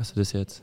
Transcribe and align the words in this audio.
Hörst 0.00 0.16
du 0.16 0.20
das 0.20 0.32
jetzt? 0.32 0.62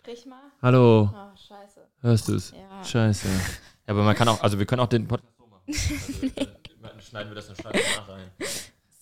Sprich 0.00 0.24
mal. 0.24 0.40
Hallo, 0.62 1.10
Oh, 1.12 1.36
scheiße. 1.36 1.80
hörst 2.00 2.28
du 2.28 2.34
es? 2.36 2.52
Ja. 2.52 2.82
Scheiße. 2.82 3.28
Ja, 3.28 3.92
aber 3.92 4.04
man 4.04 4.16
kann 4.16 4.26
auch, 4.26 4.40
also 4.42 4.58
wir 4.58 4.64
können 4.64 4.80
auch 4.80 4.86
den 4.88 5.06
Podcast 5.06 5.34
so 5.38 5.44
machen. 5.46 5.64
Also, 5.66 6.26
äh, 6.34 6.46
dann 6.82 6.98
schneiden 7.02 7.28
wir 7.28 7.34
das 7.34 7.48
dann 7.48 7.56
schneiden 7.56 7.78
wir 7.82 8.00
nach 8.00 8.08
rein. 8.08 8.30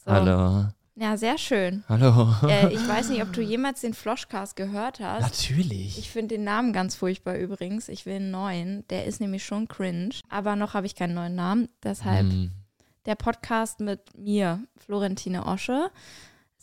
So. 0.05 0.11
Hallo. 0.11 0.67
Ja, 0.97 1.17
sehr 1.17 1.39
schön. 1.39 1.85
Hallo. 1.89 2.35
äh, 2.49 2.75
ich 2.75 2.89
weiß 2.89 3.11
nicht, 3.11 3.23
ob 3.23 3.33
du 3.33 3.41
jemals 3.41 3.83
den 3.83 3.95
Floschcast 3.95 4.57
gehört 4.57 4.99
hast. 4.99 5.23
Natürlich. 5.23 5.97
Ich 5.97 6.11
finde 6.11 6.35
den 6.35 6.43
Namen 6.43 6.73
ganz 6.73 6.97
furchtbar 6.97 7.37
übrigens. 7.37 7.89
Ich 7.89 8.05
will 8.05 8.17
einen 8.17 8.33
neuen. 8.33 8.85
Der 8.89 9.07
ist 9.07 9.21
nämlich 9.21 9.45
schon 9.45 9.69
cringe. 9.69 10.11
Aber 10.29 10.57
noch 10.57 10.75
habe 10.75 10.87
ich 10.87 10.97
keinen 10.97 11.15
neuen 11.15 11.37
Namen. 11.37 11.69
Deshalb 11.85 12.29
Hm. 12.29 12.51
der 13.07 13.15
Podcast 13.15 13.79
mit 13.79 14.19
mir, 14.19 14.59
Florentine 14.77 15.47
Osche. 15.47 15.93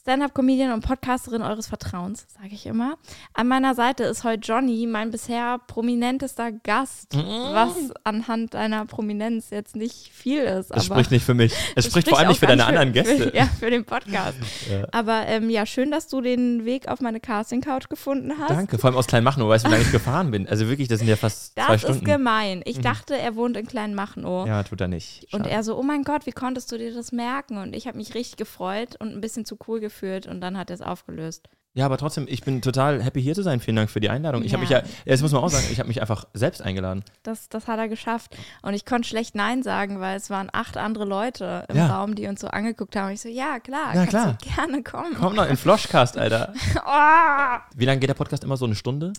Stand-up-Comedian 0.10 0.72
und 0.72 0.84
Podcasterin 0.84 1.44
eures 1.44 1.68
Vertrauens, 1.68 2.26
sage 2.34 2.50
ich 2.56 2.66
immer. 2.66 2.98
An 3.36 3.48
meiner 3.48 3.76
Seite 3.76 4.06
ist 4.06 4.24
heute 4.24 4.40
Johnny, 4.42 4.88
mein 4.88 5.12
bisher 5.12 5.60
prominentester 5.68 6.52
Gast, 6.52 7.14
Mhm. 7.14 7.22
was 7.54 7.74
anhand 8.04 8.56
deiner 8.56 8.88
Prominenz 8.88 9.52
jetzt 9.52 9.76
nicht 9.76 10.10
viel 10.12 10.40
ist. 10.42 10.72
Das 10.72 10.90
aber 10.90 10.96
spricht 10.96 11.12
nicht 11.12 11.24
für 11.24 11.36
mich. 11.36 11.54
Es 11.76 11.76
das 11.76 11.86
spricht 11.92 12.10
vor 12.10 12.18
allem 12.18 12.30
nicht 12.30 12.40
für 12.40 12.48
deine 12.48 12.66
anderen 12.66 12.92
Gäste. 12.92 13.18
Für, 13.30 13.36
ja, 13.38 13.46
für 13.60 13.70
den 13.70 13.86
Podcast. 13.86 14.38
Ja. 14.70 14.88
Aber 14.92 15.28
ähm, 15.28 15.50
ja, 15.52 15.66
schön, 15.68 15.92
dass 15.92 16.08
du 16.08 16.22
den 16.22 16.66
Weg 16.66 16.88
auf 16.88 17.02
meine 17.02 17.20
Casting-Couch 17.20 17.88
gefunden 17.90 18.34
hast. 18.40 18.50
Danke, 18.50 18.78
vor 18.80 18.90
allem 18.90 18.98
aus 18.98 19.06
Kleinmachnow, 19.08 19.48
weißt 19.48 19.66
du, 19.66 19.70
wie 19.70 19.74
lange 19.74 19.84
ich 19.86 19.92
gefahren 19.92 20.32
bin. 20.32 20.48
Also 20.48 20.68
wirklich, 20.70 20.88
das 20.88 21.00
sind 21.00 21.08
ja 21.08 21.16
fast 21.18 21.54
zwei 21.54 21.66
Das 21.68 21.76
ist 21.76 21.82
Stunden. 21.84 22.06
gemein. 22.06 22.62
Ich 22.66 22.78
Mhm. 22.78 22.82
dachte, 22.82 23.16
er 23.18 23.36
wohnt 23.36 23.58
in 23.58 23.68
Kleinmachnow. 23.68 24.48
Ja, 24.48 24.64
tut 24.64 24.82
er 24.82 24.88
nicht. 24.88 25.28
Und 25.34 25.42
Schade. 25.42 25.50
er 25.52 25.64
so, 25.64 25.78
oh 25.78 25.84
mein 25.84 26.04
Gott, 26.04 26.26
wie 26.26 26.32
konntest 26.32 26.72
du 26.72 26.78
dir 26.80 26.94
das 26.96 27.12
merken? 27.12 27.58
Und 27.60 27.76
ich 27.76 27.86
habe 27.88 27.98
mich 27.98 28.16
richtig 28.16 28.38
gefreut 28.38 28.96
und 29.00 29.14
ein 29.16 29.22
bisschen 29.22 29.46
zu 29.46 29.56
cool 29.68 29.80
gefühlt 29.80 29.99
und 30.28 30.42
dann 30.42 30.58
hat 30.58 30.70
er 30.70 30.76
es 30.76 30.82
aufgelöst. 30.82 31.50
Ja, 31.76 31.86
aber 31.86 31.98
trotzdem, 31.98 32.26
ich 32.28 32.42
bin 32.42 32.62
total 32.64 33.02
happy 33.02 33.22
hier 33.22 33.36
zu 33.36 33.44
sein. 33.44 33.60
Vielen 33.60 33.76
Dank 33.78 33.92
für 33.92 34.00
die 34.00 34.10
Einladung. 34.10 34.44
Ich 34.44 34.54
habe 34.54 34.62
mich 34.62 34.72
Ja. 34.72 34.80
ja, 34.80 34.86
ja, 35.06 35.12
das 35.12 35.22
muss 35.22 35.32
man 35.32 35.44
auch 35.44 35.50
sagen, 35.50 35.66
ich 35.72 35.80
habe 35.80 35.88
mich 35.88 36.02
einfach 36.02 36.26
selbst 36.34 36.62
eingeladen. 36.64 37.04
Das, 37.22 37.48
das 37.48 37.68
hat 37.68 37.78
er 37.78 37.88
geschafft. 37.88 38.36
Und 38.64 38.74
ich 38.74 38.86
konnte 38.86 39.08
schlecht 39.08 39.36
Nein 39.36 39.62
sagen, 39.62 40.00
weil 40.00 40.18
es 40.18 40.32
waren 40.32 40.50
acht 40.52 40.78
andere 40.78 41.06
Leute 41.06 41.66
im 41.70 41.78
Ja. 41.78 41.96
Raum, 41.96 42.16
die 42.16 42.26
uns 42.28 42.42
so 42.42 42.48
angeguckt 42.48 42.96
haben. 42.96 43.08
Und 43.08 43.14
ich 43.14 43.22
so, 43.22 43.30
ja, 43.30 43.60
klar, 43.60 43.94
Ja, 43.94 44.06
kannst 44.06 44.10
klar. 44.10 44.38
du 44.42 44.50
gerne 44.56 44.84
kommen. 44.84 45.16
Komm 45.20 45.36
noch 45.36 45.48
in 45.48 45.58
Floschcast, 45.58 46.18
Alter. 46.18 46.54
Oh! 46.86 47.60
Wie 47.76 47.86
lange 47.86 48.00
geht 48.00 48.10
der 48.10 48.16
Podcast 48.16 48.44
immer? 48.44 48.58
So 48.58 48.66
eine 48.66 48.76
Stunde? 48.76 49.14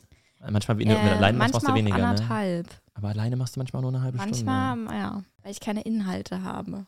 Manchmal, 0.50 0.78
wie, 0.78 0.83
wenn 0.83 0.88
du 0.90 0.96
Äh, 0.96 1.10
alleine 1.12 1.38
machst, 1.38 1.55
machst 1.55 1.68
du 1.68 1.72
manchmal 1.72 1.77
weniger. 1.78 1.98
Ne? 1.98 2.08
anderthalb. 2.08 2.66
Aber 2.94 3.08
alleine 3.10 3.36
machst 3.36 3.56
du 3.56 3.60
manchmal 3.60 3.80
nur 3.83 3.92
eine 3.92 4.02
halbe 4.02 4.18
Manchmal, 4.18 4.74
Stunde. 4.77 4.94
ja, 4.94 5.22
weil 5.42 5.52
ich 5.52 5.60
keine 5.60 5.83
Inhalte 5.83 6.42
habe. 6.42 6.86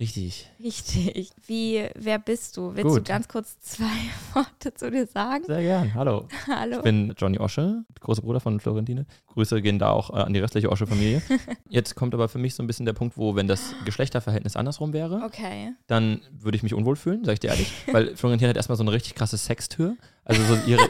Richtig. 0.00 0.50
Richtig. 0.60 1.30
Wie, 1.46 1.88
wer 1.94 2.18
bist 2.18 2.56
du? 2.56 2.74
Willst 2.74 2.90
du 2.90 2.98
Gut. 2.98 3.04
ganz 3.04 3.28
kurz 3.28 3.60
zwei 3.60 3.84
Worte 4.34 4.74
zu 4.74 4.90
dir 4.90 5.06
sagen? 5.06 5.44
Sehr 5.46 5.62
gern. 5.62 5.94
Hallo. 5.94 6.26
Hallo. 6.48 6.78
Ich 6.78 6.82
bin 6.82 7.14
Johnny 7.16 7.38
Osche, 7.38 7.84
großer 8.00 8.22
Bruder 8.22 8.40
von 8.40 8.58
Florentine. 8.58 9.06
Grüße 9.28 9.62
gehen 9.62 9.78
da 9.78 9.90
auch 9.90 10.10
äh, 10.10 10.14
an 10.22 10.32
die 10.32 10.40
restliche 10.40 10.70
Osche-Familie. 10.72 11.22
Jetzt 11.68 11.94
kommt 11.94 12.12
aber 12.12 12.28
für 12.28 12.38
mich 12.38 12.56
so 12.56 12.62
ein 12.64 12.66
bisschen 12.66 12.86
der 12.86 12.92
Punkt, 12.92 13.16
wo, 13.16 13.36
wenn 13.36 13.46
das 13.46 13.72
Geschlechterverhältnis 13.84 14.56
andersrum 14.56 14.92
wäre, 14.92 15.22
Okay. 15.26 15.74
dann 15.86 16.22
würde 16.32 16.56
ich 16.56 16.64
mich 16.64 16.74
unwohl 16.74 16.96
fühlen, 16.96 17.24
sag 17.24 17.34
ich 17.34 17.40
dir 17.40 17.50
ehrlich. 17.50 17.70
Weil 17.92 18.16
Florentine 18.16 18.48
hat 18.50 18.56
erstmal 18.56 18.76
so 18.76 18.82
eine 18.82 18.90
richtig 18.92 19.14
krasse 19.14 19.36
Sextür. 19.36 19.96
Also 20.24 20.42
so 20.42 20.58
ihre, 20.66 20.82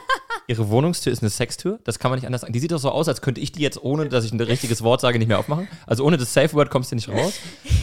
ihre 0.47 0.69
Wohnungstür 0.69 1.13
ist 1.13 1.23
eine 1.23 1.31
Sextür. 1.31 1.79
Das 1.85 1.99
kann 1.99 2.11
man 2.11 2.19
nicht 2.19 2.27
anders 2.27 2.43
sagen. 2.43 2.53
Die 2.53 2.59
sieht 2.61 2.73
doch 2.73 2.79
so 2.79 2.91
aus, 2.91 3.09
als 3.09 3.21
könnte 3.23 3.41
ich 3.41 3.53
die 3.53 3.63
jetzt, 3.63 3.83
ohne 3.83 4.09
dass 4.09 4.25
ich 4.25 4.33
ein 4.33 4.41
richtiges 4.41 4.83
Wort 4.83 5.01
sage, 5.01 5.19
nicht 5.19 5.29
mehr 5.29 5.39
aufmachen. 5.39 5.69
Also 5.87 6.05
ohne 6.05 6.17
das 6.17 6.33
Safe 6.35 6.53
Word 6.55 6.71
kommst 6.71 6.91
du 6.93 6.97
nicht 6.97 7.09
raus. 7.09 7.35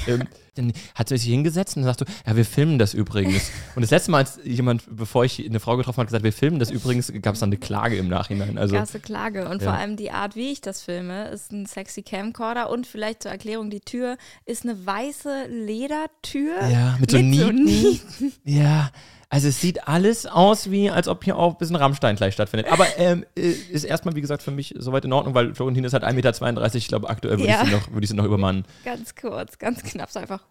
ähm, 0.08 0.24
dann 0.56 0.74
hat 0.96 1.08
sie 1.10 1.18
sich 1.18 1.30
hingesetzt 1.30 1.78
und 1.78 1.84
dann 1.84 1.94
sagst 1.96 2.02
du, 2.02 2.06
ja, 2.30 2.36
wir 2.36 2.44
filmen 2.46 2.78
das 2.78 2.94
übrigens. 2.94 3.50
Und 3.76 3.84
das 3.84 3.90
letzte 3.92 4.12
Mal, 4.12 4.18
als 4.20 4.38
jemand, 4.44 4.84
bevor 4.90 5.24
ich 5.24 5.44
eine 5.46 5.60
Frau 5.62 5.78
getroffen 5.78 5.98
habe, 5.98 6.08
gesagt, 6.08 6.24
wir 6.26 6.34
filmen 6.34 6.60
das 6.60 6.70
übrigens, 6.72 7.12
gab 7.22 7.36
es 7.36 7.40
dann 7.40 7.48
eine 7.50 7.58
Klage 7.58 7.96
im 7.98 8.10
Nachhinein. 8.10 8.58
Also 8.58 8.76
Krasse 8.76 9.00
Klage. 9.00 9.48
Und 9.48 9.62
Ja. 9.62 9.70
vor 9.72 9.80
allem 9.80 9.96
die 9.96 10.12
Art, 10.12 10.36
wie 10.36 10.52
ich 10.52 10.60
das 10.62 10.82
filme, 10.82 11.30
ist 11.30 11.52
ein 11.54 11.66
sexy 11.66 12.02
Camcorder. 12.04 12.70
Und 12.70 12.86
vielleicht 12.86 13.24
zur 13.24 13.32
Erklärung, 13.32 13.70
die 13.70 13.80
Tür 13.80 14.18
ist 14.46 14.64
eine 14.66 14.86
weiße 14.86 15.48
Ledertür. 15.50 16.68
ja, 16.70 16.98
mit 17.00 17.12
so 17.12 17.18
Mit 17.18 17.36
so 17.36 17.52
Nieten. 17.52 17.64
Nieten. 17.66 18.34
Ja, 18.44 18.92
also 19.34 19.48
es 19.48 19.60
sieht 19.62 19.88
alles 19.88 20.26
aus 20.28 20.70
wie, 20.70 20.90
als 20.92 21.08
ob 21.08 21.24
hier 21.24 21.38
auch 21.38 21.54
ein 21.54 21.58
bisschen 21.58 21.78
Rammstein 21.78 22.16
gleich 22.18 22.34
stattfindet. 22.34 22.72
Aber 22.72 22.86
ähm, 22.98 23.26
äh, 23.36 23.50
ist 23.50 23.86
erstmal, 23.86 24.14
wie 24.16 24.22
gesagt, 24.22 24.44
für 24.44 24.52
mich 24.52 24.76
soweit 24.78 25.06
in 25.06 25.14
Ordnung, 25.14 25.34
weil 25.34 25.56
Florentine 25.56 25.88
ist 25.88 25.94
halt 25.94 26.04
1,32 26.04 26.14
Meter. 26.14 26.76
Ich 26.76 26.88
glaube, 26.90 27.10
aktuell 27.10 27.38
würde 27.40 27.50
Ja. 27.50 27.62
ich, 27.64 27.70
sie 27.70 27.76
noch- 27.76 27.92
würde 27.92 28.04
ich 28.04 28.10
sie 28.10 28.16
noch 28.16 28.26
übermannen. 28.26 28.66
Ganz 28.86 29.16
kurz, 29.16 29.58
ganz 29.58 29.82
knapp, 29.84 30.12
so 30.12 30.20
einfach. 30.20 30.42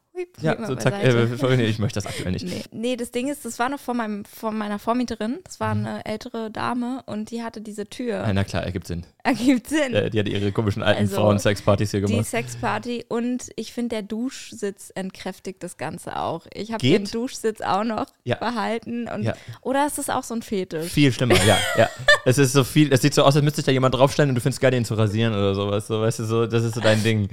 Ja, 0.41 0.67
so 0.67 0.75
zack, 0.75 0.95
äh, 1.03 1.25
ich 1.65 1.79
möchte 1.79 2.01
das 2.01 2.07
aktuell 2.07 2.33
nicht. 2.33 2.45
Nee. 2.47 2.63
nee, 2.73 2.97
das 2.97 3.11
Ding 3.11 3.29
ist, 3.29 3.45
das 3.45 3.59
war 3.59 3.69
noch 3.69 3.81
von, 3.81 3.97
meinem, 3.97 4.25
von 4.25 4.57
meiner 4.57 4.79
Vormieterin. 4.79 5.39
Das 5.45 5.61
war 5.61 5.75
Mhm. 5.75 5.87
eine 5.87 6.05
ältere 6.07 6.51
Dame 6.51 7.03
und 7.07 7.31
die 7.31 7.43
hatte 7.43 7.61
diese 7.61 7.87
Tür. 7.87 8.15
Ja, 8.27 8.33
na 8.33 8.45
klar, 8.45 8.65
ergibt 8.65 8.87
Sinn. 8.87 9.05
Ergibt 9.23 9.69
Sinn. 9.69 9.95
Äh, 9.95 10.11
die 10.11 10.19
hat 10.19 10.29
ihre 10.29 10.51
komischen 10.53 10.83
alten 10.83 11.01
Also, 11.03 11.17
Frauen-Sexpartys 11.17 11.91
hier 11.91 12.01
Die 12.01 12.07
gemacht. 12.13 12.27
Sexparty 12.27 13.05
und 13.09 13.51
ich 13.57 13.73
finde, 13.73 13.91
der 13.97 14.03
Duschsitz 14.03 14.91
entkräftigt 14.95 15.63
das 15.63 15.77
Ganze 15.77 16.19
auch. 16.19 16.47
Ich 16.55 16.73
habe 16.73 16.81
den 16.87 17.05
Duschsitz 17.05 17.61
auch 17.61 17.85
noch 17.85 18.07
Ja. 18.25 18.37
behalten. 18.37 19.09
Und, 19.09 19.23
Ja. 19.25 19.35
Oder 19.61 19.87
ist 19.87 19.99
es 19.99 20.09
auch 20.11 20.23
so 20.25 20.35
ein 20.35 20.43
Fetisch? 20.43 20.91
Viel 20.91 21.13
schlimmer, 21.13 21.35
ja, 21.45 21.59
ja. 21.77 21.89
Es 22.25 22.39
ist 22.39 22.53
so 22.53 22.65
viel, 22.65 22.93
es 22.93 23.03
sieht 23.03 23.15
so 23.15 23.23
aus, 23.23 23.35
als 23.37 23.43
müsste 23.45 23.57
sich 23.57 23.67
da 23.67 23.73
jemand 23.73 23.95
draufstellen 23.95 24.31
und 24.31 24.35
du 24.37 24.41
findest 24.41 24.61
geil, 24.61 24.71
den 24.71 24.85
zu 24.85 24.95
rasieren 24.95 25.35
oder 25.35 25.55
sowas. 25.55 25.87
So, 25.87 26.01
weißt 26.01 26.21
du, 26.21 26.25
so, 26.25 26.47
das 26.47 26.65
ist 26.65 26.75
so 26.75 26.81
dein 26.81 27.03
Ding. 27.03 27.29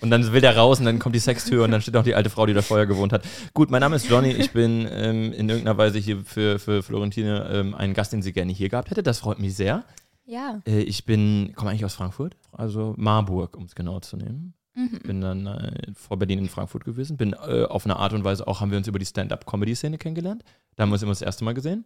Und 0.00 0.10
dann 0.10 0.32
will 0.32 0.40
der 0.40 0.56
raus 0.56 0.78
und 0.80 0.86
dann 0.86 0.98
kommt 0.98 1.14
die 1.14 1.20
Sextür 1.20 1.64
und 1.64 1.70
dann 1.72 1.80
steht 1.82 1.96
auch 1.96 2.04
die 2.04 2.14
alte 2.14 2.27
Frau, 2.30 2.46
die 2.46 2.54
da 2.54 2.62
vorher 2.62 2.86
gewohnt 2.86 3.12
hat. 3.12 3.22
Gut, 3.54 3.70
mein 3.70 3.80
Name 3.80 3.96
ist 3.96 4.08
Johnny. 4.08 4.30
Ich 4.30 4.52
bin 4.52 4.86
ähm, 4.90 5.32
in 5.32 5.48
irgendeiner 5.48 5.76
Weise 5.78 5.98
hier 5.98 6.18
für, 6.24 6.58
für 6.58 6.82
Florentine 6.82 7.48
ähm, 7.52 7.74
ein 7.74 7.94
Gast, 7.94 8.12
den 8.12 8.22
sie 8.22 8.32
gerne 8.32 8.52
hier 8.52 8.68
gehabt 8.68 8.90
hätte. 8.90 9.02
Das 9.02 9.18
freut 9.20 9.38
mich 9.38 9.54
sehr. 9.56 9.84
Ja. 10.26 10.60
Äh, 10.66 10.80
ich 10.82 11.04
bin, 11.04 11.52
komme 11.56 11.70
eigentlich 11.70 11.84
aus 11.84 11.94
Frankfurt, 11.94 12.36
also 12.52 12.94
Marburg, 12.98 13.56
um 13.56 13.64
es 13.64 13.74
genau 13.74 14.00
zu 14.00 14.16
nehmen. 14.16 14.54
Mhm. 14.74 14.98
Bin 15.04 15.20
dann 15.20 15.46
äh, 15.46 15.92
vor 15.94 16.18
Berlin 16.18 16.38
in 16.38 16.48
Frankfurt 16.48 16.84
gewesen. 16.84 17.16
Bin 17.16 17.32
äh, 17.32 17.64
auf 17.64 17.84
eine 17.84 17.96
Art 17.96 18.12
und 18.12 18.24
Weise 18.24 18.46
auch, 18.46 18.60
haben 18.60 18.70
wir 18.70 18.78
uns 18.78 18.86
über 18.86 18.98
die 18.98 19.06
Stand-Up-Comedy-Szene 19.06 19.98
kennengelernt. 19.98 20.44
Da 20.76 20.82
haben 20.82 20.90
wir 20.90 20.94
uns 20.94 21.02
immer 21.02 21.12
das 21.12 21.22
erste 21.22 21.44
Mal 21.44 21.54
gesehen, 21.54 21.84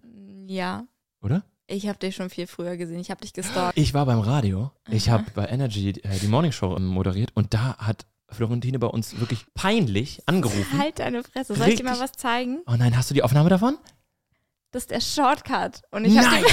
Ja. 0.49 0.85
oder? 1.23 1.45
Ich 1.69 1.89
habe 1.89 1.99
dich 1.99 2.17
schon 2.17 2.29
viel 2.29 2.47
früher 2.47 2.77
gesehen. 2.77 2.99
Ich 3.01 3.11
habe 3.11 3.21
dich 3.23 3.33
gestalkt. 3.33 3.79
Ich 3.79 3.95
war 3.95 4.05
beim 4.05 4.19
Radio. 4.19 4.73
Ich 4.91 5.09
habe 5.09 5.25
bei 5.35 5.47
Energy 5.47 5.91
äh, 6.03 6.19
die 6.21 6.27
Morning 6.27 6.53
Show 6.53 6.77
ähm, 6.77 6.87
moderiert 6.87 7.31
und 7.35 7.55
da 7.55 7.77
hat 7.79 8.05
Florentine 8.35 8.79
bei 8.79 8.87
uns 8.87 9.19
wirklich 9.19 9.47
peinlich 9.55 10.23
angerufen. 10.27 10.79
Halt 10.79 10.99
deine 10.99 11.23
Fresse. 11.23 11.55
Soll 11.55 11.69
ich 11.69 11.77
dir 11.77 11.85
mal 11.85 12.01
was 12.01 12.13
zeigen? 12.13 12.61
Oh 12.67 12.75
nein, 12.77 12.97
hast 12.97 13.11
du 13.11 13.15
die 13.15 13.23
Aufnahme 13.23 13.49
davon? 13.49 13.79
Das 14.71 14.85
ist 14.85 14.91
der 14.91 15.01
Shortcut. 15.01 15.83
Und 15.91 16.05
ich 16.05 16.15
nein! 16.15 16.45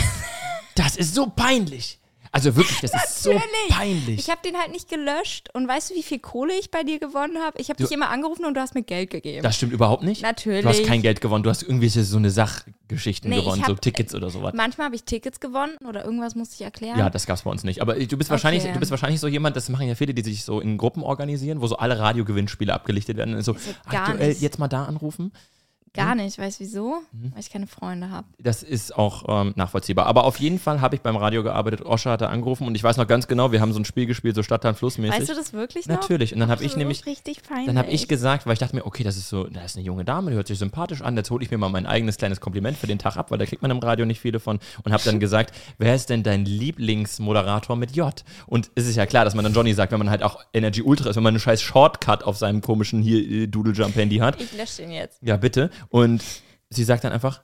Das 0.76 0.96
ist 0.96 1.14
so 1.14 1.28
peinlich. 1.28 2.00
Also 2.32 2.56
wirklich, 2.56 2.80
das 2.82 2.94
ist 2.94 3.24
so 3.24 3.32
peinlich. 3.70 4.20
ich 4.20 4.30
hab 4.30 4.44
den 4.44 4.56
halt 4.58 4.72
nicht 4.72 4.88
gelöscht. 4.90 5.50
Und 5.54 5.68
weißt 5.68 5.90
du, 5.90 5.96
wie 5.96 6.04
viel 6.04 6.20
Kohle 6.20 6.54
ich 6.60 6.70
bei 6.70 6.84
dir 6.84 7.00
gewonnen 7.00 7.38
habe? 7.44 7.60
Ich 7.60 7.70
habe 7.70 7.82
dich 7.82 7.92
immer 7.92 8.10
angerufen 8.10 8.46
und 8.46 8.54
du 8.54 8.62
hast 8.62 8.76
mir 8.76 8.84
Geld 8.84 9.10
gegeben. 9.10 9.42
das 9.44 9.56
stimmt 9.56 9.74
überhaupt 9.74 10.04
nicht. 10.04 10.22
Natürlich. 10.22 10.62
Du 10.62 10.70
hast 10.70 10.84
kein 10.86 11.02
Geld 11.02 11.22
gewonnen, 11.22 11.44
du 11.44 11.50
hast 11.50 11.64
irgendwelche 11.64 12.04
so 12.04 12.18
eine 12.18 12.30
Sachgeschichten 12.30 13.30
Nee, 13.30 13.38
gewonnen, 13.42 13.62
hab- 13.62 13.70
so 13.70 13.76
Tickets 13.76 14.14
oder 14.14 14.30
sowas. 14.30 14.54
Manchmal 14.56 14.86
habe 14.86 14.96
ich 14.96 15.04
Tickets 15.06 15.40
gewonnen 15.40 15.76
oder 15.88 16.06
irgendwas 16.06 16.36
musste 16.36 16.56
ich 16.56 16.62
erklären. 16.62 17.00
Ja, 17.00 17.10
das 17.10 17.26
gab's 17.26 17.42
bei 17.42 17.50
uns 17.52 17.64
nicht. 17.64 17.82
Aber 17.82 17.96
du 17.96 18.18
bist 18.18 18.30
wahrscheinlich, 18.30 18.64
Okay. 18.64 18.74
du 18.74 18.80
bist 18.80 18.92
wahrscheinlich 18.92 19.20
so 19.20 19.28
jemand, 19.28 19.56
das 19.56 19.70
machen 19.70 19.88
ja 19.88 19.96
viele, 19.96 20.14
die 20.14 20.22
sich 20.22 20.44
so 20.44 20.60
in 20.60 20.78
Gruppen 20.78 21.02
organisieren, 21.04 21.62
wo 21.62 21.68
so 21.68 21.78
alle 21.78 21.98
Radiogewinnspiele 21.98 22.74
abgelichtet 22.74 23.18
werden. 23.18 23.34
Und 23.36 23.42
so, 23.42 23.54
Also 23.54 23.72
aktuell 23.88 24.34
jetzt 24.40 24.60
mal 24.60 24.68
da 24.68 24.86
anrufen. 24.86 25.32
Gar 25.94 26.16
nicht. 26.16 26.38
Weißt 26.38 26.60
du 26.60 26.64
wieso? 26.64 27.02
Mhm. 27.12 27.32
Weil 27.34 27.40
ich 27.40 27.50
keine 27.50 27.68
Freunde 27.68 28.10
habe. 28.10 28.28
Das 28.40 28.64
ist 28.64 28.96
auch 28.96 29.24
ähm, 29.28 29.54
nachvollziehbar. 29.56 30.06
Aber 30.06 30.26
auf 30.26 30.40
jeden 30.40 30.60
Fall 30.60 30.82
habe 30.82 30.96
ich 30.96 31.02
beim 31.02 31.16
Radio 31.16 31.44
gearbeitet. 31.44 31.86
Oscher 31.86 32.12
hatte 32.12 32.30
angerufen 32.30 32.68
und 32.68 32.76
ich 32.76 32.84
weiß 32.84 32.98
noch 32.98 33.08
ganz 33.08 33.28
genau, 33.28 33.52
wir 33.52 33.62
haben 33.62 33.74
so 33.74 33.80
ein 33.80 33.86
Spiel 33.86 34.06
gespielt, 34.06 34.36
so 34.36 34.44
Stadtland 34.44 34.78
Flussmäßig. 34.78 35.20
Weißt 35.20 35.30
du 35.30 35.36
das 35.36 35.54
wirklich 35.54 35.88
noch? 35.88 35.96
Natürlich. 35.96 36.34
Und 36.34 36.40
dann 36.40 36.50
habe 36.50 36.64
ich 36.64 36.72
das 36.72 36.78
nämlich, 36.78 37.00
ist 37.00 37.06
richtig 37.06 37.44
peinlich. 37.44 37.68
dann 37.68 37.78
habe 37.78 37.90
ich 37.90 38.08
gesagt, 38.08 38.46
weil 38.46 38.54
ich 38.54 38.60
dachte 38.60 38.76
mir, 38.76 38.86
okay, 38.86 39.04
das 39.04 39.18
ist 39.18 39.30
so, 39.30 39.46
da 39.46 39.64
ist 39.64 39.76
eine 39.76 39.86
junge 39.86 40.06
Dame, 40.06 40.32
die 40.32 40.38
hört 40.38 40.48
sich 40.48 40.60
sympathisch 40.60 41.02
an, 41.02 41.16
jetzt 41.18 41.32
hole 41.32 41.44
ich 41.44 41.52
mir 41.52 41.58
mal 41.58 41.70
mein 41.70 41.86
eigenes 41.86 42.18
kleines 42.18 42.40
Kompliment 42.40 42.78
für 42.78 42.88
den 42.88 43.00
Tag 43.00 43.18
ab, 43.18 43.32
weil 43.32 43.38
da 43.38 43.46
kriegt 43.46 43.62
man 43.62 43.72
im 43.72 43.80
Radio 43.80 44.06
nicht 44.06 44.20
viele 44.20 44.40
von. 44.40 44.60
Und 44.84 44.94
habe 44.94 45.04
dann 45.04 45.20
gesagt, 45.20 45.56
wer 45.78 45.96
ist 45.96 46.10
denn 46.10 46.24
dein 46.24 46.46
Lieblingsmoderator 46.46 47.76
mit 47.76 47.96
J? 47.96 48.24
Und 48.48 48.72
es 48.76 48.88
ist 48.88 48.96
ja 48.96 49.06
klar, 49.06 49.26
dass 49.26 49.36
man 49.36 49.44
dann 49.44 49.54
Johnny 49.54 49.74
sagt, 49.74 49.92
wenn 49.92 50.00
man 50.00 50.10
halt 50.10 50.24
auch 50.24 50.44
Energy 50.54 50.82
Ultra 50.82 51.10
ist, 51.10 51.16
wenn 51.16 51.24
man 51.24 51.34
einen 51.34 51.40
scheiß 51.40 51.62
Shortcut 51.62 52.24
auf 52.24 52.38
seinem 52.38 52.62
komischen 52.62 53.02
hier 53.02 53.20
äh, 53.20 53.48
Doodle 53.48 53.74
Jump 53.74 53.96
Handy 53.96 54.18
hat. 54.18 54.42
Ich 54.42 54.56
lösche 54.58 54.82
den 54.84 54.92
jetzt. 54.92 55.20
Ja, 55.22 55.38
bitte. 55.38 55.70
Und 55.90 56.24
sie 56.70 56.84
sagt 56.84 57.04
dann 57.04 57.14
einfach, 57.14 57.42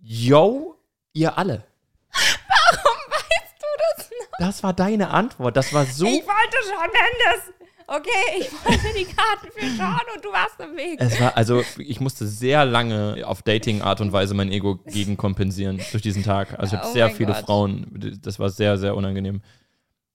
yo, 0.00 0.76
ihr 1.12 1.38
alle. 1.38 1.64
Weißt 2.12 3.56
du 3.58 3.66
das 3.96 4.10
noch? 4.10 4.38
Das 4.38 4.62
war 4.62 4.72
deine 4.72 5.10
Antwort. 5.10 5.56
Das 5.56 5.72
war 5.72 5.86
so. 5.86 6.06
Ich 6.06 6.22
wollte 6.26 6.56
Sean 6.64 6.90
Mendes. 6.90 7.54
Okay, 7.86 8.08
ich 8.38 8.52
wollte 8.64 8.96
die 8.96 9.04
Karten 9.04 9.48
für 9.52 9.68
Sean 9.76 9.98
und 10.14 10.24
du 10.24 10.30
warst 10.30 10.60
im 10.60 10.76
Weg. 10.76 11.00
Es 11.00 11.20
war, 11.20 11.36
also, 11.36 11.64
ich 11.76 11.98
musste 12.00 12.24
sehr 12.24 12.64
lange 12.64 13.26
auf 13.26 13.42
Dating-Art 13.42 14.00
und 14.00 14.12
Weise 14.12 14.32
mein 14.34 14.52
Ego 14.52 14.76
gegenkompensieren 14.86 15.80
durch 15.90 16.02
diesen 16.02 16.22
Tag. 16.22 16.56
Also, 16.58 16.76
ich 16.76 16.80
habe 16.80 16.88
Oh 16.88 16.92
sehr 16.92 17.10
viele 17.10 17.32
Gott. 17.32 17.44
Frauen. 17.44 18.18
Das 18.22 18.38
war 18.38 18.48
sehr, 18.48 18.78
sehr 18.78 18.94
unangenehm. 18.94 19.42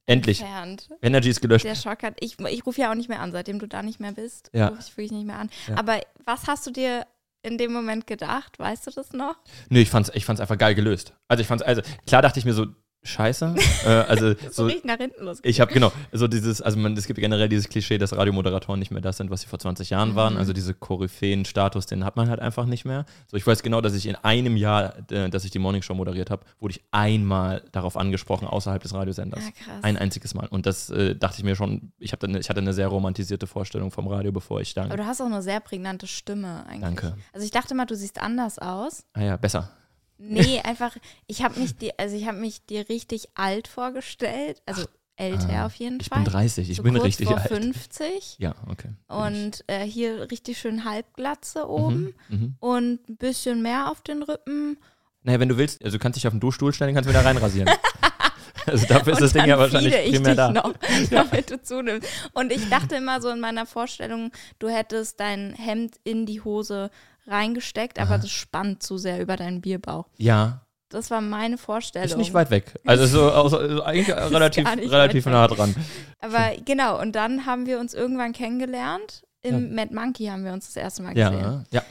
Endlich. 0.05 0.39
Entfernt. 0.41 0.89
Energy 1.01 1.29
ist 1.29 1.41
gelöscht. 1.41 1.65
Der 1.65 1.75
Schock 1.75 2.03
hat. 2.03 2.13
Ich, 2.19 2.39
ich 2.39 2.65
rufe 2.65 2.79
ja 2.79 2.91
auch 2.91 2.95
nicht 2.95 3.09
mehr 3.09 3.19
an, 3.19 3.31
seitdem 3.31 3.59
du 3.59 3.67
da 3.67 3.81
nicht 3.81 3.99
mehr 3.99 4.13
bist. 4.13 4.51
Ja. 4.53 4.67
Rufe 4.67 4.79
ich 4.81 4.91
wirklich 4.95 5.11
nicht 5.11 5.25
mehr 5.27 5.39
an. 5.39 5.49
Ja. 5.67 5.77
Aber 5.77 5.99
was 6.25 6.47
hast 6.47 6.65
du 6.67 6.71
dir 6.71 7.05
in 7.41 7.57
dem 7.57 7.71
Moment 7.71 8.07
gedacht? 8.07 8.57
Weißt 8.59 8.87
du 8.87 8.91
das 8.91 9.13
noch? 9.13 9.37
Nee, 9.69 9.81
ich 9.81 9.89
fand's, 9.89 10.11
ich 10.13 10.25
fand's 10.25 10.41
einfach 10.41 10.57
geil 10.57 10.75
gelöst. 10.75 11.13
Also 11.27 11.41
ich 11.41 11.47
fand's, 11.47 11.63
also 11.63 11.81
klar 12.07 12.21
dachte 12.21 12.39
ich 12.39 12.45
mir 12.45 12.53
so, 12.53 12.65
scheiße. 13.05 13.55
äh, 13.85 13.89
also 13.89 14.33
So, 14.51 14.69
nach 14.83 14.97
hinten 14.97 15.25
los. 15.25 15.39
ich 15.43 15.61
habe 15.61 15.73
genau, 15.73 15.91
so 16.11 16.27
dieses, 16.27 16.61
also 16.61 16.77
man, 16.77 16.95
es 16.97 17.07
gibt 17.07 17.19
generell 17.19 17.49
dieses 17.49 17.69
Klischee, 17.69 17.97
dass 17.97 18.15
Radiomoderatoren 18.15 18.79
nicht 18.79 18.91
mehr 18.91 19.01
das 19.01 19.17
sind, 19.17 19.29
was 19.29 19.41
sie 19.41 19.47
vor 19.47 19.59
20 19.59 19.89
Jahren 19.89 20.15
waren. 20.15 20.33
Mhm. 20.33 20.39
Also 20.39 20.53
diese 20.53 20.73
Koryphäen-Status, 20.73 21.85
den 21.85 22.03
hat 22.05 22.15
man 22.15 22.29
halt 22.29 22.39
einfach 22.39 22.65
nicht 22.65 22.85
mehr. 22.85 23.05
So, 23.27 23.37
ich 23.37 23.45
weiß 23.45 23.63
genau, 23.63 23.81
dass 23.81 23.93
ich 23.93 24.07
in 24.07 24.15
einem 24.15 24.57
Jahr, 24.57 24.93
äh, 25.11 25.29
dass 25.29 25.45
ich 25.45 25.51
die 25.51 25.59
Morningshow 25.59 25.93
moderiert 25.93 26.29
habe, 26.29 26.43
wurde 26.59 26.73
ich 26.73 26.83
einmal 26.91 27.63
darauf 27.71 27.97
angesprochen, 27.97 28.47
außerhalb 28.47 28.81
des 28.81 28.93
Radiosenders. 28.93 29.43
Ah, 29.45 29.51
krass. 29.51 29.83
Ein 29.83 29.97
einziges 29.97 30.33
Mal. 30.33 30.47
Und 30.47 30.65
das 30.65 30.89
äh, 30.89 31.15
dachte 31.15 31.37
ich 31.37 31.43
mir 31.43 31.55
schon, 31.55 31.91
ich, 31.99 32.11
hab 32.11 32.19
dann, 32.19 32.35
ich 32.35 32.49
hatte 32.49 32.59
eine 32.59 32.73
sehr 32.73 32.87
romantisierte 32.87 33.47
Vorstellung 33.47 33.91
vom 33.91 34.07
Radio, 34.07 34.31
bevor 34.31 34.61
ich 34.61 34.73
dann. 34.73 34.85
Aber 34.87 34.97
du 34.97 35.05
hast 35.05 35.21
auch 35.21 35.25
eine 35.25 35.41
sehr 35.41 35.59
prägnante 35.59 36.07
Stimme 36.07 36.65
eigentlich. 36.67 36.81
Danke. 36.81 37.15
Also 37.33 37.45
ich 37.45 37.51
dachte 37.51 37.75
mal, 37.75 37.85
du 37.85 37.95
siehst 37.95 38.21
anders 38.21 38.59
aus. 38.59 39.03
Ah 39.13 39.21
ja, 39.21 39.37
besser. 39.37 39.69
Nee, 40.17 40.59
einfach, 40.63 40.95
ich 41.27 41.43
habe 41.43 41.59
mich 41.59 41.75
dir, 41.77 41.93
also 41.97 42.15
ich 42.15 42.25
habe 42.27 42.37
mich 42.37 42.65
dir 42.65 42.87
richtig 42.89 43.29
alt 43.35 43.67
vorgestellt. 43.67 44.61
Also 44.65 44.85
älter 45.17 45.49
Ah, 45.61 45.65
auf 45.65 45.75
jeden 45.75 45.99
Ich 46.01 46.09
Fall. 46.09 46.23
bin 46.23 46.31
30, 46.31 46.69
ich 46.69 46.77
so 46.77 46.83
bin 46.83 46.93
kurz 46.93 47.05
richtig 47.05 47.27
vor 47.29 47.37
alt. 47.37 47.47
50 47.47 48.35
Ja, 48.39 48.53
okay. 48.69 48.89
und 49.07 49.63
äh, 49.67 49.85
hier 49.85 50.29
richtig 50.29 50.57
schön 50.57 50.83
Halbglatze 50.83 51.69
oben 51.69 52.13
Mhm, 52.27 52.37
mhm. 52.37 52.55
und 52.59 53.09
ein 53.09 53.15
bisschen 53.17 53.61
mehr 53.61 53.89
auf 53.89 54.01
den 54.01 54.23
Rippen. 54.23 54.77
Naja, 55.23 55.39
wenn 55.39 55.47
du 55.49 55.57
willst, 55.57 55.83
also 55.83 55.97
du 55.97 56.01
kannst 56.01 56.17
dich 56.17 56.27
auf 56.27 56.33
den 56.33 56.39
Duschstuhl 56.41 56.73
stellen, 56.73 56.93
kannst 56.93 57.07
du 57.09 57.13
wieder 57.13 57.23
reinrasieren. 57.25 57.69
also 58.65 58.85
dafür 58.87 59.13
ist 59.13 59.21
das 59.21 59.31
Ding 59.33 59.45
ja 59.45 59.57
wahrscheinlich 59.57 59.93
ich 59.95 60.11
primär 60.15 60.31
dich 60.31 60.35
da. 60.35 60.51
noch, 60.51 60.73
damit 61.11 61.49
du 61.49 61.61
zunimmst. 61.63 62.07
Und 62.33 62.51
ich 62.51 62.67
dachte 62.69 62.95
immer 62.97 63.21
so 63.21 63.29
in 63.29 63.39
meiner 63.39 63.65
Vorstellung, 63.65 64.31
du 64.59 64.67
hättest 64.69 65.19
dein 65.19 65.53
Hemd 65.53 65.95
in 66.03 66.25
die 66.25 66.41
Hose 66.41 66.91
reingesteckt, 67.27 67.99
aber 67.99 68.11
Aha. 68.15 68.17
das 68.19 68.29
spannt 68.31 68.83
zu 68.83 68.97
sehr 68.97 69.21
über 69.21 69.35
deinen 69.37 69.61
Bierbauch. 69.61 70.07
Ja, 70.17 70.61
Das 70.89 71.09
war 71.11 71.21
meine 71.21 71.57
Vorstellung. 71.57 72.07
ist 72.09 72.17
nicht 72.17 72.33
weit 72.33 72.51
weg. 72.51 72.73
Also 72.85 73.05
so 73.05 73.31
also, 73.31 73.57
also 73.57 73.83
eigentlich 73.83 74.15
relativ, 74.15 74.67
relativ 74.67 75.25
nah 75.25 75.47
dran. 75.47 75.75
Aber 76.19 76.51
genau, 76.63 76.99
und 77.01 77.13
dann 77.15 77.45
haben 77.45 77.65
wir 77.65 77.79
uns 77.79 77.93
irgendwann 77.93 78.33
kennengelernt. 78.33 79.23
Im 79.41 79.75
Mad 79.75 79.93
Monkey 79.93 80.25
haben 80.27 80.43
wir 80.43 80.53
uns 80.53 80.67
das 80.67 80.75
erste 80.77 81.03
Mal 81.03 81.13
gesehen. 81.13 81.39
Ja, 81.39 81.63
ja, 81.71 81.83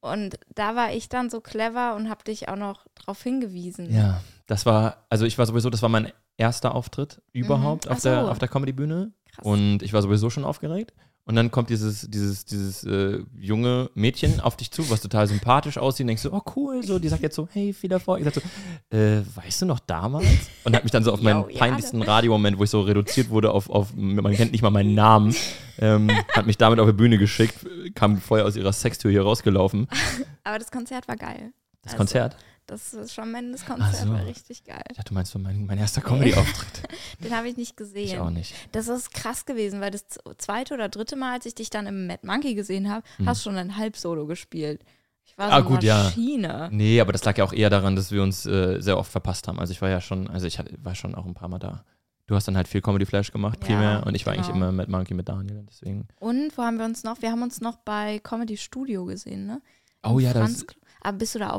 Und 0.00 0.38
da 0.54 0.76
war 0.76 0.92
ich 0.92 1.08
dann 1.08 1.28
so 1.30 1.40
clever 1.40 1.96
und 1.96 2.08
habe 2.08 2.22
dich 2.24 2.48
auch 2.48 2.56
noch 2.56 2.86
darauf 2.94 3.22
hingewiesen. 3.22 3.92
ja. 3.92 4.20
Das 4.46 4.66
war, 4.66 5.06
also 5.08 5.26
ich 5.26 5.38
war 5.38 5.46
sowieso, 5.46 5.70
das 5.70 5.80
war 5.80 5.88
mein 5.88 6.10
erster 6.36 6.74
Auftritt 6.74 7.22
überhaupt 7.32 7.86
Ach 7.86 7.92
auf, 7.92 8.00
der, 8.02 8.24
so. 8.24 8.30
auf 8.32 8.40
der 8.40 8.48
Comedy-Bühne. 8.48 9.12
Krass. 9.32 9.44
Und 9.46 9.80
ich 9.84 9.92
war 9.92 10.02
sowieso 10.02 10.28
schon 10.28 10.44
aufgeregt. 10.44 10.92
Und 11.30 11.36
dann 11.36 11.52
kommt 11.52 11.70
dieses, 11.70 12.10
dieses, 12.10 12.44
dieses 12.44 12.82
äh, 12.82 13.20
junge 13.38 13.88
Mädchen 13.94 14.40
auf 14.40 14.56
dich 14.56 14.72
zu, 14.72 14.90
was 14.90 15.00
total 15.00 15.28
sympathisch 15.28 15.78
aussieht. 15.78 16.02
Und 16.02 16.08
denkst 16.08 16.24
du, 16.24 16.32
oh 16.32 16.42
cool, 16.56 16.82
so, 16.82 16.98
die 16.98 17.06
sagt 17.06 17.22
jetzt 17.22 17.36
so, 17.36 17.46
hey, 17.52 17.72
viel 17.72 17.92
Erfolg. 17.92 18.18
Ich 18.18 18.24
sag 18.24 18.34
so, 18.34 18.96
äh, 18.96 19.22
weißt 19.36 19.62
du 19.62 19.66
noch 19.66 19.78
damals? 19.78 20.26
Und 20.64 20.74
hat 20.74 20.82
mich 20.82 20.90
dann 20.90 21.04
so 21.04 21.12
auf 21.12 21.20
meinen 21.22 21.48
ja, 21.48 21.56
peinlichsten 21.56 22.02
Radiomoment, 22.02 22.58
wo 22.58 22.64
ich 22.64 22.70
so 22.70 22.80
reduziert 22.80 23.30
wurde 23.30 23.52
auf, 23.52 23.70
auf, 23.70 23.94
man 23.94 24.34
kennt 24.34 24.50
nicht 24.50 24.62
mal 24.62 24.70
meinen 24.70 24.96
Namen, 24.96 25.32
ähm, 25.78 26.10
hat 26.32 26.46
mich 26.46 26.58
damit 26.58 26.80
auf 26.80 26.88
die 26.88 26.94
Bühne 26.94 27.16
geschickt, 27.16 27.64
kam 27.94 28.16
vorher 28.16 28.44
aus 28.44 28.56
ihrer 28.56 28.72
Sextür 28.72 29.12
hier 29.12 29.22
rausgelaufen. 29.22 29.86
Aber 30.42 30.58
das 30.58 30.72
Konzert 30.72 31.06
war 31.06 31.14
geil. 31.14 31.52
Das 31.82 31.92
Also, 31.92 31.96
Konzert. 31.96 32.36
Das 32.70 32.94
ist 32.94 33.12
schon 33.12 33.32
Mendes 33.32 33.64
Konzert, 33.66 33.96
so. 33.96 34.10
war 34.12 34.24
richtig 34.24 34.62
geil. 34.64 34.84
Ja, 34.96 35.02
du 35.02 35.12
meinst 35.12 35.36
mein, 35.36 35.66
mein 35.66 35.78
erster 35.78 36.00
Comedy-Auftritt. 36.00 36.82
Den 37.24 37.34
habe 37.36 37.48
ich 37.48 37.56
nicht 37.56 37.76
gesehen. 37.76 38.04
Ich 38.06 38.18
auch 38.18 38.30
nicht. 38.30 38.54
Das 38.70 38.86
ist 38.86 39.12
krass 39.12 39.44
gewesen, 39.44 39.80
weil 39.80 39.90
das 39.90 40.04
zweite 40.38 40.74
oder 40.74 40.88
dritte 40.88 41.16
Mal, 41.16 41.34
als 41.34 41.46
ich 41.46 41.56
dich 41.56 41.68
dann 41.70 41.88
im 41.88 42.06
Mad 42.06 42.24
Monkey 42.24 42.54
gesehen 42.54 42.88
habe, 42.88 43.02
Hm. 43.16 43.26
hast 43.28 43.40
du 43.44 43.50
schon 43.50 43.58
ein 43.58 43.76
Halbsolo 43.76 44.26
gespielt. 44.26 44.84
Ich 45.24 45.36
war 45.36 45.48
so 45.48 45.52
Ah, 45.52 45.56
eine 45.56 45.64
gut, 45.66 45.82
ja. 45.82 46.04
Maschine. 46.04 46.68
Nee, 46.70 47.00
aber 47.00 47.10
das 47.12 47.24
lag 47.24 47.36
ja 47.38 47.44
auch 47.44 47.52
eher 47.52 47.70
daran, 47.70 47.96
dass 47.96 48.12
wir 48.12 48.22
uns 48.22 48.46
äh, 48.46 48.80
sehr 48.80 48.96
oft 48.98 49.10
verpasst 49.10 49.48
haben. 49.48 49.58
Also 49.58 49.72
ich 49.72 49.82
war 49.82 49.88
ja 49.88 50.00
schon, 50.00 50.28
also 50.28 50.46
ich 50.46 50.58
hatte, 50.60 50.72
war 50.82 50.94
schon 50.94 51.14
auch 51.16 51.26
ein 51.26 51.34
paar 51.34 51.48
Mal 51.48 51.58
da. 51.58 51.84
Du 52.28 52.36
hast 52.36 52.46
dann 52.46 52.56
halt 52.56 52.68
viel 52.68 52.80
Comedy 52.82 53.04
Flash 53.06 53.32
gemacht, 53.32 53.58
Ja, 53.62 53.66
primär, 53.66 54.02
und 54.06 54.14
ich 54.14 54.24
war 54.26 54.32
eigentlich 54.34 54.46
genau. 54.46 54.58
immer 54.68 54.70
mit 54.72 54.88
Monkey 54.88 55.14
mit 55.14 55.28
Daniel. 55.28 55.64
Deswegen. 55.68 56.06
Und 56.20 56.56
wo 56.56 56.62
haben 56.62 56.76
wir 56.78 56.84
uns 56.84 57.02
noch? 57.02 57.20
Wir 57.20 57.32
haben 57.32 57.42
uns 57.42 57.60
noch 57.60 57.78
bei 57.78 58.20
Comedy 58.20 58.56
Studio 58.56 59.04
gesehen, 59.06 59.46
ne? 59.46 59.60
Oh 60.04 60.18
Im 60.20 60.20
ja, 60.20 60.32
das. 60.32 60.42
Franz- 60.42 60.66
Aber 61.00 61.18
bist 61.18 61.34
du 61.34 61.40
da 61.40 61.50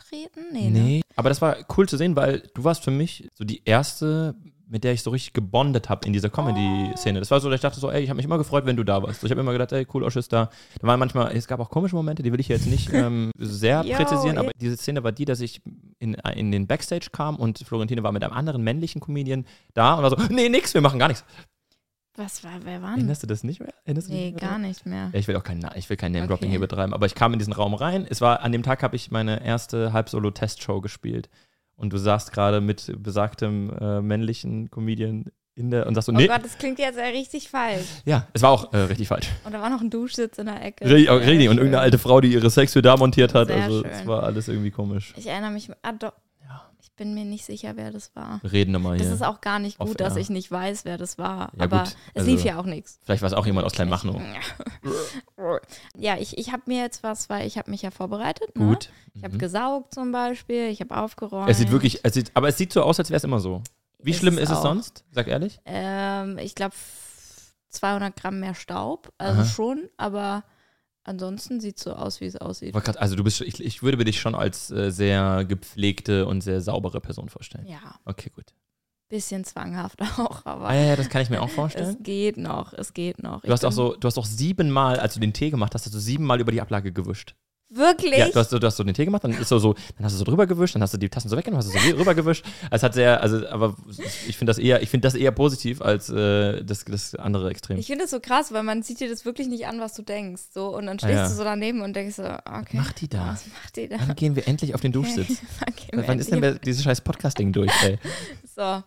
aufgetreten? 0.00 0.40
Nee, 0.52 0.70
Nee, 0.70 0.96
Ne? 0.98 1.02
aber 1.16 1.28
das 1.28 1.40
war 1.42 1.56
cool 1.76 1.88
zu 1.88 1.96
sehen, 1.96 2.16
weil 2.16 2.42
du 2.54 2.64
warst 2.64 2.84
für 2.84 2.90
mich 2.90 3.28
so 3.34 3.44
die 3.44 3.62
erste, 3.64 4.34
mit 4.68 4.82
der 4.84 4.92
ich 4.92 5.02
so 5.02 5.10
richtig 5.10 5.32
gebondet 5.32 5.88
habe 5.88 6.04
in 6.06 6.12
dieser 6.12 6.28
Comedy-Szene. 6.28 7.20
Das 7.20 7.30
war 7.30 7.40
so, 7.40 7.48
dass 7.48 7.56
ich 7.58 7.62
dachte 7.62 7.78
so, 7.78 7.88
ey, 7.90 8.02
ich 8.02 8.08
habe 8.10 8.16
mich 8.16 8.24
immer 8.26 8.36
gefreut, 8.38 8.66
wenn 8.66 8.76
du 8.76 8.82
da 8.84 9.00
warst. 9.02 9.20
So, 9.20 9.26
ich 9.26 9.30
habe 9.30 9.40
immer 9.40 9.52
gedacht, 9.52 9.70
ey, 9.72 9.86
cool, 9.94 10.02
Osch 10.02 10.16
ist 10.16 10.32
da. 10.32 10.50
Da 10.80 10.86
waren 10.86 10.98
manchmal, 10.98 11.36
es 11.36 11.46
gab 11.46 11.60
auch 11.60 11.70
komische 11.70 11.94
Momente, 11.94 12.22
die 12.24 12.32
will 12.32 12.40
ich 12.40 12.48
jetzt 12.48 12.66
nicht 12.66 12.92
ähm, 12.92 13.30
sehr 13.38 13.82
Yo, 13.84 13.94
präzisieren, 13.96 14.38
aber 14.38 14.50
diese 14.60 14.76
Szene 14.76 15.04
war 15.04 15.12
die, 15.12 15.24
dass 15.24 15.40
ich 15.40 15.60
in, 16.00 16.14
in 16.14 16.50
den 16.50 16.66
Backstage 16.66 17.08
kam 17.12 17.36
und 17.36 17.58
Florentine 17.60 18.02
war 18.02 18.10
mit 18.12 18.24
einem 18.24 18.32
anderen 18.32 18.62
männlichen 18.62 19.00
Comedian 19.00 19.46
da 19.74 19.94
und 19.94 20.02
war 20.02 20.10
so, 20.10 20.16
nee, 20.30 20.48
nix, 20.48 20.74
wir 20.74 20.80
machen 20.80 20.98
gar 20.98 21.08
nichts. 21.08 21.24
Was 22.16 22.42
war, 22.44 22.52
wer 22.62 22.82
war? 22.82 22.92
Erinnerst 22.92 23.22
du 23.22 23.26
das 23.26 23.44
nicht 23.44 23.60
mehr? 23.60 23.74
Erinnerst 23.84 24.08
Nee, 24.08 24.30
nicht 24.30 24.40
mehr 24.40 24.48
gar 24.50 24.58
nicht 24.58 24.86
mehr. 24.86 25.10
Ja, 25.12 25.18
ich 25.18 25.28
will 25.28 25.36
auch 25.36 25.42
kein, 25.44 25.64
ich 25.74 25.88
will 25.90 25.96
kein 25.96 26.12
Name-Dropping 26.12 26.46
Okay. 26.48 26.50
hier 26.50 26.60
betreiben, 26.60 26.94
aber 26.94 27.06
ich 27.06 27.14
kam 27.14 27.32
in 27.32 27.38
diesen 27.38 27.52
Raum 27.52 27.74
rein. 27.74 28.06
Es 28.08 28.20
war, 28.20 28.40
an 28.42 28.52
dem 28.52 28.62
Tag 28.62 28.82
habe 28.82 28.96
ich 28.96 29.10
meine 29.10 29.44
erste 29.44 29.92
Halbsolo-Testshow 29.92 30.80
gespielt. 30.80 31.28
Und 31.76 31.92
du 31.92 31.98
saßt 31.98 32.32
gerade 32.32 32.62
mit 32.62 32.90
besagtem 33.02 33.70
äh, 33.78 34.00
männlichen 34.00 34.70
Comedian 34.70 35.26
in 35.54 35.70
der 35.70 35.86
und 35.86 35.94
sagst 35.94 36.06
so, 36.06 36.12
Oh 36.12 36.16
nee. 36.16 36.26
Gott, 36.26 36.42
das 36.44 36.56
klingt 36.56 36.78
jetzt 36.78 36.98
ja 36.98 37.04
richtig 37.04 37.48
falsch. 37.50 37.86
Ja, 38.06 38.26
es 38.32 38.42
war 38.42 38.50
auch 38.50 38.72
äh, 38.72 38.78
richtig 38.78 39.08
falsch. 39.08 39.28
Und 39.44 39.52
da 39.52 39.60
war 39.60 39.68
noch 39.70 39.80
ein 39.82 39.90
Duschsitz 39.90 40.38
in 40.38 40.46
der 40.46 40.62
Ecke. 40.64 40.84
Richtig, 40.84 41.06
Sehr 41.08 41.20
richtig. 41.20 41.48
Und 41.50 41.56
irgendeine 41.58 41.80
alte 41.82 41.98
Frau, 41.98 42.20
die 42.20 42.32
ihre 42.32 42.48
Sextür 42.50 42.82
da 42.82 42.96
montiert 42.96 43.34
hat. 43.34 43.48
Sehr 43.48 43.62
also 43.62 43.82
schön. 43.82 43.90
es 43.90 44.06
war 44.06 44.22
alles 44.22 44.48
irgendwie 44.48 44.70
komisch. 44.70 45.12
Ich 45.16 45.26
erinnere 45.26 45.50
mich, 45.50 45.70
ah, 45.82 45.92
doch. 45.92 46.12
Ich 46.80 46.92
bin 46.92 47.14
mir 47.14 47.24
nicht 47.24 47.44
sicher, 47.44 47.72
wer 47.76 47.90
das 47.90 48.14
war. 48.16 48.38
Wir 48.42 48.52
reden 48.52 48.72
nochmal 48.72 48.96
Das 48.96 49.06
hier. 49.06 49.14
ist 49.16 49.22
auch 49.22 49.40
gar 49.40 49.58
nicht 49.58 49.78
gut, 49.78 50.00
dass 50.00 50.16
ich 50.16 50.30
nicht 50.30 50.50
weiß, 50.50 50.84
wer 50.84 50.96
das 50.98 51.18
war. 51.18 51.50
Ja, 51.56 51.64
aber 51.64 51.78
gut, 51.84 51.88
es 52.14 52.22
also- 52.22 52.30
lief 52.30 52.44
ja 52.44 52.58
auch 52.58 52.64
nichts. 52.64 52.98
Vielleicht 53.04 53.22
war 53.22 53.26
es 53.28 53.32
auch 53.34 53.44
jemand 53.46 53.66
aus 53.66 53.72
Kleinmachnow. 53.72 54.20
Ja, 55.96 56.16
ich, 56.18 56.38
ich 56.38 56.52
habe 56.52 56.62
mir 56.66 56.80
jetzt 56.82 57.02
was, 57.02 57.28
weil 57.28 57.46
ich 57.46 57.58
habe 57.58 57.70
mich 57.70 57.82
ja 57.82 57.90
vorbereitet. 57.90 58.56
Ne? 58.56 58.66
Gut. 58.66 58.90
Ich 59.14 59.22
habe 59.24 59.34
Mhm. 59.34 59.38
gesaugt 59.38 59.94
zum 59.94 60.12
Beispiel, 60.12 60.68
ich 60.68 60.80
habe 60.80 60.96
aufgeräumt. 60.96 61.48
Es 61.50 61.58
sieht 61.58 61.70
wirklich, 61.70 62.00
es 62.02 62.14
sieht, 62.14 62.30
aber 62.34 62.48
es 62.48 62.56
sieht 62.58 62.72
so 62.72 62.82
aus, 62.82 62.98
als 62.98 63.10
wäre 63.10 63.16
es 63.18 63.24
immer 63.24 63.40
so. 63.40 63.62
Wie 63.98 64.10
Ist 64.10 64.18
schlimm 64.18 64.34
es 64.38 64.44
ist 64.44 64.50
es 64.50 64.56
auch. 64.58 64.62
sonst? 64.62 65.04
Sag 65.12 65.28
ehrlich. 65.28 65.60
Ähm, 65.64 66.38
ich 66.38 66.54
glaube 66.54 66.74
200 67.70 68.14
Gramm 68.16 68.40
mehr 68.40 68.54
Staub, 68.54 69.12
also 69.18 69.40
Aha. 69.42 69.48
schon, 69.48 69.88
aber 69.96 70.44
ansonsten 71.06 71.60
sieht 71.60 71.78
es 71.78 71.84
so 71.84 71.92
aus, 71.94 72.20
wie 72.20 72.26
es 72.26 72.36
aussieht. 72.36 72.74
Also 72.98 73.16
du 73.16 73.24
bist, 73.24 73.40
ich, 73.40 73.62
ich 73.64 73.82
würde 73.82 74.02
dich 74.04 74.20
schon 74.20 74.34
als 74.34 74.70
äh, 74.70 74.90
sehr 74.90 75.44
gepflegte 75.44 76.26
und 76.26 76.40
sehr 76.42 76.60
saubere 76.60 77.00
Person 77.00 77.28
vorstellen. 77.28 77.66
Ja, 77.66 77.78
Okay, 78.04 78.30
gut. 78.34 78.54
bisschen 79.08 79.44
zwanghaft 79.44 80.00
auch, 80.18 80.44
aber 80.44 80.68
Ah, 80.68 80.74
ja, 80.74 80.84
ja, 80.88 80.96
das 80.96 81.08
kann 81.08 81.22
ich 81.22 81.30
mir 81.30 81.40
auch 81.40 81.48
es 81.48 81.54
vorstellen. 81.54 82.02
geht 82.02 82.36
noch, 82.36 82.72
es 82.72 82.92
geht 82.92 83.22
noch. 83.22 83.42
Du 83.42 83.50
hast 83.52 83.64
auch 83.64 83.72
so, 83.72 83.94
du 83.96 84.06
hast 84.06 84.18
auch 84.18 84.26
siebenmal, 84.26 84.98
als 84.98 85.14
du 85.14 85.20
den 85.20 85.32
Tee 85.32 85.50
gemacht 85.50 85.74
hast, 85.74 85.86
hast 85.86 85.94
du 85.94 85.98
siebenmal 85.98 86.40
über 86.40 86.52
die 86.52 86.60
Ablage 86.60 86.92
gewischt. 86.92 87.34
Wirklich? 87.68 88.16
Ja, 88.16 88.28
du 88.28 88.34
hast, 88.38 88.50
so- 88.50 88.60
du 88.60 88.66
hast 88.66 88.76
so 88.76 88.84
den 88.84 88.94
Tee 88.94 89.04
gemacht, 89.04 89.24
dann 89.24 89.32
ist 89.32 89.48
so, 89.48 89.58
so, 89.58 89.74
dann 89.96 90.04
hast 90.04 90.12
du 90.12 90.18
so 90.18 90.24
drüber 90.24 90.46
gewischt, 90.46 90.76
dann 90.76 90.82
hast 90.82 90.94
du 90.94 90.98
die 90.98 91.08
Tassen 91.08 91.28
so 91.28 91.36
weggenommen, 91.36 91.64
hast 91.66 91.74
du 91.74 91.78
so 91.90 91.96
rüber 91.96 92.14
gewischt. 92.14 92.44
Es 92.70 92.84
hat 92.84 92.94
sehr, 92.94 93.20
also, 93.20 93.44
aber 93.48 93.74
ich 94.28 94.36
finde 94.36 94.50
das 94.50 94.58
eher, 94.58 94.82
ich 94.82 94.88
finde 94.88 95.06
das 95.06 95.14
eher 95.16 95.32
positiv 95.32 95.82
als 95.82 96.08
äh, 96.08 96.62
das, 96.62 96.84
das 96.84 97.16
andere 97.16 97.50
Extrem. 97.50 97.76
Ich 97.78 97.88
finde 97.88 98.04
es 98.04 98.10
so 98.12 98.20
krass, 98.20 98.52
weil 98.52 98.62
man 98.62 98.82
sieht 98.82 99.00
dir 99.00 99.08
das 99.08 99.24
wirklich 99.24 99.48
nicht 99.48 99.66
an, 99.66 99.80
was 99.80 99.94
du 99.94 100.02
denkst. 100.02 100.42
So, 100.54 100.68
und 100.76 100.86
dann 100.86 100.96
Ah, 100.98 101.00
stehst 101.00 101.14
ja. 101.14 101.28
du 101.28 101.34
so 101.34 101.42
daneben 101.44 101.80
und 101.82 101.96
denkst 101.96 102.14
so, 102.16 102.22
okay. 102.22 102.76
macht 102.76 103.00
die 103.00 103.08
da? 103.08 103.30
Was 103.32 103.44
macht 103.48 103.76
die 103.76 103.88
da? 103.88 103.96
Wann 104.06 104.14
gehen 104.14 104.36
wir 104.36 104.46
endlich 104.46 104.72
auf 104.74 104.80
den 104.80 104.92
Duschsitz? 104.92 105.38
Wann 105.58 105.74
gehen 105.74 106.00
wir 106.00 106.06
Wann 106.08 106.18
ist 106.20 106.30
denn 106.30 106.60
dieses 106.64 106.84
scheiß 106.84 107.00
Podcasting 107.00 107.52
durch, 107.52 107.72
ey? 107.82 107.98
So. 108.54 108.82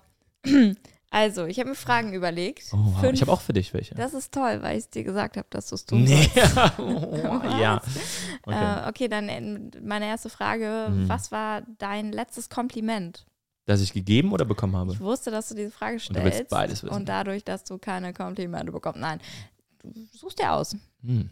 Also, 1.12 1.46
ich 1.46 1.60
habe 1.60 1.70
mir 1.70 1.76
Fragen 1.76 2.14
überlegt. 2.14 2.66
Oh, 2.72 2.78
wow. 2.78 3.00
Fünf. 3.00 3.14
Ich 3.14 3.22
habe 3.22 3.32
auch 3.32 3.42
für 3.42 3.54
dich 3.54 3.74
welche. 3.74 3.96
Das 3.96 4.14
ist 4.14 4.32
toll, 4.32 4.62
weil 4.62 4.78
ich 4.78 4.90
dir 4.90 5.04
gesagt 5.04 5.38
habe, 5.38 5.48
dass 5.50 5.68
du 5.68 5.76
es 5.76 5.86
tun 5.86 6.04
Nee. 6.04 6.30
oh, 6.78 7.42
ja. 7.60 7.82
Okay. 8.44 8.86
Äh, 8.86 8.90
okay, 8.90 9.08
dann 9.08 9.28
äh, 9.28 9.80
meine 9.82 10.06
erste 10.06 10.30
Frage. 10.30 10.88
Mhm. 10.92 11.10
Was 11.10 11.32
war 11.32 11.64
dein 11.80 12.12
letztes 12.12 12.50
Kompliment? 12.50 13.26
Dass 13.66 13.82
ich 13.82 13.92
gegeben 13.94 14.34
oder 14.34 14.46
bekommen 14.46 14.76
habe? 14.76 14.94
Ich 14.94 15.00
wusste, 15.00 15.32
dass 15.32 15.50
du 15.50 15.56
diese 15.56 15.72
Frage 15.72 15.96
Und 15.96 16.16
du 16.16 16.24
willst 16.24 16.36
stellst. 16.36 16.52
beides 16.52 16.84
wissen. 16.84 16.96
Und 16.96 17.10
dadurch, 17.10 17.44
dass 17.44 17.64
du 17.64 17.78
keine 17.80 18.14
Komplimente 18.14 18.72
bekommst. 18.72 19.00
Nein, 19.00 19.20
du 19.84 20.06
suchst 20.12 20.40
dir 20.40 20.54
aus. 20.54 20.76
Hm. 21.04 21.30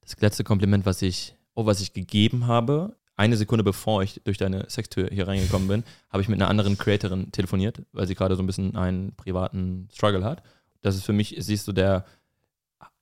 Das 0.00 0.16
letzte 0.20 0.44
Kompliment, 0.44 0.86
was 0.86 1.02
ich, 1.02 1.36
oh, 1.54 1.66
was 1.66 1.80
ich 1.80 1.92
gegeben 1.92 2.46
habe, 2.46 2.96
eine 3.16 3.36
Sekunde 3.36 3.64
bevor 3.64 4.02
ich 4.02 4.20
durch 4.24 4.36
deine 4.38 4.68
Sextür 4.68 5.08
hier 5.10 5.26
reingekommen 5.26 5.68
bin, 5.68 5.84
habe 6.10 6.22
ich 6.22 6.28
mit 6.28 6.40
einer 6.40 6.50
anderen 6.50 6.76
Creatorin 6.78 7.32
telefoniert, 7.32 7.82
weil 7.92 8.06
sie 8.06 8.14
gerade 8.14 8.36
so 8.36 8.42
ein 8.42 8.46
bisschen 8.46 8.76
einen 8.76 9.14
privaten 9.16 9.88
Struggle 9.92 10.24
hat. 10.24 10.42
Das 10.82 10.94
ist 10.96 11.04
für 11.04 11.12
mich, 11.14 11.34
sie 11.38 11.54
ist 11.54 11.64
so 11.64 11.72
der 11.72 12.04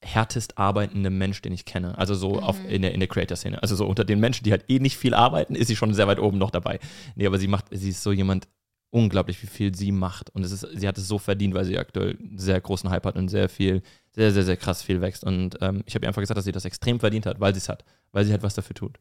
härtest 0.01 0.59
arbeitende 0.59 1.11
Mensch, 1.11 1.41
den 1.43 1.53
ich 1.53 1.65
kenne. 1.65 1.97
Also 1.99 2.15
so 2.15 2.41
auf, 2.41 2.63
Mhm. 2.63 2.69
in 2.69 2.83
der, 2.83 2.93
in 2.93 3.01
der 3.01 3.09
Creator-Szene. 3.09 3.63
Also 3.63 3.75
so 3.75 3.87
unter 3.87 4.05
den 4.05 4.21
Menschen, 4.21 4.45
die 4.45 4.51
halt 4.53 4.65
eh 4.69 4.79
nicht 4.79 4.97
viel 4.99 5.15
arbeiten, 5.15 5.55
ist 5.55 5.69
sie 5.69 5.77
schon 5.77 5.95
sehr 5.95 6.07
weit 6.07 6.19
oben 6.19 6.39
noch 6.39 6.51
dabei. 6.51 6.79
Nee, 7.17 7.27
aber 7.27 7.39
sie 7.39 7.49
macht, 7.49 7.67
sie 7.71 7.89
ist 7.91 8.03
so 8.03 8.13
jemand 8.13 8.47
unglaublich, 8.91 9.43
wie 9.43 9.47
viel 9.47 9.75
sie 9.75 9.93
macht. 9.93 10.31
Und 10.31 10.45
es 10.45 10.53
ist, 10.53 10.69
sie 10.75 10.87
hat 10.87 10.99
es 10.99 11.09
so 11.09 11.19
verdient, 11.19 11.55
weil 11.55 11.65
sie 11.65 11.79
aktuell 11.79 12.17
einen 12.21 12.39
sehr 12.39 12.61
großen 12.61 12.91
Hype 12.91 13.05
hat 13.07 13.17
und 13.17 13.29
sehr 13.29 13.49
viel, 13.49 13.83
sehr, 14.13 14.31
sehr, 14.31 14.45
sehr 14.45 14.57
krass 14.59 14.83
viel 14.83 15.01
wächst. 15.01 15.25
Und 15.25 15.57
ähm, 15.63 15.83
ich 15.87 15.95
habe 15.95 16.05
ihr 16.05 16.09
einfach 16.09 16.23
gesagt, 16.23 16.37
dass 16.39 16.45
sie 16.45 16.53
das 16.53 16.67
extrem 16.67 17.01
verdient 17.01 17.27
hat, 17.27 17.41
weil 17.41 17.55
sie 17.55 17.59
es 17.59 17.69
hat, 17.69 17.85
weil 18.13 18.25
sie 18.27 18.31
halt 18.31 18.43
was 18.43 18.55
dafür 18.55 18.75
tut. 18.75 18.99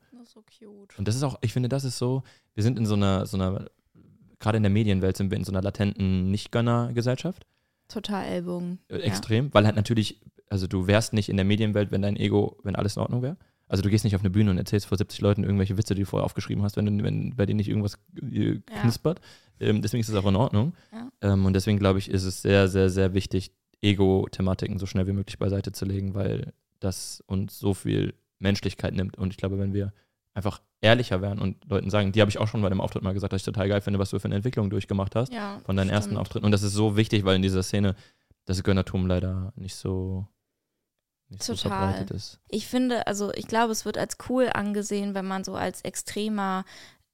Und 0.98 1.08
das 1.08 1.16
ist 1.16 1.24
auch, 1.24 1.38
ich 1.42 1.54
finde, 1.54 1.70
das 1.70 1.84
ist 1.84 1.98
so, 1.98 2.24
wir 2.56 2.64
sind 2.64 2.78
in 2.78 2.86
so 2.86 2.94
einer, 2.96 3.26
so 3.26 3.38
einer, 3.38 3.66
gerade 4.40 4.58
in 4.58 4.64
der 4.64 4.70
Medienwelt 4.72 5.18
sind 5.18 5.32
wir 5.32 5.38
in 5.38 5.44
so 5.44 5.52
einer 5.52 5.62
latenten 5.62 6.30
Nicht-Gönner-Gesellschaft. 6.32 7.46
Total 7.88 8.26
Ellbogen. 8.26 8.80
Äh, 8.90 8.98
Extrem, 9.00 9.54
weil 9.54 9.66
halt 9.66 9.76
natürlich, 9.76 10.22
also 10.50 10.68
du 10.68 10.88
wärst 10.88 11.14
nicht 11.14 11.30
in 11.30 11.36
der 11.38 11.46
Medienwelt, 11.46 11.92
wenn 11.92 12.02
dein 12.02 12.16
Ego, 12.16 12.58
wenn 12.64 12.76
alles 12.76 12.96
in 12.96 13.02
Ordnung 13.02 13.22
wäre. 13.22 13.38
Also 13.68 13.82
du 13.82 13.90
gehst 13.90 14.04
nicht 14.04 14.16
auf 14.16 14.22
eine 14.22 14.30
Bühne 14.30 14.52
und 14.52 14.58
erzählst 14.58 14.86
vor 14.86 14.98
70 14.98 15.22
Leuten 15.22 15.44
irgendwelche 15.44 15.78
Witze, 15.78 15.96
die 15.96 16.02
du 16.02 16.06
vorher 16.06 16.26
aufgeschrieben 16.26 16.64
hast, 16.64 16.78
wenn, 16.78 16.98
du- 16.98 17.04
wenn 17.04 17.36
bei 17.36 17.46
denen 17.46 17.58
nicht 17.58 17.70
irgendwas 17.70 17.98
äh, 18.22 18.54
Ja. 18.54 18.60
knispert. 18.82 19.20
Ähm, 19.60 19.82
deswegen 19.82 20.02
ist 20.02 20.10
es 20.10 20.16
auch 20.16 20.26
in 20.28 20.36
Ordnung. 20.36 20.74
Ja. 20.92 21.10
Ähm, 21.34 21.46
und 21.46 21.54
deswegen 21.54 21.80
glaube 21.80 22.00
ich, 22.00 22.10
ist 22.10 22.24
es 22.24 22.42
sehr, 22.42 22.68
sehr, 22.68 22.90
sehr 22.90 23.14
wichtig, 23.14 23.52
Ego-Thematiken 23.82 24.80
so 24.80 24.86
schnell 24.86 25.08
wie 25.08 25.14
möglich 25.14 25.38
beiseite 25.40 25.72
zu 25.72 25.86
legen, 25.86 26.14
weil 26.14 26.54
das 26.80 27.24
uns 27.28 27.58
so 27.60 27.74
viel 27.74 28.14
Menschlichkeit 28.40 28.94
nimmt. 28.94 29.18
Und 29.18 29.32
ich 29.32 29.38
glaube, 29.38 29.60
wenn 29.60 29.74
wir 29.74 29.94
einfach 30.34 30.62
ehrlicher 30.82 31.22
wären 31.22 31.40
und 31.40 31.64
Leuten 31.70 31.90
sagen, 31.90 32.12
die 32.12 32.20
habe 32.22 32.30
ich 32.30 32.40
auch 32.40 32.48
schon 32.48 32.62
bei 32.62 32.70
dem 32.70 32.82
Auftritt 32.82 33.04
mal 33.04 33.14
gesagt, 33.14 33.34
dass 33.34 33.42
ich 33.42 33.46
total 33.46 33.70
geil 33.70 33.82
finde, 33.82 34.00
was 34.00 34.10
du 34.10 34.20
für 34.20 34.26
eine 34.26 34.36
Entwicklung 34.36 34.70
durchgemacht 34.70 35.16
hast 35.16 35.32
Ja, 35.32 35.60
von 35.66 35.76
deinen 35.78 35.90
ersten 35.90 36.12
stimmt. 36.12 36.22
Auftritten. 36.22 36.46
Und 36.46 36.52
das 36.52 36.64
ist 36.64 36.74
so 36.74 36.98
wichtig, 36.98 37.24
weil 37.26 37.36
in 37.36 37.42
dieser 37.44 37.62
Szene 37.64 37.96
das 38.46 38.64
Gönnertum 38.64 39.06
leider 39.08 39.54
nicht 39.56 39.76
so, 39.76 40.28
nicht 41.30 41.44
so 41.44 41.54
Total. 41.56 41.70
verbreitet 41.94 42.12
ist. 42.12 42.40
Ich 42.50 42.68
finde, 42.68 43.08
also 43.08 43.32
ich 43.34 43.48
glaube, 43.48 43.72
es 43.72 43.86
wird 43.86 43.98
als 43.98 44.18
cool 44.28 44.50
angesehen, 44.54 45.14
wenn 45.14 45.26
man 45.26 45.44
so 45.44 45.56
als 45.56 45.82
extremer, 45.82 46.66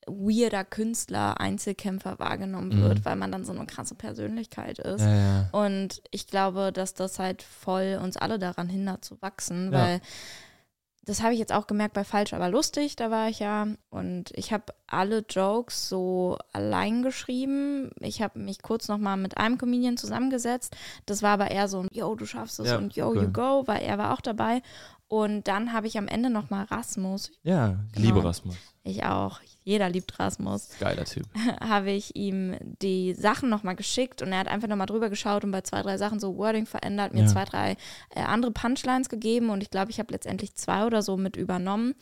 weirder 0.07 0.63
Künstler, 0.63 1.39
Einzelkämpfer 1.39 2.17
wahrgenommen 2.17 2.79
Mhm. 2.79 2.81
wird, 2.81 3.05
weil 3.05 3.15
man 3.15 3.31
dann 3.31 3.45
so 3.45 3.51
eine 3.51 3.65
krasse 3.67 3.93
Persönlichkeit 3.95 4.79
ist. 4.79 5.01
Ja, 5.01 5.13
ja. 5.15 5.49
Und 5.51 6.01
ich 6.09 6.25
glaube, 6.25 6.71
dass 6.73 6.95
das 6.95 7.19
halt 7.19 7.43
voll 7.43 7.99
uns 8.01 8.17
alle 8.17 8.39
daran 8.39 8.69
hindert 8.69 9.05
zu 9.05 9.21
wachsen, 9.21 9.71
Ja. 9.71 9.77
weil 9.79 10.01
das 11.05 11.21
habe 11.23 11.33
ich 11.33 11.39
jetzt 11.39 11.53
auch 11.53 11.65
gemerkt 11.67 11.93
bei 11.95 12.03
Falsch, 12.03 12.33
aber 12.33 12.49
lustig, 12.49 12.95
da 12.95 13.09
war 13.09 13.29
ich 13.29 13.39
ja. 13.39 13.67
Und 13.89 14.31
ich 14.35 14.53
habe 14.53 14.73
alle 14.87 15.25
Jokes 15.27 15.89
so 15.89 16.37
allein 16.53 17.01
geschrieben. 17.03 17.89
Ich 17.99 18.21
habe 18.21 18.37
mich 18.39 18.61
kurz 18.61 18.87
nochmal 18.87 19.17
mit 19.17 19.37
einem 19.37 19.57
Comedian 19.57 19.97
zusammengesetzt. 19.97 20.75
Das 21.05 21.21
war 21.23 21.31
aber 21.31 21.49
eher 21.51 21.67
so 21.67 21.79
ein, 21.81 21.87
yo, 21.91 22.13
du 22.15 22.25
schaffst 22.25 22.59
es 22.59 22.67
Ja, 22.67 22.77
und 22.77 22.95
yo, 22.95 23.09
cool. 23.09 23.23
you 23.23 23.31
go, 23.31 23.63
weil 23.65 23.81
er 23.81 23.97
war 23.97 24.13
auch 24.13 24.21
dabei. 24.21 24.61
Und 25.07 25.47
dann 25.47 25.73
habe 25.73 25.87
ich 25.87 25.97
am 25.97 26.07
Ende 26.07 26.29
nochmal 26.29 26.65
Rasmus, 26.65 27.31
Ja, 27.41 27.77
Genau. 27.93 28.05
liebe 28.07 28.23
Rasmus. 28.23 28.55
ich 28.83 29.03
auch, 29.05 29.39
jeder 29.69 29.87
liebt 29.89 30.17
Rasmus, 30.19 30.69
Geiler 30.79 31.05
Typ. 31.05 31.25
habe 31.61 31.91
ich 31.91 32.15
ihm 32.15 32.55
die 32.81 33.13
Sachen 33.13 33.49
nochmal 33.49 33.75
geschickt 33.75 34.21
und 34.21 34.31
er 34.31 34.39
hat 34.39 34.47
einfach 34.47 34.67
nochmal 34.67 34.87
drüber 34.87 35.09
geschaut 35.09 35.43
und 35.43 35.51
bei 35.51 35.61
zwei, 35.61 35.81
drei 35.83 35.97
Sachen 35.97 36.19
so 36.19 36.37
Wording 36.37 36.65
verändert, 36.65 37.13
mir 37.13 37.21
Ja. 37.21 37.27
zwei, 37.27 37.45
drei 37.45 37.77
äh, 38.15 38.21
andere 38.21 38.51
Punchlines 38.51 39.09
gegeben 39.09 39.49
und 39.49 39.61
ich 39.61 39.69
glaube, 39.69 39.91
ich 39.91 39.99
habe 39.99 40.11
letztendlich 40.11 40.55
zwei 40.55 40.85
oder 40.85 41.01
so 41.01 41.17
mit 41.17 41.35
übernommen. 41.37 41.93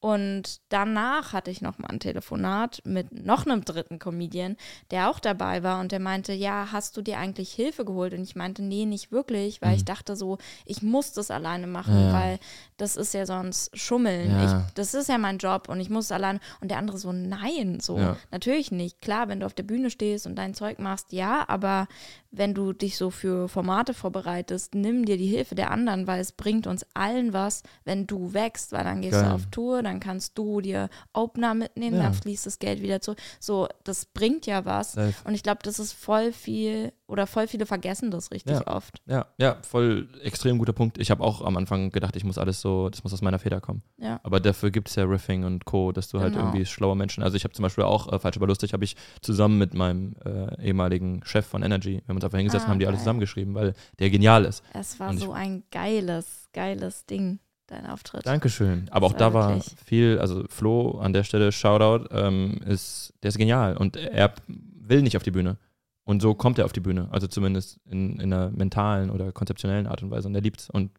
Und 0.00 0.60
danach 0.68 1.32
hatte 1.32 1.52
ich 1.52 1.62
nochmal 1.62 1.92
ein 1.92 2.00
Telefonat 2.00 2.82
mit 2.84 3.24
noch 3.24 3.46
einem 3.46 3.64
dritten 3.64 4.00
Comedian, 4.00 4.56
der 4.90 5.08
auch 5.08 5.20
dabei 5.20 5.62
war 5.62 5.78
und 5.78 5.92
der 5.92 6.00
meinte, 6.00 6.32
ja, 6.32 6.70
hast 6.72 6.96
du 6.96 7.02
dir 7.02 7.18
eigentlich 7.18 7.52
Hilfe 7.52 7.84
geholt? 7.84 8.12
Und 8.12 8.22
ich 8.24 8.34
meinte, 8.34 8.62
nee, 8.64 8.84
nicht 8.84 9.12
wirklich, 9.12 9.62
weil 9.62 9.68
Mhm. 9.70 9.74
ich 9.76 9.84
dachte 9.84 10.16
so, 10.16 10.38
ich 10.66 10.82
muss 10.82 11.12
das 11.12 11.30
alleine 11.30 11.68
machen, 11.68 11.96
Ja. 12.08 12.12
weil 12.12 12.40
das 12.78 12.96
ist 12.96 13.14
ja 13.14 13.26
sonst 13.26 13.78
Schummeln. 13.78 14.32
Ja. 14.32 14.44
Ich, 14.66 14.74
das 14.74 14.92
ist 14.94 15.08
ja 15.08 15.18
mein 15.18 15.38
Job 15.38 15.68
und 15.68 15.78
ich 15.78 15.88
muss 15.88 16.06
es 16.06 16.12
alleine. 16.12 16.40
Und 16.60 16.72
der 16.72 16.78
andere 16.78 16.98
so, 16.98 17.11
nein, 17.12 17.78
so, 17.80 17.98
Ja. 17.98 18.16
natürlich 18.30 18.70
nicht. 18.72 19.00
Klar, 19.00 19.28
wenn 19.28 19.40
du 19.40 19.46
auf 19.46 19.54
der 19.54 19.62
Bühne 19.62 19.90
stehst 19.90 20.26
und 20.26 20.36
dein 20.36 20.54
Zeug 20.54 20.78
machst, 20.78 21.12
ja, 21.12 21.44
aber 21.48 21.86
wenn 22.34 22.54
du 22.54 22.72
dich 22.72 22.96
so 22.96 23.10
für 23.10 23.46
Formate 23.48 23.92
vorbereitest, 23.94 24.74
nimm 24.74 25.04
dir 25.04 25.18
die 25.18 25.26
Hilfe 25.26 25.54
der 25.54 25.70
anderen, 25.70 26.06
weil 26.06 26.20
es 26.20 26.32
bringt 26.32 26.66
uns 26.66 26.86
allen 26.94 27.32
was, 27.34 27.62
wenn 27.84 28.06
du 28.06 28.32
wächst, 28.32 28.72
weil 28.72 28.84
dann 28.84 29.02
gehst 29.02 29.12
Geil. 29.20 29.24
du 29.28 29.34
auf 29.34 29.46
Tour, 29.50 29.82
dann 29.82 30.00
kannst 30.00 30.38
du 30.38 30.60
dir 30.62 30.88
Opener 31.12 31.52
mitnehmen, 31.54 31.96
Ja. 31.98 32.04
dann 32.04 32.14
fließt 32.14 32.46
das 32.46 32.58
Geld 32.58 32.80
wieder 32.82 33.00
zu. 33.02 33.14
So, 33.38 33.68
das 33.84 34.06
bringt 34.06 34.46
ja 34.46 34.64
was. 34.64 34.92
Safe. 34.94 35.14
Und 35.24 35.34
ich 35.34 35.42
glaube, 35.42 35.60
das 35.62 35.78
ist 35.78 35.92
voll 35.92 36.32
viel 36.32 36.92
oder 37.06 37.26
voll 37.26 37.46
viele 37.46 37.66
vergessen 37.66 38.10
das 38.10 38.30
richtig 38.30 38.56
Ja. 38.60 38.66
oft. 38.74 39.02
Ja, 39.06 39.26
ja, 39.36 39.58
voll 39.68 40.08
extrem 40.22 40.56
guter 40.56 40.72
Punkt. 40.72 40.96
Ich 40.96 41.10
habe 41.10 41.22
auch 41.22 41.42
am 41.42 41.58
Anfang 41.58 41.90
gedacht, 41.90 42.16
ich 42.16 42.24
muss 42.24 42.38
alles 42.38 42.62
so, 42.62 42.88
das 42.88 43.04
muss 43.04 43.12
aus 43.12 43.20
meiner 43.20 43.38
Feder 43.38 43.60
kommen. 43.60 43.82
Ja. 43.98 44.18
Aber 44.22 44.40
dafür 44.40 44.70
gibt 44.70 44.88
es 44.88 44.94
ja 44.94 45.04
Riffing 45.04 45.44
und 45.44 45.66
Co., 45.66 45.92
dass 45.92 46.08
du 46.08 46.20
halt 46.20 46.32
Genau. 46.32 46.46
irgendwie 46.46 46.64
schlaue 46.64 46.96
Menschen. 46.96 47.22
Also 47.22 47.36
ich 47.36 47.44
habe 47.44 47.52
zum 47.52 47.64
Beispiel 47.64 47.84
auch, 47.84 48.10
äh, 48.10 48.18
falsch 48.18 48.38
aber 48.38 48.46
lustig, 48.46 48.72
habe 48.72 48.84
ich 48.84 48.96
zusammen 49.20 49.58
mit 49.58 49.74
meinem 49.74 50.16
äh, 50.24 50.64
ehemaligen 50.64 51.20
Chef 51.26 51.44
von 51.44 51.62
Energy, 51.62 51.96
wir 52.06 52.08
haben 52.08 52.21
uns 52.22 52.24
einfach 52.24 52.38
hingesetzt 52.38 52.62
Ah, 52.62 52.66
und 52.66 52.70
haben 52.72 52.78
die 52.78 52.86
alle 52.86 52.98
zusammengeschrieben, 52.98 53.54
weil 53.54 53.74
der 53.98 54.10
genial 54.10 54.44
ist. 54.44 54.62
Es 54.72 54.98
war 55.00 55.12
so 55.16 55.32
ein 55.32 55.62
geiles, 55.70 56.48
geiles 56.52 57.06
Ding, 57.06 57.38
dein 57.66 57.86
Auftritt. 57.86 58.26
Dankeschön. 58.26 58.86
Aber 58.90 59.06
auch 59.06 59.12
Das 59.12 59.18
da 59.18 59.34
war 59.34 59.60
viel, 59.84 60.18
also 60.18 60.44
Flo 60.48 60.98
an 60.98 61.12
der 61.12 61.24
Stelle, 61.24 61.52
Shoutout, 61.52 62.08
ähm, 62.10 62.60
ist, 62.66 63.14
der 63.22 63.28
ist 63.28 63.38
genial 63.38 63.76
und 63.76 63.96
er 63.96 64.34
will 64.46 65.02
nicht 65.02 65.16
auf 65.16 65.22
die 65.22 65.30
Bühne. 65.30 65.56
Und 66.04 66.20
so 66.20 66.34
kommt 66.34 66.58
er 66.58 66.64
auf 66.64 66.72
die 66.72 66.80
Bühne, 66.80 67.08
also 67.12 67.28
zumindest 67.28 67.78
in, 67.86 68.18
in 68.18 68.32
einer 68.32 68.50
mentalen 68.50 69.10
oder 69.10 69.30
konzeptionellen 69.32 69.86
Art 69.86 70.02
und 70.02 70.10
Weise 70.10 70.26
und 70.26 70.34
er 70.34 70.40
liebt's 70.40 70.68
und 70.68 70.90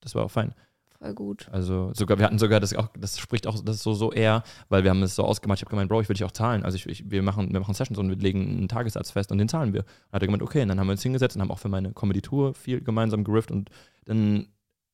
das 0.00 0.14
war 0.14 0.24
auch 0.24 0.30
fein. 0.30 0.54
Voll 0.98 1.14
gut. 1.14 1.48
Also 1.52 1.92
sogar, 1.94 2.18
wir 2.18 2.26
hatten 2.26 2.38
sogar 2.38 2.60
das 2.60 2.74
auch, 2.74 2.88
das 2.98 3.18
spricht 3.18 3.46
auch, 3.46 3.60
das 3.62 3.76
ist 3.76 3.82
so, 3.82 3.92
so 3.92 4.12
eher, 4.12 4.42
weil 4.68 4.82
wir 4.82 4.90
haben 4.90 5.02
es 5.02 5.14
so 5.14 5.24
ausgemacht, 5.24 5.58
ich 5.58 5.62
habe 5.62 5.70
gemeint, 5.70 5.88
Bro, 5.88 6.00
ich 6.00 6.08
will 6.08 6.14
dich 6.14 6.24
auch 6.24 6.32
zahlen. 6.32 6.64
Also 6.64 6.76
ich, 6.76 6.86
ich, 6.86 7.10
wir 7.10 7.22
machen, 7.22 7.52
wir 7.52 7.60
machen 7.60 7.74
Sessions 7.74 7.98
und 7.98 8.08
wir 8.08 8.16
legen 8.16 8.40
einen 8.40 8.68
Tagessatz 8.68 9.10
fest 9.10 9.30
und 9.32 9.38
den 9.38 9.48
zahlen 9.48 9.72
wir. 9.72 9.82
Dann 9.82 10.12
hat 10.12 10.22
er 10.22 10.26
gemeint, 10.26 10.42
okay, 10.42 10.62
und 10.62 10.68
dann 10.68 10.80
haben 10.80 10.86
wir 10.86 10.92
uns 10.92 11.02
hingesetzt 11.02 11.36
und 11.36 11.42
haben 11.42 11.50
auch 11.50 11.58
für 11.58 11.68
meine 11.68 11.92
Comedy-Tour 11.92 12.54
viel 12.54 12.80
gemeinsam 12.80 13.24
gerifft 13.24 13.50
und 13.50 13.70
dann 14.04 14.48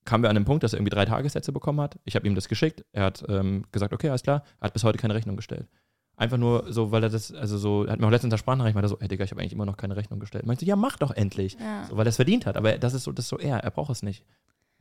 kamen 0.04 0.24
wir 0.24 0.30
an 0.30 0.36
den 0.36 0.44
Punkt, 0.44 0.62
dass 0.64 0.72
er 0.72 0.78
irgendwie 0.78 0.94
drei 0.94 1.04
Tagessätze 1.04 1.52
bekommen 1.52 1.80
hat. 1.80 1.98
Ich 2.04 2.16
habe 2.16 2.26
ihm 2.26 2.34
das 2.34 2.48
geschickt. 2.48 2.84
Er 2.92 3.04
hat 3.04 3.24
ähm, 3.28 3.64
gesagt, 3.70 3.92
okay, 3.92 4.08
alles 4.08 4.22
klar. 4.22 4.42
Er 4.60 4.66
hat 4.66 4.72
bis 4.72 4.84
heute 4.84 4.98
keine 4.98 5.14
Rechnung 5.14 5.36
gestellt. 5.36 5.68
Einfach 6.16 6.36
nur 6.36 6.72
so, 6.72 6.92
weil 6.92 7.02
er 7.02 7.08
das, 7.08 7.32
also 7.32 7.56
so, 7.56 7.84
er 7.84 7.92
hat 7.92 8.00
mir 8.00 8.06
auch 8.06 8.10
letztens 8.10 8.30
der 8.30 8.38
Sprachnachricht 8.38 8.74
mal 8.74 8.86
so, 8.86 8.98
ey 8.98 9.08
Digga, 9.08 9.24
ich 9.24 9.30
habe 9.30 9.40
eigentlich 9.40 9.54
immer 9.54 9.64
noch 9.64 9.76
keine 9.76 9.96
Rechnung 9.96 10.20
gestellt. 10.20 10.44
Meinte, 10.46 10.64
ja, 10.64 10.76
mach 10.76 10.96
doch 10.96 11.10
endlich. 11.10 11.56
Ja. 11.58 11.84
So, 11.88 11.96
weil 11.96 12.06
er 12.06 12.10
es 12.10 12.16
verdient 12.16 12.46
hat. 12.46 12.56
Aber 12.56 12.76
das 12.78 12.94
ist 12.94 13.04
so, 13.04 13.12
das 13.12 13.24
ist 13.24 13.28
so 13.28 13.38
er, 13.38 13.58
er 13.58 13.70
braucht 13.70 13.90
es 13.90 14.02
nicht. 14.02 14.24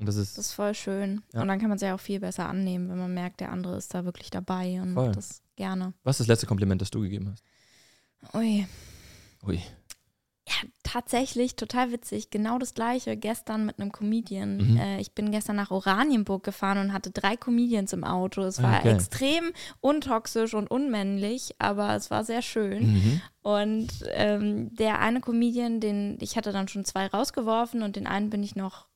Und 0.01 0.07
das 0.07 0.15
ist, 0.17 0.37
Das 0.37 0.47
ist 0.47 0.53
voll 0.53 0.73
schön. 0.73 1.21
Ja. 1.33 1.41
Und 1.41 1.47
dann 1.47 1.59
kann 1.59 1.69
man 1.69 1.77
es 1.77 1.81
ja 1.81 1.95
auch 1.95 1.99
viel 1.99 2.19
besser 2.19 2.49
annehmen, 2.49 2.89
wenn 2.89 2.97
man 2.97 3.13
merkt, 3.13 3.39
der 3.39 3.51
andere 3.51 3.77
ist 3.77 3.93
da 3.93 4.03
wirklich 4.03 4.29
dabei 4.31 4.81
und 4.81 4.93
Voll. 4.95 5.05
macht 5.07 5.17
das 5.17 5.41
gerne. 5.55 5.93
was 6.03 6.15
ist 6.15 6.21
das 6.21 6.27
letzte 6.27 6.47
Kompliment, 6.47 6.81
das 6.81 6.89
du 6.91 7.01
gegeben 7.01 7.29
hast? 7.31 7.43
Ui. 8.35 8.67
Ui. 9.47 9.61
Ja, 10.47 10.55
tatsächlich, 10.83 11.55
total 11.55 11.91
witzig. 11.91 12.29
Genau 12.31 12.57
das 12.57 12.73
gleiche 12.73 13.15
gestern 13.15 13.65
mit 13.65 13.79
einem 13.79 13.91
Comedian. 13.91 14.57
Mhm. 14.57 14.77
Äh, 14.77 14.99
ich 14.99 15.13
bin 15.13 15.31
gestern 15.31 15.55
nach 15.55 15.69
Oranienburg 15.71 16.43
gefahren 16.43 16.79
und 16.79 16.93
hatte 16.93 17.11
drei 17.11 17.37
Comedians 17.37 17.93
im 17.93 18.03
Auto. 18.03 18.41
Es 18.41 18.59
Ah, 18.59 18.63
war 18.63 18.81
geil. 18.81 18.95
extrem 18.95 19.51
untoxisch 19.81 20.53
und 20.55 20.69
unmännlich, 20.69 21.55
aber 21.59 21.95
es 21.95 22.09
war 22.11 22.23
sehr 22.25 22.41
schön. 22.41 22.93
Mhm. 22.93 23.21
Und 23.43 23.87
ähm, 24.09 24.75
der 24.75 24.99
eine 24.99 25.21
Comedian, 25.21 25.79
den 25.79 26.17
ich 26.21 26.35
hatte 26.35 26.51
dann 26.51 26.67
schon 26.67 26.85
zwei 26.85 27.05
rausgeworfen 27.07 27.83
und 27.83 27.95
den 27.95 28.07
einen 28.07 28.29
bin 28.31 28.43
ich 28.43 28.55
noch 28.55 28.87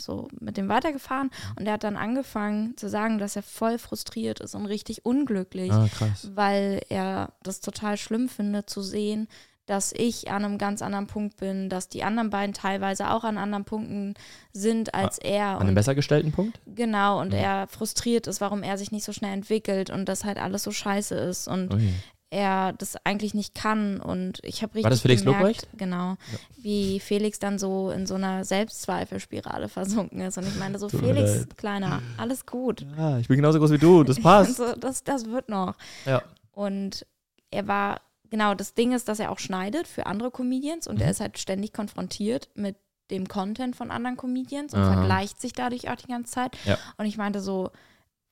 so 0.00 0.28
mit 0.40 0.56
dem 0.56 0.68
weitergefahren 0.68 1.30
und 1.58 1.64
der 1.64 1.74
hat 1.74 1.84
dann 1.84 1.96
angefangen 1.96 2.76
zu 2.76 2.88
sagen, 2.88 3.18
dass 3.18 3.36
er 3.36 3.42
voll 3.42 3.78
frustriert 3.78 4.40
ist 4.40 4.54
und 4.54 4.66
richtig 4.66 5.04
unglücklich, 5.04 5.72
Ah, 5.72 5.88
weil 6.34 6.82
er 6.88 7.32
das 7.42 7.60
total 7.60 7.96
schlimm 7.96 8.28
findet 8.28 8.68
zu 8.70 8.82
sehen, 8.82 9.28
dass 9.66 9.92
ich 9.92 10.30
an 10.30 10.44
einem 10.46 10.56
ganz 10.56 10.80
anderen 10.80 11.06
Punkt 11.06 11.36
bin, 11.36 11.68
dass 11.68 11.90
die 11.90 12.02
anderen 12.02 12.30
beiden 12.30 12.54
teilweise 12.54 13.10
auch 13.10 13.22
an 13.24 13.36
anderen 13.36 13.64
Punkten 13.66 14.14
sind 14.54 14.94
als 14.94 15.18
er. 15.18 15.48
An 15.48 15.56
einem 15.60 15.68
Und 15.70 15.74
besser 15.74 15.94
gestellten 15.94 16.32
Punkt? 16.32 16.58
genau, 16.66 17.20
und 17.20 17.28
Mhm. 17.28 17.38
er 17.38 17.66
frustriert 17.66 18.26
ist, 18.26 18.40
warum 18.40 18.62
er 18.62 18.78
sich 18.78 18.92
nicht 18.92 19.04
so 19.04 19.12
schnell 19.12 19.34
entwickelt 19.34 19.90
und 19.90 20.06
dass 20.08 20.24
halt 20.24 20.38
alles 20.38 20.62
so 20.62 20.70
scheiße 20.72 21.14
ist. 21.16 21.48
Und 21.48 21.74
Ui. 21.74 21.92
Er 22.30 22.72
das 22.74 22.96
eigentlich 23.04 23.32
nicht 23.34 23.54
kann. 23.54 24.00
Und 24.00 24.40
ich 24.42 24.62
habe 24.62 24.74
richtig 24.74 24.84
War 24.84 24.90
das 24.90 25.00
Felix 25.00 25.22
gemerkt, 25.22 25.40
Lobrecht? 25.40 25.68
Genau, 25.76 26.16
wie 26.56 27.00
Felix 27.00 27.38
dann 27.38 27.58
so 27.58 27.90
in 27.90 28.06
so 28.06 28.14
einer 28.16 28.44
Selbstzweifelspirale 28.44 29.68
versunken 29.68 30.20
ist. 30.20 30.38
Und 30.38 30.46
ich 30.46 30.56
meine 30.56 30.78
so, 30.78 30.88
Tut 30.88 31.00
Felix. 31.00 31.46
Kleiner, 31.56 32.02
alles 32.16 32.46
gut. 32.46 32.86
Ja, 32.96 33.18
ich 33.18 33.28
bin 33.28 33.36
genauso 33.36 33.58
groß 33.58 33.72
wie 33.72 33.78
du, 33.78 34.04
das 34.04 34.20
passt. 34.22 34.56
so, 34.56 34.74
das, 34.74 35.04
das 35.04 35.26
wird 35.26 35.48
noch. 35.48 35.74
ja. 36.06 36.22
Und 36.52 37.06
er 37.50 37.66
war, 37.68 38.00
genau, 38.30 38.54
das 38.54 38.74
Ding 38.74 38.92
ist, 38.92 39.08
dass 39.08 39.20
er 39.20 39.30
auch 39.30 39.38
schneidet 39.38 39.86
für 39.86 40.06
andere 40.06 40.30
Comedians 40.30 40.86
und 40.88 40.96
Mhm. 40.96 41.02
er 41.02 41.10
ist 41.12 41.20
halt 41.20 41.38
ständig 41.38 41.72
konfrontiert 41.72 42.48
mit 42.54 42.76
dem 43.10 43.26
Content 43.28 43.74
von 43.76 43.90
anderen 43.90 44.16
Comedians 44.18 44.74
und 44.74 44.80
Aha. 44.80 44.92
vergleicht 44.94 45.40
sich 45.40 45.52
dadurch 45.54 45.88
auch 45.88 45.96
die 45.96 46.08
ganze 46.08 46.32
Zeit. 46.32 46.56
Ja. 46.66 46.76
Und 46.98 47.06
ich 47.06 47.16
meinte 47.16 47.40
so, 47.40 47.70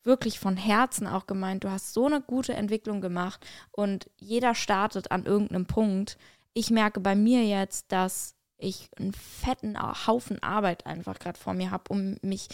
wirklich 0.06 0.38
von 0.38 0.56
Herzen 0.56 1.06
auch 1.06 1.26
gemeint, 1.26 1.64
du 1.64 1.70
hast 1.70 1.92
so 1.92 2.06
eine 2.06 2.20
gute 2.20 2.54
Entwicklung 2.54 3.00
gemacht 3.00 3.44
und 3.72 4.08
jeder 4.16 4.54
startet 4.54 5.10
an 5.10 5.24
irgendeinem 5.26 5.66
Punkt. 5.66 6.16
Ich 6.54 6.70
merke 6.70 7.00
bei 7.00 7.14
mir 7.14 7.44
jetzt, 7.44 7.92
dass 7.92 8.34
ich 8.58 8.88
einen 8.98 9.12
fetten 9.12 9.76
Haufen 10.06 10.42
Arbeit 10.42 10.86
einfach 10.86 11.18
gerade 11.18 11.38
vor 11.38 11.52
mir 11.52 11.70
habe, 11.70 11.84
um 11.90 12.16
mich 12.22 12.48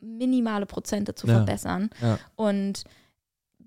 minimale 0.00 0.66
Prozente 0.66 1.14
zu 1.14 1.26
Ja. 1.26 1.34
verbessern. 1.34 1.90
Ja. 2.00 2.18
Und 2.36 2.84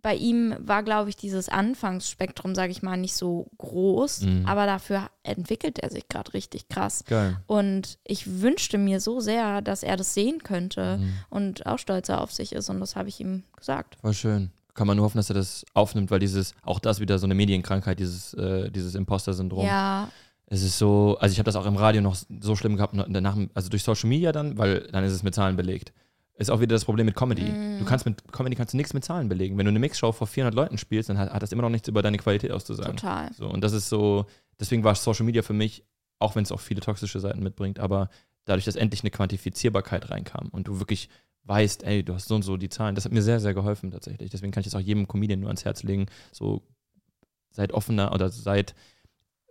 bei 0.06 0.14
ihm 0.16 0.54
war, 0.60 0.84
glaube 0.84 1.10
ich, 1.10 1.16
dieses 1.16 1.50
Anfangsspektrum, 1.50 2.54
sage 2.54 2.72
ich 2.72 2.84
mal, 2.84 2.96
nicht 2.96 3.16
so 3.16 3.48
groß, 3.58 4.22
Mhm. 4.22 4.46
aber 4.46 4.68
dafür 4.68 5.10
entwickelt 5.24 5.80
er 5.80 5.90
sich 5.90 6.08
gerade 6.08 6.32
richtig 6.36 6.68
krass. 6.70 7.04
Geil. 7.08 7.38
Und 7.48 7.98
ich 8.04 8.42
wünschte 8.42 8.78
mir 8.78 9.00
so 9.00 9.20
sehr, 9.20 9.64
dass 9.64 9.82
er 9.82 9.98
das 9.98 10.14
sehen 10.14 10.44
könnte 10.44 10.98
Mhm. 10.98 11.14
und 11.32 11.66
auch 11.66 11.80
stolzer 11.80 12.22
auf 12.22 12.32
sich 12.32 12.54
ist. 12.54 12.70
Und 12.70 12.80
das 12.82 12.96
habe 12.96 13.10
ich 13.10 13.20
ihm 13.20 13.44
gesagt. 13.58 13.98
War 14.04 14.14
schön. 14.14 14.52
Kann 14.76 14.86
man 14.86 14.98
nur 14.98 15.06
hoffen, 15.06 15.18
dass 15.18 15.30
er 15.32 15.36
das 15.36 15.66
aufnimmt, 15.74 16.12
weil 16.12 16.20
dieses, 16.20 16.54
auch 16.64 16.80
das 16.80 17.00
wieder 17.00 17.18
so 17.18 17.26
eine 17.26 17.34
Medienkrankheit, 17.34 17.98
dieses, 18.00 18.34
äh, 18.36 18.70
dieses 18.70 18.94
Imposter-Syndrom. 18.94 19.66
Ja, 19.66 20.10
Es 20.48 20.62
ist 20.62 20.78
so, 20.78 21.18
also 21.20 21.34
ich 21.34 21.40
habe 21.40 21.46
das 21.48 21.56
auch 21.56 21.66
im 21.66 21.76
Radio 21.76 22.04
noch 22.04 22.16
so 22.40 22.56
schlimm 22.56 22.76
gehabt, 22.76 22.94
und 22.94 23.12
danach, 23.12 23.36
also 23.56 23.70
durch 23.70 23.82
Social 23.82 24.08
Media 24.10 24.32
dann, 24.32 24.60
weil 24.60 24.82
dann 24.92 25.04
ist 25.04 25.14
es 25.14 25.24
mit 25.24 25.34
Zahlen 25.34 25.56
belegt. 25.56 25.92
Ist 26.38 26.52
auch 26.52 26.60
wieder 26.60 26.76
das 26.76 26.84
Problem 26.84 27.06
mit 27.06 27.16
Comedy. 27.16 27.44
Mm. 27.46 27.80
Du 27.80 27.86
kannst 27.86 28.06
mit 28.06 28.32
Comedy 28.32 28.56
kannst 28.56 28.74
du 28.74 28.78
nichts 28.78 28.94
mit 28.94 29.06
Zahlen 29.06 29.30
belegen. 29.30 29.58
Wenn 29.58 29.66
du 29.66 29.70
eine 29.70 29.80
Mixshow 29.80 30.12
vor 30.12 30.28
400 30.28 30.54
Leuten 30.54 30.78
spielst, 30.78 31.10
dann 31.10 31.18
hat, 31.18 31.32
hat 31.32 31.42
das 31.42 31.54
immer 31.54 31.62
noch 31.62 31.70
nichts 31.70 31.88
über 31.88 32.02
deine 32.02 32.18
Qualität 32.18 32.52
auszusagen. 32.52 32.98
total. 32.98 33.34
So, 33.34 33.48
und 33.48 33.62
das 33.62 33.72
ist 33.72 33.88
so, 33.88 34.26
deswegen 34.60 34.84
war 34.84 34.96
Social 34.96 35.26
Media 35.26 35.42
für 35.42 35.54
mich, 35.54 35.86
auch 36.20 36.36
wenn 36.36 36.44
es 36.44 36.52
auch 36.52 36.60
viele 36.60 36.82
toxische 36.82 37.20
Seiten 37.20 37.42
mitbringt, 37.42 37.80
aber 37.80 38.10
dadurch, 38.44 38.66
dass 38.66 38.76
endlich 38.76 39.02
eine 39.02 39.12
Quantifizierbarkeit 39.12 40.10
reinkam 40.12 40.50
und 40.50 40.68
du 40.68 40.80
wirklich 40.80 41.10
weißt, 41.44 41.84
ey, 41.84 42.04
du 42.04 42.14
hast 42.14 42.28
so 42.28 42.36
und 42.36 42.42
so 42.42 42.58
die 42.58 42.70
Zahlen, 42.70 42.96
das 42.96 43.06
hat 43.06 43.12
mir 43.12 43.22
sehr, 43.22 43.40
sehr 43.40 43.54
geholfen 43.54 43.92
tatsächlich. 43.92 44.30
Deswegen 44.32 44.52
kann 44.52 44.62
ich 44.62 44.66
das 44.66 44.76
auch 44.76 44.86
jedem 44.86 45.08
Comedian 45.08 45.40
nur 45.40 45.50
ans 45.50 45.64
Herz 45.64 45.84
legen, 45.84 46.08
so 46.32 46.64
seid 47.52 47.72
offener 47.72 48.14
oder 48.14 48.30
seid, 48.30 48.76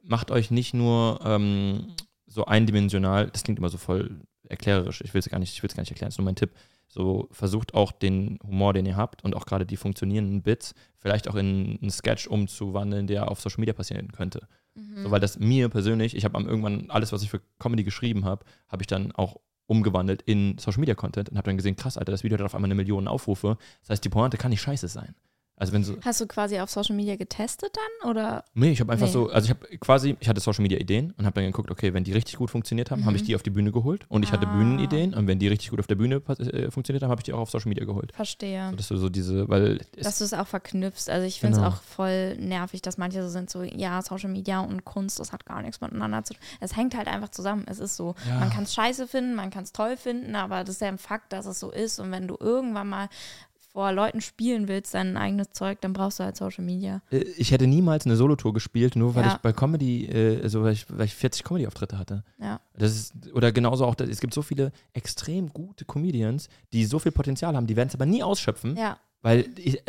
macht 0.03 0.31
euch 0.31 0.51
nicht 0.51 0.75
nur 0.75 1.21
ähm, 1.25 1.95
so 2.27 2.45
eindimensional, 2.45 3.31
das 3.31 3.45
klingt 3.45 3.59
immer 3.59 3.69
so 3.69 3.79
voll 3.79 4.21
erklärerisch, 4.49 5.01
ich 5.03 5.15
will 5.15 5.21
es 5.21 5.29
gar 5.29 5.39
nicht, 5.39 5.55
ich 5.55 5.63
will 5.63 5.69
es 5.69 5.77
gar 5.77 5.83
nicht 5.83 5.91
erklären, 5.91 6.09
das 6.09 6.15
ist 6.15 6.19
nur 6.19 6.27
mein 6.27 6.37
Tipp. 6.37 6.51
So 6.95 7.27
versucht 7.33 7.75
auch 7.75 7.91
den 7.91 8.39
Humor, 8.47 8.73
den 8.73 8.87
ihr 8.87 8.97
habt 8.97 9.25
und 9.25 9.35
auch 9.35 9.47
gerade 9.47 9.67
die 9.67 9.77
funktionierenden 9.77 10.43
Bits, 10.43 10.77
vielleicht 11.01 11.27
auch 11.29 11.35
in 11.35 11.77
einen 11.83 11.91
Sketch 11.91 12.29
umzuwandeln, 12.29 13.09
der 13.09 13.29
auf 13.33 13.41
Social 13.41 13.59
Media 13.59 13.75
passieren 13.75 14.13
könnte. 14.13 14.47
Mhm. 14.77 15.03
So, 15.03 15.11
weil 15.11 15.19
das 15.19 15.41
mir 15.41 15.69
persönlich, 15.69 16.17
ich 16.17 16.25
habe 16.25 16.37
am 16.39 16.47
irgendwann 16.47 16.91
alles, 16.91 17.11
was 17.11 17.25
ich 17.25 17.31
für 17.31 17.41
Comedy 17.59 17.83
geschrieben 17.83 18.25
habe, 18.25 18.45
habe 18.69 18.85
ich 18.85 18.87
dann 18.87 19.11
auch 19.11 19.41
umgewandelt 19.67 20.23
in 20.23 20.57
Social 20.59 20.79
Media 20.79 20.95
Content 20.95 21.31
und 21.31 21.37
habe 21.37 21.47
dann 21.47 21.57
gesehen, 21.57 21.75
krass, 21.75 21.99
Alter, 21.99 22.13
das 22.13 22.23
Video 22.23 22.39
hat 22.39 22.45
auf 22.45 22.55
einmal 22.55 22.69
eine 22.69 22.77
Million 22.77 23.09
Aufrufe. 23.09 23.59
Das 23.81 23.91
heißt, 23.91 24.05
die 24.05 24.09
Pointe 24.09 24.37
kann 24.37 24.51
nicht 24.51 24.63
scheiße 24.63 24.87
sein. 24.87 25.17
Also 25.57 25.73
wenn 25.73 25.85
so, 25.85 25.97
Hast 26.05 26.21
du 26.21 26.27
quasi 26.27 26.59
auf 26.59 26.69
Social 26.69 26.97
Media 26.97 27.15
getestet 27.15 27.73
dann? 28.03 28.11
Oder? 28.11 28.45
nee, 28.55 28.73
ich 28.73 28.81
habe 28.81 28.93
einfach 28.93 29.07
Nee. 29.07 29.13
so, 29.13 29.31
also 29.31 29.45
ich 29.45 29.51
habe 29.51 29.79
quasi, 29.79 30.17
ich 30.19 30.29
hatte 30.29 30.41
Social 30.41 30.63
Media 30.63 30.79
Ideen 30.79 31.13
und 31.17 31.25
habe 31.27 31.35
dann 31.41 31.45
geguckt, 31.45 31.71
okay, 31.71 31.95
wenn 31.95 32.03
die 32.03 32.13
richtig 32.13 32.37
gut 32.37 32.51
funktioniert 32.51 32.91
haben, 32.91 33.05
habe 33.05 33.15
ich 33.17 33.23
Mhm. 33.23 33.27
die 33.27 33.37
auf 33.37 33.43
die 33.45 33.51
Bühne 33.51 33.71
geholt 33.71 34.05
und 34.09 34.25
ich 34.25 34.33
hatte 34.33 34.49
Ah. 34.49 34.53
Bühnenideen 34.57 35.15
und 35.15 35.29
wenn 35.29 35.39
die 35.39 35.47
richtig 35.47 35.71
gut 35.71 35.79
auf 35.79 35.87
der 35.87 35.95
Bühne 35.95 36.17
äh, 36.39 36.71
funktioniert 36.73 37.03
haben, 37.05 37.11
habe 37.11 37.21
ich 37.21 37.25
die 37.25 37.33
auch 37.33 37.39
auf 37.39 37.51
Social 37.51 37.69
Media 37.69 37.85
geholt. 37.85 38.13
Verstehe. 38.15 38.71
So, 38.71 38.77
dass 38.77 38.89
du 38.89 38.97
so 38.97 39.09
diese, 39.09 39.49
weil 39.49 39.79
es, 39.97 40.05
dass 40.05 40.19
du 40.19 40.25
es 40.25 40.33
auch 40.35 40.47
verknüpfst. 40.49 41.09
Also 41.09 41.25
ich 41.27 41.39
finde 41.39 41.53
es 41.57 41.59
Genau. 41.63 41.69
auch 41.75 41.83
voll 41.83 42.37
nervig, 42.37 42.83
dass 42.83 42.99
manche 42.99 43.23
so 43.23 43.29
sind, 43.29 43.49
so, 43.49 43.63
ja, 43.63 44.03
Social 44.03 44.31
Media 44.31 44.61
und 44.61 44.85
Kunst, 44.85 45.21
das 45.21 45.33
hat 45.33 45.47
gar 45.47 45.63
nichts 45.63 45.81
miteinander 45.81 46.25
zu 46.25 46.35
tun. 46.35 46.43
Es 46.61 46.77
hängt 46.77 46.97
halt 46.97 47.07
einfach 47.07 47.29
zusammen. 47.29 47.65
Es 47.69 47.79
ist 47.79 47.95
so. 47.97 48.17
Ja. 48.29 48.41
Man 48.41 48.51
kann 48.51 48.65
es 48.65 48.75
scheiße 48.75 49.07
finden, 49.07 49.35
man 49.37 49.51
kann 49.51 49.63
es 49.63 49.73
toll 49.73 49.97
finden, 49.97 50.35
aber 50.35 50.65
das 50.65 50.75
ist 50.77 50.81
ja 50.81 50.89
ein 50.89 50.99
Fakt, 50.99 51.33
dass 51.33 51.47
es 51.47 51.61
so 51.61 51.71
ist. 51.71 52.01
Und 52.01 52.11
wenn 52.11 52.27
du 52.27 52.37
irgendwann 52.41 52.89
mal 52.89 53.09
vor 53.75 53.91
Leuten 53.93 54.21
spielen 54.21 54.69
willst, 54.69 54.95
dein 54.95 55.17
eigenes 55.17 55.51
Zeug, 55.51 55.81
dann 55.81 55.93
brauchst 55.93 56.21
du 56.21 56.25
halt 56.25 56.37
Social 56.37 56.65
Media. 56.65 57.03
Äh, 57.11 57.25
Ich 57.37 57.51
hätte 57.51 57.67
niemals 57.67 58.07
eine 58.07 58.15
Solotour 58.15 58.55
gespielt, 58.55 58.95
nur 58.95 59.17
weil 59.17 59.25
Ja. 59.25 59.33
ich 59.33 59.39
bei 59.39 59.53
Comedy, 59.53 60.07
äh, 60.07 60.41
also 60.43 60.63
weil 60.63 60.75
ich, 60.75 60.87
weil 60.89 61.07
ich 61.07 61.15
40 61.15 61.43
Comedy-Auftritte 61.43 61.99
hatte. 61.99 62.23
Ja. 62.41 62.61
Das 62.79 62.93
ist, 62.95 63.13
oder 63.35 63.51
genauso 63.51 63.85
auch, 63.85 63.97
es 63.99 64.21
gibt 64.21 64.33
so 64.33 64.43
viele 64.43 64.71
extrem 64.93 65.53
gute 65.53 65.85
Comedians, 65.85 66.49
die 66.73 66.85
so 66.85 67.01
viel 67.01 67.11
Potenzial 67.13 67.57
haben, 67.57 67.67
die 67.67 67.75
werden 67.75 67.89
es 67.89 67.95
aber 67.97 68.07
nie 68.07 68.23
ausschöpfen, 68.23 68.77
Ja. 68.77 68.97
weil 69.23 69.47
ich- 69.57 69.83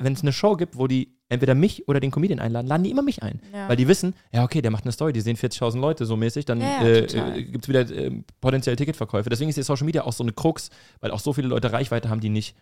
wenn 0.00 0.12
es 0.14 0.22
eine 0.22 0.32
Show 0.32 0.56
gibt, 0.56 0.76
wo 0.76 0.88
die 0.88 1.14
entweder 1.30 1.54
mich 1.54 1.86
oder 1.86 2.00
den 2.00 2.10
Comedian 2.10 2.40
einladen, 2.40 2.66
laden 2.66 2.82
die 2.84 2.90
immer 2.90 3.02
mich 3.02 3.22
ein. 3.22 3.40
ja. 3.52 3.68
Weil 3.68 3.76
die 3.76 3.86
wissen, 3.86 4.14
ja, 4.32 4.42
okay, 4.44 4.62
der 4.62 4.70
macht 4.70 4.84
eine 4.84 4.92
Story, 4.92 5.12
die 5.12 5.20
sehen 5.20 5.36
40.000 5.36 5.78
Leute 5.80 6.06
so 6.06 6.16
mäßig, 6.16 6.46
dann 6.46 6.60
Ja, 6.60 6.66
ja, 6.66 6.86
äh, 6.86 7.38
äh, 7.38 7.42
gibt 7.44 7.64
es 7.64 7.68
wieder 7.68 7.82
äh, 7.82 8.22
potenzielle 8.40 8.76
Ticketverkäufe. 8.76 9.28
Deswegen 9.30 9.50
ist 9.50 9.56
die 9.58 9.62
Social 9.62 9.84
Media 9.84 10.04
auch 10.04 10.12
so 10.14 10.24
eine 10.24 10.32
Krux, 10.32 10.70
weil 11.00 11.10
auch 11.10 11.20
so 11.20 11.34
viele 11.34 11.48
Leute 11.48 11.70
Reichweite 11.70 12.08
haben, 12.08 12.20
die 12.20 12.30
nicht, 12.30 12.56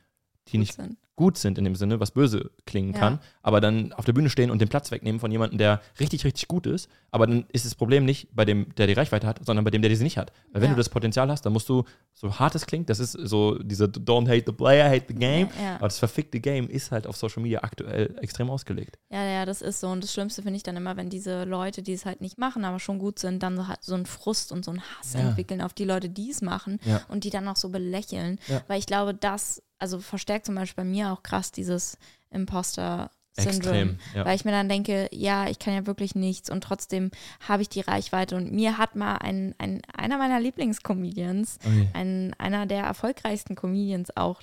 die 0.47 0.53
Gut 0.53 0.61
nicht 0.61 0.75
sind. 0.75 0.97
gut 1.17 1.39
sind 1.39 1.59
in 1.59 1.65
dem 1.65 1.75
Sinne, 1.77 1.99
was 1.99 2.11
böse 2.11 2.51
klingen 2.67 2.93
Ja. 2.93 2.99
kann, 3.01 3.19
aber 3.43 3.61
dann 3.61 3.93
auf 3.95 4.05
der 4.05 4.13
Bühne 4.13 4.29
stehen 4.31 4.51
und 4.51 4.61
den 4.61 4.69
Platz 4.69 4.91
wegnehmen 4.91 5.19
von 5.19 5.31
jemandem, 5.33 5.59
der 5.59 5.81
richtig, 5.99 6.25
richtig 6.25 6.47
gut 6.47 6.67
ist. 6.67 6.89
Aber 7.11 7.27
dann 7.27 7.47
ist 7.53 7.65
das 7.65 7.75
Problem 7.75 8.05
nicht 8.05 8.29
bei 8.35 8.45
dem, 8.45 8.75
der 8.77 8.87
die 8.87 8.93
Reichweite 8.93 9.27
hat, 9.27 9.45
sondern 9.45 9.65
bei 9.65 9.71
dem, 9.71 9.83
der 9.83 9.91
die 9.91 10.03
nicht 10.03 10.19
hat. 10.19 10.33
Weil 10.53 10.63
wenn 10.63 10.69
Ja. 10.71 10.75
du 10.75 10.79
das 10.81 10.89
Potenzial 10.91 11.31
hast, 11.31 11.43
dann 11.47 11.53
musst 11.53 11.69
du, 11.69 11.85
so 12.19 12.39
hart 12.39 12.55
es 12.55 12.65
klingt, 12.65 12.89
das 12.89 12.99
ist 12.99 13.13
so 13.13 13.59
diese 13.59 13.85
Don't 13.85 14.27
hate 14.27 14.45
the 14.47 14.53
player, 14.53 14.89
hate 14.89 15.05
the 15.09 15.15
game. 15.15 15.51
Ja. 15.63 15.75
Aber 15.77 15.87
das 15.89 15.99
verfickte 15.99 16.41
Game 16.41 16.67
ist 16.67 16.91
halt 16.91 17.07
auf 17.07 17.15
Social 17.17 17.43
Media 17.43 17.63
aktuell 17.63 18.17
extrem 18.23 18.49
ausgelegt. 18.49 18.99
Ja, 19.11 19.23
ja, 19.23 19.45
das 19.45 19.61
ist 19.61 19.81
so. 19.81 19.89
Und 19.89 20.03
das 20.03 20.15
Schlimmste 20.15 20.41
finde 20.43 20.57
ich 20.57 20.63
dann 20.63 20.77
immer, 20.79 20.97
wenn 20.97 21.11
diese 21.11 21.45
Leute, 21.45 21.83
die 21.83 21.93
es 21.93 22.07
halt 22.07 22.23
nicht 22.23 22.39
machen, 22.39 22.65
aber 22.65 22.79
schon 22.81 22.99
gut 22.99 23.19
sind, 23.19 23.43
dann 23.43 23.57
so, 23.59 23.69
halt 23.69 23.83
so 23.85 23.95
einen 23.95 24.07
Frust 24.07 24.51
und 24.51 24.65
so 24.65 24.71
einen 24.71 24.81
Hass 24.81 25.13
Ja. 25.13 25.21
entwickeln 25.21 25.61
auf 25.61 25.75
die 25.75 25.85
Leute, 25.85 26.09
die 26.09 26.31
es 26.31 26.41
machen 26.41 26.79
Ja. 26.85 27.03
und 27.09 27.25
die 27.25 27.31
dann 27.31 27.47
auch 27.49 27.57
so 27.57 27.69
belächeln. 27.69 28.39
Ja. 28.49 28.63
Weil 28.67 28.79
ich 28.79 28.87
glaube, 28.87 29.13
das, 29.13 29.63
also 29.79 29.99
verstärkt 30.01 30.47
zum 30.47 30.55
Beispiel 30.55 30.85
bei 30.85 30.89
mir 30.91 31.13
auch 31.13 31.23
krass 31.23 31.53
dieses 31.53 31.99
Imposter-Syndrom. 32.31 33.11
Extrem. 33.37 33.99
Ja. 34.15 34.25
Weil 34.25 34.37
ich 34.37 34.45
mir 34.45 34.51
dann 34.53 34.69
denke, 34.69 35.09
ja, 35.13 35.49
ich 35.49 35.59
kann 35.59 35.75
ja 35.75 35.87
wirklich 35.87 36.15
nichts 36.15 36.49
und 36.51 36.63
trotzdem 36.63 37.11
habe 37.47 37.63
ich 37.63 37.69
die 37.69 37.81
Reichweite. 37.83 38.37
Und 38.37 38.53
mir 38.53 38.79
hat 38.79 38.97
mal 38.97 39.17
ein, 39.17 39.55
ein, 39.59 39.83
einer 39.95 40.17
meiner 40.19 40.41
Lieblingscomedians, 40.41 41.59
ein, 41.93 42.35
einer 42.39 42.67
der 42.67 42.85
erfolgreichsten 42.85 43.55
Comedians 43.55 44.17
auch 44.17 44.43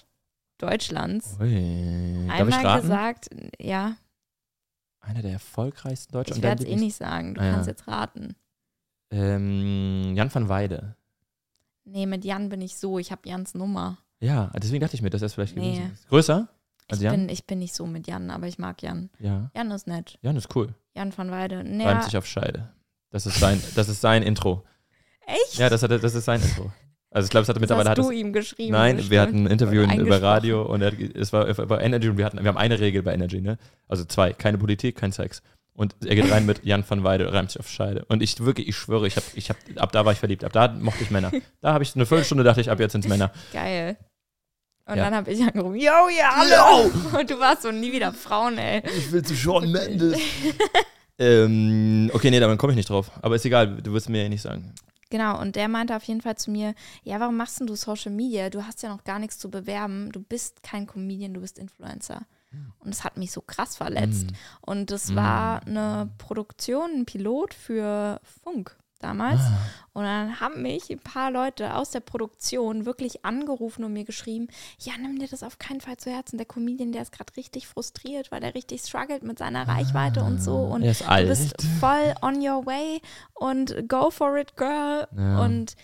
Deutschlands, 0.59 1.37
Ui. 1.39 2.27
Einmal 2.29 2.81
gesagt, 2.81 3.29
ja, 3.59 3.95
Einer 5.01 5.21
der 5.21 5.33
erfolgreichsten 5.33 6.13
Deutschen. 6.13 6.37
ich 6.37 6.43
werde 6.43 6.63
es 6.63 6.69
eh 6.69 6.75
nicht 6.75 6.95
sagen, 6.95 7.33
du 7.33 7.41
Ah, 7.41 7.45
ja. 7.45 7.51
kannst 7.53 7.67
jetzt 7.67 7.87
raten. 7.87 8.35
Ähm, 9.11 10.13
Jan 10.15 10.33
van 10.33 10.49
Weide. 10.49 10.95
Nee, 11.85 12.05
mit 12.05 12.23
Jan 12.23 12.49
bin 12.49 12.61
ich 12.61 12.77
so, 12.77 12.97
ich 12.99 13.11
habe 13.11 13.27
Jans 13.27 13.53
Nummer. 13.55 13.97
Ja, 14.21 14.51
deswegen 14.55 14.79
dachte 14.81 14.95
ich 14.95 15.01
mir, 15.01 15.09
dass 15.09 15.21
er 15.21 15.25
es 15.25 15.33
vielleicht 15.33 15.55
Nee. 15.57 15.71
gewesen 15.73 15.91
ist. 15.93 16.07
Größer? 16.07 16.47
Ich 16.87 16.93
als 16.93 17.01
Jan? 17.01 17.15
bin, 17.15 17.29
ich 17.29 17.45
bin 17.45 17.59
nicht 17.59 17.73
so 17.73 17.85
mit 17.85 18.07
Jan, 18.07 18.29
aber 18.29 18.47
ich 18.47 18.57
mag 18.57 18.81
Jan. 18.81 19.09
ja. 19.19 19.49
Jan 19.55 19.71
ist 19.71 19.87
nett. 19.87 20.17
Jan 20.21 20.35
ist 20.35 20.55
cool. 20.55 20.73
Jan 20.95 21.15
van 21.15 21.31
Weide. 21.31 21.63
Nee, 21.63 21.85
Reimt 21.85 22.03
sich 22.03 22.17
auf 22.17 22.25
Scheide. 22.25 22.69
Das 23.09 23.25
ist 23.25 23.39
sein, 23.39 23.61
das 23.75 23.89
ist 23.89 24.01
sein 24.01 24.23
Intro. 24.23 24.63
echt? 25.25 25.57
Ja, 25.57 25.69
das, 25.69 25.83
hat, 25.83 25.91
das 25.91 26.15
ist 26.15 26.25
sein 26.25 26.41
Intro. 26.41 26.71
Also 27.11 27.27
ich 27.27 27.29
glaube, 27.29 27.43
es 27.43 27.49
hatte 27.49 27.59
mittlerweile 27.59 27.91
hast 27.91 27.99
hat 27.99 28.05
du 28.05 28.09
es, 28.09 28.17
ihm 28.17 28.33
geschrieben. 28.33 28.71
Nein, 28.71 29.09
wir 29.09 29.21
hatten 29.21 29.35
ein 29.35 29.43
bestimmt. 29.43 29.61
Interview 29.61 29.81
in, 29.83 29.99
über. 29.99 30.21
Radio 30.21 30.63
und 30.63 30.81
er, 30.81 30.91
hat 30.91 30.99
es 30.99 31.31
war 31.31 31.45
über 31.47 31.81
Energy 31.81 32.09
und 32.09 32.17
wir 32.17 32.25
hatten, 32.25 32.39
wir 32.39 32.47
haben 32.47 32.57
eine 32.57 32.79
Regel 32.79 33.03
bei 33.03 33.13
Energy, 33.13 33.39
ne? 33.39 33.59
Also 33.87 34.03
zwei, 34.03 34.33
keine 34.33 34.57
Politik, 34.57 34.95
kein 34.97 35.11
Sex. 35.11 35.43
Und 35.75 35.95
er 36.05 36.15
geht 36.15 36.31
rein 36.31 36.45
mit 36.47 36.63
Jan 36.65 36.83
van 36.87 37.03
Weide, 37.03 37.31
reimt 37.31 37.51
sich 37.51 37.59
auf 37.59 37.69
Scheide. 37.69 38.05
Und 38.05 38.23
ich 38.23 38.39
wirklich, 38.43 38.67
ich 38.67 38.75
schwöre, 38.75 39.05
ich 39.05 39.15
hab, 39.15 39.23
ich 39.35 39.49
hab, 39.49 39.57
ab 39.77 39.91
da 39.91 40.05
war 40.05 40.11
ich 40.11 40.19
verliebt. 40.19 40.43
Ab 40.43 40.53
da 40.53 40.67
mochte 40.69 41.03
ich 41.03 41.11
Männer. 41.11 41.31
Da 41.61 41.73
habe 41.73 41.83
ich 41.83 41.95
eine 41.95 42.05
Viertelstunde 42.07 42.43
dachte 42.43 42.61
ich, 42.61 42.71
ab 42.71 42.79
jetzt 42.79 42.93
sind 42.93 43.05
es 43.05 43.09
Männer. 43.09 43.31
Geil. 43.53 43.97
Und 44.85 44.97
Ja. 44.97 45.05
dann 45.05 45.15
habe 45.15 45.31
ich 45.31 45.41
angerufen, 45.41 45.75
yo, 45.75 46.09
ja, 46.09 46.35
hallo. 46.35 46.91
Und 47.17 47.29
du 47.29 47.39
warst 47.39 47.61
so 47.61 47.71
nie 47.71 47.91
wieder 47.91 48.11
Frauen, 48.11 48.57
ey. 48.57 48.83
Ich 48.97 49.11
will 49.11 49.23
zu 49.23 49.33
Sean 49.33 49.71
Mendes. 49.71 50.19
ähm, 51.19 52.09
okay, 52.13 52.29
nee, 52.31 52.39
dann 52.39 52.57
komme 52.57 52.73
ich 52.73 52.77
nicht 52.77 52.89
drauf. 52.89 53.11
Aber 53.21 53.35
ist 53.35 53.45
egal, 53.45 53.81
du 53.81 53.93
wirst 53.93 54.09
mir 54.09 54.23
ja 54.23 54.29
nicht 54.29 54.41
sagen. 54.41 54.73
Genau, 55.09 55.39
und 55.39 55.55
der 55.55 55.67
meinte 55.67 55.95
auf 55.95 56.03
jeden 56.03 56.21
Fall 56.21 56.35
zu 56.37 56.49
mir, 56.49 56.73
ja, 57.03 57.19
warum 57.19 57.37
machst 57.37 57.59
denn 57.59 57.67
du 57.67 57.75
Social 57.75 58.11
Media? 58.11 58.49
Du 58.49 58.65
hast 58.65 58.81
ja 58.81 58.89
noch 58.89 59.03
gar 59.03 59.19
nichts 59.19 59.37
zu 59.37 59.49
bewerben. 59.51 60.11
Du 60.11 60.19
bist 60.21 60.63
kein 60.63 60.87
Comedian, 60.87 61.33
du 61.35 61.41
bist 61.41 61.59
Influencer. 61.59 62.21
Und 62.79 62.89
das 62.93 63.03
hat 63.03 63.17
mich 63.17 63.31
so 63.31 63.41
krass 63.41 63.75
verletzt. 63.77 64.27
Hm. 64.29 64.35
Und 64.61 64.91
das 64.91 65.09
Mm. 65.11 65.15
war 65.15 65.61
eine 65.65 66.09
Produktion, 66.19 66.91
ein 66.99 67.05
Pilot 67.05 67.53
für 67.55 68.19
Funk 68.43 68.75
damals. 69.03 69.41
Ah. 69.41 69.57
Und 69.93 70.03
dann 70.03 70.39
haben 70.39 70.61
mich 70.63 70.89
ein 70.89 70.99
paar 70.99 71.29
Leute 71.29 71.75
aus 71.75 71.91
der 71.91 71.99
Produktion 71.99 72.85
wirklich 72.85 73.23
angerufen 73.25 73.83
und 73.83 73.93
mir 73.93 74.05
geschrieben, 74.05 74.47
ja, 74.79 74.93
nimm 74.99 75.19
dir 75.19 75.27
das 75.27 75.43
auf 75.43 75.59
keinen 75.59 75.81
Fall 75.81 75.97
zu 75.97 76.09
Herzen. 76.09 76.37
Der 76.37 76.47
Comedian, 76.47 76.91
der 76.91 77.03
ist 77.03 77.11
gerade 77.11 77.35
richtig 77.37 77.67
frustriert, 77.67 78.31
weil 78.31 78.43
er 78.43 78.55
richtig 78.55 78.81
struggelt 78.81 79.23
mit 79.23 79.37
seiner 79.37 79.67
Reichweite 79.67 80.23
und 80.23 80.41
so. 80.41 80.55
Und 80.55 80.81
er 80.81 80.91
ist 80.91 81.01
du 81.01 81.09
alt. 81.09 81.27
bist 81.27 81.61
voll 81.79 82.15
on 82.21 82.35
your 82.37 82.65
way 82.65 83.01
und 83.35 83.87
go 83.87 84.09
for 84.09 84.35
it, 84.37 84.55
girl. 84.55 85.07
Ja. 85.15 85.43
Und 85.43 85.75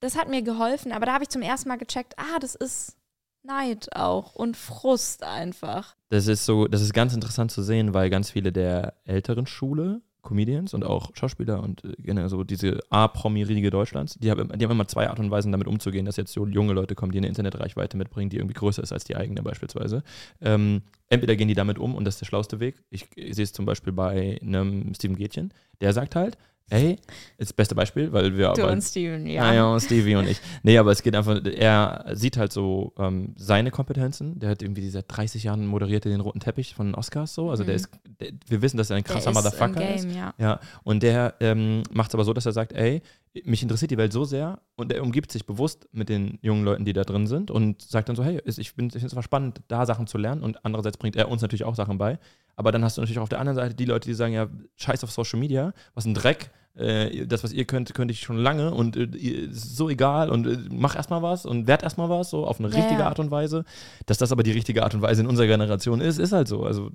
das 0.00 0.16
hat 0.16 0.28
mir 0.28 0.42
geholfen. 0.42 0.92
Aber 0.92 1.04
da 1.04 1.12
habe 1.12 1.24
ich 1.24 1.30
zum 1.30 1.42
ersten 1.42 1.68
Mal 1.68 1.76
gecheckt, 1.76 2.14
ah, 2.16 2.38
das 2.40 2.54
ist 2.54 2.96
Neid 3.42 3.94
auch 3.96 4.34
und 4.34 4.56
Frust 4.56 5.22
einfach. 5.22 5.96
Das 6.10 6.26
ist 6.26 6.44
so, 6.44 6.68
das 6.68 6.82
ist 6.82 6.92
ganz 6.92 7.14
interessant 7.14 7.50
zu 7.50 7.62
sehen, 7.62 7.94
weil 7.94 8.10
ganz 8.10 8.30
viele 8.30 8.52
der 8.52 8.94
älteren 9.04 9.46
Schule, 9.46 10.00
Comedians 10.22 10.74
und 10.74 10.84
auch 10.84 11.10
Schauspieler 11.14 11.62
und 11.62 11.84
äh, 11.84 11.94
generell 11.98 12.28
so 12.28 12.44
diese 12.44 12.80
A-Promi-Riege 12.90 13.70
Deutschlands, 13.70 14.14
die 14.18 14.30
haben, 14.30 14.48
die 14.56 14.64
haben 14.64 14.72
immer 14.72 14.88
zwei 14.88 15.08
Art 15.08 15.18
und 15.18 15.30
Weisen 15.30 15.52
damit 15.52 15.66
umzugehen, 15.66 16.04
dass 16.06 16.16
jetzt 16.16 16.32
so 16.32 16.46
junge 16.46 16.72
Leute 16.72 16.94
kommen, 16.94 17.12
die 17.12 17.18
eine 17.18 17.28
Internetreichweite 17.28 17.96
mitbringen, 17.96 18.30
die 18.30 18.36
irgendwie 18.36 18.54
größer 18.54 18.82
ist 18.82 18.92
als 18.92 19.04
die 19.04 19.16
eigene 19.16 19.42
beispielsweise. 19.42 20.02
Ähm, 20.40 20.82
entweder 21.08 21.36
gehen 21.36 21.48
die 21.48 21.54
damit 21.54 21.78
um 21.78 21.94
und 21.94 22.04
das 22.04 22.14
ist 22.14 22.20
der 22.20 22.26
schlauste 22.26 22.60
Weg. 22.60 22.82
Ich, 22.90 23.06
ich 23.14 23.34
sehe 23.34 23.44
es 23.44 23.52
zum 23.52 23.64
Beispiel 23.64 23.92
bei 23.92 24.38
einem 24.42 24.92
Steven 24.94 25.16
Gätchen, 25.16 25.52
der 25.80 25.92
sagt 25.92 26.16
halt, 26.16 26.36
ey, 26.70 26.92
ist 27.38 27.50
das 27.50 27.52
beste 27.52 27.74
Beispiel, 27.74 28.12
weil 28.12 28.36
wir 28.36 28.52
Du 28.52 28.62
aber, 28.62 28.72
und 28.72 28.82
Steven, 28.82 29.26
ja. 29.26 29.42
Ah, 29.42 29.54
ja, 29.54 29.66
und 29.72 29.80
Stevie 29.80 30.16
und 30.16 30.28
ich. 30.28 30.38
Nee, 30.62 30.76
aber 30.78 30.90
es 30.92 31.02
geht 31.02 31.14
einfach, 31.14 31.40
er 31.44 32.04
sieht 32.12 32.36
halt 32.36 32.52
so 32.52 32.92
ähm, 32.98 33.34
seine 33.36 33.70
Kompetenzen. 33.70 34.38
Der 34.38 34.50
hat 34.50 34.62
irgendwie 34.62 34.88
seit 34.90 35.06
30 35.08 35.44
Jahren 35.44 35.66
moderiert 35.66 36.04
er 36.06 36.10
den 36.12 36.20
roten 36.20 36.40
Teppich 36.40 36.74
von 36.74 36.94
Oscars 36.94 37.34
so. 37.34 37.50
Also 37.50 37.64
der 37.64 37.74
Mhm. 37.74 37.76
ist, 37.76 37.88
der, 38.20 38.28
wir 38.48 38.62
wissen, 38.62 38.76
dass 38.76 38.90
er 38.90 38.96
ein 38.96 39.04
Der 39.04 39.12
krasser 39.12 39.30
ist 39.30 39.36
im 39.36 39.42
Motherfucker 39.42 39.94
ist. 39.94 40.06
Game, 40.08 40.16
ja. 40.16 40.34
Ja, 40.38 40.60
und 40.84 41.02
der 41.02 41.34
ähm, 41.40 41.82
macht 41.92 42.10
es 42.10 42.14
aber 42.14 42.24
so, 42.24 42.32
dass 42.32 42.46
er 42.46 42.52
sagt, 42.52 42.72
ey, 42.72 43.02
mich 43.44 43.62
interessiert 43.62 43.90
die 43.90 43.98
Welt 43.98 44.12
so 44.12 44.24
sehr 44.24 44.58
und 44.74 44.92
er 44.92 45.02
umgibt 45.02 45.30
sich 45.30 45.46
bewusst 45.46 45.88
mit 45.92 46.08
den 46.08 46.38
jungen 46.42 46.64
Leuten, 46.64 46.84
die 46.84 46.92
da 46.92 47.04
drin 47.04 47.26
sind 47.26 47.50
und 47.50 47.82
sagt 47.82 48.08
dann 48.08 48.16
so, 48.16 48.24
hey, 48.24 48.40
ich 48.44 48.72
finde 48.72 48.98
es 48.98 49.06
zwar 49.10 49.22
spannend, 49.22 49.60
da 49.68 49.86
Sachen 49.86 50.06
zu 50.08 50.18
lernen 50.18 50.42
und 50.42 50.64
andererseits 50.64 50.96
bringt 50.96 51.14
er 51.14 51.28
uns 51.28 51.40
natürlich 51.42 51.62
auch 51.64 51.76
Sachen 51.76 51.98
bei, 51.98 52.18
aber 52.56 52.72
dann 52.72 52.82
hast 52.82 52.96
du 52.96 53.00
natürlich 53.00 53.18
auch 53.18 53.24
auf 53.24 53.28
der 53.28 53.38
anderen 53.38 53.54
Seite 53.54 53.74
die 53.76 53.84
Leute, 53.84 54.08
die 54.08 54.14
sagen, 54.14 54.32
ja, 54.32 54.48
scheiß 54.76 55.04
auf 55.04 55.12
Social 55.12 55.38
Media, 55.38 55.72
was 55.94 56.04
ein 56.04 56.14
Dreck, 56.14 56.50
äh, 56.78 57.26
das, 57.26 57.44
was 57.44 57.52
ihr 57.52 57.64
könnt, 57.64 57.94
könnte 57.94 58.12
ich 58.12 58.20
schon 58.20 58.36
lange 58.36 58.72
und 58.72 58.96
äh, 58.96 59.04
ist 59.04 59.76
so 59.76 59.88
egal 59.88 60.30
und 60.30 60.46
äh, 60.46 60.58
mach 60.70 60.96
erstmal 60.96 61.22
was 61.22 61.46
und 61.46 61.66
werd 61.66 61.82
erstmal 61.82 62.08
was, 62.08 62.30
so 62.30 62.46
auf 62.46 62.58
eine 62.58 62.72
richtige 62.72 63.00
ja. 63.00 63.08
Art 63.08 63.18
und 63.18 63.30
Weise. 63.30 63.64
Dass 64.06 64.18
das 64.18 64.32
aber 64.32 64.42
die 64.42 64.52
richtige 64.52 64.82
Art 64.82 64.94
und 64.94 65.02
Weise 65.02 65.22
in 65.22 65.26
unserer 65.26 65.46
Generation 65.46 66.00
ist, 66.00 66.18
ist 66.18 66.32
halt 66.32 66.48
so, 66.48 66.64
also 66.64 66.90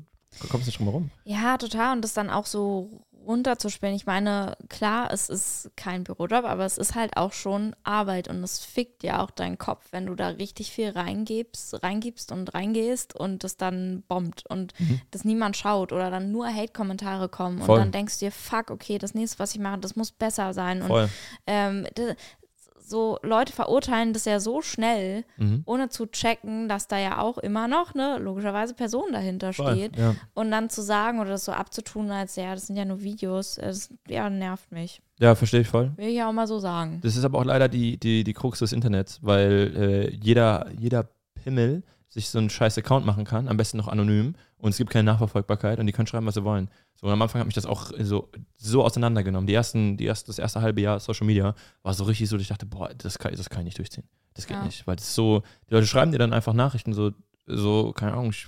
kommst 0.50 0.68
nicht 0.68 0.80
drum 0.80 0.88
herum. 0.88 1.12
Ja, 1.26 1.58
total. 1.58 1.96
Und 1.96 2.02
das 2.02 2.14
dann 2.14 2.30
auch 2.30 2.46
so 2.46 2.90
runterzuspielen. 3.26 3.96
Ich 3.96 4.06
meine, 4.06 4.58
klar, 4.70 5.10
es 5.12 5.30
ist 5.30 5.72
kein 5.76 6.04
Bürojob, 6.04 6.46
aber 6.46 6.66
es 6.66 6.78
ist 6.78 6.96
halt 6.96 7.18
auch 7.18 7.34
schon 7.34 7.76
Arbeit 7.84 8.28
und 8.28 8.44
es 8.44 8.60
fickt 8.60 9.04
ja 9.04 9.22
auch 9.24 9.32
deinen 9.32 9.58
Kopf, 9.58 9.88
wenn 9.92 10.06
du 10.06 10.16
da 10.16 10.30
richtig 10.30 10.72
viel 10.72 10.90
reingibst, 10.90 11.82
reingibst 11.84 12.32
und 12.32 12.54
reingehst 12.54 13.16
und 13.16 13.44
das 13.44 13.58
dann 13.58 14.04
bombt 14.08 14.44
und 14.50 14.74
Mhm. 14.80 15.02
das 15.12 15.24
niemand 15.26 15.58
schaut 15.58 15.92
oder 15.92 16.10
dann 16.12 16.32
nur 16.32 16.48
Hate-Kommentare 16.48 17.30
kommen 17.30 17.60
Voll. 17.62 17.70
und 17.78 17.78
dann 17.80 17.92
denkst 17.92 18.20
du 18.20 18.26
dir, 18.26 18.32
fuck, 18.32 18.70
okay, 18.72 18.98
das 18.98 19.14
nächste, 19.14 19.40
was 19.40 19.54
ich 19.56 19.60
mache, 19.60 19.80
das 19.80 19.96
muss 19.96 20.12
besser 20.12 20.54
sein. 20.54 20.82
Und 20.82 20.88
Voll. 20.90 21.10
ähm, 21.48 21.88
d- 21.98 22.16
so 22.86 23.18
Leute 23.24 23.54
verurteilen 23.54 24.14
das 24.14 24.26
ja 24.26 24.40
so 24.40 24.62
schnell, 24.62 25.24
Mhm. 25.38 25.64
ohne 25.66 25.90
zu 25.90 26.06
checken, 26.06 26.68
dass 26.68 26.88
da 26.88 26.98
ja 27.00 27.20
auch 27.20 27.38
immer 27.38 27.68
noch 27.68 27.96
eine 27.96 28.18
logischerweise 28.20 28.74
Person 28.74 29.12
dahinter 29.14 29.54
Voll. 29.54 29.74
steht. 29.76 29.98
Ja. 29.98 30.16
Und 30.34 30.52
dann 30.52 30.70
zu 30.70 30.82
sagen 30.82 31.20
oder 31.20 31.30
das 31.32 31.46
so 31.46 31.52
abzutun, 31.54 32.12
als 32.12 32.36
ja, 32.36 32.54
das 32.54 32.68
sind 32.68 32.76
ja 32.76 32.86
nur 32.86 33.02
Videos, 33.02 33.58
äh, 33.58 33.68
das 33.68 33.90
ja, 34.08 34.30
nervt 34.30 34.72
mich. 34.72 35.02
ja, 35.20 35.34
verstehe 35.36 35.62
ich 35.62 35.68
voll. 35.68 35.92
Will 35.96 36.10
ich 36.10 36.16
ja 36.16 36.28
auch 36.28 36.34
mal 36.34 36.48
so 36.48 36.60
sagen. 36.60 37.00
Das 37.02 37.16
ist 37.16 37.24
aber 37.24 37.40
auch 37.40 37.46
leider 37.46 37.70
die, 37.70 37.98
die, 37.98 38.24
die 38.24 38.34
Krux 38.34 38.60
des 38.60 38.74
Internets, 38.74 39.20
weil 39.22 39.74
äh, 39.76 40.16
jeder, 40.22 40.68
jeder 40.78 41.08
Pimmel 41.36 41.84
sich 42.14 42.30
so 42.30 42.38
einen 42.38 42.50
scheiß 42.52 42.78
Account 42.78 43.06
machen 43.08 43.26
kann, 43.26 43.48
am 43.48 43.58
besten 43.58 43.78
noch 43.78 43.88
anonym 43.88 44.36
und 44.58 44.70
es 44.70 44.78
gibt 44.78 44.92
keine 44.92 45.06
Nachverfolgbarkeit 45.06 45.80
und 45.80 45.88
die 45.88 45.94
können 45.94 46.06
schreiben, 46.06 46.28
was 46.28 46.36
sie 46.36 46.44
wollen. 46.44 46.70
So, 46.96 47.08
und 47.08 47.14
am 47.14 47.22
Anfang 47.22 47.40
hat 47.40 47.48
mich 47.48 47.56
das 47.56 47.66
auch 47.66 47.90
so, 48.00 48.30
so 48.56 48.84
auseinandergenommen. 48.84 49.48
Die 49.48 49.54
ersten, 49.56 49.98
die 49.98 50.06
erst, 50.06 50.30
das 50.30 50.38
erste 50.38 50.62
halbe 50.62 50.82
Jahr 50.82 51.00
Social 51.00 51.26
Media 51.26 51.56
war 51.82 51.94
so 51.96 52.04
richtig 52.04 52.30
so, 52.30 52.36
dass 52.36 52.44
ich 52.44 52.50
dachte, 52.50 52.68
boah, 52.68 52.90
das 52.96 53.18
kann, 53.18 53.34
das 53.36 53.50
kann 53.50 53.62
ich 53.62 53.66
nicht 53.66 53.78
durchziehen. 53.80 54.04
Das 54.36 54.46
geht 54.46 54.58
Ja. 54.58 54.64
nicht. 54.64 54.86
Weil 54.86 54.96
das 54.96 55.06
ist 55.08 55.16
so, 55.16 55.42
die 55.70 55.74
Leute 55.74 55.88
schreiben 55.88 56.12
dir 56.12 56.20
dann 56.20 56.34
einfach 56.34 56.54
Nachrichten, 56.54 56.94
so, 56.94 57.12
so 57.48 57.94
keine 57.94 58.14
Ahnung, 58.14 58.30
ich, 58.30 58.48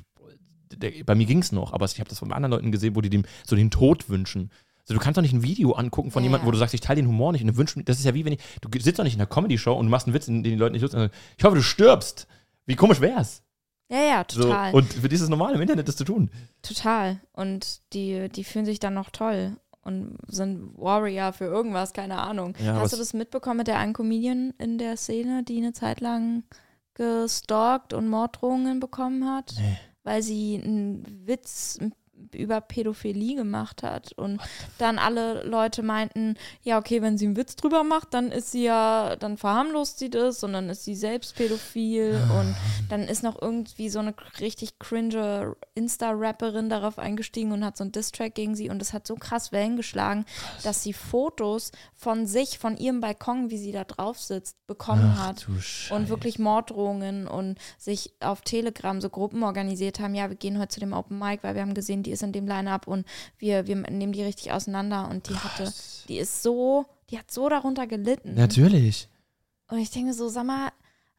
der, 0.76 0.92
bei 1.04 1.16
mir 1.16 1.26
ging 1.26 1.40
es 1.40 1.52
noch, 1.52 1.74
aber 1.74 1.86
ich 1.86 2.00
habe 2.00 2.10
das 2.10 2.20
von 2.20 2.32
anderen 2.32 2.52
Leuten 2.52 2.72
gesehen, 2.72 2.96
wo 2.96 3.02
die 3.02 3.10
dem 3.10 3.24
so 3.46 3.56
den 3.56 3.72
Tod 3.72 4.10
wünschen. 4.10 4.52
So, 4.84 4.94
du 4.94 5.00
kannst 5.00 5.18
doch 5.18 5.24
nicht 5.24 5.34
ein 5.34 5.42
Video 5.42 5.72
angucken 5.72 6.12
von 6.12 6.22
Ja, 6.22 6.28
jemandem, 6.28 6.46
wo 6.46 6.52
du 6.52 6.60
sagst, 6.60 6.76
ich 6.76 6.82
teile 6.82 7.02
den 7.02 7.08
Humor 7.08 7.32
nicht 7.32 7.42
und 7.42 7.48
du 7.48 7.58
wünschst, 7.58 7.78
das 7.86 7.98
ist 7.98 8.06
ja 8.06 8.14
wie 8.14 8.26
wenn 8.26 8.34
ich, 8.34 8.40
du 8.62 8.70
sitzt 8.80 9.00
doch 9.00 9.04
nicht 9.04 9.16
in 9.16 9.20
einer 9.22 9.28
Comedy-Show 9.28 9.74
und 9.74 9.88
du 9.88 9.90
machst 9.90 10.06
einen 10.06 10.14
Witz, 10.14 10.28
den 10.28 10.44
die 10.44 10.54
Leute 10.54 10.74
nicht 10.74 10.84
lustig. 10.84 11.10
Ich 11.38 11.44
hoffe, 11.44 11.56
du 11.56 11.64
stirbst. 11.64 12.28
Wie 12.68 12.76
komisch 12.76 13.02
wär's? 13.02 13.42
Ja, 13.90 14.00
ja, 14.02 14.24
total. 14.24 14.72
So, 14.72 14.78
und 14.78 14.94
für 14.94 15.08
die 15.10 15.16
ist 15.16 15.22
es 15.22 15.30
normal, 15.30 15.54
im 15.56 15.62
Internet 15.62 15.88
das 15.88 15.96
zu 15.96 16.04
tun. 16.06 16.30
total. 16.62 17.20
Und 17.34 17.82
die, 17.94 18.30
die 18.30 18.44
fühlen 18.44 18.66
sich 18.66 18.80
dann 18.80 18.94
noch 18.96 19.10
toll 19.12 19.58
und 19.84 20.18
sind 20.28 20.76
Warrior 20.78 21.34
für 21.34 21.46
irgendwas, 21.46 21.94
keine 21.94 22.18
Ahnung. 22.18 22.56
Ja, 22.64 22.76
Hast 22.76 22.94
du 22.94 22.98
das 22.98 23.14
mitbekommen 23.14 23.58
mit 23.58 23.68
der 23.68 23.78
einen 23.78 23.94
Comedian 23.94 24.54
in 24.58 24.78
der 24.80 24.98
Szene, 24.98 25.44
die 25.44 25.58
eine 25.58 25.74
Zeit 25.74 26.02
lang 26.02 26.44
gestalkt 26.96 27.94
und 27.94 28.08
Morddrohungen 28.08 28.80
bekommen 28.80 29.26
hat? 29.26 29.54
Nee. 29.58 29.78
weil 30.04 30.22
sie 30.24 30.62
einen 30.64 31.28
Witz 31.28 31.80
über 32.34 32.62
Pädophilie 32.62 33.36
gemacht 33.36 33.84
hat 33.84 34.14
und 34.14 34.42
dann 34.78 34.98
alle 34.98 35.44
Leute 35.44 35.84
meinten, 35.84 36.36
ja 36.64 36.78
okay, 36.78 37.02
wenn 37.02 37.18
sie 37.18 37.26
einen 37.26 37.38
Witz 37.38 37.56
drüber 37.56 37.84
macht, 37.84 38.14
dann 38.14 38.32
ist 38.32 38.52
sie 38.52 38.64
ja, 38.64 39.16
dann 39.18 39.38
verharmlost 39.38 40.00
sie 40.00 40.10
das 40.10 40.44
und 40.44 40.54
dann 40.54 40.70
ist 40.70 40.84
sie 40.84 40.96
selbst 40.96 41.36
pädophil 41.36 42.20
und 42.40 42.56
dann 42.90 43.04
ist 43.04 43.24
noch 43.24 43.42
irgendwie 43.42 43.90
so 43.90 44.00
eine 44.00 44.14
richtig 44.40 44.80
cringe 44.80 45.56
Insta-Rapperin 45.76 46.70
darauf 46.70 47.00
eingestiegen 47.00 47.52
und 47.52 47.66
hat 47.66 47.78
so 47.78 47.84
einen 47.84 47.92
Diss-Track 47.92 48.36
gegen 48.36 48.56
sie 48.56 48.70
und 48.70 48.80
das 48.80 48.94
hat 48.94 49.08
so 49.08 49.16
krass 49.16 49.52
Wellen 49.52 49.76
geschlagen, 49.76 50.26
dass 50.64 50.84
sie 50.84 50.94
Fotos 50.94 51.72
von 51.94 52.28
sich, 52.28 52.58
von 52.58 52.78
ihrem 52.78 53.02
Balkon, 53.02 53.50
wie 53.50 53.58
sie 53.58 53.72
da 53.72 53.84
drauf 53.84 54.20
sitzt, 54.20 54.66
bekommen 54.68 55.20
hat 55.20 55.46
du 55.48 55.60
Scheiße. 55.60 55.94
und 55.94 56.10
wirklich 56.10 56.40
Morddrohungen 56.40 57.28
und 57.28 57.58
sich 57.78 58.14
auf 58.20 58.42
Telegram 58.42 59.00
so 59.02 59.10
Gruppen 59.10 59.44
organisiert 59.44 60.00
haben, 60.00 60.16
ja, 60.16 60.30
wir 60.30 60.36
gehen 60.36 60.60
heute 60.60 60.70
zu 60.70 60.80
dem 60.80 60.94
Open 60.94 61.20
Mic, 61.20 61.44
weil 61.44 61.56
wir 61.56 61.62
haben 61.62 61.74
gesehen, 61.74 62.04
die 62.04 62.12
ist 62.16 62.24
in 62.24 62.32
dem 62.32 62.48
Line-Up 62.48 62.88
und 62.88 63.06
wir, 63.38 63.68
wir 63.68 63.76
nehmen 63.76 64.14
die 64.14 64.24
richtig 64.24 64.52
auseinander 64.52 65.08
und 65.10 65.30
die 65.30 65.36
hatte, 65.36 65.72
die 66.08 66.18
ist 66.18 66.42
so, 66.42 66.86
die 67.10 67.20
hat 67.20 67.30
so 67.30 67.48
darunter 67.48 67.86
gelitten. 67.86 68.34
Natürlich. 68.34 69.08
Und 69.68 69.78
ich 69.80 69.92
denke 69.92 70.14
so, 70.14 70.30
sag 70.30 70.46
mal, 70.46 70.72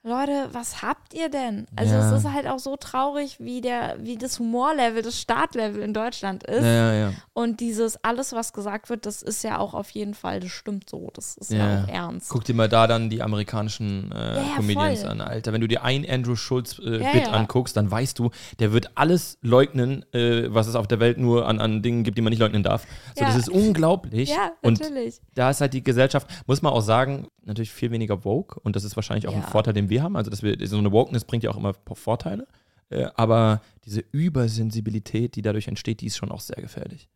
Leute, 0.06 0.48
was 0.52 0.82
habt 0.82 1.14
ihr 1.14 1.28
denn? 1.28 1.66
Also 1.74 1.94
Ja. 1.94 2.12
es 2.14 2.20
ist 2.24 2.32
halt 2.32 2.46
auch 2.46 2.58
so 2.60 2.76
traurig, 2.76 3.38
wie 3.40 3.60
der, 3.60 3.96
wie 4.00 4.16
das 4.16 4.38
Humorlevel, 4.38 5.02
das 5.02 5.20
Startlevel 5.20 5.82
in 5.82 5.92
Deutschland 5.92 6.44
ist. 6.44 6.64
Ja, 6.64 6.92
ja. 6.94 7.12
Und 7.32 7.60
dieses 7.60 8.02
alles, 8.04 8.32
was 8.32 8.52
gesagt 8.52 8.88
wird, 8.88 9.04
das 9.04 9.22
ist 9.22 9.42
ja 9.42 9.58
auch 9.58 9.74
auf 9.74 9.90
jeden 9.90 10.14
Fall, 10.14 10.40
das 10.40 10.50
stimmt 10.52 10.88
so. 10.88 11.10
Das 11.12 11.36
ist 11.36 11.50
ja, 11.52 11.82
auch 11.84 11.88
ernst. 11.88 12.30
Guck 12.30 12.44
dir 12.44 12.54
mal 12.54 12.68
da 12.68 12.86
dann 12.86 13.10
die 13.10 13.20
amerikanischen 13.20 14.12
äh, 14.12 14.42
Comedians 14.56 15.00
voll. 15.00 15.10
an, 15.10 15.20
Alter. 15.20 15.52
Wenn 15.52 15.60
du 15.60 15.68
dir 15.68 15.82
ein 15.82 16.08
Andrew 16.08 16.36
Schulz 16.36 16.78
äh, 16.78 17.24
anguckst, 17.24 17.76
dann 17.76 17.90
weißt 17.90 18.18
du, 18.18 18.30
der 18.60 18.72
wird 18.72 18.90
alles 18.94 19.38
leugnen, 19.42 20.04
äh, 20.14 20.46
was 20.54 20.68
es 20.68 20.76
auf 20.76 20.86
der 20.86 21.00
Welt 21.00 21.18
nur 21.18 21.46
an, 21.48 21.60
an 21.60 21.82
Dingen 21.82 22.04
gibt, 22.04 22.16
die 22.16 22.22
man 22.22 22.30
nicht 22.30 22.40
leugnen 22.40 22.62
darf. 22.62 22.86
So, 23.16 23.24
das 23.24 23.34
ist 23.36 23.48
unglaublich. 23.48 24.30
Ja, 24.30 24.52
Und 24.62 24.80
natürlich. 24.80 25.20
da 25.34 25.50
ist 25.50 25.60
halt 25.60 25.74
die 25.74 25.82
Gesellschaft, 25.82 26.28
muss 26.46 26.62
man 26.62 26.72
auch 26.72 26.80
sagen, 26.80 27.28
natürlich 27.44 27.70
viel 27.72 27.90
weniger 27.90 28.24
woke 28.24 28.58
und 28.60 28.76
das 28.76 28.84
ist 28.84 28.96
wahrscheinlich 28.96 29.26
auch 29.28 29.34
ein. 29.34 29.42
Vorteil, 29.42 29.72
den 29.74 29.88
wir 29.88 29.95
haben. 30.00 30.16
Also, 30.16 30.30
dass 30.30 30.42
wir 30.42 30.56
so 30.66 30.78
eine 30.78 30.92
Wokeness 30.92 31.24
bringt 31.24 31.44
ja 31.44 31.50
auch 31.50 31.56
immer 31.56 31.74
Vorteile. 31.92 32.46
Äh, 32.88 33.06
aber 33.16 33.60
diese 33.84 34.04
Übersensibilität, 34.12 35.34
die 35.34 35.42
dadurch 35.42 35.68
entsteht, 35.68 36.00
die 36.00 36.06
ist 36.06 36.16
schon 36.16 36.30
auch 36.30 36.40
sehr 36.40 36.60
gefährlich. 36.62 37.08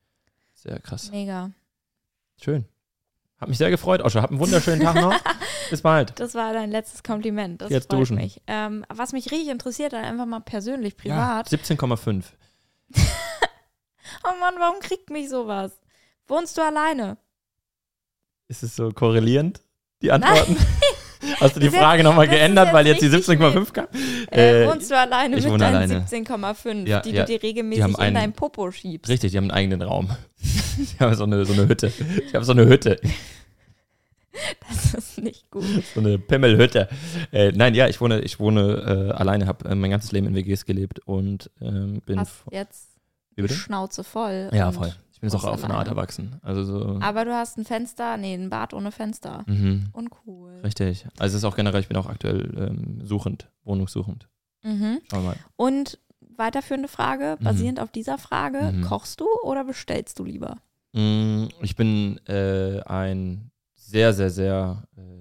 Sehr 0.55 0.79
krass. 0.81 1.11
Mega. 1.11 1.51
Schön. 2.43 2.65
Hat 3.39 3.49
mich 3.49 3.59
sehr 3.59 3.71
gefreut, 3.71 4.03
Oscha. 4.03 4.21
Hab 4.21 4.31
einen 4.31 4.41
wunderschönen 4.41 4.83
Tag 4.83 4.97
noch. 4.97 5.15
Bis 5.71 5.83
bald. 5.83 6.19
Das 6.19 6.35
war 6.35 6.53
dein 6.53 6.71
letztes 6.71 7.03
Kompliment. 7.03 7.63
Das 7.63 7.71
Jetzt 7.71 7.93
duschen. 7.93 8.17
mich. 8.17 8.43
Ähm, 8.47 8.85
was 8.89 9.13
mich 9.13 9.31
richtig 9.31 9.49
interessiert, 9.49 9.93
dann 9.93 10.05
einfach 10.05 10.27
mal 10.27 10.41
persönlich, 10.41 10.95
Ja, 11.05 11.43
privat. 11.43 11.49
17,5. 11.49 12.25
Oh 14.25 14.39
Mann, 14.41 14.55
warum 14.59 14.81
kriegt 14.81 15.09
mich 15.09 15.29
sowas? 15.31 15.73
Wohnst 16.27 16.59
du 16.59 16.63
alleine? 16.63 17.17
Ist 18.49 18.63
es 18.63 18.77
so 18.77 18.91
korrelierend, 18.91 19.61
die 20.03 20.11
Antworten? 20.11 20.57
Hast 21.39 21.57
du 21.57 21.61
die 21.61 21.71
Frage 21.71 22.03
nochmal 22.03 22.27
geändert, 22.29 22.67
jetzt 22.67 22.75
weil 22.75 22.87
jetzt 22.87 23.03
die 23.03 23.07
richtig 23.07 23.39
17,5 23.39 23.73
kam? 23.73 23.87
Äh, 24.31 24.65
Äh, 24.65 24.69
wohnst 24.69 24.91
du 24.91 24.97
alleine 24.99 25.37
ich 25.37 25.45
mit 25.45 25.61
deinen 25.61 25.75
alleine. 25.77 26.05
17,5, 26.07 26.87
Ja, 26.89 27.01
die 27.01 27.11
ja. 27.11 27.25
du 27.25 27.33
dir 27.33 27.43
regelmäßig 27.43 27.85
in 27.87 27.97
einen- 27.97 28.15
dein 28.15 28.33
Popo 28.33 28.71
schiebst? 28.71 29.09
Richtig, 29.11 29.31
die 29.33 29.37
haben 29.37 29.45
einen 29.45 29.51
eigenen 29.53 29.83
Raum. 29.83 30.11
Die 30.79 30.99
haben 30.99 31.15
so 31.15 31.25
eine, 31.25 31.45
so 31.45 31.53
eine 31.53 31.69
Hütte. 31.69 31.93
Ich 32.27 32.35
habe 32.35 32.45
so 32.45 32.53
eine 32.53 32.65
Hütte. 32.67 32.99
Das 34.69 34.95
ist 34.95 35.19
nicht 35.19 35.51
gut. 35.51 35.65
So 35.95 36.01
eine 36.01 36.19
Pimmelhütte. 36.19 36.89
Äh, 37.33 37.53
nein, 37.55 37.75
ja, 37.75 37.89
ich 37.89 38.01
wohne, 38.01 38.21
ich 38.21 38.39
wohne 38.41 39.11
äh, 39.11 39.13
alleine, 39.13 39.47
habe 39.47 39.69
äh, 39.69 39.75
mein 39.75 39.91
ganzes 39.91 40.13
Leben 40.13 40.29
in 40.29 40.35
WGs 40.35 40.65
gelebt 40.65 41.01
und 41.01 41.51
ähm, 41.61 42.01
bin. 42.07 42.19
Hast 42.21 42.45
jetzt? 42.51 42.89
Schnauze 43.49 44.05
voll. 44.05 44.51
Ja, 44.53 44.71
voll. 44.71 44.93
Ich 45.21 45.23
bin 45.23 45.29
jetzt 45.29 45.35
auch 45.45 45.45
auf 45.53 45.63
eine 45.65 45.75
Art 45.75 45.89
erwachsen. 45.89 46.37
Also 46.43 46.65
so. 46.65 46.99
Aber 47.03 47.27
du 47.27 47.35
hast 47.35 47.59
ein 47.59 47.67
Fenster, 47.67 48.17
nee, 48.17 48.33
ein 48.33 48.49
Bad 48.49 48.73
ohne 48.73 48.91
Fenster. 48.91 49.45
Mhm, 49.47 49.91
Uncool. 49.93 50.61
richtig. 50.65 51.05
Also 51.19 51.37
es 51.37 51.43
ist 51.43 51.45
auch 51.45 51.57
generell, 51.57 51.81
ich 51.83 51.89
bin 51.89 51.97
auch 51.99 52.09
aktuell 52.09 52.51
ähm, 52.57 53.01
suchend, 53.05 53.51
wohnungssuchend. 53.65 54.29
Mhm. 54.63 55.01
Schauen 55.11 55.23
wir 55.25 55.29
mal. 55.31 55.37
Und 55.57 55.99
weiterführende 56.37 56.89
Frage, 56.89 57.37
Mhm. 57.39 57.45
basierend 57.45 57.81
auf 57.81 57.91
dieser 57.93 58.17
Frage, 58.17 58.73
Mhm. 58.73 58.81
kochst 58.83 59.21
du 59.21 59.27
oder 59.45 59.65
bestellst 59.65 60.19
du 60.19 60.25
lieber? 60.25 60.57
Mm, 60.95 61.49
Ich 61.61 61.77
bin 61.77 62.19
äh, 62.27 62.81
ein 62.87 63.51
sehr, 63.75 64.15
sehr, 64.15 64.31
sehr, 64.31 64.85
äh, 64.97 65.20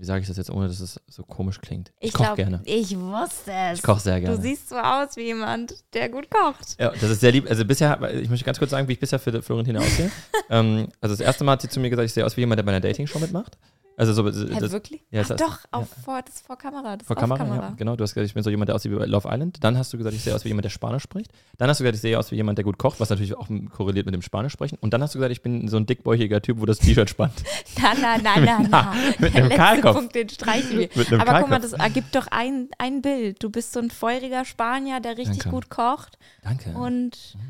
wie 0.00 0.06
sage 0.06 0.22
ich 0.22 0.28
das 0.28 0.38
jetzt, 0.38 0.50
ohne 0.50 0.66
dass 0.66 0.80
es 0.80 0.98
so 1.08 1.22
komisch 1.22 1.60
klingt? 1.60 1.92
Ich, 2.00 2.14
koche 2.14 2.24
glaub, 2.24 2.36
gerne. 2.36 2.62
Ich 2.64 2.98
wusste 2.98 3.52
es. 3.52 3.78
Ich 3.78 3.82
koche 3.82 4.00
sehr 4.00 4.18
gerne. 4.18 4.34
Du 4.34 4.40
siehst 4.40 4.70
so 4.70 4.78
aus 4.78 5.14
wie 5.16 5.24
jemand, 5.24 5.74
der 5.92 6.08
gut 6.08 6.30
kocht. 6.30 6.80
Ja, 6.80 6.90
das 6.90 7.10
ist 7.10 7.20
sehr 7.20 7.32
lieb. 7.32 7.48
Also 7.50 7.66
bisher, 7.66 8.00
ich 8.14 8.30
möchte 8.30 8.46
ganz 8.46 8.58
kurz 8.58 8.70
sagen, 8.70 8.88
wie 8.88 8.94
ich 8.94 8.98
bisher 8.98 9.18
für 9.18 9.42
Florentina 9.42 9.80
aussehe. 9.80 10.10
ähm, 10.50 10.88
also 11.02 11.14
das 11.14 11.20
erste 11.20 11.44
Mal 11.44 11.52
hat 11.52 11.62
sie 11.62 11.68
zu 11.68 11.80
mir 11.80 11.90
gesagt, 11.90 12.06
ich 12.06 12.14
sehe 12.14 12.24
aus 12.24 12.34
wie 12.38 12.40
jemand, 12.40 12.58
der 12.58 12.62
bei 12.62 12.72
einer 12.72 12.80
Dating-Show 12.80 13.18
mitmacht. 13.18 13.58
Also 14.00 14.14
so, 14.14 14.22
das, 14.22 14.72
wirklich? 14.72 15.02
ja, 15.10 15.22
das- 15.22 15.36
doch, 15.38 15.58
auf, 15.72 15.86
vor, 16.04 16.22
das 16.22 16.36
ist 16.36 16.46
vor 16.46 16.56
Kamera. 16.56 16.96
Das 16.96 17.06
vor 17.06 17.16
auf 17.16 17.20
Kamera, 17.20 17.44
ja, 17.54 17.74
genau. 17.76 17.96
Du 17.96 18.02
hast 18.02 18.14
gesagt, 18.14 18.26
ich 18.26 18.32
bin 18.34 18.42
so 18.42 18.48
jemand, 18.48 18.68
der 18.70 18.74
aussieht 18.76 18.90
wie 18.90 18.96
bei 18.96 19.04
Love 19.04 19.28
Island. 19.30 19.58
Dann 19.62 19.76
hast 19.76 19.92
du 19.92 19.98
gesagt, 19.98 20.16
ich 20.16 20.22
sehe 20.22 20.34
aus 20.34 20.42
wie 20.44 20.48
jemand, 20.48 20.64
der 20.64 20.70
Spanisch 20.70 21.02
spricht. 21.02 21.30
Dann 21.58 21.68
hast 21.68 21.80
du 21.80 21.84
gesagt, 21.84 21.96
ich 21.96 22.00
sehe 22.00 22.18
aus 22.18 22.30
wie 22.30 22.36
jemand, 22.36 22.56
der 22.56 22.64
gut 22.64 22.78
kocht, 22.78 22.98
was 22.98 23.10
natürlich 23.10 23.36
auch 23.36 23.48
korreliert 23.70 24.06
mit 24.06 24.14
dem 24.14 24.22
Spanisch 24.22 24.54
sprechen. 24.54 24.78
Und 24.80 24.94
dann 24.94 25.02
hast 25.02 25.14
du 25.14 25.18
gesagt, 25.18 25.32
ich 25.32 25.42
bin 25.42 25.68
so 25.68 25.76
ein 25.76 25.84
dickbäuchiger 25.84 26.40
Typ, 26.40 26.60
wo 26.60 26.64
das 26.66 26.78
T-Shirt 26.78 27.10
spannt. 27.10 27.34
Na, 27.82 27.92
na, 28.00 28.16
na, 28.22 28.40
na, 28.40 28.58
na. 28.70 28.94
mit 29.18 29.36
einem 29.36 29.50
Kahlkopf. 29.50 29.96
Punkt, 29.96 30.14
den 30.14 30.28
streichen 30.30 30.78
wir. 30.78 30.88
Mit 30.94 31.08
einem 31.12 31.20
Aber 31.20 31.40
guck 31.40 31.50
mal, 31.50 31.60
Kahlkopf. 31.60 31.70
das 31.72 31.72
ergibt 31.74 32.14
doch 32.14 32.26
ein, 32.30 32.68
ein 32.78 33.02
Bild. 33.02 33.42
Du 33.42 33.50
bist 33.50 33.72
so 33.74 33.80
ein 33.80 33.90
feuriger 33.90 34.44
Spanier, 34.46 35.00
der 35.00 35.18
richtig 35.18 35.38
Danke. 35.42 35.50
gut 35.50 35.68
kocht. 35.68 36.18
Danke. 36.42 36.70
Und 36.70 37.34
ja, 37.34 37.40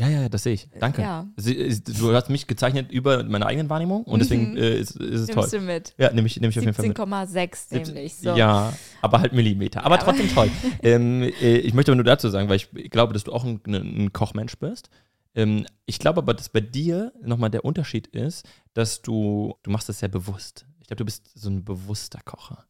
ja, 0.00 0.08
ja, 0.08 0.28
das 0.28 0.42
sehe 0.44 0.54
ich. 0.54 0.68
Danke. 0.80 1.02
ja, 1.02 1.26
du 1.36 2.14
hast 2.14 2.30
mich 2.30 2.46
gezeichnet 2.46 2.90
über 2.90 3.22
meine 3.24 3.44
eigenen 3.46 3.68
Wahrnehmung 3.68 4.04
und 4.04 4.20
deswegen 4.20 4.52
Mhm. 4.52 4.56
äh, 4.56 4.74
ist, 4.78 4.96
ist 4.96 5.20
es 5.20 5.26
toll. 5.28 5.36
nimmst 5.42 5.52
du 5.52 5.60
mit. 5.60 5.94
Ja, 5.98 6.10
nehme 6.12 6.26
ich, 6.26 6.40
nehm 6.40 6.50
ich 6.50 6.58
auf 6.58 6.64
jeden 6.64 6.74
Fall 6.74 6.86
mit. 6.88 6.96
17,6 6.96 7.74
nämlich. 7.74 8.16
So. 8.16 8.34
Ja, 8.34 8.72
aber 9.02 9.20
halt 9.20 9.32
Millimeter. 9.32 9.84
Aber 9.84 9.96
Ja, 9.96 10.02
trotzdem 10.02 10.28
toll. 10.32 10.50
ähm, 10.82 11.22
äh, 11.22 11.58
ich 11.58 11.74
möchte 11.74 11.92
aber 11.92 11.96
nur 11.96 12.04
dazu 12.04 12.28
sagen, 12.30 12.48
weil 12.48 12.56
ich 12.56 12.70
glaube, 12.90 13.12
dass 13.12 13.24
du 13.24 13.32
auch 13.32 13.44
ein, 13.44 13.60
ein 13.66 14.12
Kochmensch 14.12 14.56
bist. 14.58 14.88
Ähm, 15.34 15.66
ich 15.86 15.98
glaube 15.98 16.18
aber, 16.22 16.34
dass 16.34 16.48
bei 16.48 16.60
dir 16.60 17.12
nochmal 17.22 17.50
der 17.50 17.64
Unterschied 17.64 18.06
ist, 18.08 18.44
dass 18.74 19.02
du, 19.02 19.54
du 19.62 19.70
machst 19.70 19.88
das 19.88 19.98
sehr 20.00 20.08
bewusst. 20.08 20.64
Ich 20.80 20.86
glaube, 20.88 20.98
du 20.98 21.04
bist 21.04 21.30
so 21.38 21.50
ein 21.50 21.64
bewusster 21.64 22.18
Kocher. 22.24 22.64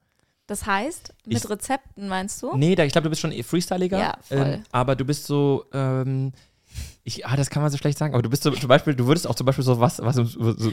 Das 0.46 0.66
heißt, 0.66 1.14
mit 1.26 1.38
Ich- 1.38 1.48
Rezepten 1.48 2.08
meinst 2.08 2.42
du? 2.42 2.56
Nee, 2.56 2.74
da, 2.74 2.82
ich 2.84 2.90
glaube, 2.92 3.04
du 3.04 3.10
bist 3.10 3.22
schon 3.22 3.30
eh 3.32 3.42
freestyliger. 3.44 3.98
Ja, 3.98 4.18
voll. 4.20 4.38
Ähm, 4.38 4.62
aber 4.72 4.96
du 4.96 5.04
bist 5.04 5.24
so, 5.26 5.64
ähm, 5.72 6.32
ich, 7.02 7.26
ah, 7.26 7.34
das 7.36 7.48
kann 7.50 7.62
man 7.62 7.72
so 7.72 7.78
schlecht 7.78 7.96
sagen, 7.98 8.12
aber 8.14 8.22
du 8.22 8.28
bist 8.28 8.42
so, 8.42 8.50
zum 8.50 8.68
Beispiel, 8.68 8.94
du 8.94 9.06
würdest 9.06 9.26
auch 9.26 9.34
zum 9.34 9.46
Beispiel 9.46 9.64
so 9.64 9.80
was, 9.80 10.00
was 10.02 10.16
so, 10.16 10.24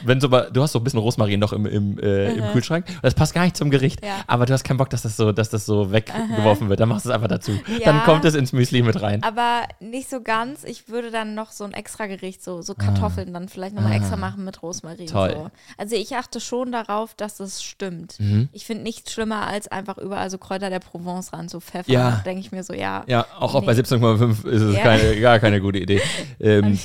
wenn 0.06 0.20
so, 0.20 0.28
du 0.28 0.62
hast 0.62 0.74
so 0.74 0.80
ein 0.80 0.84
bisschen 0.84 1.00
Rosmarin 1.00 1.40
noch 1.40 1.54
im, 1.54 1.66
im, 1.66 1.98
äh, 2.00 2.34
im 2.34 2.44
Mhm. 2.44 2.52
Kühlschrank, 2.52 2.86
das 3.02 3.14
passt 3.16 3.34
gar 3.34 3.44
nicht 3.44 3.56
zum 3.56 3.70
Gericht, 3.70 4.04
Ja. 4.06 4.18
aber 4.28 4.46
du 4.46 4.54
hast 4.54 4.64
keinen 4.64 4.78
Bock, 4.78 4.90
dass 4.90 5.04
das 5.04 5.16
so, 5.16 5.32
dass 5.32 5.50
das 5.50 5.66
so 5.66 5.92
weggeworfen 5.92 6.68
wird, 6.70 6.80
dann 6.82 6.90
machst 6.90 7.06
du 7.06 7.10
es 7.10 7.16
einfach 7.16 7.30
dazu. 7.30 7.52
Ja. 7.80 7.86
Dann 7.86 8.04
kommt 8.04 8.26
es 8.26 8.36
ins 8.36 8.52
Müsli 8.54 8.82
mit 8.82 9.02
rein. 9.02 9.24
Aber 9.24 9.64
nicht 9.80 10.10
so 10.10 10.22
ganz. 10.22 10.64
Ich 10.66 10.90
würde 10.90 11.12
dann 11.12 11.34
noch 11.34 11.52
so 11.52 11.64
ein 11.64 11.74
extra 11.74 12.08
Gericht, 12.08 12.44
so, 12.44 12.62
so 12.62 12.76
Kartoffeln 12.76 13.34
dann 13.34 13.48
vielleicht 13.50 13.76
nochmal 13.76 13.94
Ah. 13.94 13.96
extra 13.96 14.18
machen 14.18 14.44
mit 14.44 14.62
Rosmarin. 14.62 15.08
Toll. 15.08 15.32
So. 15.34 15.52
Also 15.78 15.96
ich 15.96 16.16
achte 16.16 16.40
schon 16.42 16.72
darauf, 16.72 17.14
dass 17.16 17.38
das 17.38 17.64
stimmt. 17.64 18.20
Mhm. 18.20 18.50
Ich 18.52 18.66
finde 18.66 18.84
nichts 18.84 19.14
schlimmer, 19.14 19.48
als 19.48 19.68
einfach 19.70 19.98
überall 19.98 20.30
so 20.30 20.38
Kräuter 20.38 20.70
der 20.70 20.80
Provence 20.80 21.32
ran 21.34 21.48
zu 21.48 21.60
pfeffern. 21.62 21.94
Ja. 21.94 22.22
Denke 22.26 22.42
ich 22.42 22.52
mir 22.52 22.64
so, 22.64 22.74
ja, 22.74 23.04
Ja, 23.08 23.26
auch, 23.40 23.56
auch 23.56 23.64
bei 23.64 23.74
Nee. 23.74 23.80
17,5 23.82 24.46
ist 24.46 24.62
es 24.62 24.76
keine, 24.78 25.20
gar 25.22 25.40
keine 25.40 25.62
gute 25.62 25.80
Idee. 25.80 26.02
Ähm, 26.40 26.80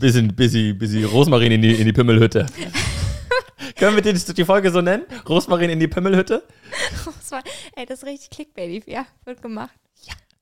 bisschen, 0.00 0.34
bisschen, 0.34 0.78
bisschen 0.78 1.04
Rosmarin 1.04 1.52
in 1.52 1.62
die, 1.62 1.74
in 1.74 1.84
die 1.84 1.92
Pimmelhütte. 1.92 2.46
Können 3.76 3.94
wir 3.96 4.02
die, 4.02 4.12
die 4.12 4.44
Folge 4.44 4.70
so 4.70 4.80
nennen? 4.80 5.04
Rosmarin 5.28 5.70
in 5.70 5.80
die 5.80 5.88
Pimmelhütte? 5.88 6.42
Das 7.04 7.30
war, 7.30 7.42
ey, 7.76 7.86
das 7.86 8.00
ist 8.00 8.06
richtig 8.06 8.30
Clickbait. 8.30 8.86
Ja, 8.86 9.06
wird 9.24 9.40
gemacht. 9.42 9.70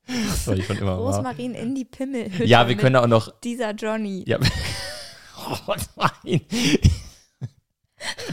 Das 0.07 0.47
wollte 0.47 0.61
ich 0.61 0.67
schon 0.67 0.79
immer. 0.79 0.93
Rosmarin 0.93 1.55
in 1.55 1.75
die 1.75 1.85
Pimmelhütte. 1.85 2.45
Ja, 2.45 2.69
wir 2.69 2.77
können 2.77 2.97
auch 2.97 3.09
noch. 3.09 3.41
Dieser 3.41 3.73
Johnny. 3.73 4.25
Ja. 4.27 4.39
Rosmarin. 5.67 6.41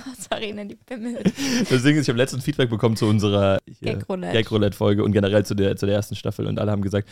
Rosmarin 0.05 0.57
in 0.59 0.69
die 0.69 0.75
Pimmelhütte. 0.75 1.31
Deswegen 1.69 1.99
ich 1.99 2.07
habe 2.07 2.17
letztens 2.17 2.43
Feedback 2.43 2.69
bekommen 2.69 2.95
zu 2.95 3.07
unserer 3.07 3.57
Gag-Roulette. 3.81 4.33
Gag-Roulette-Folge 4.33 5.03
und 5.03 5.11
generell 5.13 5.45
zu 5.45 5.55
der, 5.55 5.75
zu 5.75 5.85
der 5.85 5.95
ersten 5.95 6.15
Staffel 6.15 6.47
und 6.47 6.59
alle 6.59 6.71
haben 6.71 6.81
gesagt, 6.81 7.09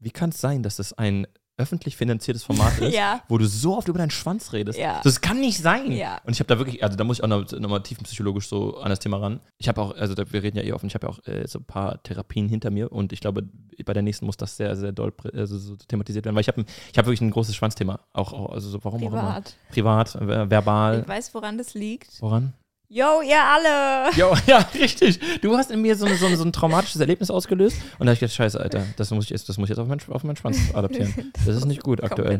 wie 0.00 0.10
kann 0.10 0.30
es 0.30 0.40
sein, 0.40 0.62
dass 0.62 0.76
das 0.76 0.92
ein 0.92 1.26
öffentlich 1.58 1.96
finanziertes 1.96 2.44
Format 2.44 2.78
ist, 2.80 2.94
Ja. 2.94 3.20
wo 3.28 3.36
du 3.36 3.46
so 3.46 3.76
oft 3.76 3.88
über 3.88 3.98
deinen 3.98 4.10
Schwanz 4.10 4.52
redest? 4.52 4.78
Ja. 4.78 5.00
Das 5.04 5.20
kann 5.20 5.40
nicht 5.40 5.58
sein. 5.58 5.92
Ja. 5.92 6.20
Und 6.24 6.32
ich 6.32 6.40
habe 6.40 6.46
da 6.46 6.58
wirklich, 6.58 6.82
also 6.82 6.96
da 6.96 7.04
muss 7.04 7.18
ich 7.18 7.24
auch 7.24 7.28
noch, 7.28 7.50
noch 7.52 7.78
tiefenpsychologisch 7.80 8.48
so 8.48 8.78
an 8.78 8.90
das 8.90 9.00
Thema 9.00 9.18
ran. 9.18 9.40
Ich 9.58 9.68
habe 9.68 9.82
auch, 9.82 9.94
also 9.96 10.14
da, 10.14 10.30
wir 10.32 10.42
reden 10.42 10.56
ja 10.56 10.62
eh 10.62 10.72
offen, 10.72 10.86
ich 10.86 10.94
habe 10.94 11.06
ja 11.06 11.12
auch 11.12 11.18
äh, 11.26 11.46
so 11.46 11.58
ein 11.58 11.64
paar 11.64 12.02
Therapien 12.02 12.48
hinter 12.48 12.70
mir 12.70 12.90
und 12.92 13.12
ich 13.12 13.20
glaube, 13.20 13.42
bei 13.84 13.92
der 13.92 14.02
nächsten 14.02 14.24
muss 14.26 14.36
das 14.36 14.56
sehr, 14.56 14.76
sehr 14.76 14.92
doll 14.92 15.12
also 15.34 15.58
so 15.58 15.76
thematisiert 15.76 16.24
werden, 16.24 16.34
weil 16.36 16.42
ich 16.42 16.48
habe 16.48 16.64
ich 16.92 16.98
hab 16.98 17.06
wirklich 17.06 17.20
ein 17.20 17.30
großes 17.30 17.54
Schwanzthema. 17.54 18.00
Auch, 18.12 18.32
auch 18.32 18.52
also 18.52 18.70
so, 18.70 18.82
warum 18.82 19.02
auch 19.02 19.06
immer. 19.12 19.42
Privat. 19.70 20.14
Privat, 20.14 20.14
äh, 20.16 20.50
verbal. 20.50 21.00
Ich 21.02 21.08
weiß, 21.08 21.34
woran 21.34 21.58
das 21.58 21.74
liegt. 21.74 22.20
Woran? 22.22 22.54
Yo, 22.90 23.20
ihr 23.20 23.36
alle! 23.44 24.10
Jo, 24.16 24.34
ja, 24.46 24.58
richtig. 24.74 25.20
Du 25.42 25.54
hast 25.58 25.70
in 25.70 25.82
mir 25.82 25.94
so, 25.94 26.06
eine- 26.06 26.16
so, 26.16 26.24
ein- 26.24 26.38
so 26.38 26.42
ein 26.44 26.54
traumatisches 26.54 26.98
Erlebnis 26.98 27.30
ausgelöst 27.30 27.76
und 27.98 28.06
da 28.06 28.06
habe 28.06 28.12
ich 28.14 28.20
gedacht, 28.20 28.34
scheiße, 28.34 28.58
Alter, 28.58 28.86
das 28.96 29.10
muss 29.10 29.24
ich 29.24 29.30
jetzt, 29.30 29.46
das 29.46 29.58
muss 29.58 29.66
ich 29.66 29.70
jetzt 29.76 29.78
auf 29.78 29.86
meinen, 29.88 30.00
auf 30.08 30.24
meinen 30.24 30.36
Schwanz 30.36 30.56
adaptieren. 30.72 31.12
Das 31.46 31.54
ist 31.54 31.66
nicht 31.66 31.82
gut 31.82 32.02
aktuell. 32.02 32.38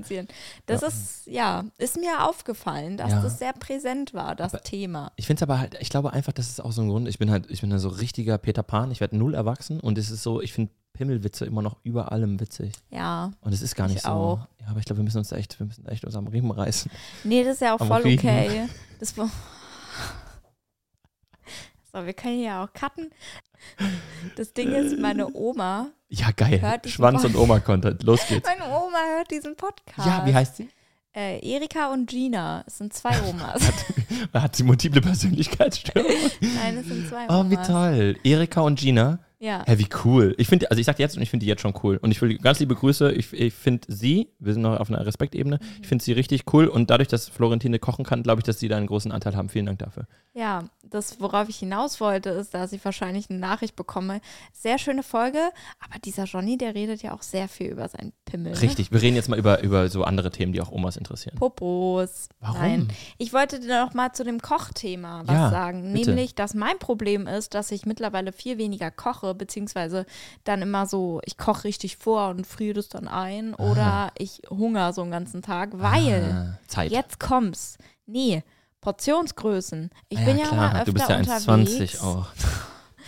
Das 0.65 0.81
Ja. 0.81 0.89
ist, 0.89 1.27
ja, 1.27 1.65
ist 1.77 1.97
mir 1.99 2.27
aufgefallen, 2.27 2.97
dass 2.97 3.11
Ja. 3.13 3.21
das 3.21 3.39
sehr 3.39 3.53
präsent 3.53 4.15
war, 4.15 4.35
das 4.35 4.55
Aber- 4.55 4.63
Thema. 4.63 5.13
Ich 5.17 5.27
finde 5.27 5.41
es 5.41 5.43
aber 5.43 5.59
halt, 5.59 5.77
ich 5.81 5.91
glaube 5.91 6.15
einfach, 6.15 6.33
das 6.33 6.49
ist 6.49 6.65
auch 6.65 6.73
so 6.73 6.81
ein 6.81 6.89
Grund, 6.89 7.09
ich 7.09 7.19
bin 7.19 7.31
halt, 7.31 7.51
ich 7.51 7.61
bin 7.61 7.69
da 7.69 7.79
so 7.79 7.91
richtiger 7.91 8.39
Peter 8.39 8.63
Pan, 8.63 8.91
ich 8.91 9.01
werde 9.01 9.19
null 9.19 9.35
erwachsen 9.35 9.81
und 9.81 9.99
es 9.99 10.11
ist 10.11 10.23
so, 10.23 10.41
ich 10.41 10.55
finde 10.55 10.73
Pimmelwitze 10.95 11.45
immer 11.45 11.61
noch 11.61 11.77
über 11.83 12.11
allem 12.11 12.41
witzig. 12.41 12.73
Ja. 12.91 13.33
Und 13.43 13.53
es 13.53 13.61
ist 13.61 13.77
gar 13.77 13.87
Ich 13.89 13.93
nicht 13.95 14.05
so. 14.05 14.11
auch. 14.11 14.39
Ja, 14.63 14.69
aber 14.71 14.79
ich 14.81 14.87
glaube, 14.87 15.01
wir 15.01 15.05
müssen 15.05 15.19
uns 15.19 15.31
echt, 15.31 15.61
wir 15.61 15.67
müssen 15.67 15.87
echt 15.89 16.07
uns 16.07 16.17
am 16.17 16.27
Riemen 16.27 16.51
reißen. 16.51 16.91
Nee, 17.25 17.45
das 17.45 17.57
ist 17.57 17.61
ja 17.61 17.75
auch 17.77 17.81
Am 17.81 17.89
voll 17.89 18.01
Riechen. 18.03 18.27
okay. 18.31 18.69
Das 18.99 19.15
war. 19.19 19.29
So, 21.93 22.05
wir 22.05 22.13
können 22.13 22.43
ja 22.43 22.63
auch 22.65 22.73
cutten. 22.73 23.11
Das 24.37 24.53
Ding 24.53 24.73
ist, 24.73 24.99
meine 24.99 25.35
Oma, 25.35 25.89
Ja, 26.09 26.31
geil. 26.37 26.61
Schwanz 26.87 27.25
und 27.25 27.35
Oma-Content. 27.37 28.03
Los 28.03 28.21
geht's. 28.29 28.47
meine 28.49 28.65
Oma 28.71 28.99
hört 29.17 29.31
diesen 29.31 29.57
Podcast. 29.57 30.07
Ja, 30.07 30.25
wie 30.27 30.35
heißt 30.35 30.57
sie? 30.57 30.69
Äh, 31.15 31.39
Erika 31.41 31.91
und 31.93 32.09
Gina. 32.09 32.63
Es 32.67 32.79
sind 32.79 32.93
zwei 32.93 33.19
Omas. 33.29 33.63
Hat 34.33 34.55
sie 34.55 34.63
multiple 34.63 35.01
Persönlichkeitsstörungen? 35.01 36.31
Nein, 36.41 36.77
es 36.79 36.87
sind 36.87 37.09
zwei 37.09 37.27
Oh, 37.29 37.41
Omas. 37.41 37.51
wie 37.51 37.57
toll. 37.73 38.17
Erika 38.23 38.61
und 38.61 38.79
Gina. 38.79 39.19
Ja. 39.41 39.63
Hä, 39.67 39.79
wie 39.79 39.89
cool. 40.05 40.35
Ich 40.37 40.49
finde, 40.49 40.69
also 40.71 40.81
ich 40.81 40.87
sag 40.87 40.99
jetzt 40.99 41.17
und 41.17 41.23
ich 41.23 41.31
finde 41.31 41.45
die 41.45 41.49
jetzt 41.49 41.61
schon 41.63 41.75
cool. 41.83 41.97
Und 42.03 42.11
ich 42.11 42.21
will 42.21 42.37
ganz 42.39 42.59
liebe 42.59 42.75
Grüße. 42.75 43.13
Ich, 43.13 43.33
ich 43.33 43.55
finde 43.55 43.87
sie, 43.89 44.31
wir 44.41 44.53
sind 44.53 44.63
noch 44.63 44.81
auf 44.81 44.91
einer 44.91 45.05
Respektebene, 45.07 45.61
ich 45.81 45.87
finde 45.87 46.03
sie 46.05 46.13
richtig 46.13 46.53
cool. 46.53 46.67
Und 46.67 46.91
dadurch, 46.91 47.09
dass 47.09 47.29
Florentine 47.29 47.79
kochen 47.79 48.05
kann, 48.05 48.23
glaube 48.25 48.41
ich, 48.41 48.45
dass 48.45 48.59
sie 48.59 48.67
da 48.69 48.77
einen 48.77 48.89
großen 48.89 49.13
Anteil 49.13 49.37
haben. 49.37 49.49
Vielen 49.49 49.67
Dank 49.67 49.79
dafür. 49.79 50.07
Ja, 50.35 50.65
das, 50.85 51.21
worauf 51.21 51.49
ich 51.49 51.57
hinaus 51.57 52.01
wollte, 52.01 52.31
ist, 52.31 52.55
dass 52.55 52.73
ich 52.73 52.85
wahrscheinlich 52.85 53.29
eine 53.31 53.39
Nachricht 53.39 53.77
bekomme. 53.77 54.21
Sehr 54.53 54.79
schöne 54.79 55.03
Folge, 55.03 55.39
aber 55.81 55.99
dieser 56.05 56.25
Johnny, 56.25 56.57
der 56.59 56.75
redet 56.75 57.03
ja 57.03 57.13
auch 57.13 57.23
sehr 57.23 57.49
viel 57.49 57.69
über 57.69 57.89
seinen 57.89 58.13
Pimmel. 58.25 58.53
Ne? 58.53 58.63
Richtig. 58.63 58.93
Wir 58.93 59.03
reden 59.03 59.17
jetzt 59.17 59.29
mal 59.29 59.39
über, 59.39 59.63
über 59.63 59.89
so 59.89 60.05
andere 60.05 60.31
Themen, 60.31 60.53
die 60.53 60.61
auch 60.61 60.71
Omas 60.71 60.97
interessieren. 60.97 61.37
Popos. 61.39 62.29
Warum? 62.41 62.61
Nein. 62.61 62.89
Ich 63.19 63.33
wollte 63.33 63.61
dir 63.61 63.85
noch 63.85 63.95
mal 63.95 64.13
zu 64.13 64.25
dem 64.25 64.41
Kochthema 64.41 65.23
was 65.27 65.35
Ja, 65.35 65.51
sagen. 65.51 65.93
bitte. 65.93 66.11
Nämlich, 66.11 66.35
dass 66.35 66.55
mein 66.55 66.79
Problem 66.79 67.27
ist, 67.27 67.55
dass 67.55 67.71
ich 67.71 67.85
mittlerweile 67.87 68.33
viel 68.33 68.59
weniger 68.59 68.91
koche, 68.91 69.28
beziehungsweise 69.35 70.07
dann 70.45 70.63
immer 70.63 70.87
so, 70.87 71.21
ich 71.25 71.37
koche 71.37 71.65
richtig 71.65 71.97
vor 71.97 72.29
und 72.31 72.47
friere 72.47 72.75
das 72.75 72.89
dann 72.89 73.09
ein 73.09 73.55
oder 73.55 74.11
ich 74.19 74.43
hungere 74.51 74.93
so 74.93 75.03
einen 75.03 75.11
ganzen 75.11 75.43
Tag, 75.43 75.71
weil 75.75 76.59
Ah, 76.71 76.83
jetzt 76.83 77.21
kommt's. 77.21 77.79
Nee, 78.07 78.43
Portionsgrößen. 78.81 79.91
Ich 80.09 80.19
Ah 80.19 80.25
bin 80.25 80.39
ja 80.39 80.47
auch 80.47 80.53
mal 80.53 80.73
öfter 80.73 80.85
du 80.85 80.93
bist 80.95 81.09
ja 81.09 81.17
unterwegs. 81.19 82.03
1,20 82.03 82.05
auch. 82.05 82.27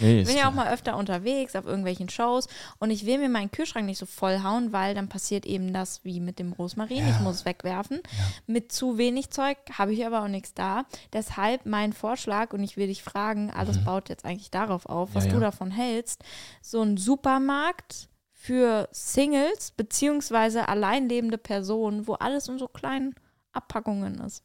Nee, 0.01 0.21
Ich 0.21 0.27
bin 0.29 0.37
ja 0.37 0.49
auch 0.49 0.55
mal 0.55 0.73
öfter 0.73 0.97
unterwegs 0.97 1.55
auf 1.57 1.67
irgendwelchen 1.67 2.09
Shows 2.09 2.49
und 2.79 2.91
ich 2.91 3.07
will 3.07 3.19
mir 3.19 3.29
meinen 3.29 3.51
Kühlschrank 3.51 3.87
nicht 3.87 3.99
so 3.99 4.07
vollhauen, 4.07 4.73
weil 4.73 4.95
dann 4.95 5.09
passiert 5.09 5.47
eben 5.47 5.73
das 5.73 6.05
wie 6.05 6.21
mit 6.21 6.39
dem 6.39 6.53
Rosmarin. 6.53 6.99
Ja. 6.99 7.11
Ich 7.11 7.21
muss 7.21 7.37
es 7.37 7.45
wegwerfen. 7.45 8.01
Mit 8.47 8.73
zu 8.73 8.99
wenig 8.99 9.31
Zeug 9.31 9.57
habe 9.73 9.93
ich 9.93 10.05
aber 10.07 10.23
auch 10.23 10.29
nichts 10.29 10.55
da. 10.55 10.85
Deshalb 11.13 11.67
mein 11.67 11.93
Vorschlag 11.93 12.53
und 12.53 12.63
ich 12.63 12.77
will 12.77 12.87
dich 12.87 13.03
fragen, 13.03 13.51
alles 13.51 13.85
baut 13.85 14.09
jetzt 14.09 14.25
eigentlich 14.25 14.51
darauf 14.51 14.87
auf, 14.87 15.11
was 15.15 15.25
Mhm. 15.25 15.31
Ja, 15.31 15.37
du 15.37 15.41
ja. 15.43 15.51
davon 15.51 15.71
hältst. 15.71 16.23
So 16.63 16.83
ein 16.83 16.97
Supermarkt 16.97 18.09
für 18.33 18.89
Singles 18.91 19.73
beziehungsweise 19.73 20.69
alleinlebende 20.69 21.37
Personen, 21.39 22.07
wo 22.07 22.15
alles 22.15 22.49
in 22.49 22.59
so 22.59 22.69
kleinen 22.69 23.15
Abpackungen 23.53 24.19
ist. 24.21 24.43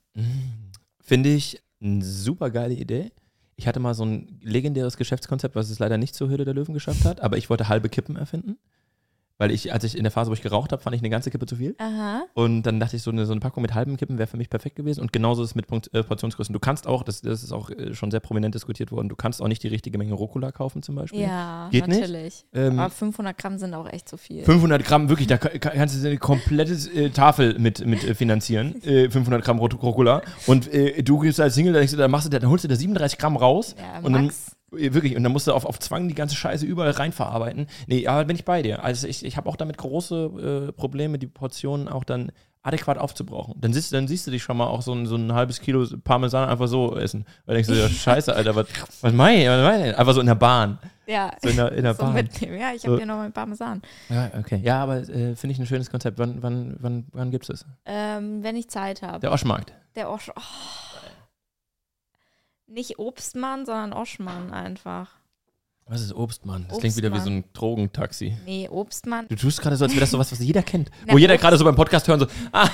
Finde 1.01 1.29
ich 1.29 1.61
eine 1.81 2.03
super 2.03 2.49
geile 2.49 2.73
Idee. 2.73 3.11
Ich 3.57 3.67
hatte 3.67 3.79
mal 3.79 3.93
so 3.93 4.05
ein 4.05 4.39
legendäres 4.41 4.97
Geschäftskonzept, 4.97 5.55
was 5.55 5.69
es 5.69 5.79
leider 5.79 5.97
nicht 5.97 6.15
zur 6.15 6.29
Höhle 6.29 6.45
der 6.45 6.53
Löwen 6.53 6.73
geschafft 6.73 7.05
hat, 7.05 7.21
aber 7.21 7.37
ich 7.37 7.49
wollte 7.49 7.69
halbe 7.69 7.89
Kippen 7.89 8.17
erfinden. 8.17 8.57
Weil 9.37 9.51
ich, 9.51 9.73
als 9.73 9.83
ich 9.83 9.97
in 9.97 10.03
der 10.03 10.11
Phase, 10.11 10.29
wo 10.29 10.33
ich 10.33 10.41
geraucht 10.41 10.71
habe, 10.71 10.81
fand 10.81 10.95
ich 10.95 11.01
eine 11.01 11.09
ganze 11.09 11.29
Kippe 11.29 11.45
zu 11.45 11.57
viel. 11.57 11.75
Aha. 11.77 12.23
Und 12.35 12.63
dann 12.63 12.79
dachte 12.79 12.95
ich, 12.95 13.01
so 13.03 13.11
eine, 13.11 13.25
so 13.25 13.33
eine 13.33 13.41
Packung 13.41 13.61
mit 13.63 13.73
halben 13.73 13.97
Kippen 13.97 14.17
wäre 14.17 14.27
für 14.27 14.37
mich 14.37 14.49
perfekt 14.49 14.77
gewesen. 14.77 15.01
Und 15.01 15.11
genauso 15.11 15.43
ist 15.43 15.49
es 15.49 15.55
mit 15.55 15.67
Punkt, 15.67 15.93
äh, 15.93 16.03
Portionsgrößen. 16.03 16.53
Du 16.53 16.59
kannst 16.59 16.87
auch, 16.87 17.03
das, 17.03 17.21
das 17.21 17.43
ist 17.43 17.51
auch 17.51 17.69
äh, 17.69 17.93
schon 17.93 18.11
sehr 18.11 18.21
prominent 18.21 18.55
diskutiert 18.55 18.93
worden, 18.93 19.09
du 19.09 19.15
kannst 19.17 19.41
auch 19.41 19.49
nicht 19.49 19.61
die 19.61 19.67
richtige 19.67 19.97
Menge 19.97 20.13
Rucola 20.13 20.53
kaufen 20.53 20.83
zum 20.83 20.95
Beispiel. 20.95 21.19
Ja, 21.19 21.67
Geht 21.69 21.87
nicht? 21.87 21.99
natürlich. 21.99 22.45
Ähm, 22.53 22.79
Aber 22.79 22.89
500 22.89 23.37
Gramm 23.37 23.57
sind 23.57 23.73
auch 23.73 23.91
echt 23.91 24.07
zu 24.07 24.15
viel. 24.17 24.43
500 24.45 24.85
Gramm, 24.85 25.09
wirklich, 25.09 25.27
da 25.27 25.37
ka- 25.37 25.49
kannst 25.59 26.01
du 26.01 26.07
eine 26.07 26.17
komplette 26.17 26.73
äh, 26.93 27.09
Tafel 27.09 27.59
mit, 27.59 27.85
mit 27.85 28.03
äh, 28.05 28.15
finanzieren. 28.15 28.75
Äh, 28.85 29.09
500 29.09 29.43
Gramm 29.43 29.59
Rot- 29.59 29.81
Rucola. 29.83 30.21
Und 30.47 30.71
äh, 30.73 31.03
du 31.03 31.19
gehst 31.19 31.39
als 31.41 31.55
Single, 31.55 31.73
da, 31.73 31.79
denkst 31.79 31.91
du, 31.93 31.97
da, 31.97 32.07
machst 32.07 32.25
du, 32.27 32.29
da, 32.29 32.39
dann 32.39 32.49
holst 32.49 32.63
du 32.63 32.67
da 32.69 32.75
37 32.75 33.17
Gramm 33.19 33.35
raus. 33.35 33.75
Ja, 33.77 33.99
und 34.01 34.13
dann, 34.13 34.25
Max. 34.27 34.51
äh, 34.51 34.51
wirklich, 34.77 35.15
und 35.15 35.23
dann 35.23 35.31
musst 35.31 35.47
du 35.47 35.53
auf, 35.53 35.65
auf 35.65 35.79
Zwang 35.79 36.07
die 36.07 36.15
ganze 36.15 36.35
Scheiße 36.35 36.65
überall 36.65 36.91
reinverarbeiten. 36.91 37.67
Nee, 37.87 38.07
aber 38.07 38.25
bin 38.25 38.35
ich 38.35 38.45
bei 38.45 38.61
dir. 38.61 38.83
Also 38.83 39.07
ich, 39.07 39.25
ich 39.25 39.37
habe 39.37 39.49
auch 39.49 39.55
damit 39.55 39.77
große 39.77 40.67
äh, 40.69 40.71
Probleme, 40.71 41.17
die 41.19 41.27
Portionen 41.27 41.87
auch 41.87 42.03
dann 42.03 42.31
adäquat 42.63 42.97
aufzubrauchen. 42.97 43.53
Dann 43.61 43.73
siehst, 43.73 43.93
dann 43.93 44.07
siehst 44.07 44.25
du 44.25 44.31
dich 44.31 44.41
schon 44.41 44.57
mal 44.57 44.65
auch 44.65 44.81
so 44.81 44.91
ein, 44.91 45.05
so 45.05 45.15
ein 45.15 45.33
halbes 45.33 45.61
Kilo 45.61 45.85
Parmesan 46.03 46.49
einfach 46.49 46.67
so 46.67 46.97
essen. 46.97 47.25
Weil 47.45 47.55
denkst 47.55 47.69
du, 47.69 47.75
ja, 47.75 47.87
scheiße, 47.89 48.35
Alter, 48.35 48.55
was, 48.55 48.65
was 49.01 49.13
meine 49.13 49.41
ich? 49.43 49.47
Was 49.47 49.61
meine 49.61 49.89
ich? 49.91 49.97
Einfach 49.97 50.13
so 50.13 50.19
in 50.21 50.25
der 50.25 50.33
Bahn. 50.35 50.79
Ja. 51.05 51.31
So 51.43 51.49
in 51.49 51.57
der, 51.57 51.71
in 51.73 51.83
der 51.83 51.93
So 51.93 52.01
Bahn. 52.03 52.13
mitnehmen. 52.15 52.59
Ja, 52.59 52.71
ich 52.75 52.81
So. 52.81 52.87
habe 52.87 52.97
hier 52.97 53.05
noch 53.05 53.17
mein 53.17 53.31
Parmesan. 53.31 53.83
Ja, 54.09 54.31
okay. 54.39 54.59
Ja, 54.63 54.81
aber 54.81 54.97
äh, 54.97 55.35
finde 55.35 55.51
ich 55.51 55.59
ein 55.59 55.67
schönes 55.67 55.91
Konzept. 55.91 56.17
Wann, 56.17 56.41
wann, 56.41 56.75
wann, 56.79 57.05
wann 57.13 57.29
gibt 57.29 57.43
es 57.47 57.59
das? 57.59 57.65
Ähm, 57.85 58.41
wenn 58.41 58.55
ich 58.55 58.67
Zeit 58.67 59.03
habe. 59.03 59.19
Der 59.19 59.31
Oschmarkt. 59.31 59.71
Der 59.95 60.09
Osch. 60.09 60.31
Oh. 60.35 60.41
Nicht 62.67 62.99
Obstmann, 62.99 63.65
sondern 63.65 63.93
Oschmann 63.93 64.51
einfach. 64.51 65.09
Was 65.87 66.01
ist 66.01 66.13
Obstmann? 66.13 66.65
Das 66.67 66.79
klingt 66.79 66.97
wieder 66.97 67.09
wie 67.09 67.17
so 67.17 67.21
Obstmann. 67.25 67.37
ein 67.37 67.53
Drogentaxi. 67.53 68.37
Nee, 68.43 68.67
Obstmann. 68.69 69.27
Du 69.27 69.35
tust 69.35 69.61
gerade 69.61 69.75
so, 69.75 69.85
als 69.85 69.93
wäre 69.93 70.01
das 70.01 70.11
sowas, 70.11 70.31
was 70.31 70.39
jeder 70.39 70.63
kennt. 70.63 70.89
Na, 71.05 71.13
Wo 71.13 71.17
jeder 71.19 71.37
gerade 71.37 71.57
so 71.57 71.63
beim 71.63 71.75
Podcast 71.75 72.07
hören 72.07 72.21
so, 72.21 72.27
ah, 72.51 72.69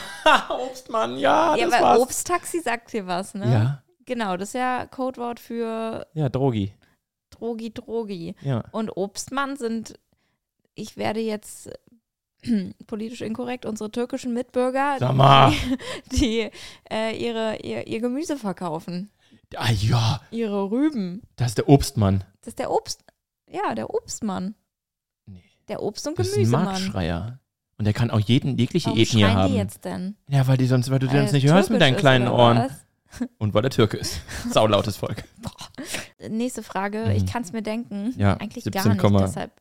Obstmann, 0.50 1.18
ja, 1.18 1.56
ja, 1.58 1.66
das 1.66 1.74
aber 1.74 1.86
war's. 1.86 2.00
Obsttaxi 2.00 2.62
sagt 2.62 2.94
dir 2.94 3.06
was, 3.08 3.34
ne? 3.34 3.52
Ja, 3.52 3.84
Genau, 4.06 4.36
das 4.36 4.50
ist 4.50 4.56
ja 4.56 4.86
Codewort 4.88 5.40
für 5.40 6.06
ja, 6.14 6.30
Drogi. 6.30 6.74
Drogi 7.30 7.74
Drogi. 7.74 8.36
Ja. 8.42 8.64
Und 8.72 8.90
Obstmann 8.98 9.58
sind, 9.58 10.00
ich 10.76 10.98
werde 10.98 11.20
jetzt 11.20 11.70
politisch 12.88 13.22
inkorrekt, 13.22 13.66
unsere 13.66 13.92
türkischen 13.92 14.34
Mitbürger, 14.34 14.98
Sag 15.00 15.16
mal. 15.16 15.52
die, 15.52 15.78
die 16.18 16.50
äh, 16.92 17.16
ihre, 17.18 17.58
ihr, 17.58 17.88
ihr 17.88 18.00
Gemüse 18.02 18.38
verkaufen. 18.38 19.12
Ah 19.56 19.72
ja, 19.72 20.22
Ihre 20.32 20.72
Rüben. 20.72 21.22
das 21.36 21.50
ist 21.50 21.58
der 21.58 21.70
Obstmann. 21.70 22.24
Das 22.42 22.50
ist 22.50 22.60
der 22.60 22.72
Obst. 22.72 23.04
Ja, 23.50 23.76
der 23.76 23.90
Obstmann. 23.94 24.56
Nee. 25.26 25.44
Der 25.68 25.82
Obst- 25.82 26.08
und 26.08 26.18
Das 26.18 26.28
ist 26.28 26.34
ein 26.34 26.38
Gemüsemann. 26.44 26.66
Marktschreier. 26.66 27.40
Und 27.78 27.86
der 27.86 27.94
kann 27.94 28.12
auch 28.12 28.20
jeden, 28.20 28.58
jegliche 28.58 28.88
Warum 28.88 29.00
Ethnie 29.00 29.22
schreien 29.24 29.36
haben. 29.36 29.52
die 29.54 29.58
jetzt 29.58 29.84
denn? 29.86 30.16
Ja, 30.30 30.48
weil, 30.48 30.58
die 30.58 30.68
sonst, 30.68 30.90
weil 30.92 31.00
du 31.00 31.08
die 31.08 31.18
sonst 31.18 31.32
nicht 31.34 31.48
hörst 31.48 31.70
mit 31.70 31.82
deinen 31.82 31.98
kleinen 31.98 32.28
Ohren. 32.28 32.70
Und 33.40 33.54
weil 33.54 33.62
der 33.64 33.72
Türke 33.72 33.98
ist. 33.98 34.22
Saulautes 34.52 34.96
Volk. 34.98 35.24
Nächste 36.30 36.64
Frage. 36.64 37.06
Mhm. 37.06 37.12
Ich 37.12 37.26
kann 37.26 37.42
es 37.44 37.52
mir 37.52 37.62
denken. 37.62 38.14
Ja, 38.18 38.36
Eigentlich 38.38 38.64
17, 38.64 38.98
gar 38.98 39.10
nicht. 39.10 39.24
Deshalb. 39.24 39.52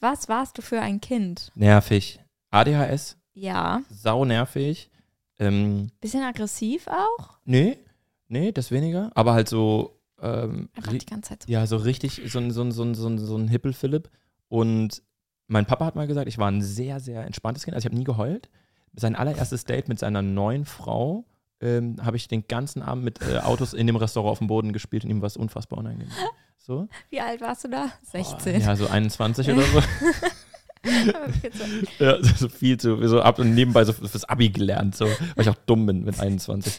Was 0.00 0.28
warst 0.28 0.58
du 0.58 0.62
für 0.62 0.80
ein 0.80 1.00
Kind? 1.00 1.50
Nervig. 1.54 2.20
ADHS, 2.50 3.16
Ja. 3.34 3.80
sau 3.90 4.24
nervig. 4.24 4.90
Ähm, 5.38 5.90
Bisschen 6.00 6.22
aggressiv 6.22 6.86
auch? 6.88 7.38
nee, 7.44 7.78
nee, 8.28 8.52
das 8.52 8.70
weniger. 8.70 9.10
Aber 9.14 9.34
halt 9.34 9.48
so, 9.48 9.98
ähm, 10.20 10.68
Einfach 10.74 10.92
die 10.92 11.06
ganze 11.06 11.30
Zeit 11.30 11.42
so. 11.42 11.52
ja, 11.52 11.66
so 11.66 11.76
richtig, 11.76 12.22
so 12.26 12.38
ein, 12.38 12.50
so 12.50 12.62
ein, 12.62 12.72
so 12.72 12.82
ein, 12.84 12.94
so 12.94 13.08
ein, 13.08 13.18
so 13.18 13.36
ein 13.36 13.48
Hippel-Philipp. 13.48 14.10
Und 14.48 15.02
mein 15.48 15.66
Papa 15.66 15.86
hat 15.86 15.96
mal 15.96 16.06
gesagt, 16.06 16.28
ich 16.28 16.38
war 16.38 16.50
ein 16.50 16.62
sehr, 16.62 17.00
sehr 17.00 17.24
entspanntes 17.24 17.64
Kind. 17.64 17.74
Also 17.74 17.86
ich 17.86 17.90
habe 17.90 17.98
nie 17.98 18.04
geheult. 18.04 18.48
Sein 18.94 19.14
allererstes 19.14 19.64
Date 19.64 19.88
mit 19.88 19.98
seiner 19.98 20.22
neuen 20.22 20.64
Frau 20.64 21.26
ähm, 21.60 21.96
habe 22.04 22.16
ich 22.16 22.28
den 22.28 22.46
ganzen 22.48 22.82
Abend 22.82 23.04
mit 23.04 23.20
äh, 23.22 23.38
Autos 23.38 23.74
in 23.74 23.86
dem 23.86 23.96
Restaurant 23.96 24.32
auf 24.32 24.38
dem 24.38 24.46
Boden 24.46 24.72
gespielt 24.72 25.04
und 25.04 25.10
ihm 25.10 25.20
war 25.20 25.26
es 25.26 25.36
unfassbar 25.36 25.78
unangenehm. 25.78 26.08
So? 26.58 26.88
Wie 27.10 27.20
alt 27.20 27.40
warst 27.40 27.64
du 27.64 27.68
da? 27.68 27.86
Oh, 27.86 28.06
16. 28.10 28.60
ja, 28.60 28.74
so 28.74 28.88
21 28.88 29.50
oder 29.50 29.62
so. 29.62 29.82
Ja, 31.98 32.22
so 32.22 32.48
viel 32.48 32.78
zu, 32.78 33.06
so 33.08 33.20
ab 33.20 33.38
und 33.38 33.54
nebenbei 33.54 33.84
so 33.84 33.92
fürs 33.92 34.24
Abi 34.24 34.50
gelernt, 34.50 34.96
so, 34.96 35.06
weil 35.06 35.42
ich 35.42 35.48
auch 35.48 35.56
dumm 35.66 35.86
bin 35.86 36.04
mit 36.04 36.18
21. 36.20 36.78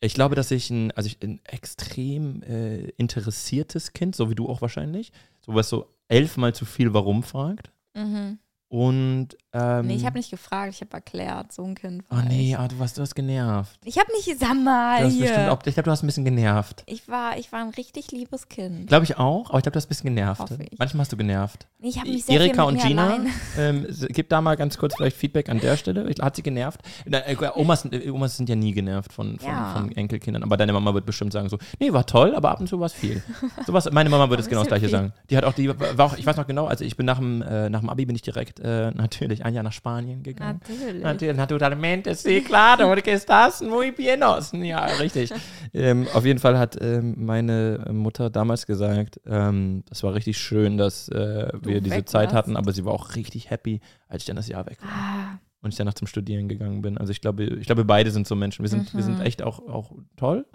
Ich 0.00 0.14
glaube, 0.14 0.34
dass 0.34 0.50
ich 0.50 0.70
ein, 0.70 0.92
also 0.92 1.06
ich 1.06 1.22
ein 1.22 1.40
extrem 1.44 2.42
äh, 2.42 2.88
interessiertes 2.96 3.92
Kind, 3.92 4.16
so 4.16 4.30
wie 4.30 4.34
du 4.34 4.48
auch 4.48 4.62
wahrscheinlich, 4.62 5.12
so 5.44 5.54
was 5.54 5.68
so 5.68 5.94
elfmal 6.08 6.54
zu 6.54 6.64
viel 6.64 6.94
warum 6.94 7.22
fragt. 7.22 7.70
mhm. 7.94 8.38
Und 8.70 9.30
ähm, 9.52 9.88
Nee, 9.88 9.96
ich 9.96 10.06
habe 10.06 10.16
nicht 10.16 10.30
gefragt, 10.30 10.72
ich 10.72 10.80
habe 10.80 10.92
erklärt, 10.92 11.52
so 11.52 11.64
ein 11.64 11.74
Kind. 11.74 12.04
Oh 12.08 12.14
war 12.14 12.22
nee, 12.22 12.50
ich. 12.50 12.56
ah, 12.56 12.68
du, 12.68 12.78
warst, 12.78 12.96
du 12.96 13.02
hast 13.02 13.16
genervt. 13.16 13.80
Ich 13.84 13.98
habe 13.98 14.06
nicht, 14.12 14.38
sag 14.38 14.54
mal 14.54 15.00
Du 15.00 15.06
hast 15.06 15.18
bestimmt 15.18 15.66
ich 15.66 15.74
glaube, 15.74 15.82
du 15.86 15.90
hast 15.90 16.04
ein 16.04 16.06
bisschen 16.06 16.24
genervt. 16.24 16.84
Ich 16.86 17.08
war, 17.08 17.36
ich 17.36 17.50
war 17.50 17.58
ein 17.62 17.70
richtig 17.70 18.12
liebes 18.12 18.48
Kind. 18.48 18.86
Glaube 18.86 19.02
ich 19.06 19.18
auch, 19.18 19.48
aber 19.50 19.58
ich 19.58 19.64
glaube, 19.64 19.72
du 19.72 19.76
hast 19.78 19.86
ein 19.86 19.88
bisschen 19.88 20.14
genervt. 20.14 20.44
Manchmal 20.78 21.00
hast 21.00 21.10
du 21.10 21.16
genervt. 21.16 21.66
Ich 21.80 21.98
habe 21.98 22.10
mich 22.10 22.24
sehr 22.26 22.38
Erika 22.40 22.62
und 22.62 22.80
Gina, 22.80 23.18
ähm, 23.58 23.88
gib 24.10 24.28
da 24.28 24.40
mal 24.40 24.54
ganz 24.56 24.78
kurz 24.78 24.94
vielleicht 24.94 25.16
Feedback 25.16 25.48
an 25.48 25.58
der 25.58 25.76
Stelle. 25.76 26.08
Hat 26.20 26.36
sie 26.36 26.42
genervt? 26.42 26.80
Äh, 27.10 27.34
Omas, 27.56 27.84
äh, 27.86 28.08
Omas 28.10 28.36
sind 28.36 28.48
ja 28.48 28.54
nie 28.54 28.70
genervt 28.72 29.12
von, 29.12 29.36
von, 29.40 29.48
Ja. 29.48 29.72
von 29.72 29.90
Enkelkindern, 29.90 30.44
aber 30.44 30.56
deine 30.56 30.72
Mama 30.72 30.94
wird 30.94 31.06
bestimmt 31.06 31.32
sagen 31.32 31.48
so, 31.48 31.58
nee, 31.80 31.92
war 31.92 32.06
toll, 32.06 32.36
aber 32.36 32.52
ab 32.52 32.60
und 32.60 32.68
zu 32.68 32.78
war 32.78 32.86
es 32.86 32.92
viel. 32.92 33.20
Sowas, 33.66 33.90
meine 33.90 34.10
Mama 34.10 34.30
würde 34.30 34.42
es 34.44 34.48
genau 34.48 34.60
das 34.60 34.68
gleiche 34.68 34.84
viel. 34.86 34.90
sagen. 34.92 35.12
Die 35.28 35.36
hat 35.36 35.42
auch, 35.42 35.54
die 35.54 35.68
war 35.68 36.06
auch, 36.06 36.16
ich 36.16 36.24
weiß 36.24 36.36
noch 36.36 36.46
genau, 36.46 36.66
also 36.66 36.84
ich 36.84 36.96
bin 36.96 37.06
nach 37.06 37.18
dem, 37.18 37.42
äh, 37.42 37.68
nach 37.68 37.80
dem 37.80 37.88
Abi 37.88 38.06
bin 38.06 38.14
ich 38.14 38.22
direkt 38.22 38.59
äh, 38.60 38.90
natürlich 38.92 39.44
ein 39.44 39.54
Jahr 39.54 39.62
nach 39.64 39.72
Spanien 39.72 40.22
gegangen. 40.22 40.60
Natürlich. 40.68 41.02
Natürlich, 41.02 41.36
naturalmente, 41.36 42.14
sí, 42.14 42.42
claro, 42.42 42.88
porque 42.88 43.12
estás 43.12 43.62
muy 43.62 43.90
bienos. 43.92 44.52
Ja, 44.52 44.84
richtig. 45.00 45.32
ähm, 45.74 46.06
auf 46.14 46.24
jeden 46.24 46.38
Fall 46.38 46.58
hat 46.58 46.76
ähm, 46.80 47.14
meine 47.24 47.86
Mutter 47.92 48.30
damals 48.30 48.66
gesagt, 48.66 49.20
ähm, 49.26 49.82
das 49.88 50.02
war 50.02 50.14
richtig 50.14 50.38
schön, 50.38 50.76
dass 50.78 51.08
äh, 51.08 51.48
wir 51.62 51.80
diese 51.80 52.04
Zeit 52.04 52.26
warst. 52.32 52.34
hatten, 52.36 52.56
aber 52.56 52.72
sie 52.72 52.84
war 52.84 52.92
auch 52.92 53.14
richtig 53.16 53.50
happy, 53.50 53.80
als 54.08 54.22
ich 54.22 54.26
dann 54.26 54.36
das 54.36 54.48
Jahr 54.48 54.66
weg 54.66 54.78
war 54.82 54.90
Ah, 54.90 55.38
und 55.62 55.70
ich 55.72 55.76
danach 55.76 55.94
zum 55.94 56.06
Studieren 56.06 56.48
gegangen 56.48 56.82
bin. 56.82 56.96
Also 56.98 57.12
ich 57.12 57.20
glaube, 57.20 57.44
ich 57.44 57.66
glaube, 57.66 57.84
beide 57.84 58.10
sind 58.10 58.26
so 58.26 58.34
Menschen. 58.34 58.62
Wir 58.62 58.68
sind, 58.70 58.94
wir 58.94 59.02
sind 59.02 59.18
Mhm. 59.18 59.24
echt 59.24 59.42
auch, 59.42 59.60
auch 59.68 59.92
toll, 60.16 60.46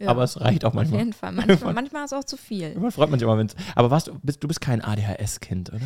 ja. 0.00 0.08
aber 0.08 0.24
es 0.24 0.40
reicht 0.40 0.64
auch 0.64 0.68
Auf 0.70 0.74
manchmal. 0.74 0.98
jeden 1.00 1.12
Fall. 1.12 1.32
Manchmal, 1.32 1.74
manchmal 1.74 2.04
ist 2.04 2.12
auch 2.14 2.24
zu 2.24 2.36
viel. 2.36 2.62
Irgendwann 2.68 2.90
freut 2.90 3.10
man 3.10 3.18
sich 3.20 3.24
immer, 3.26 3.38
wenn's. 3.38 3.54
Aber 3.76 3.90
warst 3.90 4.08
du, 4.08 4.18
bist, 4.22 4.42
du 4.42 4.48
bist 4.48 4.60
kein 4.60 4.82
ADHS-Kind, 4.82 5.70
oder? 5.70 5.80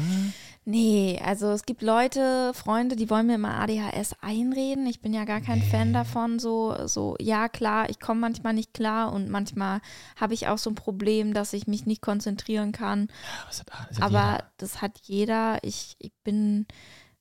Nee, 0.66 1.20
also 1.22 1.50
es 1.50 1.64
gibt 1.66 1.83
Leute, 1.83 2.53
Freunde, 2.55 2.96
die 2.96 3.11
wollen 3.11 3.27
mir 3.27 3.35
immer 3.35 3.61
ADHS 3.61 4.14
einreden. 4.22 4.87
Ich 4.87 5.03
bin 5.03 5.12
ja 5.12 5.24
gar 5.27 5.42
kein 5.42 5.61
Fan 5.61 5.92
davon. 5.92 6.38
So, 6.38 6.87
so, 6.87 7.16
ja 7.20 7.50
klar, 7.50 7.90
ich 7.90 8.00
komme 8.00 8.20
manchmal 8.20 8.55
nicht 8.55 8.72
klar 8.72 9.12
und 9.12 9.29
manchmal 9.29 9.81
habe 10.16 10.33
ich 10.33 10.48
auch 10.48 10.57
so 10.57 10.70
ein 10.70 10.74
Problem, 10.74 11.35
dass 11.35 11.53
ich 11.53 11.66
mich 11.66 11.85
nicht 11.85 12.00
konzentrieren 12.00 12.72
kann. 12.72 13.09
Was 13.46 13.61
hat, 13.61 13.66
das 13.90 13.98
hat 13.98 14.05
Aber 14.05 14.33
jeder. 14.33 14.44
das 14.57 14.81
hat 14.81 14.92
jeder. 15.03 15.59
Ich, 15.62 15.96
ich 15.98 16.12
bin, 16.24 16.66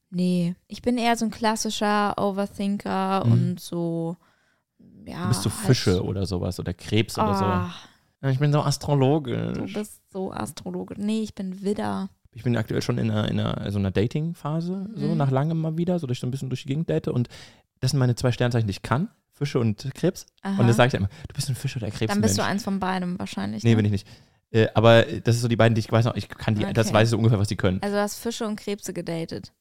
nee, 0.09 0.55
ich 0.69 0.81
bin 0.81 0.97
eher 0.97 1.17
so 1.17 1.25
ein 1.25 1.31
klassischer 1.31 2.13
Overthinker 2.17 3.23
Mhm. 3.25 3.31
und 3.31 3.59
so, 3.59 4.15
ja. 5.05 5.23
Du 5.23 5.27
bist 5.29 5.43
so 5.43 5.49
halt- 5.49 5.59
Fische 5.65 6.03
oder 6.03 6.25
sowas 6.25 6.59
oder 6.59 6.73
Krebs 6.73 7.17
oder 7.17 7.33
so. 7.35 7.45
Ah, 7.45 7.71
Ich 8.29 8.39
bin 8.39 8.51
so 8.51 8.61
astrologisch. 8.61 9.53
du 9.57 9.73
bist 9.79 10.01
so 10.11 10.31
Astrologe. 10.31 10.95
Nee, 10.97 11.21
ich 11.21 11.35
bin 11.35 11.61
Widder. 11.63 12.09
Ich 12.35 12.43
bin 12.43 12.55
aktuell 12.57 12.81
schon 12.81 12.97
in 12.97 13.11
einer, 13.11 13.27
in 13.29 13.39
einer, 13.39 13.69
so 13.71 13.77
einer 13.79 13.91
Dating-Phase, 13.91 14.89
so 14.95 15.07
Mhm. 15.07 15.17
nach 15.17 15.29
langem 15.29 15.59
mal 15.61 15.77
wieder, 15.77 15.99
so 15.99 16.07
durch 16.07 16.19
so 16.19 16.25
ein 16.27 16.31
bisschen 16.31 16.49
durch 16.49 16.63
die 16.63 16.67
Gegend 16.69 16.89
date. 16.89 17.07
Und 17.09 17.27
das 17.79 17.91
sind 17.91 17.99
meine 17.99 18.15
zwei 18.15 18.31
Sternzeichen, 18.31 18.67
die 18.67 18.71
ich 18.71 18.81
kann. 18.81 19.09
Fische 19.33 19.59
und 19.59 19.89
Krebs. 19.95 20.25
Aha. 20.41 20.59
Und 20.61 20.67
das 20.67 20.75
sage 20.77 20.87
ich 20.87 20.91
dann 20.93 21.01
immer, 21.01 21.09
du 21.27 21.33
bist 21.33 21.49
ein 21.49 21.55
Fisch 21.55 21.75
oder 21.75 21.89
Krebs. 21.91 22.11
Dann 22.13 22.21
bist 22.21 22.37
du 22.37 22.43
eins 22.43 22.63
von 22.63 22.79
beidem 22.79 23.17
wahrscheinlich. 23.19 23.63
Nee, 23.63 23.71
ne? 23.71 23.75
bin 23.77 23.85
ich 23.85 23.91
nicht. 23.91 24.07
Äh, 24.51 24.67
aber 24.75 25.03
das 25.03 25.35
ist 25.35 25.41
so 25.41 25.47
die 25.47 25.55
beiden, 25.55 25.73
die 25.75 25.79
ich 25.79 25.91
weiß 25.91 26.05
noch, 26.05 26.15
ich 26.15 26.29
kann 26.29 26.53
die, 26.55 26.61
das 26.73 26.87
Okay. 26.87 26.95
weiß 26.95 27.07
ich 27.07 27.09
so 27.11 27.17
ungefähr, 27.17 27.39
was 27.39 27.47
die 27.47 27.55
können. 27.55 27.81
Also 27.81 27.95
du 27.95 28.01
hast 28.01 28.19
Fische 28.19 28.45
und 28.47 28.55
Krebse 28.59 28.93
gedatet. 28.93 29.51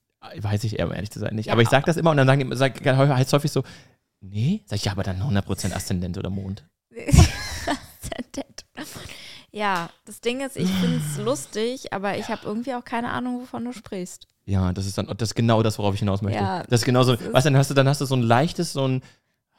Weiß 0.40 0.62
ich 0.64 0.78
eher, 0.78 0.87
um 0.87 0.92
ehrlich 0.92 1.11
zu 1.11 1.18
sein, 1.18 1.35
nicht. 1.35 1.46
Ja, 1.46 1.55
aber 1.55 1.62
ich 1.62 1.68
sage 1.70 1.85
das 1.87 1.96
immer 1.96 2.11
und 2.11 2.16
dann 2.18 2.26
sagen 2.26 2.48
die, 2.48 2.57
sag, 2.57 2.85
heißt 2.85 3.33
häufig 3.33 3.50
so, 3.50 3.62
nee, 4.22 4.62
sag 4.66 4.76
ich, 4.76 4.85
ja, 4.87 4.92
aber 4.92 5.02
dann 5.02 5.20
100% 5.20 5.74
Aszendent 5.74 6.16
oder 6.16 6.30
Mond. 6.30 6.64
Aszendent. 7.66 8.64
ja, 9.50 9.90
das 10.04 10.20
Ding 10.20 10.40
ist, 10.40 10.56
ich 10.56 10.68
finde 10.70 10.96
es 10.98 11.18
lustig, 11.24 11.92
aber 11.92 12.16
ich 12.18 12.28
habe 12.28 12.42
irgendwie 12.44 12.74
auch 12.74 12.85
keine 12.85 13.11
Ahnung, 13.11 13.40
wovon 13.42 13.64
du 13.64 13.72
sprichst. 13.72 14.26
Ja, 14.44 14.72
das 14.72 14.87
ist 14.87 14.98
dann, 14.98 15.06
das 15.06 15.30
ist 15.30 15.35
genau 15.35 15.62
das, 15.62 15.78
worauf 15.78 15.94
ich 15.94 16.00
hinaus 16.00 16.22
möchte. 16.22 16.40
Ja, 16.42 16.62
das 16.64 16.80
ist 16.80 16.85
genau 16.85 17.02
so, 17.04 17.12
das 17.14 17.20
ist- 17.26 17.32
weißt 17.32 17.46
du, 17.46 17.50
dann 17.50 17.58
hast 17.58 17.70
du, 17.70 17.74
dann 17.74 17.88
hast 17.88 18.00
du 18.00 18.06
so 18.06 18.16
ein 18.16 18.22
leichtes, 18.22 18.72
so 18.72 18.87
ein, 18.88 19.02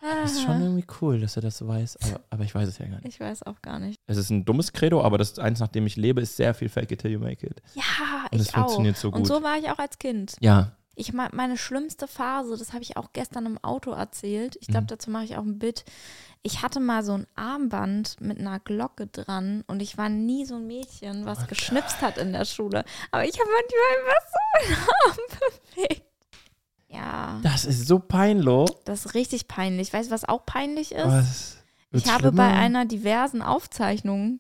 das 0.01 0.33
ist 0.33 0.41
schon 0.43 0.51
Ah, 0.57 0.59
irgendwie 0.59 0.85
cool, 0.99 1.21
dass 1.21 1.37
er 1.37 1.41
das 1.43 1.57
so 1.57 1.65
weiß, 1.65 1.97
aber, 2.03 2.19
aber 2.29 2.43
ich 2.43 2.53
weiß 2.53 2.67
es 2.67 2.77
ja 2.77 2.85
gar 2.87 2.95
nicht. 2.97 3.05
Ich 3.07 3.19
weiß 3.21 3.43
auch 3.43 3.61
gar 3.61 3.79
nicht. 3.79 3.97
Es 4.05 4.17
ist 4.17 4.29
ein 4.31 4.43
dummes 4.43 4.73
Credo, 4.73 5.01
aber 5.01 5.17
das 5.17 5.39
eins, 5.39 5.61
nach 5.61 5.69
dem 5.69 5.87
ich 5.87 5.95
lebe, 5.95 6.19
ist 6.19 6.35
sehr 6.35 6.53
viel 6.53 6.67
Fake 6.67 6.91
it 6.91 6.99
till 6.99 7.11
you 7.11 7.19
make 7.19 7.45
it. 7.47 7.61
Ja, 7.73 7.83
Und 8.29 8.41
es 8.41 8.47
ich 8.49 8.53
auch. 8.53 8.57
funktioniert 8.63 8.97
so 8.97 9.11
gut. 9.11 9.19
Und 9.21 9.25
so 9.27 9.41
war 9.41 9.57
ich 9.57 9.69
auch 9.69 9.79
als 9.79 9.97
Kind. 9.99 10.35
ja, 10.41 10.73
Ich 10.95 11.11
me- 11.13 11.29
meine 11.33 11.57
schlimmste 11.57 12.07
Phase, 12.07 12.55
das 12.57 12.71
habe 12.73 12.83
ich 12.83 12.97
auch 12.97 13.13
gestern 13.13 13.45
im 13.47 13.57
Auto 13.63 13.91
erzählt. 13.91 14.57
Ich 14.61 14.67
glaube, 14.67 14.83
Mhm. 14.83 14.87
dazu 14.87 15.09
mache 15.09 15.23
ich 15.25 15.35
auch 15.37 15.43
ein 15.43 15.57
Bit. 15.59 15.85
Ich 16.43 16.61
hatte 16.61 16.79
mal 16.79 17.03
so 17.03 17.13
ein 17.13 17.27
Armband 17.35 18.19
mit 18.21 18.37
einer 18.39 18.59
Glocke 18.59 19.07
dran 19.07 19.63
und 19.67 19.81
ich 19.81 19.97
war 19.97 20.09
nie 20.09 20.45
so 20.45 20.55
ein 20.55 20.67
Mädchen, 20.67 21.25
was 21.25 21.39
Oh, 21.43 21.47
geschnipst 21.47 22.01
hat 22.01 22.17
in 22.17 22.33
der 22.33 22.45
Schule. 22.45 22.83
Aber 23.11 23.25
ich 23.25 23.39
habe 23.39 23.49
manchmal 23.49 24.11
einfach 24.11 24.27
so 24.29 24.73
meinen 24.75 24.87
Arm 25.07 25.17
bewegt. 25.75 26.03
Ja, 26.89 27.39
das 27.41 27.65
ist 27.65 27.87
so 27.87 27.97
peinlich. 27.97 28.69
das 28.85 29.05
ist 29.07 29.13
richtig 29.15 29.47
peinlich. 29.47 29.91
Weißt 29.93 30.09
du, 30.09 30.13
was 30.13 30.25
auch 30.25 30.45
peinlich 30.45 30.91
ist? 30.91 31.05
Was? 31.07 31.57
ich 31.91 32.05
habe 32.11 32.31
bei 32.31 32.43
schlimmer? 32.49 32.59
einer 32.61 32.85
diversen 32.85 33.41
Aufzeichnung 33.41 34.39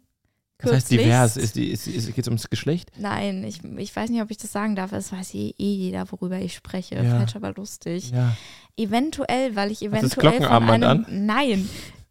Das 0.63 0.73
heißt 0.73 0.91
divers, 0.91 1.37
ist 1.37 1.55
die, 1.55 1.67
ist, 1.71 1.87
ist, 1.87 2.07
geht 2.07 2.19
es 2.23 2.27
ums 2.27 2.49
Geschlecht? 2.49 2.91
Nein, 2.97 3.43
ich, 3.43 3.63
ich 3.77 3.95
weiß 3.95 4.09
nicht, 4.09 4.21
ob 4.21 4.31
ich 4.31 4.37
das 4.37 4.51
sagen 4.51 4.75
darf. 4.75 4.91
Es 4.91 5.11
weiß 5.11 5.33
eh, 5.35 5.53
eh 5.57 5.73
jeder, 5.73 6.11
worüber 6.11 6.39
ich 6.39 6.53
spreche. 6.55 6.95
Ja. 6.95 7.17
Falsch, 7.17 7.35
aber 7.35 7.53
lustig. 7.53 8.11
Ja. 8.11 8.35
Eventuell, 8.77 9.55
weil 9.55 9.71
ich 9.71 9.79
das 9.79 9.87
eventuell 9.89 10.09
von 10.09 10.21
Glockenarmband 10.39 10.83
einem, 10.83 11.25
nein, 11.25 11.69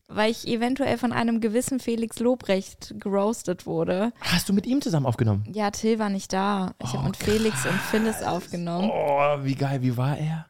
weil 0.08 0.30
ich 0.30 0.46
eventuell 0.46 0.98
von 0.98 1.12
einem 1.12 1.40
gewissen 1.40 1.80
Felix 1.80 2.18
Lobrecht 2.18 2.94
geroastet 2.98 3.66
wurde. 3.66 4.12
Hast 4.20 4.48
du 4.48 4.52
mit 4.52 4.66
ihm 4.66 4.80
zusammen 4.82 5.06
aufgenommen? 5.06 5.44
Ja, 5.52 5.70
Till 5.70 5.98
war 5.98 6.10
nicht 6.10 6.32
da. 6.32 6.74
Ich 6.82 6.90
Oh, 6.90 6.98
habe 6.98 7.06
mit 7.08 7.16
Felix 7.16 7.64
und 7.66 7.80
Phyllis 7.80 8.22
aufgenommen. 8.22 8.90
Oh, 8.92 9.42
wie 9.44 9.54
geil, 9.54 9.82
wie 9.82 9.96
war 9.96 10.16
er? 10.18 10.46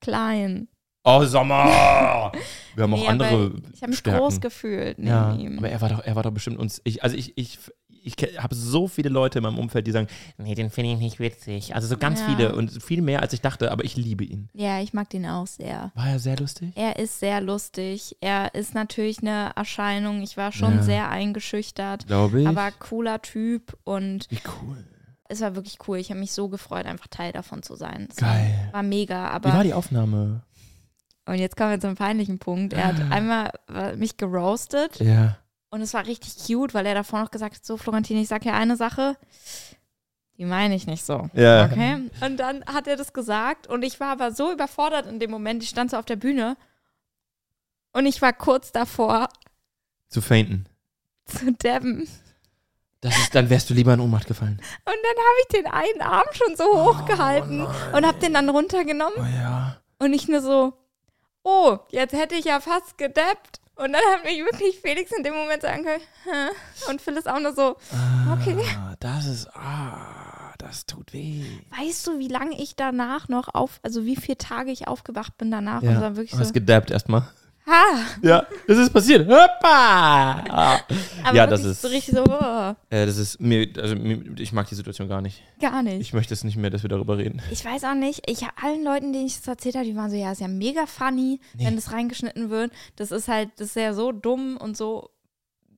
Klein. 0.00 0.68
Oh, 1.04 1.24
Sommer! 1.24 2.32
Wir 2.74 2.84
haben 2.84 2.94
auch 2.94 2.98
Nee, 2.98 3.08
andere 3.08 3.52
ich 3.74 3.80
habe 3.82 3.90
mich 3.90 3.98
Stärken. 3.98 4.20
groß 4.20 4.40
gefühlt 4.40 4.98
neben 4.98 5.08
Ja, 5.10 5.34
ihm. 5.34 5.58
aber 5.58 5.70
er 5.70 5.80
war 5.80 5.88
doch, 5.88 6.00
er 6.04 6.14
war 6.16 6.22
doch 6.22 6.30
bestimmt 6.30 6.58
uns. 6.58 6.80
Ich, 6.84 7.02
also 7.02 7.16
ich, 7.16 7.36
ich, 7.36 7.58
ich 8.02 8.14
habe 8.38 8.54
so 8.54 8.86
viele 8.86 9.08
Leute 9.08 9.38
in 9.38 9.42
meinem 9.42 9.58
Umfeld, 9.58 9.86
die 9.86 9.90
sagen, 9.92 10.06
nee, 10.38 10.54
den 10.54 10.70
finde 10.70 10.92
ich 10.92 10.98
nicht 10.98 11.18
witzig. 11.18 11.74
Also 11.74 11.88
so 11.88 11.96
ganz 11.96 12.20
Ja. 12.20 12.26
viele 12.26 12.54
und 12.54 12.82
viel 12.82 13.02
mehr 13.02 13.22
als 13.22 13.32
ich 13.32 13.40
dachte, 13.40 13.72
aber 13.72 13.84
ich 13.84 13.96
liebe 13.96 14.24
ihn. 14.24 14.48
ja, 14.54 14.80
ich 14.80 14.92
mag 14.92 15.08
den 15.10 15.26
auch 15.26 15.46
sehr. 15.46 15.90
War 15.94 16.08
er 16.10 16.18
sehr 16.18 16.36
lustig? 16.36 16.72
Er 16.76 16.96
ist 16.98 17.18
sehr 17.18 17.40
lustig. 17.40 18.16
Er 18.20 18.54
ist 18.54 18.74
natürlich 18.74 19.18
eine 19.20 19.52
Erscheinung. 19.56 20.22
Ich 20.22 20.36
war 20.36 20.52
schon 20.52 20.76
Ja. 20.76 20.82
sehr 20.82 21.10
eingeschüchtert. 21.10 22.06
Glaube 22.06 22.42
ich. 22.42 22.46
Aber 22.46 22.70
cooler 22.78 23.20
Typ 23.22 23.76
und 23.84 24.26
Wie 24.30 24.38
cool. 24.62 24.84
es 25.28 25.40
war 25.40 25.54
wirklich 25.56 25.78
cool. 25.88 25.98
Ich 25.98 26.10
habe 26.10 26.20
mich 26.20 26.32
so 26.32 26.48
gefreut, 26.48 26.86
einfach 26.86 27.08
Teil 27.08 27.32
davon 27.32 27.62
zu 27.62 27.74
sein. 27.74 28.06
Es 28.10 28.16
Geil. 28.16 28.68
War, 28.72 28.82
mega. 28.82 29.24
Wie 29.26 29.30
Aber 29.34 29.52
war 29.54 29.64
die 29.64 29.74
Aufnahme? 29.74 30.42
Und 31.30 31.38
jetzt 31.38 31.56
kommen 31.56 31.70
wir 31.70 31.80
zum 31.80 31.94
peinlichen 31.94 32.38
Punkt. 32.38 32.72
Er 32.72 32.88
hat 32.88 33.00
einmal 33.10 33.50
äh, 33.72 33.96
mich 33.96 34.16
geroastet 34.16 34.98
Ja. 35.00 35.36
und 35.70 35.80
es 35.80 35.94
war 35.94 36.06
richtig 36.06 36.34
cute, 36.46 36.74
weil 36.74 36.86
er 36.86 36.94
davor 36.94 37.20
noch 37.20 37.30
gesagt 37.30 37.56
hat: 37.56 37.64
So, 37.64 37.76
Florentine, 37.76 38.20
ich 38.20 38.28
sag 38.28 38.44
ja 38.44 38.54
eine 38.54 38.76
Sache. 38.76 39.16
Die 40.38 40.44
meine 40.46 40.74
ich 40.74 40.86
nicht 40.86 41.04
so. 41.04 41.28
Ja. 41.34 41.66
Okay. 41.66 42.08
Und 42.24 42.38
dann 42.38 42.64
hat 42.64 42.86
er 42.86 42.96
das 42.96 43.12
gesagt 43.12 43.66
und 43.66 43.82
ich 43.82 44.00
war 44.00 44.08
aber 44.12 44.32
so 44.32 44.50
überfordert 44.52 45.06
in 45.06 45.20
dem 45.20 45.30
Moment. 45.30 45.62
Ich 45.62 45.68
stand 45.68 45.90
so 45.90 45.98
auf 45.98 46.06
der 46.06 46.16
Bühne 46.16 46.56
und 47.92 48.06
ich 48.06 48.22
war 48.22 48.32
kurz 48.32 48.72
davor 48.72 49.28
Zu 50.08 50.20
fainten. 50.22 50.66
zu 51.26 51.52
dabben. 51.52 52.08
Das 53.02 53.16
ist, 53.18 53.34
dann 53.34 53.48
wärst 53.50 53.68
du 53.70 53.74
lieber 53.74 53.94
in 53.94 54.00
Ohnmacht 54.00 54.26
gefallen. 54.26 54.60
Und 54.60 54.86
dann 54.86 54.94
habe 54.94 55.38
ich 55.42 55.56
den 55.56 55.66
einen 55.66 56.02
Arm 56.02 56.26
schon 56.32 56.54
so 56.56 56.64
hochgehalten 56.84 57.62
und 57.62 58.06
habe 58.06 58.18
den 58.18 58.34
dann 58.34 58.48
runtergenommen 58.50 59.16
Oh 59.18 59.24
ja. 59.42 59.76
und 59.98 60.12
ich 60.12 60.28
nur 60.28 60.40
so, 60.42 60.74
oh, 61.42 61.78
jetzt 61.90 62.12
hätte 62.12 62.34
ich 62.34 62.44
ja 62.46 62.60
fast 62.60 62.98
gedappt. 62.98 63.60
Und 63.76 63.94
dann 63.94 64.02
hat 64.12 64.24
mich 64.24 64.36
wirklich 64.40 64.78
Felix 64.80 65.10
in 65.10 65.22
dem 65.24 65.32
Moment 65.34 65.62
sagen 65.62 65.84
können, 65.84 66.02
Hä? 66.24 66.90
und 66.90 67.00
Phyllis 67.00 67.26
auch 67.26 67.40
nur 67.40 67.54
so, 67.54 67.76
okay. 68.30 68.56
Ah, 68.76 68.94
das 69.00 69.24
ist, 69.24 69.48
ah, 69.56 70.52
das 70.58 70.84
tut 70.84 71.14
weh. 71.14 71.44
Weißt 71.78 72.06
du, 72.06 72.18
wie 72.18 72.28
lange 72.28 72.60
ich 72.60 72.76
danach 72.76 73.28
noch 73.28 73.54
auf, 73.54 73.80
also 73.82 74.04
wie 74.04 74.16
viele 74.16 74.36
Tage 74.36 74.70
ich 74.70 74.86
aufgewacht 74.86 75.38
bin 75.38 75.50
danach 75.50 75.80
und 75.80 75.88
Ja. 75.94 75.98
dann 76.00 76.16
wirklich 76.16 76.32
Du 76.32 76.38
hast 76.38 76.48
so, 76.48 76.52
gedabbt 76.52 76.90
erstmal. 76.90 77.22
Ha, 77.70 78.04
Ja, 78.22 78.46
das 78.66 78.78
ist 78.78 78.92
passiert. 78.92 79.26
Hoppa! 79.28 80.44
Ah. 80.48 80.80
aber 81.24 81.36
Ja, 81.36 81.46
das 81.46 81.64
ist- 81.64 81.82
so 81.82 81.88
richtig 81.88 82.14
so, 82.14 82.24
oh, 82.24 82.74
Äh, 82.90 83.06
das 83.06 83.16
ist 83.16 83.40
mir, 83.40 83.68
also 83.78 83.94
mir, 83.96 84.22
ich 84.38 84.52
mag 84.52 84.68
die 84.68 84.74
Situation 84.74 85.08
gar 85.08 85.20
nicht. 85.22 85.42
gar 85.60 85.82
nicht. 85.82 86.00
Ich 86.00 86.12
möchte 86.12 86.34
es 86.34 86.44
nicht 86.44 86.56
mehr, 86.56 86.70
dass 86.70 86.82
wir 86.82 86.88
darüber 86.88 87.18
reden. 87.18 87.40
Ich 87.50 87.64
weiß 87.64 87.84
auch 87.84 87.94
nicht, 87.94 88.28
ich 88.30 88.42
allen 88.62 88.84
Leuten, 88.84 89.12
denen 89.12 89.26
ich 89.26 89.36
das 89.36 89.46
erzählt 89.48 89.76
habe, 89.76 89.84
die 89.86 89.96
waren 89.96 90.10
so, 90.10 90.16
ja, 90.16 90.32
ist 90.32 90.40
ja 90.40 90.48
mega 90.48 90.86
funny, 90.86 91.40
Nee. 91.54 91.66
wenn 91.66 91.76
das 91.76 91.92
reingeschnitten 91.92 92.50
wird. 92.50 92.72
Das 92.96 93.10
ist 93.10 93.28
halt, 93.28 93.50
das 93.56 93.68
ist 93.68 93.76
ja 93.76 93.94
so 93.94 94.12
dumm 94.12 94.56
und 94.56 94.76
so 94.76 95.10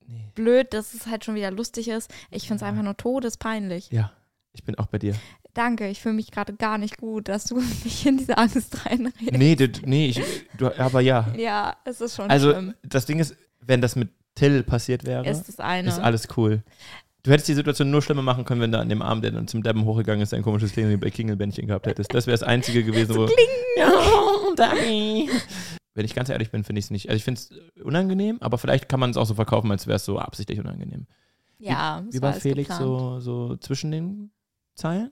Nee. 0.08 0.24
blöd, 0.34 0.72
dass 0.74 0.94
es 0.94 1.06
halt 1.06 1.24
schon 1.24 1.34
wieder 1.34 1.50
lustig 1.50 1.88
ist. 1.88 2.10
Ich 2.30 2.48
finde 2.48 2.64
es 2.64 2.68
einfach 2.68 2.82
nur 2.82 2.96
todespeinlich. 2.96 3.88
Ja, 3.90 4.12
ich 4.52 4.64
bin 4.64 4.76
auch 4.78 4.86
bei 4.86 4.98
dir. 4.98 5.14
Danke, 5.54 5.88
ich 5.88 6.00
fühle 6.00 6.14
mich 6.14 6.30
gerade 6.30 6.54
gar 6.54 6.78
nicht 6.78 6.96
gut, 6.98 7.28
dass 7.28 7.44
du 7.44 7.56
mich 7.84 8.06
in 8.06 8.18
diese 8.18 8.38
Angst 8.38 8.86
reinredest. 8.86 9.32
Nee, 9.32 9.54
du, 9.56 9.68
nee, 9.84 10.06
ich, 10.08 10.20
du, 10.56 10.68
aber 10.78 11.00
ja. 11.00 11.32
Ja, 11.36 11.76
es 11.84 12.00
ist 12.00 12.16
schon 12.16 12.30
Also, 12.30 12.52
schlimm. 12.52 12.74
das 12.82 13.04
Ding 13.06 13.18
ist, 13.18 13.36
wenn 13.60 13.80
das 13.80 13.96
mit 13.96 14.08
Till 14.34 14.62
passiert 14.62 15.04
wäre, 15.04 15.28
Ist 15.28 15.48
das 15.48 15.60
eine. 15.60 15.88
ist 15.88 15.98
alles 15.98 16.26
cool. 16.36 16.62
Du 17.22 17.30
hättest 17.30 17.48
die 17.48 17.54
Situation 17.54 17.90
nur 17.90 18.00
schlimmer 18.02 18.22
machen 18.22 18.44
können, 18.44 18.60
wenn 18.62 18.72
du 18.72 18.78
an 18.80 18.88
dem 18.88 19.02
Arm, 19.02 19.20
der 19.22 19.30
dann 19.30 19.46
zum 19.46 19.62
Dabben 19.62 19.84
hochgegangen 19.84 20.22
ist, 20.22 20.32
ein 20.34 20.42
komisches 20.42 20.72
Klingelbändchen 20.72 21.66
gehabt 21.68 21.86
hättest. 21.86 22.12
Das 22.14 22.26
wäre 22.26 22.34
das 22.36 22.42
Einzige 22.42 22.82
gewesen, 22.82 23.14
wo. 23.16 23.28
Dabby. 24.56 25.28
Wenn 25.94 26.04
ich 26.04 26.14
ganz 26.14 26.28
ehrlich 26.30 26.50
bin, 26.50 26.64
finde 26.64 26.78
ich 26.80 26.86
es 26.86 26.90
nicht. 26.90 27.08
Also 27.08 27.16
ich 27.18 27.24
finde 27.24 27.40
es 27.40 27.50
unangenehm, 27.84 28.38
aber 28.40 28.58
vielleicht 28.58 28.88
kann 28.88 28.98
man 29.00 29.10
es 29.10 29.16
auch 29.16 29.26
so 29.26 29.34
verkaufen, 29.34 29.70
als 29.70 29.86
wäre 29.86 29.96
es 29.96 30.04
so 30.04 30.18
absichtlich 30.18 30.58
unangenehm. 30.58 31.06
ja, 31.58 32.02
es 32.08 32.14
Wie 32.16 32.22
war 32.22 32.32
Felix 32.32 32.70
geplant. 32.70 32.82
so, 32.82 33.20
so 33.20 33.56
zwischen 33.56 33.90
den 33.92 34.30
Zeilen? 34.74 35.10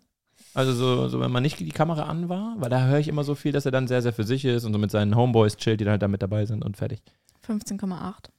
Also 0.55 0.73
so, 0.73 1.09
so, 1.09 1.21
wenn 1.21 1.31
man 1.31 1.43
nicht 1.43 1.61
die 1.61 1.69
Kamera 1.71 2.03
an 2.05 2.29
war, 2.29 2.55
weil 2.59 2.71
da 2.71 2.87
höre 2.87 2.99
ich 2.99 3.09
immer 3.09 3.23
so 3.25 3.35
viel, 3.35 3.53
dass 3.53 3.67
er 3.67 3.71
dann 3.73 3.87
sehr, 3.89 4.03
sehr 4.03 4.13
für 4.13 4.25
sich 4.25 4.45
ist 4.45 4.65
und 4.65 4.73
so 4.73 4.79
mit 4.79 4.91
seinen 4.91 5.15
Homeboys 5.15 5.57
chillt, 5.57 5.81
die 5.81 5.85
dann 5.85 5.93
halt 5.93 6.03
da 6.03 6.09
mit 6.09 6.23
dabei 6.23 6.45
sind 6.47 6.65
und 6.65 6.77
fertig. 6.77 7.03
15,8. 7.47 8.31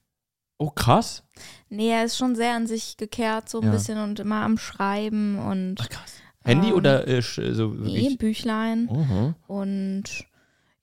Oh, 0.57 0.70
krass. 0.70 1.24
Nee, 1.70 1.89
er 1.89 2.03
ist 2.05 2.18
schon 2.18 2.36
sehr 2.36 2.53
an 2.53 2.68
sich 2.68 2.97
gekehrt, 2.97 3.49
so 3.49 3.59
ein 3.59 3.66
Ja. 3.66 3.72
bisschen 3.72 3.97
und 3.97 4.20
immer 4.20 4.43
am 4.43 4.57
Schreiben 4.57 5.39
und 5.39 5.78
Ach, 5.82 5.89
krass. 5.89 6.14
Handy 6.43 6.70
Ähm, 6.70 6.76
oder 6.76 7.07
äh, 7.07 7.22
so 7.22 7.68
nee, 7.70 7.78
wirklich? 7.86 8.18
Büchlein. 8.18 8.89
Mhm. 8.91 9.36
Und 9.47 10.03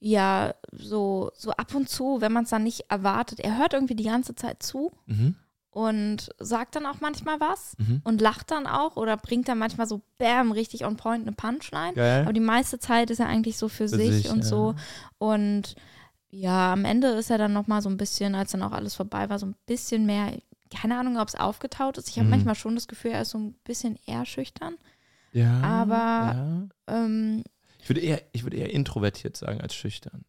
ja, 0.00 0.54
so, 0.72 1.30
so 1.34 1.50
ab 1.52 1.74
und 1.74 1.88
zu, 1.88 2.20
wenn 2.20 2.32
man 2.32 2.44
es 2.44 2.50
dann 2.50 2.62
nicht 2.64 2.86
erwartet, 2.88 3.40
er 3.40 3.58
hört 3.58 3.74
irgendwie 3.74 3.96
die 3.96 4.04
ganze 4.04 4.34
Zeit 4.34 4.62
zu 4.62 4.92
Mhm. 5.06 5.34
Und 5.78 6.28
sagt 6.40 6.74
dann 6.74 6.86
auch 6.86 7.00
manchmal 7.00 7.38
was 7.38 7.74
Mhm. 7.78 8.00
und 8.02 8.20
lacht 8.20 8.50
dann 8.50 8.66
auch 8.66 8.96
oder 8.96 9.16
bringt 9.16 9.46
dann 9.48 9.58
manchmal 9.58 9.86
so 9.86 10.00
bam, 10.18 10.50
richtig 10.50 10.84
on 10.84 10.96
point 10.96 11.22
eine 11.22 11.32
Punchline. 11.36 11.94
Geil. 11.94 12.22
Aber 12.22 12.32
die 12.32 12.40
meiste 12.40 12.80
Zeit 12.80 13.10
ist 13.10 13.20
er 13.20 13.26
eigentlich 13.28 13.56
so 13.58 13.68
für, 13.68 13.88
Für 13.88 13.96
sich, 13.96 14.10
sich, 14.24 14.30
und 14.30 14.38
ja. 14.38 14.44
so. 14.44 14.74
Und 15.18 15.76
ja, 16.30 16.72
am 16.72 16.84
Ende 16.84 17.08
ist 17.08 17.30
er 17.30 17.38
dann 17.38 17.52
nochmal 17.52 17.80
so 17.80 17.88
ein 17.88 17.96
bisschen, 17.96 18.34
als 18.34 18.50
dann 18.52 18.62
auch 18.64 18.72
alles 18.72 18.94
vorbei 18.96 19.30
war, 19.30 19.38
so 19.38 19.46
ein 19.46 19.54
bisschen 19.66 20.04
mehr, 20.04 20.32
keine 20.74 20.98
Ahnung, 20.98 21.16
ob 21.18 21.28
es 21.28 21.36
aufgetaut 21.36 21.96
ist. 21.96 22.08
Ich 22.08 22.16
habe 22.16 22.24
Mhm. 22.24 22.30
manchmal 22.30 22.54
schon 22.56 22.74
das 22.74 22.88
Gefühl, 22.88 23.12
er 23.12 23.22
ist 23.22 23.30
so 23.30 23.38
ein 23.38 23.52
bisschen 23.64 23.96
eher 24.06 24.24
schüchtern. 24.26 24.74
Ja. 25.32 25.60
aber- 25.62 26.34
Ja. 26.34 26.68
Ähm, 27.04 27.44
Ich, 27.80 27.88
würde 27.88 28.00
eher, 28.00 28.20
ich 28.32 28.42
würde 28.42 28.56
eher 28.56 28.72
introvertiert 28.72 29.36
sagen 29.36 29.60
als 29.60 29.74
schüchtern. 29.74 30.24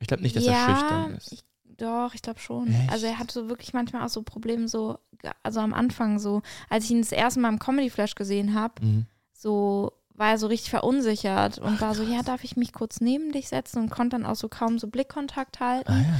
Ich 0.00 0.08
glaube 0.08 0.22
nicht, 0.24 0.34
dass 0.34 0.44
ja, 0.44 0.52
er 0.52 0.64
schüchtern 0.74 1.14
ist. 1.14 1.32
Ich, 1.32 1.44
doch, 1.76 2.14
ich 2.14 2.22
glaube 2.22 2.38
schon. 2.40 2.68
Echt? 2.68 2.90
Also 2.92 3.06
er 3.06 3.18
hat 3.18 3.30
so 3.30 3.48
wirklich 3.48 3.72
manchmal 3.72 4.04
auch 4.04 4.08
so 4.08 4.22
Probleme, 4.22 4.68
so, 4.68 4.98
also 5.42 5.60
am 5.60 5.74
Anfang 5.74 6.18
so, 6.18 6.42
als 6.68 6.84
ich 6.84 6.90
ihn 6.92 7.00
das 7.02 7.12
erste 7.12 7.40
Mal 7.40 7.48
im 7.50 7.58
Comedy 7.58 7.90
Flash 7.90 8.14
gesehen 8.14 8.54
habe, 8.54 8.74
Mhm. 8.84 9.06
so 9.32 9.92
war 10.14 10.30
er 10.32 10.38
so 10.38 10.46
richtig 10.46 10.70
verunsichert 10.70 11.58
und 11.58 11.76
Ach, 11.76 11.80
war 11.80 11.94
so, 11.94 12.02
ja, 12.02 12.16
krass. 12.16 12.26
darf 12.26 12.44
ich 12.44 12.56
mich 12.56 12.72
kurz 12.72 13.00
neben 13.00 13.32
dich 13.32 13.48
setzen 13.48 13.78
und 13.82 13.90
konnte 13.90 14.16
dann 14.16 14.26
auch 14.26 14.36
so 14.36 14.48
kaum 14.48 14.78
so 14.78 14.86
Blickkontakt 14.88 15.58
halten. 15.60 15.90
Ah 15.90 16.00
ja. 16.02 16.14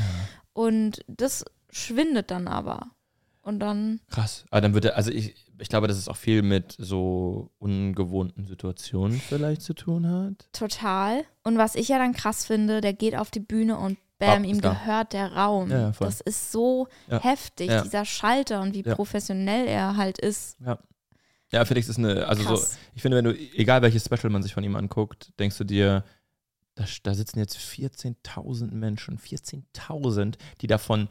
Und 0.54 1.04
das 1.08 1.44
schwindet 1.70 2.30
dann 2.30 2.48
aber. 2.48 2.88
Und 3.42 3.58
dann, 3.60 4.00
Krass. 4.10 4.44
Aber 4.50 4.60
dann 4.60 4.72
wird 4.74 4.84
er, 4.86 4.96
also 4.96 5.10
ich, 5.10 5.34
ich 5.58 5.68
glaube, 5.68 5.88
dass 5.88 5.96
es 5.98 6.08
auch 6.08 6.16
viel 6.16 6.42
mit 6.42 6.74
so 6.78 7.50
ungewohnten 7.58 8.46
Situationen 8.46 9.20
vielleicht 9.20 9.62
zu 9.62 9.74
tun 9.74 10.08
hat. 10.08 10.48
total. 10.52 11.24
Und 11.42 11.58
was 11.58 11.74
ich 11.74 11.88
ja 11.88 11.98
dann 11.98 12.12
krass 12.12 12.44
finde, 12.46 12.80
der 12.80 12.92
geht 12.92 13.16
auf 13.16 13.30
die 13.30 13.40
Bühne 13.40 13.78
und 13.78 13.98
bam, 14.26 14.44
ihm 14.44 14.60
da. 14.60 14.70
gehört 14.70 15.12
der 15.12 15.32
Raum. 15.34 15.70
Ja, 15.70 15.78
ja, 15.78 15.92
das 16.00 16.20
ist 16.20 16.52
so 16.52 16.88
Ja. 17.08 17.20
heftig, 17.22 17.68
Ja. 17.70 17.82
dieser 17.82 18.04
Schalter 18.04 18.60
und 18.60 18.74
wie 18.74 18.82
Ja. 18.82 18.94
professionell 18.94 19.66
er 19.66 19.96
halt 19.96 20.18
ist. 20.18 20.56
Ja, 21.50 21.64
Felix 21.66 21.88
ist 21.88 21.98
eine, 21.98 22.26
also 22.26 22.42
so, 22.42 22.48
Krass. 22.48 22.78
ich 22.94 23.02
finde, 23.02 23.18
wenn 23.18 23.24
du, 23.26 23.32
egal 23.54 23.82
welches 23.82 24.04
Special 24.06 24.30
man 24.30 24.42
sich 24.42 24.54
von 24.54 24.64
ihm 24.64 24.74
anguckt, 24.74 25.32
denkst 25.38 25.58
du 25.58 25.64
dir, 25.64 26.02
da, 26.76 26.84
da 27.02 27.12
sitzen 27.14 27.38
jetzt 27.38 27.58
14.000 27.58 28.72
Menschen, 28.72 29.18
14.000, 29.18 30.38
die 30.62 30.66
davon, 30.66 31.08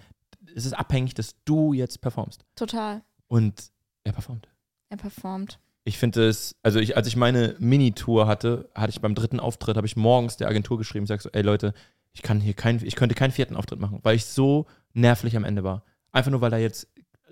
es 0.55 0.66
ist 0.66 0.74
abhängig, 0.74 1.14
dass 1.14 1.36
du 1.45 1.74
jetzt 1.74 2.01
performst. 2.01 2.43
Total. 2.55 3.01
Und 3.28 3.72
er 4.03 4.14
performt. 4.14 4.47
Er 4.89 4.97
performt. 4.97 5.59
Ich 5.84 5.97
finde 5.99 6.28
es, 6.28 6.55
also 6.64 6.80
ich, 6.80 6.97
als 6.97 7.07
ich 7.07 7.16
meine 7.16 7.55
Mini-Tour 7.59 8.28
hatte, 8.28 8.70
hatte 8.76 8.89
ich 8.89 9.01
beim 9.01 9.16
dritten 9.16 9.39
Auftritt, 9.39 9.78
habe 9.78 9.88
ich 9.88 9.95
morgens 9.95 10.38
der 10.38 10.47
Agentur 10.47 10.78
geschrieben, 10.80 11.05
sag 11.05 11.22
so, 11.22 11.30
ey 11.32 11.41
Leute, 11.43 11.74
ich 12.14 12.22
kann 12.22 12.39
hier 12.39 12.53
keinen, 12.53 12.86
ich 12.86 12.95
könnte 12.95 13.16
keinen 13.16 13.32
vierten 13.32 13.55
Auftritt 13.55 13.80
machen, 13.80 13.99
weil 14.03 14.16
ich 14.16 14.26
so 14.26 14.66
nervlich 14.93 15.36
am 15.36 15.43
Ende 15.43 15.64
war. 15.64 15.84
Einfach 16.12 16.32
nur, 16.32 16.41
weil 16.41 16.51
da 16.51 16.57
jetzt 16.57 16.88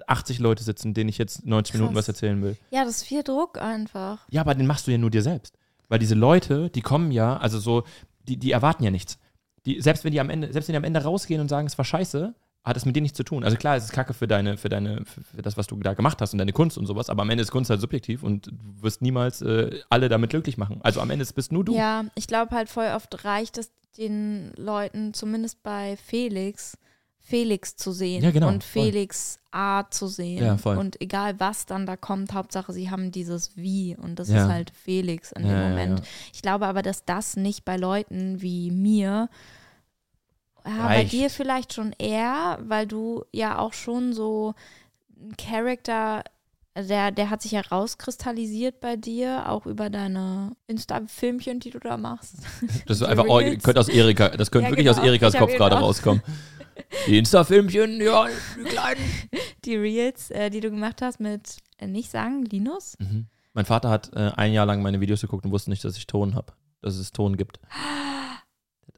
80 0.07 0.39
Leute 0.39 0.63
sitzen, 0.63 0.93
denen 0.93 1.09
ich 1.09 1.17
jetzt 1.17 1.45
90 1.45 1.75
Minuten 1.75 1.93
Krass. 1.93 2.03
was 2.03 2.07
erzählen 2.07 2.41
will. 2.41 2.57
Ja, 2.71 2.85
das 2.85 2.97
ist 2.97 3.03
viel 3.03 3.23
Druck 3.23 3.61
einfach. 3.61 4.25
Ja, 4.29 4.41
aber 4.41 4.55
den 4.55 4.67
machst 4.67 4.87
du 4.87 4.91
ja 4.91 4.97
nur 4.97 5.11
dir 5.11 5.21
selbst. 5.21 5.57
Weil 5.89 5.99
diese 5.99 6.15
Leute, 6.15 6.69
die 6.69 6.81
kommen 6.81 7.11
ja, 7.11 7.37
also 7.37 7.59
so, 7.59 7.83
die, 8.21 8.37
die 8.37 8.51
erwarten 8.51 8.83
ja 8.83 8.91
nichts. 8.91 9.19
Die, 9.65 9.81
selbst 9.81 10.03
wenn 10.03 10.11
die 10.11 10.19
am 10.19 10.29
Ende, 10.29 10.53
selbst 10.53 10.69
wenn 10.69 10.73
die 10.73 10.77
am 10.77 10.83
Ende 10.83 11.03
rausgehen 11.03 11.41
und 11.41 11.49
sagen, 11.49 11.67
es 11.67 11.77
war 11.77 11.85
scheiße, 11.85 12.33
hat 12.69 12.77
es 12.77 12.85
mit 12.85 12.95
dir 12.95 13.01
nichts 13.01 13.17
zu 13.17 13.23
tun. 13.23 13.43
Also 13.43 13.57
klar, 13.57 13.75
es 13.75 13.83
ist 13.85 13.91
Kacke 13.91 14.13
für 14.13 14.27
deine, 14.27 14.55
für 14.57 14.69
deine, 14.69 15.03
für, 15.05 15.41
das, 15.41 15.57
was 15.57 15.67
du 15.67 15.75
da 15.77 15.93
gemacht 15.93 16.21
hast 16.21 16.31
und 16.33 16.39
deine 16.39 16.53
Kunst 16.53 16.77
und 16.77 16.85
sowas, 16.85 17.09
aber 17.09 17.23
am 17.23 17.29
Ende 17.29 17.41
ist 17.41 17.51
Kunst 17.51 17.69
halt 17.69 17.81
subjektiv 17.81 18.23
und 18.23 18.47
du 18.47 18.53
wirst 18.81 19.01
niemals 19.01 19.41
äh, 19.41 19.79
alle 19.89 20.07
damit 20.07 20.29
glücklich 20.29 20.57
machen. 20.57 20.79
Also 20.83 21.01
am 21.01 21.09
Ende 21.09 21.25
bist 21.35 21.51
nur 21.51 21.65
du. 21.65 21.75
Ja, 21.75 22.05
ich 22.15 22.27
glaube 22.27 22.55
halt 22.55 22.69
voll 22.69 22.87
oft 22.95 23.25
reicht 23.25 23.57
es 23.57 23.71
den 23.97 24.53
Leuten, 24.55 25.13
zumindest 25.13 25.61
bei 25.63 25.97
Felix, 25.97 26.77
Felix 27.17 27.75
zu 27.75 27.91
sehen 27.91 28.23
Ja, 28.23 28.31
genau, 28.31 28.47
und 28.47 28.63
voll. 28.63 28.83
Felix 28.85 29.39
Art 29.51 29.93
zu 29.93 30.07
sehen. 30.07 30.43
Ja, 30.43 30.57
voll. 30.57 30.77
Und 30.77 31.01
egal 31.01 31.39
was 31.39 31.65
dann 31.65 31.85
da 31.85 31.97
kommt, 31.97 32.33
Hauptsache 32.33 32.71
sie 32.71 32.89
haben 32.91 33.11
dieses 33.11 33.57
Wie 33.57 33.95
und 33.97 34.19
das 34.19 34.29
Ja. 34.29 34.43
ist 34.43 34.49
halt 34.51 34.71
Felix 34.71 35.31
in 35.31 35.43
dem 35.47 35.59
Moment. 35.69 36.01
Ich 36.33 36.41
glaube 36.41 36.67
aber, 36.67 36.81
dass 36.81 37.03
das 37.05 37.35
nicht 37.35 37.65
bei 37.65 37.77
Leuten 37.77 38.41
wie 38.41 38.71
mir, 38.71 39.29
ja, 40.77 40.87
bei 40.87 40.95
Reicht. 40.97 41.11
dir 41.11 41.29
vielleicht 41.29 41.73
schon 41.73 41.93
eher, 41.97 42.59
weil 42.61 42.87
du 42.87 43.23
ja 43.31 43.59
auch 43.59 43.73
schon 43.73 44.13
so 44.13 44.53
ein 45.19 45.35
Charakter 45.37 46.23
der, 46.75 47.11
der 47.11 47.29
hat 47.29 47.41
sich 47.41 47.53
ja 47.53 47.61
rauskristallisiert 47.61 48.79
bei 48.79 48.95
dir, 48.95 49.49
auch 49.49 49.65
über 49.65 49.89
deine 49.89 50.51
Insta-Filmchen, 50.67 51.59
die 51.59 51.71
du 51.71 51.79
da 51.79 51.97
machst. 51.97 52.35
Das 52.85 53.01
ist 53.01 53.03
einfach, 53.03 53.25
oh, 53.27 53.39
könnte 53.39 53.79
aus 53.79 53.89
Erika, 53.89 54.29
das 54.29 54.51
könnte 54.51 54.65
Ja, 54.67 54.71
wirklich 54.71 54.89
aus 54.89 54.97
genau. 54.97 55.07
Erikas 55.07 55.33
Ich 55.33 55.39
hab 55.39 55.47
Kopf 55.47 55.57
gerade 55.57 55.75
rauskommen. 55.77 56.21
Die 57.07 57.17
Insta-Filmchen, 57.17 57.99
ja, 58.01 58.27
die 58.57 58.63
kleinen. 58.63 59.01
Die 59.65 59.75
Reels, 59.75 60.31
äh, 60.31 60.49
die 60.49 60.61
du 60.61 60.69
gemacht 60.69 61.01
hast 61.01 61.19
mit, 61.19 61.57
äh, 61.77 61.87
nicht 61.87 62.09
sagen, 62.09 62.45
Linus? 62.45 62.95
Mhm. 62.99 63.27
Mein 63.53 63.65
Vater 63.65 63.89
hat 63.89 64.13
äh, 64.13 64.31
ein 64.37 64.53
Jahr 64.53 64.65
lang 64.65 64.81
meine 64.81 65.01
Videos 65.01 65.21
geguckt 65.21 65.43
und 65.43 65.51
wusste 65.51 65.69
nicht, 65.71 65.83
dass 65.83 65.97
ich 65.97 66.07
Ton 66.07 66.35
habe, 66.35 66.53
dass 66.81 66.95
es 66.95 67.11
Ton 67.11 67.35
gibt. 67.35 67.59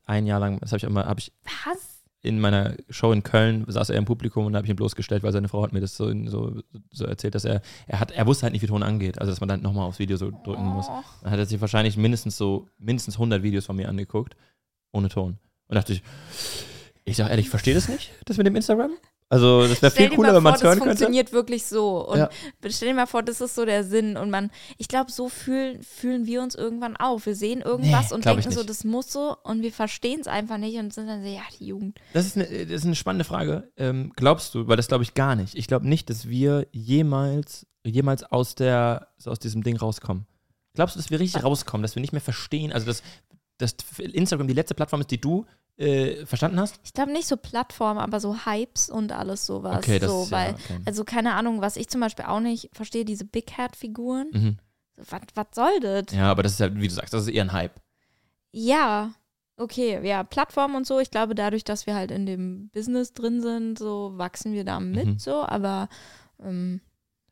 Ein 0.05 0.25
Jahr 0.25 0.39
lang, 0.39 0.59
das 0.59 0.71
habe 0.71 0.77
ich 0.77 0.83
immer, 0.83 1.05
habe 1.05 1.19
ich 1.19 1.31
Was? 1.65 1.91
in 2.23 2.39
meiner 2.39 2.75
Show 2.89 3.11
in 3.11 3.23
Köln 3.23 3.65
saß 3.67 3.89
er 3.89 3.97
im 3.97 4.05
Publikum 4.05 4.45
und 4.45 4.55
habe 4.55 4.65
ich 4.65 4.69
ihn 4.69 4.75
bloßgestellt, 4.75 5.23
weil 5.23 5.31
seine 5.31 5.47
Frau 5.47 5.63
hat 5.63 5.73
mir 5.73 5.81
das 5.81 5.97
so, 5.97 6.11
so, 6.27 6.61
so 6.91 7.05
erzählt, 7.05 7.33
dass 7.33 7.45
er, 7.45 7.61
er 7.87 7.99
hat, 7.99 8.11
er 8.11 8.27
wusste 8.27 8.43
halt 8.43 8.53
nicht, 8.53 8.61
wie 8.61 8.67
Ton 8.67 8.83
angeht, 8.83 9.19
also 9.19 9.31
dass 9.31 9.39
man 9.39 9.49
dann 9.49 9.61
nochmal 9.61 9.87
aufs 9.87 9.99
Video 9.99 10.17
so 10.17 10.29
drücken 10.29 10.65
muss. 10.65 10.85
Oh. 10.87 11.01
Dann 11.23 11.31
hat 11.31 11.39
er 11.39 11.45
sich 11.47 11.59
wahrscheinlich 11.61 11.97
mindestens 11.97 12.37
so, 12.37 12.67
mindestens 12.77 13.15
100 13.15 13.41
Videos 13.41 13.65
von 13.65 13.75
mir 13.75 13.89
angeguckt, 13.89 14.35
ohne 14.91 15.09
Ton. 15.09 15.39
Und 15.67 15.75
dachte 15.75 15.93
ich, 15.93 16.03
ich 17.05 17.17
sag 17.17 17.29
ehrlich, 17.29 17.45
ich 17.45 17.49
verstehe 17.49 17.73
das 17.73 17.89
nicht, 17.89 18.11
das 18.25 18.37
mit 18.37 18.45
dem 18.45 18.55
Instagram. 18.55 18.91
Also 19.31 19.65
das 19.65 19.81
wäre 19.81 19.91
viel 19.91 20.09
cooler, 20.09 20.35
wenn 20.35 20.43
man 20.43 20.55
es 20.55 20.61
hören 20.61 20.71
das 20.77 20.83
könnte. 20.83 20.97
funktioniert 20.97 21.31
wirklich 21.31 21.65
so. 21.65 22.05
Und 22.05 22.17
Ja. 22.19 22.29
stell 22.69 22.89
dir 22.89 22.93
mal 22.95 23.05
vor, 23.05 23.23
das 23.23 23.39
ist 23.39 23.55
so 23.55 23.63
der 23.63 23.85
Sinn. 23.85 24.17
Und 24.17 24.29
man, 24.29 24.51
ich 24.77 24.89
glaube, 24.89 25.09
so 25.09 25.29
fühlen, 25.29 25.81
fühlen 25.83 26.25
wir 26.25 26.41
uns 26.41 26.53
irgendwann 26.53 26.97
auf. 26.97 27.25
Wir 27.25 27.35
sehen 27.35 27.61
irgendwas 27.61 28.09
Nee, 28.09 28.15
und 28.15 28.25
denken 28.25 28.51
so, 28.51 28.61
das 28.63 28.83
muss 28.83 29.09
so 29.11 29.37
und 29.43 29.61
wir 29.61 29.71
verstehen 29.71 30.19
es 30.19 30.27
einfach 30.27 30.57
nicht 30.57 30.75
und 30.77 30.93
sind 30.93 31.07
dann 31.07 31.23
so, 31.23 31.29
ja, 31.29 31.43
die 31.59 31.67
Jugend. 31.67 31.97
Das 32.11 32.25
ist 32.25 32.35
eine, 32.35 32.45
das 32.65 32.81
ist 32.81 32.85
eine 32.85 32.95
spannende 32.95 33.23
Frage. 33.23 33.71
Ähm, 33.77 34.11
glaubst 34.17 34.53
du, 34.53 34.67
weil 34.67 34.75
das 34.75 34.89
glaube 34.89 35.03
ich 35.05 35.13
gar 35.13 35.37
nicht. 35.37 35.55
Ich 35.55 35.67
glaube 35.67 35.87
nicht, 35.87 36.09
dass 36.09 36.27
wir 36.27 36.67
jemals, 36.73 37.65
jemals 37.85 38.23
aus, 38.23 38.55
der, 38.55 39.07
aus 39.25 39.39
diesem 39.39 39.63
Ding 39.63 39.77
rauskommen. 39.77 40.25
Glaubst 40.73 40.95
du, 40.95 40.99
dass 40.99 41.09
wir 41.09 41.21
richtig 41.21 41.41
rauskommen, 41.43 41.83
dass 41.83 41.95
wir 41.95 42.01
nicht 42.01 42.11
mehr 42.11 42.21
verstehen, 42.21 42.73
also 42.73 42.85
dass, 42.85 43.01
dass 43.57 43.75
Instagram 43.97 44.47
die 44.49 44.53
letzte 44.53 44.73
Plattform 44.75 44.99
ist, 45.01 45.11
die 45.11 45.21
du 45.21 45.45
äh, 45.77 46.25
verstanden 46.25 46.59
hast? 46.59 46.79
Ich 46.83 46.93
glaube 46.93 47.11
nicht 47.11 47.27
so 47.27 47.37
Plattformen, 47.37 47.99
aber 47.99 48.19
so 48.19 48.45
Hypes 48.45 48.89
und 48.89 49.11
alles 49.11 49.45
sowas. 49.45 49.77
Okay, 49.79 49.99
das 49.99 50.09
so, 50.11 50.23
ist 50.23 50.31
weil, 50.31 50.49
ja, 50.51 50.55
okay. 50.55 50.79
also 50.85 51.03
keine 51.03 51.33
Ahnung, 51.35 51.61
was 51.61 51.75
ich 51.77 51.87
zum 51.89 52.01
Beispiel 52.01 52.25
auch 52.25 52.39
nicht 52.39 52.69
verstehe, 52.73 53.05
diese 53.05 53.25
Big 53.25 53.57
Hat-Figuren. 53.57 54.29
Mhm. 54.31 54.57
Was, 55.09 55.21
was 55.33 55.47
soll 55.55 55.79
das? 55.79 56.15
Ja, 56.15 56.29
aber 56.29 56.43
das 56.43 56.53
ist 56.53 56.59
ja, 56.59 56.73
wie 56.75 56.87
du 56.87 56.93
sagst, 56.93 57.13
das 57.13 57.23
ist 57.23 57.29
eher 57.29 57.43
ein 57.43 57.53
Hype. 57.53 57.79
Ja, 58.51 59.13
okay, 59.57 60.05
ja, 60.07 60.23
Plattform 60.23 60.75
und 60.75 60.85
so. 60.85 60.99
Ich 60.99 61.09
glaube, 61.11 61.35
dadurch, 61.35 61.63
dass 61.63 61.85
wir 61.87 61.95
halt 61.95 62.11
in 62.11 62.25
dem 62.25 62.69
Business 62.69 63.13
drin 63.13 63.41
sind, 63.41 63.79
so 63.79 64.11
wachsen 64.15 64.53
wir 64.53 64.63
da 64.65 64.79
mit, 64.79 65.05
Mhm. 65.07 65.19
so, 65.19 65.43
aber 65.43 65.89
ähm, 66.43 66.81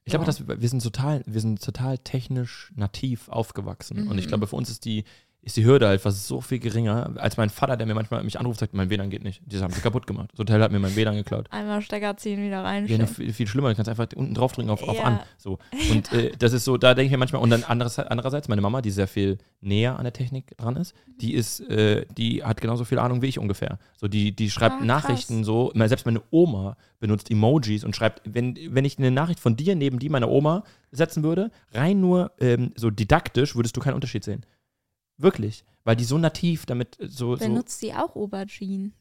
Ich 0.06 0.12
glaube, 0.12 0.24
Ja. 0.24 0.28
dass 0.28 0.48
wir, 0.48 0.60
wir 0.62 0.70
sind 0.70 0.82
total, 0.82 1.22
wir 1.28 1.42
sind 1.42 1.62
total 1.64 1.98
technisch 2.00 2.72
nativ 2.76 3.30
aufgewachsen. 3.30 4.08
Und 4.08 4.18
ich 4.18 4.26
Mhm. 4.26 4.30
glaube, 4.30 4.48
für 4.48 4.56
uns 4.56 4.70
ist 4.70 4.86
die, 4.86 5.04
ist 5.42 5.56
die 5.56 5.64
Hürde 5.66 5.88
einfach 5.88 6.12
so 6.12 6.42
viel 6.42 6.60
geringer, 6.60 7.14
als 7.16 7.38
mein 7.38 7.50
Vater, 7.50 7.78
der 7.78 7.88
mir 7.88 7.94
manchmal 7.96 8.22
mich 8.24 8.38
anruft, 8.40 8.60
sagt, 8.60 8.74
mein 8.74 8.90
WLAN 8.90 9.10
geht 9.10 9.24
nicht. 9.24 9.42
Die 9.46 9.58
haben 9.60 9.72
sie 9.72 9.80
kaputt 9.82 10.06
gemacht. 10.06 10.30
Das 10.34 10.40
Hotel 10.40 10.62
hat 10.62 10.72
mir 10.72 10.80
mein 10.80 10.96
WLAN 10.96 11.16
geklaut. 11.16 11.48
einmal 11.50 11.82
Stecker 11.82 12.18
ziehen, 12.18 12.40
wieder 12.40 12.58
Ja, 12.58 12.62
reinstecken. 12.64 13.06
noch 13.06 13.10
viel, 13.12 13.32
viel 13.34 13.48
schlimmer, 13.48 13.70
du 13.70 13.76
kannst 13.76 13.88
einfach 13.90 14.08
unten 14.16 14.34
draufdrücken 14.34 14.70
auf, 14.70 14.84
auf 14.84 14.98
Ja. 14.98 15.04
an. 15.04 15.20
So. 15.38 15.58
Und 15.92 16.12
äh, 16.14 16.32
das 16.38 16.52
ist 16.54 16.66
so, 16.66 16.78
da 16.78 16.94
denke 16.94 17.06
ich 17.06 17.12
mir 17.12 17.18
manchmal, 17.18 17.42
und 17.42 17.50
dann 17.52 17.64
anderes, 17.64 17.98
andererseits, 18.00 18.50
meine 18.50 18.62
Mama, 18.62 18.82
die 18.82 18.92
sehr 18.92 19.08
viel 19.08 19.38
näher 19.62 19.98
an 19.98 20.04
der 20.04 20.14
Technik 20.14 20.58
dran 20.58 20.76
ist, 20.76 20.94
die 21.22 21.34
ist, 21.34 21.62
äh, 21.70 22.06
die 22.18 22.44
hat 22.44 22.60
genauso 22.60 22.84
viel 22.84 23.00
Ahnung 23.00 23.22
wie 23.22 23.28
ich 23.28 23.40
ungefähr. 23.40 23.80
So, 23.98 24.08
die, 24.10 24.36
die 24.36 24.50
schreibt 24.50 24.82
Ah. 24.82 24.86
Nachrichten 24.86 25.44
so, 25.46 25.72
selbst 25.74 26.06
meine 26.06 26.22
Oma 26.32 26.76
benutzt 27.00 27.32
Emojis 27.32 27.86
und 27.86 27.96
schreibt, 27.96 28.22
wenn, 28.26 28.58
wenn 28.70 28.84
ich 28.84 28.98
eine 28.98 29.10
Nachricht 29.10 29.40
von 29.40 29.56
dir 29.56 29.76
neben 29.76 30.00
die 30.00 30.10
meiner 30.10 30.30
Oma 30.30 30.64
setzen 30.92 31.24
würde, 31.24 31.50
rein 31.74 32.02
nur 32.02 32.32
ähm, 32.40 32.74
so 32.76 32.90
didaktisch, 32.90 33.56
würdest 33.56 33.76
du 33.78 33.80
keinen 33.82 33.94
Unterschied 33.96 34.24
sehen. 34.26 34.46
Wirklich. 35.20 35.64
Weil 35.84 35.96
die 35.96 36.04
so 36.06 36.18
nativ 36.18 36.66
damit 36.66 37.00
äh, 37.00 37.08
so, 37.08 37.36
so 37.36 37.46
Benutzt 37.46 37.80
sie 37.80 37.94
auch 37.94 38.16
Aubergine? 38.16 38.92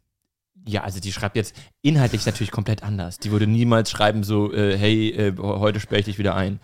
ja, 0.67 0.83
also 0.83 0.99
die 0.99 1.13
schreibt 1.13 1.37
jetzt 1.37 1.55
inhaltlich 1.83 2.27
natürlich 2.27 2.51
komplett 2.51 2.83
anders. 2.83 3.19
Die 3.19 3.31
würde 3.31 3.47
niemals 3.47 3.91
schreiben 3.91 4.25
so, 4.25 4.53
äh, 4.53 4.77
hey, 4.77 5.11
äh, 5.11 5.37
heute 5.39 5.79
sperre 5.79 6.01
ich 6.01 6.07
dich 6.07 6.19
wieder 6.19 6.35
ein. 6.35 6.59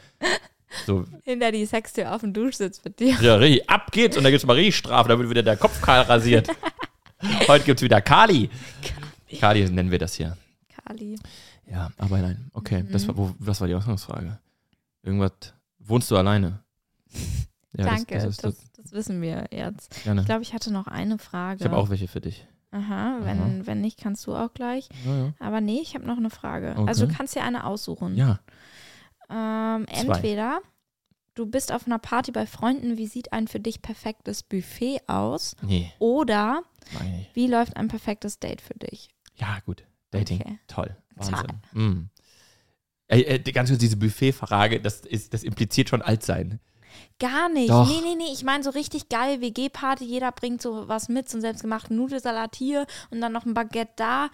So, 0.85 1.05
Hinter 1.23 1.53
die 1.53 1.65
Sextür 1.65 2.13
auf 2.13 2.21
dem 2.23 2.33
Duschsitz 2.33 2.83
mit 2.85 2.99
dir. 2.99 3.15
ja, 3.23 3.37
richtig, 3.37 3.71
ab 3.71 3.93
geht's 3.93 4.17
und 4.17 4.25
da 4.25 4.31
gibt's 4.31 4.45
mal 4.45 4.55
richtig 4.55 4.77
Strafe, 4.77 5.09
da 5.09 5.17
wird 5.19 5.31
wieder 5.31 5.45
der 5.45 5.57
Kopf 5.57 5.81
kahl 5.81 6.01
rasiert. 6.03 6.49
heute 7.49 7.65
gibt's 7.65 7.83
wieder 7.83 8.01
Kali. 8.03 8.51
Kali 9.39 9.71
nennen 9.71 9.93
wir 9.93 9.99
das 10.01 10.15
hier. 10.15 10.37
Kali. 10.85 11.17
Ja, 11.71 11.91
aber 11.97 12.19
nein, 12.19 12.51
okay, 12.53 12.83
Mhm. 12.83 12.91
das 12.91 13.07
war, 13.07 13.17
wo, 13.17 13.33
was 13.39 13.61
war 13.61 13.69
die 13.69 13.75
Ausgangsfrage? 13.77 14.39
Irgendwas, 15.05 15.33
wohnst 15.79 16.11
du 16.11 16.17
alleine? 16.17 16.65
Ja, 17.77 17.87
Danke, 17.87 18.15
das, 18.15 18.37
das, 18.37 18.37
das, 18.37 18.73
wissen 18.95 19.21
wir 19.21 19.49
jetzt. 19.51 20.03
gerne. 20.05 20.23
Ich 20.23 20.27
glaube, 20.27 20.43
ich 20.43 20.55
hatte 20.55 20.73
noch 20.73 20.87
eine 20.87 21.19
Frage. 21.19 21.59
Ich 21.61 21.65
habe 21.65 21.77
auch 21.77 21.91
welche 21.91 22.09
für 22.09 22.21
dich. 22.21 22.47
Aha, 22.71 23.19
wenn, 23.21 23.67
wenn 23.67 23.81
nicht, 23.81 24.01
kannst 24.01 24.27
du 24.27 24.35
auch 24.35 24.53
gleich. 24.53 24.89
Ja, 25.05 25.17
ja. 25.17 25.33
Aber 25.39 25.61
nee, 25.61 25.79
ich 25.81 25.95
habe 25.95 26.07
noch 26.07 26.17
eine 26.17 26.31
Frage. 26.31 26.75
Okay. 26.77 26.89
Also 26.89 27.07
du 27.07 27.15
kannst 27.15 27.37
dir 27.37 27.45
eine 27.45 27.65
aussuchen. 27.67 28.17
ja. 28.17 28.41
Ähm, 29.31 29.87
entweder 29.89 30.61
du 31.35 31.47
bist 31.47 31.73
auf 31.73 31.87
einer 31.87 31.99
Party 31.99 32.31
bei 32.31 32.47
Freunden, 32.47 32.99
wie 32.99 33.07
sieht 33.07 33.33
ein 33.33 33.49
für 33.49 33.61
dich 33.61 33.81
perfektes 33.83 34.43
Buffet 34.43 35.01
aus? 35.07 35.57
Nee, 35.63 35.91
Oder 35.99 36.63
wie 37.33 37.47
läuft 37.47 37.77
ein 37.77 37.89
perfektes 37.89 38.39
Date 38.39 38.61
für 38.61 38.75
dich? 38.75 39.09
Ja, 39.37 39.59
gut. 39.65 39.85
Dating. 40.11 40.41
Okay. 40.41 40.59
Toll. 40.67 40.97
Wahnsinn. 41.17 41.61
Mm. 41.73 42.11
Ey, 43.09 43.23
äh, 43.23 43.39
ganz 43.53 43.69
kurz, 43.69 43.81
diese 43.81 43.97
Buffet-Frage, 43.97 44.81
das, 44.81 45.01
ist, 45.01 45.35
das 45.35 45.43
impliziert 45.43 45.89
schon 45.89 46.03
Altsein. 46.03 46.61
Gar 47.19 47.49
nicht. 47.49 47.71
Doch. 47.71 47.89
Nee, 47.89 48.01
nee, 48.03 48.15
nee. 48.17 48.33
Ich 48.33 48.45
meine 48.45 48.63
so 48.65 48.71
richtig 48.71 49.09
geil 49.09 49.41
WG-Party. 49.41 50.05
Jeder 50.05 50.33
bringt 50.33 50.61
so 50.63 50.89
was 50.89 51.09
mit, 51.09 51.29
so 51.29 51.37
einen 51.37 51.43
selbstgemachten 51.43 51.97
Nudelsalat 51.97 52.57
hier 52.57 52.87
und 53.11 53.21
dann 53.21 53.33
noch 53.33 53.45
ein 53.47 53.55
Baguette 53.55 53.93
da. 53.97 54.29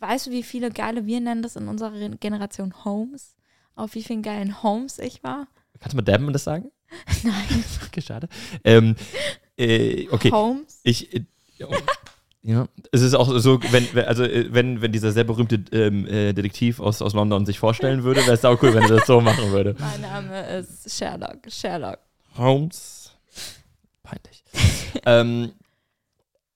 Weißt 0.00 0.26
du, 0.26 0.30
wie 0.30 0.42
viele 0.42 0.70
geile, 0.70 1.06
wir 1.06 1.20
nennen 1.20 1.42
das 1.42 1.56
in 1.56 1.68
unserer 1.68 1.92
Re- 1.92 2.10
Generation 2.20 2.84
Homes? 2.84 3.34
Auf 3.74 3.94
wie 3.94 4.02
vielen 4.02 4.22
geilen 4.22 4.62
Homes 4.62 4.98
ich 4.98 5.22
war? 5.24 5.46
Kannst 5.80 5.92
du 5.94 5.96
mal 5.96 6.02
Dabben 6.02 6.32
das 6.32 6.44
sagen? 6.44 6.70
Nein. 7.22 7.64
Okay, 7.86 8.00
schade. 8.02 8.28
Ähm, 8.64 8.94
äh, 9.56 10.06
okay, 10.10 10.30
Homes? 10.30 10.80
ich. 10.82 11.14
Äh, 11.14 11.24
ja, 12.42 12.68
es 12.92 13.00
ist 13.02 13.14
auch 13.14 13.36
so, 13.38 13.60
wenn, 13.72 13.88
wenn- 13.94 14.04
also, 14.04 14.22
äh, 14.22 14.52
wenn, 14.52 14.80
wenn 14.82 14.92
dieser 14.92 15.10
sehr 15.10 15.24
berühmte 15.24 15.64
ähm, 15.72 16.06
äh, 16.06 16.32
Detektiv 16.32 16.78
aus, 16.78 17.02
aus 17.02 17.12
London 17.14 17.44
sich 17.44 17.58
vorstellen 17.58 18.04
würde, 18.04 18.20
wäre 18.20 18.34
es 18.34 18.44
auch 18.44 18.62
cool, 18.62 18.72
wenn 18.74 18.84
er 18.84 18.96
das 18.98 19.06
so 19.06 19.20
machen 19.20 19.50
würde. 19.50 19.74
Mein 19.80 20.00
Name 20.02 20.46
ist 20.58 20.94
Sherlock. 20.96 21.38
Sherlock. 21.48 21.98
Holmes. 22.38 23.12
Peinlich. 24.02 24.44
ähm, 25.06 25.52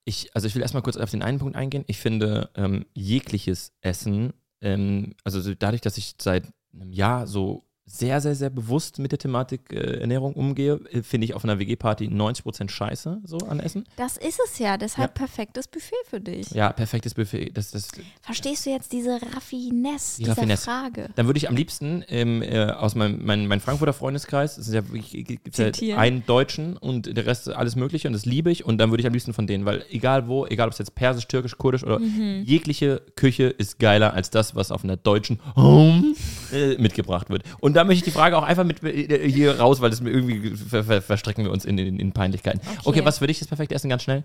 ich, 0.05 0.35
also 0.35 0.47
ich 0.47 0.55
will 0.55 0.61
erstmal 0.61 0.83
kurz 0.83 0.97
auf 0.97 1.11
den 1.11 1.21
einen 1.23 1.39
Punkt 1.39 1.55
eingehen. 1.55 1.83
Ich 1.87 1.99
finde 1.99 2.49
ähm, 2.55 2.85
jegliches 2.93 3.73
Essen, 3.81 4.33
ähm, 4.61 5.15
also 5.23 5.41
so 5.41 5.53
dadurch, 5.53 5.81
dass 5.81 5.97
ich 5.97 6.15
seit 6.19 6.45
einem 6.73 6.91
Jahr 6.91 7.27
so 7.27 7.63
sehr, 7.97 8.21
sehr, 8.21 8.35
sehr 8.35 8.49
bewusst 8.49 8.99
mit 8.99 9.11
der 9.11 9.19
Thematik 9.19 9.71
äh, 9.71 9.99
Ernährung 10.01 10.33
umgehe, 10.33 10.79
äh, 10.91 11.01
finde 11.03 11.25
ich 11.25 11.33
auf 11.33 11.43
einer 11.43 11.59
WG-Party 11.59 12.07
90% 12.07 12.69
Scheiße 12.69 13.21
so 13.23 13.37
an 13.39 13.59
Essen. 13.59 13.85
Das 13.95 14.17
ist 14.17 14.39
es 14.45 14.59
ja. 14.59 14.77
Deshalb 14.77 15.13
perfektes 15.13 15.67
Buffet 15.67 15.95
für 16.09 16.19
dich. 16.19 16.51
Ja, 16.51 16.71
perfektes 16.71 17.13
Buffet. 17.13 17.51
Das, 17.53 17.71
das, 17.71 17.89
Verstehst 18.21 18.65
du 18.65 18.69
jetzt 18.69 18.91
diese 18.91 19.19
Raffinesse 19.35 20.17
Die 20.17 20.23
dieser 20.23 20.37
Raffinesse. 20.37 20.63
Frage? 20.65 21.09
Dann 21.15 21.25
würde 21.27 21.37
ich 21.37 21.49
am 21.49 21.55
liebsten 21.55 22.03
ähm, 22.07 22.41
äh, 22.41 22.65
aus 22.65 22.95
meinem 22.95 23.23
mein, 23.25 23.47
mein 23.47 23.59
Frankfurter 23.59 23.93
Freundeskreis, 23.93 24.57
es 24.57 24.71
ja 24.73 24.81
gibt's 24.81 25.57
ja 25.57 25.97
einen 25.97 26.25
Deutschen 26.25 26.77
und 26.77 27.15
der 27.15 27.25
Rest 27.25 27.49
alles 27.49 27.75
Mögliche 27.75 28.07
und 28.07 28.13
das 28.13 28.25
liebe 28.25 28.51
ich 28.51 28.65
und 28.65 28.77
dann 28.77 28.89
würde 28.89 29.01
ich 29.01 29.07
am 29.07 29.13
liebsten 29.13 29.33
von 29.33 29.47
denen, 29.47 29.65
weil 29.65 29.83
egal 29.89 30.27
wo, 30.27 30.45
egal 30.45 30.67
ob 30.67 30.73
es 30.73 30.79
jetzt 30.79 30.95
persisch, 30.95 31.27
türkisch, 31.27 31.57
kurdisch 31.57 31.83
oder 31.83 31.99
Mhm. 31.99 32.43
jegliche 32.45 33.01
Küche 33.15 33.43
ist 33.45 33.79
geiler 33.79 34.13
als 34.13 34.29
das, 34.29 34.55
was 34.55 34.71
auf 34.71 34.83
einer 34.83 34.97
deutschen 34.97 35.39
Home 35.55 36.15
äh, 36.53 36.75
mitgebracht 36.77 37.29
wird. 37.29 37.43
Und 37.59 37.73
da 37.81 37.85
möchte 37.85 37.99
ich 37.99 38.03
die 38.13 38.17
Frage 38.17 38.37
auch 38.37 38.43
einfach 38.43 38.63
mit 38.63 38.83
äh, 38.83 39.29
hier 39.29 39.59
raus, 39.59 39.81
weil 39.81 39.89
das 39.89 40.01
mir 40.01 40.09
irgendwie 40.11 40.55
ver, 40.55 40.83
ver, 40.83 41.01
verstrecken 41.01 41.43
wir 41.43 41.51
uns 41.51 41.65
in, 41.65 41.77
in, 41.77 41.99
in 41.99 42.11
Peinlichkeiten. 42.13 42.61
Okay. 42.61 42.79
Okay. 42.85 43.05
was 43.05 43.19
für 43.19 43.27
dich 43.27 43.39
das 43.39 43.47
perfekte 43.47 43.75
Essen 43.75 43.89
ganz 43.89 44.03
schnell? 44.03 44.23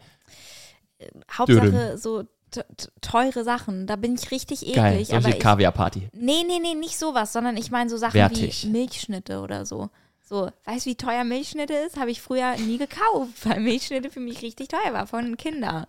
Hauptsache 1.30 1.98
so 1.98 2.22
t- 2.50 2.62
t- 2.76 2.88
teure 3.00 3.44
Sachen. 3.44 3.86
Da 3.86 3.96
bin 3.96 4.14
ich 4.14 4.30
richtig 4.30 4.60
Geil, 4.74 4.94
eklig. 4.94 5.12
aber 5.12 5.22
solche 5.22 5.38
Kaviar-Party. 5.38 6.08
nee, 6.12 6.44
nee, 6.46 6.58
nee, 6.60 6.74
nicht 6.74 6.98
sowas, 6.98 7.32
sondern 7.32 7.56
ich 7.56 7.70
meine 7.70 7.90
so 7.90 7.96
Sachen 7.96 8.14
Wertig. 8.14 8.64
wie 8.64 8.68
Milchschnitte 8.70 9.40
oder 9.40 9.66
so. 9.66 9.90
So, 10.28 10.50
weißt 10.64 10.86
du, 10.86 10.90
wie 10.90 10.96
teuer 10.96 11.22
Milchschnitte 11.22 11.72
ist? 11.74 11.98
Habe 12.00 12.10
ich 12.10 12.20
früher 12.20 12.56
nie 12.56 12.78
gekauft, 12.78 13.32
weil 13.44 13.60
Milchschnitte 13.60 14.10
für 14.10 14.20
mich 14.20 14.42
richtig 14.42 14.68
teuer 14.68 14.92
war 14.92 15.06
von 15.06 15.36
Kindern. 15.36 15.86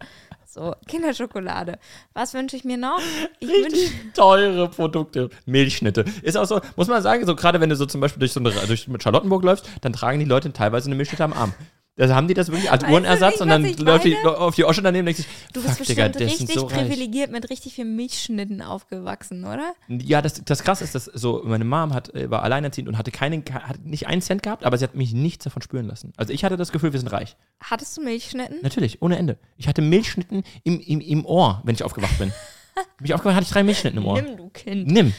So, 0.58 0.76
Kinderschokolade. 0.88 1.78
Was 2.16 2.34
wünsche 2.34 2.56
ich 2.56 2.64
mir 2.64 2.78
noch? 2.78 3.00
Ich 3.40 3.48
wünsche 3.48 3.76
Richtig 3.76 4.14
teure 4.16 4.68
Produkte. 4.70 5.30
Milchschnitte. 5.46 6.04
Ist 6.24 6.36
auch 6.36 6.46
so, 6.46 6.60
muss 6.76 6.88
man 6.88 7.04
sagen, 7.04 7.28
so 7.28 7.36
gerade 7.36 7.62
wenn 7.62 7.70
du 7.70 7.76
so 7.76 7.86
zum 7.86 8.02
Beispiel 8.02 8.20
durch 8.20 8.34
so 8.34 8.40
eine, 8.40 8.50
durch 8.50 8.88
mit 8.88 9.04
Charlottenburg 9.04 9.44
läufst, 9.44 9.70
dann 9.82 9.94
tragen 9.94 10.18
die 10.18 10.26
Leute 10.26 10.52
teilweise 10.54 10.88
eine 10.88 10.96
Milchschnitte 10.96 11.24
am 11.24 11.34
Arm. 11.34 11.54
Da 11.98 12.14
haben 12.14 12.28
die 12.28 12.36
das 12.36 12.50
wirklich 12.50 12.72
als 12.72 12.84
Weißt 12.84 12.94
Uhrenersatz 12.94 13.34
nicht, 13.34 13.42
und 13.42 13.50
dann 13.50 13.74
läuft 13.86 14.06
die 14.06 14.16
auf 14.24 14.54
die 14.54 14.66
Osche 14.66 14.84
daneben 14.84 15.02
und 15.02 15.06
denkt 15.08 15.18
sich, 15.18 15.28
Du 15.52 15.64
bist 15.64 15.78
fuck, 15.78 15.88
Digga, 15.88 16.08
bestimmt 16.08 16.30
sind 16.30 16.42
richtig 16.50 16.56
so 16.56 16.68
privilegiert 16.68 17.32
mit 17.32 17.50
richtig 17.50 17.74
vielen 17.74 17.96
Milchschnitten 17.96 18.62
aufgewachsen, 18.62 19.46
oder? 19.46 19.74
Ja, 19.88 20.22
das, 20.22 20.44
das 20.46 20.64
krass 20.64 20.84
ist, 20.84 20.94
dass 20.94 21.06
so 21.06 21.42
meine 21.44 21.66
Mom 21.66 21.96
hat, 21.96 22.14
äh, 22.14 22.30
war 22.30 22.44
alleinerziehend 22.44 22.88
und 22.88 23.00
hatte 23.00 23.10
keinen, 23.10 23.44
hat 23.52 23.84
nicht 23.84 24.06
einen 24.06 24.22
Cent 24.22 24.44
gehabt, 24.44 24.64
aber 24.64 24.78
sie 24.78 24.84
hat 24.84 24.94
mich 24.94 25.14
nichts 25.14 25.46
davon 25.46 25.64
spüren 25.64 25.88
lassen. 25.88 26.14
Also 26.18 26.34
ich 26.34 26.44
hatte 26.44 26.56
das 26.56 26.72
Gefühl, 26.72 26.94
wir 26.94 27.00
sind 27.00 27.12
reich. 27.12 27.36
Hattest 27.60 27.98
du 27.98 28.02
Milchschnitten? 28.02 28.60
Natürlich, 28.62 29.02
ohne 29.02 29.18
Ende. 29.18 29.40
Ich 29.58 29.68
hatte 29.68 29.82
Milchschnitten 29.82 30.44
im, 30.64 30.80
im, 30.80 31.02
im 31.02 31.26
Ohr, 31.26 31.62
wenn 31.64 31.74
ich 31.74 31.84
aufgewacht 31.84 32.20
bin. 32.20 32.32
bin 33.00 33.06
ich 33.06 33.14
aufgewacht, 33.16 33.36
hatte 33.36 33.46
ich 33.46 33.52
drei 33.52 33.64
Milchschnitten 33.64 33.98
im 34.00 34.06
Ohr. 34.06 34.22
Nimm, 34.22 34.38
du 34.38 34.50
Kind. 34.50 34.88
Nimm. 34.88 35.14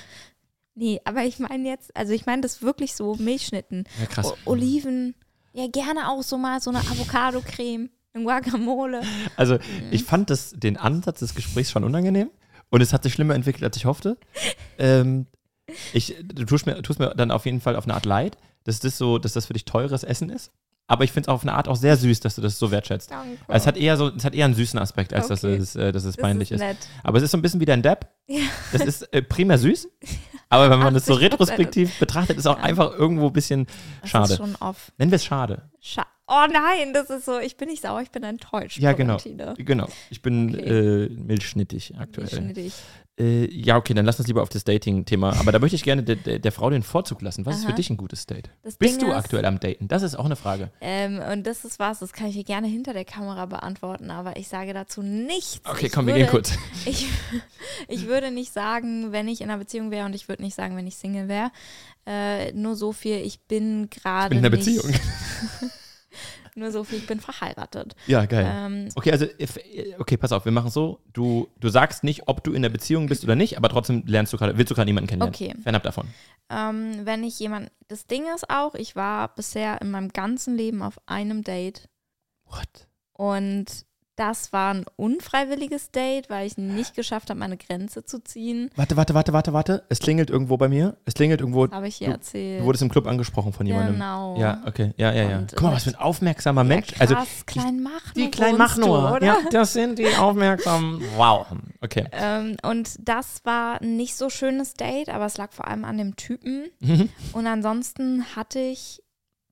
Nee, 0.76 1.00
aber 1.02 1.24
ich 1.24 1.40
meine 1.40 1.68
jetzt, 1.68 1.96
also 1.96 2.12
ich 2.12 2.24
meine 2.24 2.42
das 2.42 2.62
wirklich 2.62 2.94
so 2.94 3.16
Milchschnitten. 3.16 3.82
Ja, 3.98 4.06
krass. 4.06 4.32
O 4.44 4.52
Oliven, 4.52 5.16
ja 5.52 5.66
gerne 5.68 6.08
auch 6.10 6.22
so 6.22 6.38
mal 6.38 6.60
so 6.60 6.70
eine 6.70 6.80
Avocado-Creme, 6.80 7.90
ein 8.14 8.24
Guacamole. 8.24 9.00
Also 9.36 9.54
Mhm. 9.54 9.60
ich 9.90 10.04
fand 10.04 10.30
das, 10.30 10.52
den 10.56 10.76
Ansatz 10.76 11.20
des 11.20 11.34
Gesprächs 11.34 11.70
schon 11.70 11.84
unangenehm 11.84 12.30
und 12.70 12.80
es 12.80 12.92
hat 12.92 13.02
sich 13.02 13.14
schlimmer 13.14 13.34
entwickelt, 13.34 13.64
als 13.64 13.76
ich 13.76 13.84
hoffte. 13.86 14.16
Ähm, 14.78 15.26
ich, 15.92 16.14
du 16.22 16.44
tust 16.44 16.66
mir, 16.66 16.80
tust 16.82 16.98
mir 16.98 17.14
dann 17.14 17.30
auf 17.30 17.44
jeden 17.44 17.60
Fall 17.60 17.76
auf 17.76 17.84
eine 17.84 17.94
Art 17.94 18.06
leid, 18.06 18.36
dass 18.64 18.80
das 18.80 18.96
so, 18.98 19.18
dass 19.18 19.32
das 19.34 19.46
für 19.46 19.52
dich 19.52 19.64
teures 19.64 20.02
Essen 20.02 20.30
ist. 20.30 20.50
Aber 20.90 21.04
ich 21.04 21.12
finde 21.12 21.26
es 21.26 21.28
auf 21.28 21.42
eine 21.42 21.52
Art 21.52 21.68
auch 21.68 21.76
sehr 21.76 21.98
süß, 21.98 22.20
dass 22.20 22.36
du 22.36 22.40
das 22.40 22.58
so 22.58 22.70
wertschätzt. 22.70 23.10
Danke. 23.10 23.36
Es 23.48 23.66
hat 23.66 23.76
eher 23.76 23.98
so, 23.98 24.08
es 24.08 24.24
hat 24.24 24.34
eher 24.34 24.46
einen 24.46 24.54
süßen 24.54 24.78
Aspekt, 24.78 25.12
als 25.12 25.28
dass, 25.28 25.44
Okay. 25.44 25.56
es, 25.56 25.76
äh, 25.76 25.92
dass 25.92 26.04
es 26.04 26.16
Das 26.16 26.22
peinlich 26.22 26.50
ist. 26.50 26.60
nett. 26.60 26.78
Aber 27.02 27.18
es 27.18 27.24
ist 27.24 27.32
so 27.32 27.36
ein 27.36 27.42
bisschen 27.42 27.60
wie 27.60 27.66
dein 27.66 27.82
Depp. 27.82 28.06
Ja. 28.26 28.40
Das 28.72 28.80
ist 28.82 29.02
äh, 29.12 29.20
primär 29.22 29.58
süß. 29.58 29.86
Aber 30.50 30.70
wenn 30.70 30.78
man 30.78 30.94
das 30.94 31.04
so 31.06 31.14
80% 31.14 31.20
retrospektiv 31.20 31.98
betrachtet, 31.98 32.38
ist 32.38 32.46
auch 32.46 32.58
Ja. 32.58 32.64
einfach 32.64 32.92
irgendwo 32.92 33.26
ein 33.26 33.32
bisschen 33.32 33.66
Das 34.00 34.10
schade. 34.10 34.32
ist 34.32 34.36
schon 34.38 34.56
off. 34.56 34.92
Nennen 34.98 35.10
wir 35.10 35.16
es 35.16 35.24
schade. 35.24 35.62
Scha 35.80 36.06
oh 36.26 36.44
nein, 36.52 36.92
das 36.92 37.08
ist 37.10 37.24
so, 37.24 37.38
ich 37.38 37.56
bin 37.56 37.68
nicht 37.68 37.82
sauer, 37.82 38.02
ich 38.02 38.10
bin 38.10 38.22
enttäuscht. 38.22 38.78
Ja, 38.78 38.92
genau. 38.92 39.16
Genau. 39.56 39.88
Ich 40.10 40.20
bin 40.22 40.54
Okay. 40.54 41.04
äh, 41.04 41.08
milchschnittig 41.08 41.94
aktuell. 41.98 42.28
Schnittig. 42.28 42.72
Äh, 43.18 43.52
ja, 43.52 43.76
okay, 43.76 43.94
dann 43.94 44.06
lass 44.06 44.18
uns 44.18 44.28
lieber 44.28 44.42
auf 44.42 44.48
das 44.48 44.64
Dating-Thema. 44.64 45.38
Aber 45.40 45.50
da 45.50 45.58
möchte 45.58 45.74
ich 45.74 45.82
gerne 45.82 46.02
der, 46.04 46.16
der, 46.16 46.38
der 46.38 46.52
Frau 46.52 46.70
den 46.70 46.82
Vorzug 46.82 47.20
lassen. 47.20 47.44
Was 47.46 47.56
ist 47.56 47.62
Aha. 47.62 47.70
für 47.70 47.76
dich 47.76 47.90
ein 47.90 47.96
gutes 47.96 48.26
Date? 48.26 48.50
Das 48.62 48.76
Bist 48.76 49.00
Ding 49.00 49.06
du 49.06 49.12
ist, 49.12 49.18
aktuell 49.18 49.44
am 49.44 49.58
Daten? 49.58 49.88
Das 49.88 50.02
ist 50.02 50.14
auch 50.14 50.24
eine 50.24 50.36
Frage. 50.36 50.70
Ähm, 50.80 51.20
und 51.32 51.46
das 51.46 51.64
ist 51.64 51.78
was, 51.78 51.98
das 51.98 52.12
kann 52.12 52.28
ich 52.28 52.36
dir 52.36 52.44
gerne 52.44 52.68
hinter 52.68 52.92
der 52.92 53.04
Kamera 53.04 53.46
beantworten, 53.46 54.10
aber 54.10 54.36
ich 54.36 54.48
sage 54.48 54.72
dazu 54.72 55.02
nichts. 55.02 55.60
Okay, 55.64 55.86
ich 55.86 55.92
komm, 55.92 56.06
wir 56.06 56.14
würde, 56.14 56.24
gehen 56.24 56.30
kurz. 56.30 56.52
Ich, 56.86 57.06
ich 57.88 58.06
würde 58.06 58.30
nicht 58.30 58.52
sagen, 58.52 59.12
wenn 59.12 59.26
ich 59.28 59.40
in 59.40 59.50
einer 59.50 59.58
Beziehung 59.58 59.90
wäre 59.90 60.06
und 60.06 60.14
ich 60.14 60.28
würde 60.28 60.42
nicht 60.42 60.54
sagen, 60.54 60.76
wenn 60.76 60.86
ich 60.86 60.96
Single 60.96 61.28
wäre. 61.28 61.50
Äh, 62.06 62.52
nur 62.52 62.76
so 62.76 62.92
viel, 62.92 63.16
ich 63.16 63.40
bin 63.40 63.90
gerade. 63.90 64.30
bin 64.30 64.38
in 64.38 64.46
einer 64.46 64.56
Beziehung. 64.56 64.84
Nur 66.58 66.70
so 66.72 66.82
viel, 66.84 66.98
ich 66.98 67.06
bin 67.06 67.20
verheiratet. 67.20 67.94
Ja, 68.06 68.26
geil. 68.26 68.46
Ähm, 68.52 68.88
Okay, 68.94 69.12
also, 69.12 69.26
if- 69.40 69.58
okay, 69.98 70.16
pass 70.16 70.32
auf, 70.32 70.44
wir 70.44 70.52
machen 70.52 70.70
so. 70.70 71.00
Du, 71.12 71.48
du 71.60 71.68
sagst 71.68 72.02
nicht, 72.04 72.26
ob 72.26 72.42
du 72.44 72.52
in 72.52 72.62
der 72.62 72.68
Beziehung 72.68 73.06
bist 73.06 73.22
oder 73.24 73.36
nicht, 73.36 73.56
aber 73.56 73.68
trotzdem 73.68 74.02
lernst 74.06 74.32
du 74.32 74.36
gerade, 74.36 74.58
willst 74.58 74.70
du 74.70 74.74
gerade 74.74 74.88
jemanden 74.88 75.08
kennenlernen. 75.08 75.34
Okay. 75.34 75.54
Fernab 75.62 75.82
davon. 75.84 76.08
ähm, 76.50 77.00
wenn 77.04 77.22
ich 77.24 77.38
jemand. 77.38 77.70
Das 77.88 78.06
Ding 78.06 78.24
ist 78.34 78.50
auch, 78.50 78.74
ich 78.74 78.96
war 78.96 79.34
bisher 79.34 79.80
in 79.80 79.90
meinem 79.90 80.08
ganzen 80.10 80.56
Leben 80.56 80.82
auf 80.82 80.98
einem 81.06 81.42
Date 81.44 81.88
What? 82.46 82.88
und 83.12 83.66
das 84.18 84.52
war 84.52 84.74
ein 84.74 84.84
unfreiwilliges 84.96 85.90
Date, 85.90 86.28
weil 86.28 86.46
ich 86.46 86.58
nicht 86.58 86.94
geschafft 86.94 87.30
habe, 87.30 87.38
meine 87.38 87.56
Grenze 87.56 88.04
zu 88.04 88.18
ziehen. 88.22 88.70
Warte, 88.76 88.96
warte, 88.96 89.14
warte, 89.14 89.32
warte, 89.32 89.52
warte. 89.52 89.84
Es 89.88 90.00
klingelt 90.00 90.28
irgendwo 90.30 90.56
bei 90.56 90.68
mir. 90.68 90.96
Es 91.04 91.14
klingelt 91.14 91.40
irgendwo. 91.40 91.70
Habe 91.70 91.88
ich 91.88 91.96
hier 91.96 92.08
Du- 92.08 92.12
erzählt. 92.14 92.60
Du 92.60 92.64
wurdest 92.64 92.82
im 92.82 92.88
Club 92.90 93.06
angesprochen 93.06 93.52
von 93.52 93.64
jemandem. 93.66 93.94
Genau. 93.94 94.36
Ja, 94.38 94.62
okay. 94.66 94.92
Ja, 94.96 95.12
ja, 95.12 95.30
ja. 95.30 95.38
Und 95.38 95.52
Guck 95.52 95.62
mal, 95.62 95.72
was 95.72 95.84
für 95.84 95.90
ein 95.90 95.96
aufmerksamer 95.96 96.62
Ja, 96.62 96.68
Mensch. 96.68 96.88
krass, 96.88 97.00
also, 97.12 97.16
klein 97.46 97.82
mach 97.82 98.12
die 98.14 98.30
kleinen 98.30 98.60
oder? 98.60 99.24
Ja, 99.24 99.36
das 99.50 99.72
sind 99.72 99.98
die 99.98 100.08
aufmerksamen. 100.16 101.00
Wow. 101.16 101.46
Okay. 101.80 102.06
Ähm, 102.12 102.56
und 102.62 102.96
das 103.00 103.44
war 103.44 103.80
ein 103.80 103.96
nicht 103.96 104.16
so 104.16 104.30
schönes 104.30 104.74
Date, 104.74 105.08
aber 105.10 105.26
es 105.26 105.36
lag 105.38 105.52
vor 105.52 105.68
allem 105.68 105.84
an 105.84 105.96
dem 105.98 106.16
Typen. 106.16 106.70
Mhm. 106.80 107.08
Und 107.32 107.46
ansonsten 107.46 108.24
hatte 108.34 108.58
ich 108.58 109.02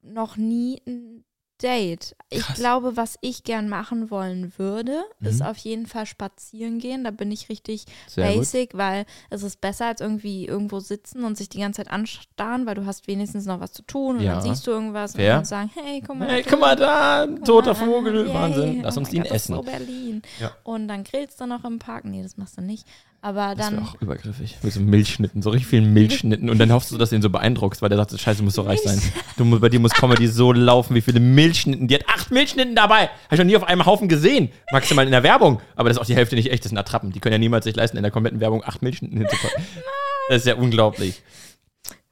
noch 0.03 0.37
nie 0.37 0.81
ein 0.87 1.25
Date. 1.63 2.15
Ich 2.29 2.41
Krass. 2.43 2.57
glaube, 2.59 2.97
was 2.97 3.17
ich 3.21 3.45
gern 3.45 3.69
machen 3.69 4.11
wollen 4.11 4.53
würde, 4.59 5.05
ist 5.21 5.41
Mhm. 5.41 5.47
auf 5.47 5.57
jeden 5.59 5.87
Fall 5.87 6.05
spazieren 6.07 6.79
gehen. 6.79 7.05
Da 7.05 7.11
bin 7.11 7.31
ich 7.31 7.49
richtig 7.49 7.85
Sehr 8.09 8.29
gut. 8.29 8.37
basic, 8.39 8.71
weil 8.75 9.07
es 9.31 9.43
ist 9.43 9.61
besser 9.61 9.87
als 9.87 10.01
irgendwie 10.01 10.47
irgendwo 10.47 10.81
sitzen 10.81 11.25
und 11.25 11.37
sich 11.37 11.49
die 11.49 11.61
ganze 11.61 11.79
Zeit 11.83 11.91
anstarren, 11.93 12.67
weil 12.67 12.75
du 12.75 12.85
hast 12.87 13.07
wenigstens 13.07 13.47
noch 13.47 13.61
was 13.61 13.73
zu 13.73 13.83
tun 13.83 14.17
und 14.17 14.23
Ja. 14.23 14.35
dann 14.35 14.43
siehst 14.43 14.67
du 14.67 14.71
irgendwas 14.73 15.13
Fair. 15.15 15.31
und 15.33 15.37
kannst 15.39 15.51
sagen, 15.51 15.71
hey, 15.75 16.03
guck 16.07 16.17
mal. 16.19 16.29
Hey, 16.29 16.43
da 16.43 16.51
guck 16.51 16.61
mal 16.61 16.77
da, 16.77 17.27
toter 17.45 17.73
Guck 17.75 17.81
mal, 17.81 17.87
Vogel, 17.93 18.27
yay. 18.27 18.35
Wahnsinn. 18.35 18.83
Lass 18.83 18.97
Oh 18.97 19.01
uns 19.01 19.13
ihn 19.13 19.23
Gott, 19.23 19.31
das 19.31 19.37
essen. 19.37 19.53
ist 19.55 19.59
so 19.59 19.63
Berlin. 19.63 20.23
Ja. 20.41 20.51
Und 20.65 20.89
dann 20.89 21.05
grillst 21.05 21.41
du 21.41 21.47
noch 21.47 21.65
im 21.65 21.79
Park. 21.79 22.05
Nee, 22.05 22.23
das 22.23 22.37
machst 22.37 22.59
du 22.59 22.63
nicht. 22.63 22.87
Aber 23.21 23.55
Das 23.57 23.71
dann. 23.71 23.81
auch 23.81 24.01
übergriffig. 24.01 24.57
Mit 24.63 24.73
so 24.73 24.81
Milchschnitten, 24.81 25.43
so 25.43 25.51
richtig 25.51 25.69
vielen 25.69 25.93
Milchschnitten. 25.93 26.49
Und 26.49 26.59
dann 26.59 26.71
hoffst 26.73 26.93
du, 26.93 26.99
dass 26.99 27.11
du 27.11 27.17
ihn 27.17 27.23
so 27.23 27.31
beeindruckst, 27.31 27.83
weil 27.83 27.89
der 27.89 27.99
sagt, 27.99 28.19
scheiße, 28.19 28.39
du 28.39 28.45
musst 28.45 28.57
so 28.57 28.63
reich 28.63 28.81
sein. 28.83 29.01
Du, 29.37 29.59
bei 29.59 29.69
dir 29.69 29.81
muss 29.81 29.93
Comedy 29.93 30.29
so 30.29 30.53
laufen, 30.53 30.95
wie 30.95 31.01
viele 31.01 31.19
Milchschnitten. 31.21 31.89
Die 31.89 31.95
hat 31.97 32.09
acht 32.09 32.31
Milchschnitten 32.31 32.75
dabei. 32.77 33.09
Habe 33.09 33.33
ich 33.33 33.39
noch 33.39 33.45
nie 33.47 33.57
auf 33.57 33.65
einem 33.65 33.85
Haufen 33.85 34.09
gesehen. 34.09 34.51
Maximal 34.71 35.05
in 35.07 35.11
der 35.13 35.23
Werbung. 35.25 35.61
Aber 35.75 35.89
das 35.89 35.97
ist 35.97 36.03
auch 36.03 36.07
die 36.07 36.15
Hälfte 36.15 36.37
nicht 36.37 36.51
echt, 36.53 36.65
das 36.65 36.71
sind 36.71 36.79
Attrappen. 36.79 37.11
Die 37.11 37.19
können 37.21 37.33
ja 37.33 37.39
niemals 37.39 37.65
sich 37.65 37.75
leisten, 37.75 37.97
in 37.97 38.03
der 38.05 38.13
kompletten 38.13 38.41
Werbung 38.41 38.63
acht 38.65 38.83
Milchschnitten 38.83 39.19
hinzupacken. 39.19 39.65
Das 40.29 40.39
ist 40.39 40.47
ja 40.47 40.57
unglaublich. 40.57 41.23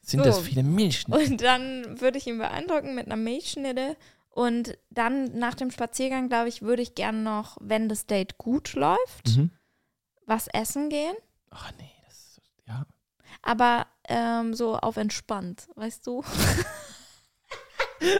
Sind 0.00 0.20
So. 0.20 0.26
das 0.26 0.38
viele 0.40 0.62
Milchschnitten? 0.62 1.32
Und 1.32 1.40
dann 1.42 2.00
würde 2.00 2.16
ich 2.18 2.26
ihn 2.28 2.38
beeindrucken 2.38 2.94
mit 2.94 3.06
einer 3.06 3.16
Milchschnitte. 3.16 3.96
Und 4.30 4.76
dann 4.90 5.36
nach 5.38 5.54
dem 5.54 5.70
Spaziergang, 5.72 6.28
glaube 6.28 6.48
ich, 6.48 6.62
würde 6.62 6.82
ich 6.82 6.94
gern 6.94 7.22
noch, 7.24 7.56
wenn 7.60 7.88
das 7.88 8.06
Date 8.06 8.38
gut 8.38 8.74
läuft, 8.74 9.36
Mhm. 9.36 9.50
Was 10.26 10.48
essen 10.48 10.88
gehen. 10.88 11.14
Ach 11.50 11.72
nee, 11.78 11.90
das 12.06 12.14
ist, 12.14 12.40
ja. 12.66 12.86
Aber 13.42 13.86
ähm, 14.08 14.54
so 14.54 14.76
auf 14.76 14.96
entspannt, 14.96 15.68
weißt 15.74 16.06
du? 16.06 16.22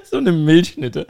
So 0.05 0.17
eine 0.17 0.33
Milchschnitte. 0.33 1.07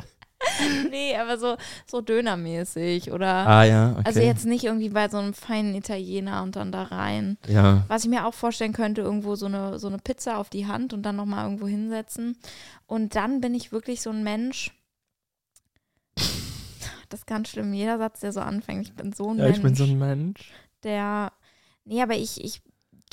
nee, 0.90 1.16
aber 1.16 1.38
so, 1.38 1.56
so 1.86 2.00
dönermäßig 2.00 3.12
oder. 3.12 3.46
Ah 3.46 3.64
ja, 3.64 3.92
okay. 3.92 4.02
Also 4.04 4.20
jetzt 4.20 4.44
nicht 4.44 4.64
irgendwie 4.64 4.90
bei 4.90 5.08
so 5.08 5.18
einem 5.18 5.32
feinen 5.34 5.74
Italiener 5.74 6.42
und 6.42 6.56
dann 6.56 6.72
da 6.72 6.84
rein. 6.84 7.38
Ja. 7.46 7.84
Was 7.88 8.04
ich 8.04 8.10
mir 8.10 8.26
auch 8.26 8.34
vorstellen 8.34 8.72
könnte, 8.72 9.00
irgendwo 9.00 9.36
so 9.36 9.46
eine, 9.46 9.78
so 9.78 9.86
eine 9.86 9.98
Pizza 9.98 10.38
auf 10.38 10.50
die 10.50 10.66
Hand 10.66 10.92
und 10.92 11.02
dann 11.02 11.16
nochmal 11.16 11.44
irgendwo 11.44 11.66
hinsetzen. 11.66 12.36
Und 12.86 13.16
dann 13.16 13.40
bin 13.40 13.54
ich 13.54 13.72
wirklich 13.72 14.02
so 14.02 14.10
ein 14.10 14.22
Mensch. 14.22 14.72
Das 17.08 17.20
ist 17.20 17.26
ganz 17.26 17.48
schlimm. 17.48 17.72
Jeder 17.72 17.98
Satz, 17.98 18.20
der 18.20 18.32
so 18.32 18.40
anfängt. 18.40 18.86
Ich 18.86 18.94
bin 18.94 19.12
so 19.12 19.30
ein 19.30 19.38
ja, 19.38 19.44
Mensch, 19.44 19.56
ich 19.58 19.62
bin 19.62 19.74
so 19.74 19.84
ein 19.84 19.98
Mensch. 19.98 20.52
Der. 20.84 21.32
Nee, 21.84 22.02
aber 22.02 22.14
ich, 22.14 22.42
ich 22.42 22.62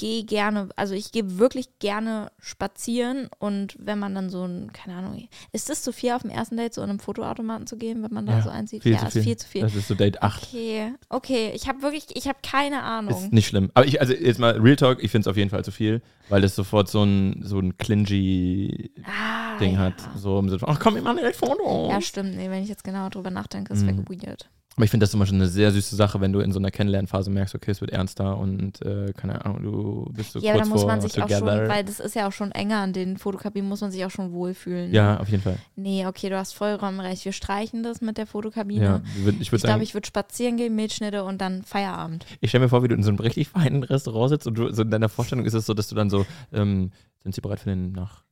gehe 0.01 0.23
gerne, 0.23 0.69
also 0.75 0.95
ich 0.95 1.11
gehe 1.11 1.37
wirklich 1.37 1.77
gerne 1.79 2.31
spazieren 2.39 3.29
und 3.37 3.75
wenn 3.79 3.99
man 3.99 4.15
dann 4.15 4.29
so 4.31 4.45
ein, 4.45 4.71
keine 4.73 4.97
Ahnung, 4.97 5.27
ist 5.51 5.69
das 5.69 5.83
zu 5.83 5.93
viel 5.93 6.13
auf 6.13 6.23
dem 6.23 6.31
ersten 6.31 6.57
Date, 6.57 6.73
so 6.73 6.81
in 6.81 6.89
einem 6.89 6.99
Fotoautomaten 6.99 7.67
zu 7.67 7.77
gehen, 7.77 8.01
wenn 8.01 8.11
man 8.11 8.25
da 8.25 8.37
Ja, 8.37 8.41
so 8.41 8.49
einsieht? 8.49 8.83
Viel 8.83 8.93
ja, 8.93 8.99
zu 8.99 9.05
ist 9.05 9.13
viel. 9.13 9.23
viel 9.23 9.37
zu 9.37 9.47
viel. 9.47 9.61
Das 9.61 9.75
ist 9.75 9.87
so 9.87 9.93
Date 9.93 10.23
8. 10.23 10.43
Okay, 10.43 10.93
okay. 11.09 11.51
Ich 11.53 11.67
habe 11.67 11.83
wirklich, 11.83 12.07
ich 12.15 12.27
habe 12.27 12.39
keine 12.41 12.81
Ahnung. 12.81 13.13
Ist 13.13 13.31
nicht 13.31 13.47
schlimm. 13.47 13.69
Aber 13.73 13.85
ich, 13.85 14.01
also 14.01 14.13
jetzt 14.13 14.39
mal 14.39 14.57
Real 14.59 14.75
Talk, 14.75 15.03
ich 15.03 15.11
finde 15.11 15.27
es 15.27 15.31
auf 15.31 15.37
jeden 15.37 15.51
Fall 15.51 15.63
zu 15.63 15.71
viel, 15.71 16.01
weil 16.29 16.41
das 16.41 16.55
sofort 16.55 16.89
so 16.89 17.03
ein, 17.03 17.41
so 17.43 17.59
ein 17.59 17.77
clingy 17.77 18.91
ah, 19.03 19.57
Ding 19.59 19.73
ja. 19.73 19.79
hat. 19.79 19.95
So 20.15 20.39
im 20.39 20.49
Sinne 20.49 20.59
von, 20.59 20.69
ach 20.69 20.79
komm, 20.79 20.95
wir 20.95 21.01
machen 21.01 21.17
direkt 21.17 21.35
Foto. 21.37 21.89
Ja, 21.91 22.01
stimmt. 22.01 22.35
Nee, 22.35 22.49
wenn 22.49 22.63
ich 22.63 22.69
jetzt 22.69 22.83
genau 22.83 23.09
drüber 23.09 23.29
nachdenke, 23.29 23.73
ist 23.73 23.83
mhm. 23.83 24.05
weird. 24.09 24.49
Aber 24.77 24.85
ich 24.85 24.91
finde 24.91 25.03
das 25.03 25.11
zum 25.11 25.19
Beispiel 25.19 25.37
eine 25.37 25.49
sehr 25.49 25.71
süße 25.71 25.95
Sache, 25.95 26.21
wenn 26.21 26.31
du 26.31 26.39
in 26.39 26.53
so 26.53 26.59
einer 26.59 26.71
Kennenlernphase 26.71 27.29
merkst, 27.29 27.53
okay, 27.55 27.71
es 27.71 27.81
wird 27.81 27.91
ernster 27.91 28.37
und 28.37 28.81
äh, 28.83 29.11
keine 29.13 29.43
Ahnung, 29.43 29.63
du 29.63 30.11
bist 30.13 30.31
so 30.31 30.39
ja, 30.39 30.53
kurz 30.53 30.63
da 30.63 30.73
muss 30.73 30.85
man 30.85 31.01
sich 31.01 31.21
auch 31.21 31.29
schon, 31.29 31.45
weil 31.45 31.83
das 31.83 31.99
ist 31.99 32.15
ja 32.15 32.27
auch 32.27 32.31
schon 32.31 32.51
enger 32.51 32.77
an 32.77 32.93
den 32.93 33.17
Fotokabinen, 33.17 33.67
muss 33.67 33.81
man 33.81 33.91
sich 33.91 34.05
auch 34.05 34.11
schon 34.11 34.31
wohlfühlen. 34.31 34.93
ja, 34.93 35.19
auf 35.19 35.27
jeden 35.27 35.43
Fall. 35.43 35.57
Nee, 35.75 36.05
okay, 36.05 36.29
du 36.29 36.37
hast 36.37 36.53
vollkommen 36.53 37.01
recht. 37.01 37.25
Wir 37.25 37.33
streichen 37.33 37.83
das 37.83 37.99
mit 37.99 38.17
der 38.17 38.27
Fotokabine. 38.27 38.83
Ja, 38.83 39.01
ich 39.39 39.51
glaube, 39.51 39.83
ich 39.83 39.93
würde 39.93 40.07
spazieren 40.07 40.55
gehen, 40.55 40.73
Milchschnitte 40.75 41.25
und 41.25 41.41
dann 41.41 41.63
Feierabend. 41.63 42.25
ich 42.39 42.49
stelle 42.49 42.63
mir 42.63 42.69
vor, 42.69 42.81
wie 42.83 42.87
du 42.87 42.95
in 42.95 43.03
so 43.03 43.09
einem 43.09 43.19
richtig 43.19 43.49
feinen 43.49 43.83
Restaurant 43.83 44.29
sitzt 44.29 44.47
und 44.47 44.57
du, 44.57 44.71
so 44.71 44.83
in 44.83 44.89
deiner 44.89 45.09
Vorstellung 45.09 45.45
ist 45.45 45.53
es 45.53 45.65
so, 45.65 45.73
dass 45.73 45.89
du 45.89 45.95
dann 45.95 46.09
so, 46.09 46.25
ähm, 46.53 46.91
sind 47.23 47.35
sie 47.35 47.41
bereit 47.41 47.59
für, 47.59 47.69
den 47.69 47.91
Nach, 47.91 48.23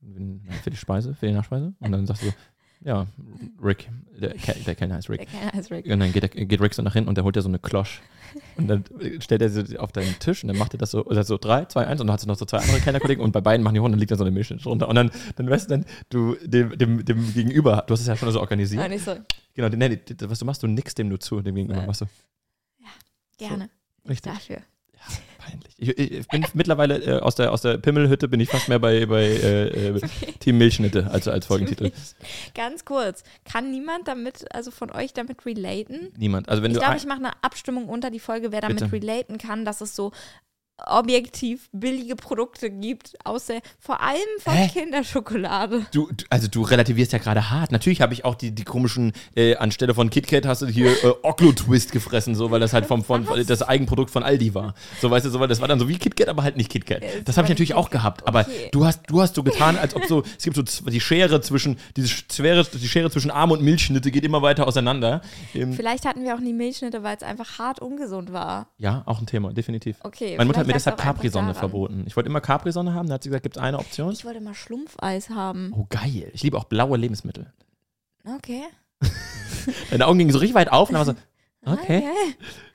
für 0.62 0.70
die 0.70 0.76
Speise, 0.76 1.14
für 1.14 1.26
die 1.26 1.32
Nachspeise? 1.32 1.74
Und 1.80 1.92
dann 1.92 2.06
sagst 2.06 2.22
du 2.22 2.26
so, 2.26 2.32
ja, 2.82 3.06
Rick, 3.62 3.90
der, 4.20 4.34
der 4.34 4.74
Kellner 4.74 4.96
heißt 4.96 5.10
Rick. 5.10 5.18
Der 5.18 5.26
Kellner 5.26 5.52
heißt 5.52 5.70
Rick. 5.70 5.86
Und 5.86 6.00
dann 6.00 6.12
geht, 6.12 6.22
der, 6.22 6.28
geht 6.28 6.60
Rick 6.60 6.74
so 6.74 6.82
nach 6.82 6.92
hinten 6.94 7.08
und 7.08 7.16
der 7.16 7.24
holt 7.24 7.36
dir 7.36 7.42
so 7.42 7.48
eine 7.48 7.58
Klosch. 7.58 8.00
Und 8.56 8.68
dann 8.68 8.84
stellt 9.20 9.42
er 9.42 9.48
sie 9.50 9.78
auf 9.78 9.92
deinen 9.92 10.18
Tisch 10.18 10.44
und 10.44 10.48
dann 10.48 10.56
macht 10.56 10.74
er 10.74 10.78
das 10.78 10.92
so, 10.92 11.04
oder 11.04 11.24
so 11.24 11.36
drei, 11.36 11.64
zwei, 11.64 11.86
eins 11.86 12.00
und 12.00 12.06
dann 12.06 12.14
hat 12.14 12.20
sie 12.20 12.26
noch 12.26 12.36
so 12.36 12.44
zwei 12.44 12.58
andere 12.58 12.80
Kellnerkollegen 12.80 13.22
und 13.22 13.32
bei 13.32 13.40
beiden 13.40 13.64
machen 13.64 13.74
die 13.74 13.80
Hunde 13.80 13.96
und 13.96 14.00
liegt 14.00 14.12
da 14.12 14.16
so 14.16 14.24
eine 14.24 14.30
Milchschnitt 14.30 14.64
drunter. 14.64 14.88
Und 14.88 14.94
dann, 14.94 15.10
dann 15.36 15.50
weißt 15.50 15.68
du 15.68 15.74
dann, 15.74 15.84
du 16.10 16.36
dem, 16.44 16.76
dem, 16.78 17.04
dem 17.04 17.34
Gegenüber, 17.34 17.84
du 17.86 17.92
hast 17.92 18.00
es 18.00 18.06
ja 18.06 18.16
schon 18.16 18.30
so 18.30 18.40
organisiert. 18.40 18.84
Und 18.84 18.92
ich 18.92 19.02
so, 19.02 19.16
Genau, 19.54 19.68
nee, 19.68 20.00
was 20.20 20.38
du 20.38 20.44
machst, 20.44 20.62
du 20.62 20.66
nickst 20.68 20.96
dem 20.96 21.08
nur 21.08 21.20
zu, 21.20 21.40
dem 21.40 21.54
Gegenüber. 21.54 21.80
Ja. 21.80 21.86
Machst 21.86 22.02
du, 22.02 22.06
gerne. 23.36 23.68
richtig. 24.08 24.32
Dafür. 24.32 24.62
Peinlich. 24.92 25.29
Peinlich. 25.50 25.74
Ich, 25.78 25.98
ich 25.98 26.28
bin 26.28 26.46
mittlerweile 26.54 26.98
äh, 26.98 27.20
aus, 27.20 27.34
der, 27.34 27.52
aus 27.52 27.62
der 27.62 27.78
Pimmelhütte 27.78 28.28
bin 28.28 28.40
ich 28.40 28.48
fast 28.48 28.68
mehr 28.68 28.78
bei, 28.78 29.06
bei 29.06 29.24
äh, 29.24 29.88
äh, 29.88 30.00
Team 30.40 30.58
Milchschnitte 30.58 31.10
als, 31.10 31.28
als 31.28 31.46
Folgentitel. 31.46 31.92
Ganz 32.54 32.84
kurz, 32.84 33.24
kann 33.44 33.70
niemand 33.70 34.08
damit, 34.08 34.52
also 34.54 34.70
von 34.70 34.90
euch 34.90 35.12
damit 35.12 35.44
relaten? 35.46 36.12
Niemand. 36.16 36.48
Also 36.48 36.62
wenn 36.62 36.72
Ich 36.72 36.78
glaube, 36.78 36.96
ich 36.96 37.06
mache 37.06 37.18
eine 37.18 37.32
Abstimmung 37.42 37.88
unter 37.88 38.10
die 38.10 38.20
Folge, 38.20 38.52
wer 38.52 38.60
damit 38.60 38.78
Bitte. 38.78 38.92
relaten 38.92 39.38
kann, 39.38 39.64
dass 39.64 39.80
es 39.80 39.96
so 39.96 40.12
objektiv 40.86 41.68
billige 41.72 42.16
Produkte 42.16 42.70
gibt, 42.70 43.14
außer 43.24 43.60
vor 43.78 44.00
allem 44.02 44.18
von 44.40 44.52
Hä? 44.54 44.68
Kinderschokolade. 44.72 45.86
Du, 45.92 46.08
du, 46.12 46.24
also 46.30 46.48
du 46.48 46.62
relativierst 46.62 47.12
ja 47.12 47.18
gerade 47.18 47.50
hart. 47.50 47.72
Natürlich 47.72 48.00
habe 48.00 48.12
ich 48.14 48.24
auch 48.24 48.34
die, 48.34 48.52
die 48.52 48.64
komischen, 48.64 49.12
äh, 49.34 49.56
anstelle 49.56 49.94
von 49.94 50.10
KitKat 50.10 50.46
hast 50.46 50.62
du 50.62 50.66
hier 50.66 50.90
äh, 51.04 51.12
Oglo-Twist 51.22 51.92
gefressen, 51.92 52.34
so, 52.34 52.50
weil 52.50 52.60
das 52.60 52.72
halt 52.72 52.86
vom, 52.86 53.04
von, 53.04 53.26
das 53.46 53.62
Eigenprodukt 53.62 54.10
von 54.10 54.22
Aldi 54.22 54.54
war. 54.54 54.74
So, 55.00 55.10
weißt 55.10 55.26
du, 55.26 55.30
so, 55.30 55.40
weil 55.40 55.48
das 55.48 55.60
war 55.60 55.68
dann 55.68 55.78
so 55.78 55.88
wie 55.88 55.98
KitKat, 55.98 56.28
aber 56.28 56.42
halt 56.42 56.56
nicht 56.56 56.70
KitKat. 56.70 57.02
Das 57.24 57.36
habe 57.36 57.46
ich 57.46 57.50
natürlich 57.50 57.74
auch 57.74 57.90
gehabt. 57.90 58.26
Aber 58.26 58.40
Okay. 58.40 58.68
du 58.72 58.84
hast, 58.86 59.02
du 59.08 59.20
hast 59.20 59.34
so 59.34 59.42
getan, 59.42 59.76
als 59.76 59.94
ob 59.94 60.04
so, 60.06 60.22
es 60.38 60.44
gibt 60.44 60.56
so 60.56 60.62
die 60.90 61.00
Schere 61.00 61.40
zwischen, 61.40 61.78
diese 61.96 62.08
Schere, 62.08 62.64
die 62.64 62.88
Schere 62.88 63.10
zwischen 63.10 63.30
Arm 63.30 63.50
und 63.50 63.62
Milchschnitte 63.62 64.10
geht 64.10 64.24
immer 64.24 64.42
weiter 64.42 64.66
auseinander. 64.66 65.20
Ähm, 65.54 65.72
Vielleicht 65.74 66.04
hatten 66.06 66.24
wir 66.24 66.34
auch 66.34 66.40
nie 66.40 66.52
Milchschnitte, 66.52 67.02
weil 67.02 67.16
es 67.16 67.22
einfach 67.22 67.58
hart 67.58 67.80
ungesund 67.80 68.32
war. 68.32 68.68
ja, 68.78 69.02
auch 69.06 69.20
ein 69.20 69.26
Thema, 69.26 69.52
definitiv. 69.52 69.96
Okay. 70.02 70.36
Meine 70.36 70.46
Mutter 70.46 70.60
hat 70.60 70.66
mir 70.70 70.74
deshalb 70.74 70.98
Capri-Sonne 70.98 71.54
verboten. 71.54 72.04
Ich 72.06 72.16
wollte 72.16 72.28
immer 72.28 72.40
Capri-Sonne 72.40 72.94
haben, 72.94 73.08
da 73.08 73.14
hat 73.14 73.22
sie 73.22 73.28
gesagt, 73.28 73.42
gibt 73.42 73.56
es 73.56 73.62
eine 73.62 73.78
Option? 73.78 74.12
Ich 74.12 74.24
wollte 74.24 74.40
mal 74.40 74.54
Schlumpfeis 74.54 75.30
haben. 75.30 75.72
Oh, 75.74 75.86
geil. 75.88 76.30
Ich 76.32 76.42
liebe 76.42 76.56
auch 76.56 76.64
blaue 76.64 76.96
Lebensmittel. 76.96 77.52
Okay. 78.24 78.62
Deine 79.90 80.06
Augen 80.06 80.18
gingen 80.18 80.32
so 80.32 80.38
richtig 80.38 80.54
weit 80.54 80.70
auf 80.72 80.88
und 80.88 80.94
dann 80.94 81.06
war 81.06 81.14
so, 81.14 81.20
okay, 81.72 82.04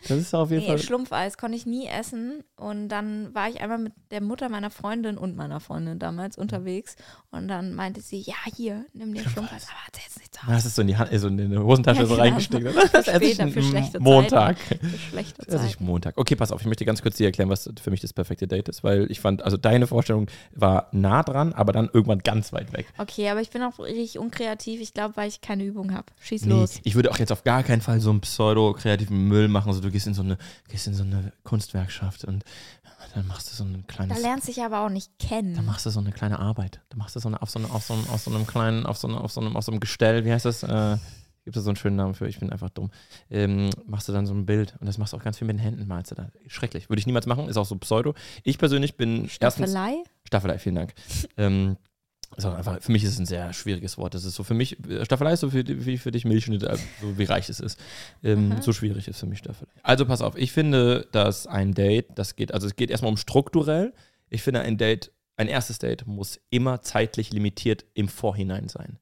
das 0.07 0.17
ist 0.19 0.33
auf 0.35 0.51
jeden 0.51 0.63
Nee, 0.63 0.69
Fall. 0.69 0.79
Schlumpfeis 0.79 1.37
konnte 1.37 1.57
ich 1.57 1.65
nie 1.65 1.87
essen. 1.87 2.43
Und 2.57 2.89
dann 2.89 3.33
war 3.35 3.49
ich 3.49 3.61
einmal 3.61 3.77
mit 3.77 3.93
der 4.11 4.21
Mutter 4.21 4.49
meiner 4.49 4.69
Freundin 4.69 5.17
und 5.17 5.35
meiner 5.35 5.59
Freundin 5.59 5.99
damals 5.99 6.37
unterwegs. 6.37 6.95
Und 7.31 7.47
dann 7.47 7.73
meinte 7.75 8.01
sie, 8.01 8.21
ja, 8.21 8.35
hier, 8.55 8.85
nimm 8.93 9.13
dir 9.13 9.21
Schlumpfeis. 9.27 9.67
Aber 9.69 9.85
hat 9.87 9.97
jetzt 10.03 10.19
nicht 10.19 10.33
zu 10.33 10.45
Du 10.45 10.51
hast 10.51 10.65
es 10.65 10.75
so 10.75 10.81
in 10.81 10.87
die, 10.87 10.97
Hand, 10.97 11.11
äh, 11.11 11.19
so 11.19 11.27
in 11.27 11.37
die 11.37 11.57
Hosentasche 11.57 12.01
Ja, 12.01 12.05
so 12.05 12.13
genau. 12.15 12.23
reingesteckt. 12.23 12.67
Für 12.71 12.87
Das 12.91 13.07
esse 13.07 13.23
ich 13.23 13.53
für 13.53 13.61
schlechte 13.61 13.99
Montag. 13.99 14.57
Für 14.59 14.77
schlechte 15.09 15.43
Das 15.45 15.55
esse 15.61 15.65
ich. 15.67 15.79
Montag. 15.79 16.17
Okay, 16.17 16.35
pass 16.35 16.51
auf, 16.51 16.61
ich 16.61 16.67
möchte 16.67 16.85
ganz 16.85 17.01
kurz 17.01 17.17
dir 17.17 17.25
erklären, 17.25 17.49
was 17.49 17.69
für 17.81 17.91
mich 17.91 17.99
das 18.01 18.13
perfekte 18.13 18.47
Date 18.47 18.69
ist, 18.69 18.83
weil 18.83 19.09
ich 19.11 19.19
fand, 19.19 19.43
also 19.43 19.57
deine 19.57 19.87
Vorstellung 19.87 20.27
war 20.53 20.87
nah 20.91 21.23
dran, 21.23 21.53
aber 21.53 21.73
dann 21.73 21.89
irgendwann 21.91 22.19
ganz 22.19 22.53
weit 22.53 22.71
weg. 22.73 22.85
Okay, 22.97 23.29
aber 23.29 23.41
ich 23.41 23.49
bin 23.49 23.61
auch 23.63 23.79
richtig 23.79 24.19
unkreativ. 24.19 24.79
Ich 24.81 24.93
glaube, 24.93 25.17
weil 25.17 25.27
ich 25.27 25.41
keine 25.41 25.63
Übung 25.63 25.93
habe. 25.93 26.05
Schieß 26.21 26.45
Nee, 26.45 26.53
los. 26.53 26.79
ich 26.83 26.95
würde 26.95 27.11
auch 27.11 27.17
jetzt 27.19 27.31
auf 27.31 27.43
gar 27.43 27.63
keinen 27.63 27.81
Fall 27.81 27.99
so 27.99 28.09
einen 28.11 28.21
pseudo-kreativen 28.21 29.27
Müll 29.27 29.47
machen. 29.47 29.69
Also 29.69 29.81
du 29.81 29.91
gehst 29.95 30.07
in 30.07 30.13
so 30.13 30.23
eine, 30.23 30.37
gehst 30.67 30.87
in 30.87 30.93
so 30.93 31.03
eine 31.03 31.31
Kunstwerkschaft 31.43 32.25
und 32.25 32.43
dann 33.13 33.25
machst 33.27 33.49
du 33.49 33.55
so 33.55 33.63
ein 33.63 33.85
Da 33.87 33.93
kleines. 33.93 34.21
lernst 34.21 34.47
du 34.47 34.51
dich 34.51 34.61
aber 34.61 34.81
auch 34.85 34.89
nicht 34.89 35.09
Da 35.19 35.27
kennen. 35.27 35.65
machst 35.65 35.85
du 35.85 35.89
so 35.89 36.01
eine 36.01 36.11
kleine 36.11 36.37
Arbeit. 36.39 36.81
Da 36.89 36.97
machst 36.97 37.15
du 37.15 37.21
so 37.21 37.29
eine, 37.29 37.41
auf 37.41 37.49
so, 37.49 37.59
eine, 37.59 37.69
auf 37.71 37.83
so, 37.85 37.93
einem, 37.93 38.09
auf 38.09 38.21
so 38.21 38.29
einem 38.35 38.45
kleinen, 38.45 38.85
auf 38.85 38.97
so, 38.97 39.07
einem, 39.07 39.17
auf 39.17 39.31
so 39.31 39.39
einem, 39.39 39.55
auf 39.55 39.63
so 39.63 39.71
einem 39.71 39.79
Gestell, 39.79 40.25
wie 40.25 40.33
heißt 40.33 40.43
das? 40.43 40.63
Äh, 40.63 40.97
gibt 41.45 41.55
es 41.55 41.63
so 41.63 41.69
einen 41.69 41.77
schönen 41.77 41.95
Namen 41.95 42.13
für, 42.13 42.27
ich 42.27 42.39
bin 42.39 42.51
einfach 42.51 42.69
dumm. 42.71 42.91
Ähm, 43.29 43.69
machst 43.85 44.09
du 44.09 44.11
dann 44.13 44.25
so 44.25 44.33
ein 44.33 44.45
Bild 44.45 44.75
und 44.79 44.87
das 44.87 44.97
machst 44.97 45.13
du 45.13 45.17
auch 45.17 45.23
ganz 45.23 45.37
viel 45.37 45.47
mit 45.47 45.55
den 45.57 45.61
Händen, 45.61 45.87
malst 45.87 46.11
du 46.11 46.15
da. 46.15 46.29
Schrecklich. 46.47 46.89
Würde 46.89 46.99
ich 46.99 47.05
niemals 47.05 47.25
machen, 47.25 47.47
ist 47.47 47.55
auch 47.57 47.65
so 47.65 47.75
pseudo. 47.77 48.15
Ich 48.43 48.57
persönlich 48.57 48.97
bin 48.97 49.29
erstens. 49.39 49.69
Staffelei? 49.69 50.03
Staffelei, 50.25 50.57
vielen 50.59 50.75
Dank. 50.75 50.93
ähm, 51.37 51.77
ist 52.37 52.45
auch 52.45 52.53
einfach, 52.53 52.81
für 52.81 52.91
mich 52.91 53.03
ist 53.03 53.11
es 53.11 53.19
ein 53.19 53.25
sehr 53.25 53.53
schwieriges 53.53 53.97
Wort. 53.97 54.13
Das 54.13 54.25
ist 54.25 54.35
so 54.35 54.43
für 54.43 54.53
mich, 54.53 54.77
äh, 54.89 55.05
Staffelei 55.05 55.33
ist 55.33 55.41
so 55.41 55.49
für, 55.49 55.63
wie 55.67 55.97
für 55.97 56.11
dich 56.11 56.25
Milchschnitt, 56.25 56.65
also 56.65 56.83
so 57.01 57.17
wie 57.17 57.23
reich 57.23 57.49
es 57.49 57.59
ist. 57.59 57.79
Ähm, 58.23 58.49
Mhm. 58.49 58.61
So 58.61 58.73
schwierig 58.73 59.07
ist 59.07 59.19
für 59.19 59.25
mich 59.25 59.39
Staffelei. 59.39 59.71
Also 59.83 60.05
pass 60.05 60.21
auf, 60.21 60.35
ich 60.37 60.51
finde, 60.51 61.07
dass 61.11 61.47
ein 61.47 61.73
Date, 61.73 62.07
das 62.15 62.35
geht, 62.35 62.53
also 62.53 62.67
es 62.67 62.75
geht 62.75 62.91
erstmal 62.91 63.11
um 63.11 63.17
strukturell. 63.17 63.93
Ich 64.29 64.41
finde, 64.43 64.61
ein 64.61 64.77
Date, 64.77 65.11
ein 65.37 65.47
erstes 65.47 65.79
Date 65.79 66.07
muss 66.07 66.39
immer 66.49 66.81
zeitlich 66.81 67.31
limitiert 67.31 67.85
im 67.93 68.07
Vorhinein 68.07 68.69
sein. 68.69 68.99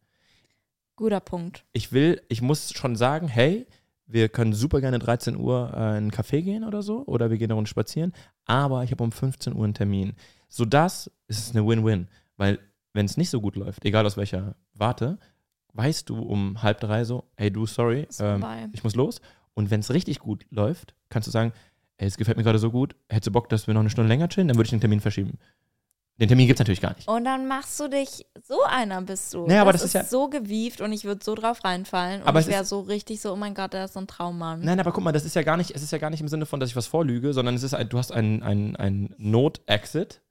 Guter 0.95 1.19
Punkt. 1.19 1.65
Ich 1.73 1.91
will, 1.91 2.21
ich 2.29 2.41
muss 2.41 2.71
schon 2.73 2.95
sagen, 2.95 3.27
hey, 3.27 3.65
wir 4.05 4.29
können 4.29 4.53
super 4.53 4.79
gerne 4.81 4.99
13 4.99 5.37
Uhr 5.37 5.71
äh, 5.73 5.77
in 5.77 5.81
einen 5.81 6.11
Café 6.11 6.41
gehen 6.41 6.63
oder 6.63 6.83
so, 6.83 7.03
oder 7.05 7.29
wir 7.29 7.37
gehen 7.37 7.47
eine 7.47 7.55
Runde 7.55 7.69
spazieren, 7.69 8.13
aber 8.45 8.83
ich 8.83 8.91
habe 8.91 9.03
um 9.03 9.11
15 9.11 9.55
Uhr 9.55 9.63
einen 9.63 9.73
Termin. 9.73 10.13
Sodass 10.49 11.09
ist 11.27 11.39
es 11.39 11.55
eine 11.55 11.65
Win-Win, 11.65 12.07
weil 12.37 12.59
wenn 12.93 13.05
es 13.05 13.17
nicht 13.17 13.29
so 13.29 13.41
gut 13.41 13.55
läuft, 13.55 13.85
egal 13.85 14.05
aus 14.05 14.17
welcher 14.17 14.55
Warte, 14.73 15.17
weißt 15.73 16.09
du 16.09 16.19
um 16.21 16.61
halb 16.61 16.79
drei 16.79 17.03
so, 17.03 17.25
hey 17.35 17.51
du, 17.51 17.65
sorry, 17.65 18.07
ähm, 18.19 18.45
ich 18.73 18.83
muss 18.83 18.95
los. 18.95 19.21
Und 19.55 19.69
wenn 19.71 19.81
es 19.81 19.91
richtig 19.91 20.19
gut 20.19 20.45
läuft, 20.49 20.95
kannst 21.09 21.27
du 21.27 21.31
sagen, 21.31 21.53
ey, 21.97 22.07
es 22.07 22.17
gefällt 22.17 22.37
mir 22.37 22.43
gerade 22.43 22.59
so 22.59 22.71
gut, 22.71 22.95
hättest 23.09 23.27
du 23.27 23.31
Bock, 23.31 23.49
dass 23.49 23.67
wir 23.67 23.73
noch 23.73 23.81
eine 23.81 23.89
Stunde 23.89 24.07
länger 24.07 24.27
chillen, 24.29 24.47
dann 24.47 24.57
würde 24.57 24.65
ich 24.65 24.71
den 24.71 24.81
Termin 24.81 24.99
verschieben. 24.99 25.37
Den 26.19 26.27
Termin 26.27 26.45
gibt 26.45 26.57
es 26.57 26.59
natürlich 26.59 26.81
gar 26.81 26.95
nicht. 26.95 27.07
Und 27.07 27.25
dann 27.25 27.47
machst 27.47 27.79
du 27.79 27.87
dich, 27.87 28.27
so 28.43 28.61
einer 28.67 29.01
bist 29.01 29.33
du. 29.33 29.47
Naja, 29.47 29.61
aber 29.63 29.71
das 29.71 29.83
ist 29.83 29.93
ja- 29.93 30.03
so 30.03 30.29
gewieft 30.29 30.79
und 30.79 30.93
ich 30.93 31.05
würde 31.05 31.23
so 31.25 31.33
drauf 31.33 31.63
reinfallen. 31.63 32.21
Und 32.21 32.27
Aber 32.27 32.39
ich 32.39 32.45
wäre 32.47 32.65
so 32.65 32.81
richtig 32.81 33.19
so, 33.19 33.33
oh 33.33 33.35
mein 33.35 33.55
Gott, 33.55 33.73
der 33.73 33.85
ist 33.85 33.93
so 33.93 33.99
ein 33.99 34.05
Traummann. 34.05 34.61
Nein, 34.61 34.79
aber 34.79 34.91
guck 34.91 35.03
mal, 35.03 35.11
das 35.11 35.25
ist 35.25 35.35
ja 35.35 35.41
gar 35.41 35.57
nicht, 35.57 35.71
es 35.71 35.81
ist 35.81 35.91
ja 35.91 35.97
gar 35.97 36.11
nicht 36.11 36.21
im 36.21 36.27
Sinne 36.27 36.45
von, 36.45 36.59
dass 36.59 36.69
ich 36.69 36.75
was 36.75 36.85
vorlüge, 36.85 37.33
sondern 37.33 37.55
es 37.55 37.63
ist 37.63 37.73
ein, 37.73 37.89
du 37.89 37.97
hast 37.97 38.11
einen 38.11 38.43
ein 38.43 39.15
Not-Exit. 39.17 40.21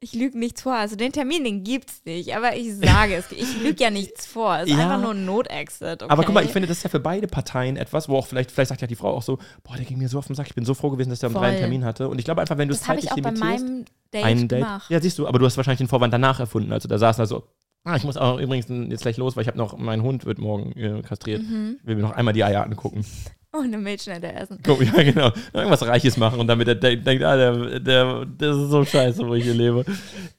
Ich 0.00 0.12
lüge 0.14 0.38
nichts 0.38 0.62
vor. 0.62 0.74
Also 0.74 0.94
den 0.96 1.12
Termin, 1.12 1.42
den 1.44 1.64
gibt's 1.64 2.02
nicht. 2.04 2.34
Aber 2.36 2.54
ich 2.56 2.74
sage 2.76 3.14
es. 3.16 3.32
Ich 3.32 3.60
lüge 3.62 3.82
ja 3.82 3.90
nichts 3.90 4.26
vor. 4.26 4.56
Es 4.58 4.68
ist 4.68 4.76
Ja. 4.76 4.84
einfach 4.84 5.00
nur 5.02 5.10
ein 5.12 5.24
Notexit. 5.24 6.02
Okay? 6.02 6.10
Aber 6.12 6.22
guck 6.24 6.34
mal, 6.34 6.44
ich 6.44 6.50
finde, 6.52 6.68
das 6.68 6.78
ist 6.78 6.82
ja 6.84 6.90
für 6.90 7.00
beide 7.00 7.26
Parteien 7.26 7.76
etwas, 7.76 8.08
wo 8.08 8.16
auch 8.16 8.26
vielleicht, 8.26 8.50
vielleicht 8.52 8.68
sagt 8.68 8.80
ja 8.80 8.86
die 8.86 8.94
Frau 8.96 9.10
auch 9.12 9.22
so, 9.22 9.38
boah, 9.64 9.76
der 9.76 9.84
ging 9.84 9.98
mir 9.98 10.08
so 10.08 10.18
auf 10.18 10.26
den 10.26 10.36
Sack, 10.36 10.46
ich 10.46 10.54
bin 10.54 10.64
so 10.64 10.74
froh 10.74 10.90
gewesen, 10.90 11.10
dass 11.10 11.18
der 11.20 11.30
um 11.30 11.34
drei 11.34 11.48
einen. 11.48 11.58
Termin 11.58 11.84
hatte. 11.84 12.08
Und 12.08 12.18
ich 12.18 12.24
glaube 12.24 12.40
einfach, 12.40 12.58
wenn 12.58 12.68
du 12.68 12.74
es 12.74 12.80
das 12.80 12.88
habe 12.88 13.00
ich 13.00 13.06
zeitlich 13.06 13.26
auch 13.26 13.30
bei 13.32 13.34
limitierst, 13.36 13.64
meinem 13.64 13.84
Date 14.14 14.24
einen 14.24 14.48
Date, 14.48 14.58
gemacht. 14.60 14.90
ja, 14.90 15.00
siehst 15.00 15.18
du, 15.18 15.26
aber 15.26 15.38
du 15.38 15.46
hast 15.46 15.56
wahrscheinlich 15.56 15.78
den 15.78 15.88
Vorwand 15.88 16.12
danach 16.14 16.38
erfunden, 16.40 16.72
also 16.72 16.88
da 16.88 16.98
saß 16.98 17.16
da 17.16 17.26
so, 17.26 17.44
ah, 17.88 17.96
ich 17.96 18.04
muss 18.04 18.16
auch 18.16 18.38
übrigens 18.38 18.66
jetzt 18.90 19.02
gleich 19.02 19.16
los, 19.16 19.36
weil 19.36 19.42
ich 19.42 19.48
habe 19.48 19.58
noch, 19.58 19.76
mein 19.78 20.02
Hund 20.02 20.24
wird 20.26 20.38
morgen 20.38 20.72
äh, 20.72 21.02
kastriert, 21.02 21.42
Mhm. 21.42 21.78
will 21.82 21.96
mir 21.96 22.02
noch 22.02 22.12
einmal 22.12 22.34
die 22.34 22.44
Eier 22.44 22.64
angucken. 22.64 23.04
Und 23.50 23.64
eine 23.64 23.78
Milchschnitte 23.78 24.30
essen. 24.32 24.58
Guck, 24.62 24.84
ja, 24.84 24.92
genau. 25.02 25.32
Irgendwas 25.54 25.82
Reiches 25.86 26.16
machen 26.18 26.38
und 26.38 26.46
damit 26.48 26.66
der 26.68 26.74
denkt, 26.74 27.06
denkt 27.06 27.24
ah, 27.24 27.36
der, 27.36 27.80
der, 27.80 28.26
das 28.26 28.56
ist 28.56 28.70
so 28.70 28.84
scheiße, 28.84 29.26
wo 29.26 29.34
ich 29.34 29.44
hier 29.44 29.54
lebe. 29.54 29.84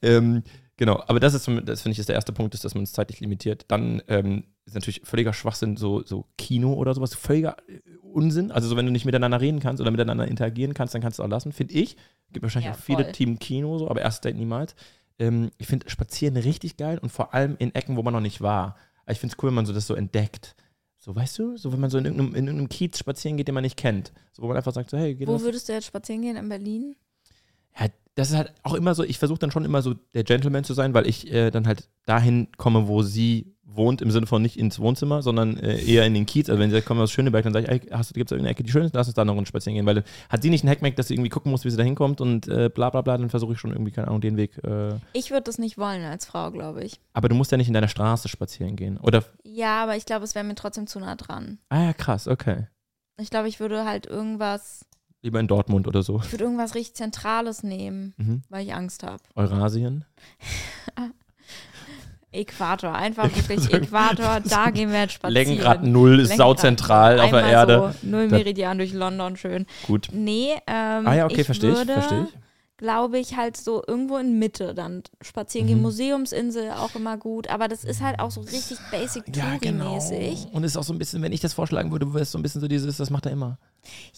Ähm, 0.01 0.43
genau, 0.77 1.01
aber 1.07 1.19
das 1.19 1.33
ist, 1.33 1.47
das 1.65 1.81
finde 1.81 1.93
ich, 1.93 1.99
ist 1.99 2.07
der 2.09 2.15
erste 2.15 2.33
Punkt, 2.33 2.53
ist, 2.53 2.63
dass 2.65 2.75
man 2.75 2.83
es 2.83 2.91
zeitlich 2.93 3.19
limitiert. 3.19 3.65
Dann 3.67 4.01
ähm, 4.07 4.43
ist 4.65 4.75
natürlich 4.75 5.01
völliger 5.03 5.33
Schwachsinn, 5.33 5.75
so, 5.75 6.03
so 6.03 6.27
Kino 6.37 6.73
oder 6.73 6.93
sowas, 6.93 7.15
völliger 7.15 7.57
äh, 7.67 7.79
Unsinn. 8.03 8.51
Also 8.51 8.67
so, 8.67 8.77
wenn 8.77 8.85
du 8.85 8.91
nicht 8.91 9.05
miteinander 9.05 9.41
reden 9.41 9.59
kannst 9.59 9.81
oder 9.81 9.89
miteinander 9.91 10.27
interagieren 10.27 10.73
kannst, 10.75 10.93
dann 10.93 11.01
kannst 11.01 11.17
du 11.17 11.23
es 11.23 11.25
auch 11.25 11.31
lassen, 11.31 11.51
finde 11.51 11.73
ich. 11.73 11.95
Gibt 12.31 12.43
wahrscheinlich 12.43 12.67
Ja, 12.67 12.73
auch 12.75 12.79
viele. 12.79 13.11
Team 13.11 13.39
Kino, 13.39 13.79
so, 13.79 13.89
aber 13.89 14.01
erstes 14.01 14.21
Date 14.21 14.35
niemals. 14.37 14.75
Ähm, 15.19 15.51
ich 15.57 15.67
finde 15.67 15.89
Spazieren 15.89 16.37
richtig 16.37 16.77
geil 16.77 16.97
und 16.97 17.09
vor 17.11 17.33
allem 17.33 17.55
in 17.59 17.75
Ecken, 17.75 17.97
wo 17.97 18.03
man 18.03 18.13
noch 18.13 18.21
nicht 18.21 18.41
war. 18.41 18.75
Ich 19.07 19.19
finde 19.19 19.35
es 19.35 19.43
cool, 19.43 19.47
wenn 19.49 19.55
man 19.55 19.65
so 19.65 19.73
das 19.73 19.87
so 19.87 19.95
entdeckt. 19.95 20.55
So, 20.97 21.15
weißt 21.15 21.39
du, 21.39 21.57
so 21.57 21.71
wenn 21.71 21.79
man 21.79 21.89
so 21.89 21.97
in 21.97 22.05
irgendeinem, 22.05 22.35
in 22.35 22.45
irgendeinem 22.47 22.69
Kiez 22.69 22.99
spazieren 22.99 23.37
geht, 23.37 23.47
den 23.47 23.55
man 23.55 23.63
nicht 23.63 23.77
kennt. 23.77 24.11
So, 24.33 24.43
wo 24.43 24.47
man 24.47 24.57
einfach 24.57 24.73
sagt, 24.73 24.89
so, 24.89 24.97
hey, 24.97 25.15
geht 25.15 25.27
Wo 25.27 25.33
das? 25.33 25.43
würdest 25.43 25.69
du 25.69 25.73
jetzt 25.73 25.85
spazieren 25.85 26.21
gehen? 26.21 26.35
In 26.35 26.49
Berlin? 26.49 26.95
Ja, 27.79 27.87
das 28.15 28.31
ist 28.31 28.35
halt 28.35 28.53
auch 28.63 28.73
immer 28.73 28.93
so, 28.93 29.03
ich 29.03 29.17
versuche 29.17 29.39
dann 29.39 29.51
schon 29.51 29.63
immer 29.63 29.81
so 29.81 29.93
der 29.93 30.25
Gentleman 30.25 30.65
zu 30.65 30.73
sein, 30.73 30.93
weil 30.93 31.07
ich 31.07 31.31
äh, 31.31 31.51
dann 31.51 31.67
halt 31.67 31.89
dahin 32.05 32.49
komme, 32.57 32.87
wo 32.87 33.01
sie 33.01 33.55
wohnt, 33.71 34.01
im 34.01 34.11
Sinne 34.11 34.25
von 34.27 34.41
nicht 34.41 34.57
ins 34.57 34.79
Wohnzimmer, 34.79 35.21
sondern 35.21 35.57
äh, 35.57 35.79
eher 35.83 36.05
in 36.05 36.13
den 36.13 36.25
Kiez. 36.25 36.49
Also 36.49 36.59
wenn 36.59 36.69
sie 36.69 36.75
sagt, 36.75 36.87
komm 36.87 36.99
aus 36.99 37.11
Schöneberg, 37.11 37.43
dann 37.43 37.53
sage 37.53 37.65
ich, 37.65 37.71
ey, 37.71 37.89
hast 37.91 38.09
du, 38.09 38.13
gibt 38.13 38.29
es 38.29 38.31
irgendeine 38.33 38.51
Ecke, 38.51 38.63
die 38.63 38.71
schön 38.71 38.83
ist, 38.83 38.95
lass 38.95 39.07
uns 39.07 39.13
da 39.15 39.23
noch 39.23 39.31
eine 39.33 39.37
Runde 39.39 39.47
spazieren 39.47 39.75
gehen. 39.75 39.85
Weil 39.85 39.95
dann 39.95 40.03
hat 40.29 40.41
sie 40.41 40.49
nicht 40.49 40.63
einen 40.63 40.71
Hackmack, 40.71 40.95
dass 40.95 41.07
sie 41.07 41.13
irgendwie 41.13 41.29
gucken 41.29 41.51
muss, 41.51 41.65
wie 41.65 41.69
sie 41.69 41.77
da 41.77 41.83
hinkommt 41.83 42.19
und 42.21 42.47
äh, 42.47 42.69
bla 42.73 42.89
bla 42.89 43.01
bla, 43.01 43.17
dann 43.17 43.29
versuche 43.29 43.53
ich 43.53 43.59
schon 43.59 43.71
irgendwie, 43.71 43.91
keine 43.91 44.07
Ahnung, 44.07 44.21
den 44.21 44.37
Weg. 44.37 44.57
Äh, 44.63 44.95
Ich 45.13 45.31
würde 45.31 45.43
das 45.43 45.57
nicht 45.59 45.77
wollen 45.77 46.03
als 46.03 46.25
Frau, 46.25 46.51
glaube 46.51 46.83
ich. 46.83 46.99
aber 47.13 47.29
du 47.29 47.35
musst 47.35 47.51
ja 47.51 47.57
nicht 47.57 47.67
in 47.67 47.73
deiner 47.73 47.87
Straße 47.87 48.27
spazieren 48.29 48.75
gehen. 48.75 48.97
Oder, 48.97 49.23
Ja, 49.43 49.83
aber 49.83 49.95
ich 49.95 50.05
glaube, 50.05 50.23
es 50.25 50.35
wäre 50.35 50.45
mir 50.45 50.55
trotzdem 50.55 50.87
zu 50.87 50.99
nah 50.99 51.15
dran. 51.15 51.59
ah 51.69 51.83
ja, 51.85 51.93
krass, 51.93 52.27
okay. 52.27 52.67
Ich 53.21 53.29
glaube, 53.29 53.47
ich 53.49 53.59
würde 53.59 53.85
halt 53.85 54.05
irgendwas, 54.07 54.85
Lieber 55.21 55.41
in 55.41 55.47
Dortmund 55.47 55.85
oder 55.87 56.01
so. 56.01 56.21
ich 56.23 56.31
würde 56.31 56.45
irgendwas 56.45 56.75
richtig 56.75 56.95
Zentrales 56.95 57.61
nehmen, 57.63 58.13
Mhm. 58.17 58.41
weil 58.49 58.65
ich 58.65 58.73
Angst 58.73 59.03
habe. 59.03 59.21
Eurasien. 59.35 60.05
Äquator, 62.31 62.93
einfach 62.93 63.25
wirklich 63.35 63.73
Äquator, 63.73 64.39
da 64.49 64.69
gehen 64.69 64.91
wir 64.91 65.01
jetzt 65.01 65.13
spazieren. 65.13 65.47
Längengrad 65.47 65.83
null 65.83 66.19
ist 66.19 66.37
sauzentral 66.37 67.19
auf 67.19 67.31
der 67.31 67.43
Erde. 67.43 67.93
So 68.01 68.07
null 68.07 68.27
Meridian 68.27 68.77
durch 68.77 68.93
London, 68.93 69.35
schön. 69.35 69.65
Gut. 69.87 70.09
Nee, 70.11 70.53
ähm, 70.67 71.07
Ah 71.07 71.15
ja, 71.15 71.25
okay, 71.25 71.41
ich 71.41 71.45
verstehe 71.45 71.71
ich, 71.71 71.77
würde, 71.77 71.93
verstehe 71.93 72.23
ich. 72.29 72.37
glaube 72.77 73.17
ich, 73.19 73.35
halt 73.35 73.57
so 73.57 73.81
irgendwo 73.87 74.17
in 74.17 74.37
Mitte 74.39 74.73
dann 74.75 75.01
spazieren 75.21 75.67
gehen. 75.67 75.77
Mhm. 75.77 75.83
Museumsinsel 75.83 76.71
auch 76.71 76.95
immer 76.95 77.17
gut, 77.17 77.47
aber 77.49 77.67
das 77.67 77.83
ist 77.83 78.01
halt 78.01 78.19
auch 78.19 78.31
so 78.31 78.41
richtig 78.41 78.77
basic 78.91 79.23
Ja, 79.35 79.57
genau. 79.59 79.97
Touri-mäßig. 79.97 80.47
Und 80.53 80.63
es 80.63 80.71
ist 80.71 80.77
auch 80.77 80.83
so 80.83 80.93
ein 80.93 80.99
bisschen, 80.99 81.21
wenn 81.23 81.31
ich 81.33 81.41
das 81.41 81.53
vorschlagen 81.53 81.91
würde, 81.91 82.13
wäre 82.13 82.21
es 82.23 82.31
so 82.31 82.37
ein 82.37 82.43
bisschen 82.43 82.61
so 82.61 82.67
dieses, 82.67 82.97
das 82.97 83.09
macht 83.09 83.25
er 83.25 83.31
immer. 83.31 83.57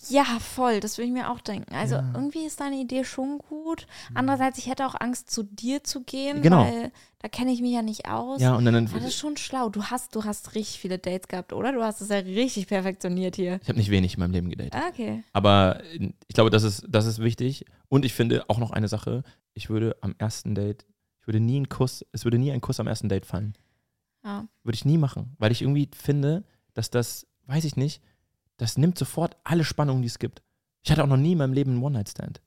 Ja, 0.09 0.25
voll, 0.39 0.79
das 0.79 0.97
würde 0.97 1.07
ich 1.07 1.13
mir 1.13 1.29
auch 1.31 1.39
denken. 1.41 1.73
Also 1.73 1.95
Ja. 1.95 2.11
irgendwie 2.13 2.45
ist 2.45 2.59
deine 2.59 2.77
Idee 2.77 3.03
schon 3.03 3.37
gut. 3.39 3.87
Andererseits, 4.13 4.57
ich 4.57 4.67
hätte 4.67 4.85
auch 4.85 4.95
Angst, 4.99 5.29
zu 5.31 5.43
dir 5.43 5.83
zu 5.83 6.03
gehen, 6.03 6.41
Genau. 6.41 6.65
weil 6.65 6.91
da 7.19 7.27
kenne 7.29 7.51
ich 7.51 7.61
mich 7.61 7.71
ja 7.73 7.81
nicht 7.81 8.07
aus. 8.09 8.41
Ja, 8.41 8.55
und 8.55 8.65
dann, 8.65 8.75
Aber 8.87 8.97
das 8.99 9.09
ist 9.09 9.17
schon 9.17 9.37
schlau. 9.37 9.69
Du 9.69 9.83
hast, 9.85 10.15
du 10.15 10.23
hast 10.25 10.55
richtig 10.55 10.79
viele 10.79 10.97
Dates 10.97 11.27
gehabt, 11.27 11.53
oder? 11.53 11.71
Du 11.71 11.83
hast 11.83 12.01
es 12.01 12.09
ja 12.09 12.17
richtig 12.17 12.67
perfektioniert 12.67 13.35
hier. 13.35 13.59
ich 13.61 13.69
habe 13.69 13.77
nicht 13.77 13.91
wenig 13.91 14.15
in 14.15 14.19
meinem 14.21 14.31
Leben 14.31 14.49
gedatet. 14.49 14.73
Ah, 14.75 14.87
Okay. 14.89 15.23
Aber 15.33 15.81
ich 16.27 16.33
glaube, 16.33 16.49
das 16.49 16.63
ist, 16.63 16.85
das 16.89 17.05
ist 17.05 17.19
wichtig. 17.19 17.65
Und 17.87 18.03
ich 18.05 18.13
finde 18.13 18.43
auch 18.49 18.57
noch 18.57 18.71
eine 18.71 18.87
Sache, 18.87 19.23
ich 19.53 19.69
würde 19.69 19.95
am 20.01 20.15
ersten 20.17 20.55
Date, 20.55 20.85
ich 21.19 21.27
würde 21.27 21.39
nie 21.39 21.57
einen 21.57 21.69
Kuss, 21.69 22.03
es 22.11 22.23
würde 22.25 22.39
nie 22.39 22.51
ein 22.51 22.61
Kuss 22.61 22.79
am 22.79 22.87
ersten 22.87 23.09
Date 23.09 23.25
fallen. 23.27 23.53
Ja. 24.23 24.47
Würde 24.63 24.75
ich 24.75 24.85
nie 24.85 24.97
machen, 24.97 25.35
weil 25.37 25.51
ich 25.51 25.61
irgendwie 25.61 25.89
finde, 25.95 26.43
dass 26.73 26.89
das, 26.89 27.27
weiß 27.45 27.65
ich 27.65 27.75
nicht, 27.75 28.01
das 28.61 28.77
nimmt 28.77 28.95
sofort 28.95 29.37
alle 29.43 29.63
Spannungen, 29.63 30.03
die 30.03 30.07
es 30.07 30.19
gibt. 30.19 30.43
Ich 30.83 30.91
hatte 30.91 31.03
auch 31.03 31.07
noch 31.07 31.17
nie 31.17 31.31
in 31.31 31.39
meinem 31.39 31.53
Leben 31.53 31.71
einen 31.71 31.81
One-Night-Stand. 31.83 32.41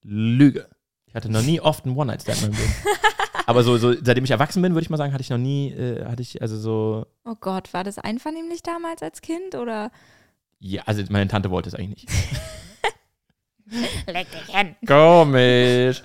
Lüge. 0.00 0.66
Ich 1.04 1.14
hatte 1.14 1.30
noch 1.30 1.42
nie 1.42 1.60
oft 1.60 1.84
einen 1.84 1.94
One-Night-Stand 1.94 2.42
in 2.42 2.50
meinem 2.50 2.58
Leben. 2.58 2.74
Aber 3.44 3.62
so, 3.62 3.76
so, 3.76 3.92
seitdem 3.92 4.24
ich 4.24 4.30
erwachsen 4.30 4.62
bin, 4.62 4.72
würde 4.72 4.84
ich 4.84 4.88
mal 4.90 4.96
sagen, 4.96 5.12
hatte 5.12 5.20
ich 5.20 5.28
noch 5.28 5.36
nie, 5.36 5.72
äh, 5.72 6.06
hatte 6.06 6.22
ich 6.22 6.40
also 6.40 6.56
so, 6.58 7.06
Oh 7.26 7.34
Gott, 7.38 7.74
war 7.74 7.84
das 7.84 7.98
einvernehmlich 7.98 8.62
damals 8.62 9.02
als 9.02 9.20
Kind 9.20 9.54
oder? 9.54 9.90
ja, 10.58 10.82
also 10.86 11.02
meine 11.10 11.28
Tante 11.28 11.50
wollte 11.50 11.68
es 11.68 11.74
eigentlich 11.74 12.06
nicht. 12.06 12.40
Leck 14.06 14.28
dich 14.30 14.56
hin. 14.56 14.74
Komisch. 14.86 16.02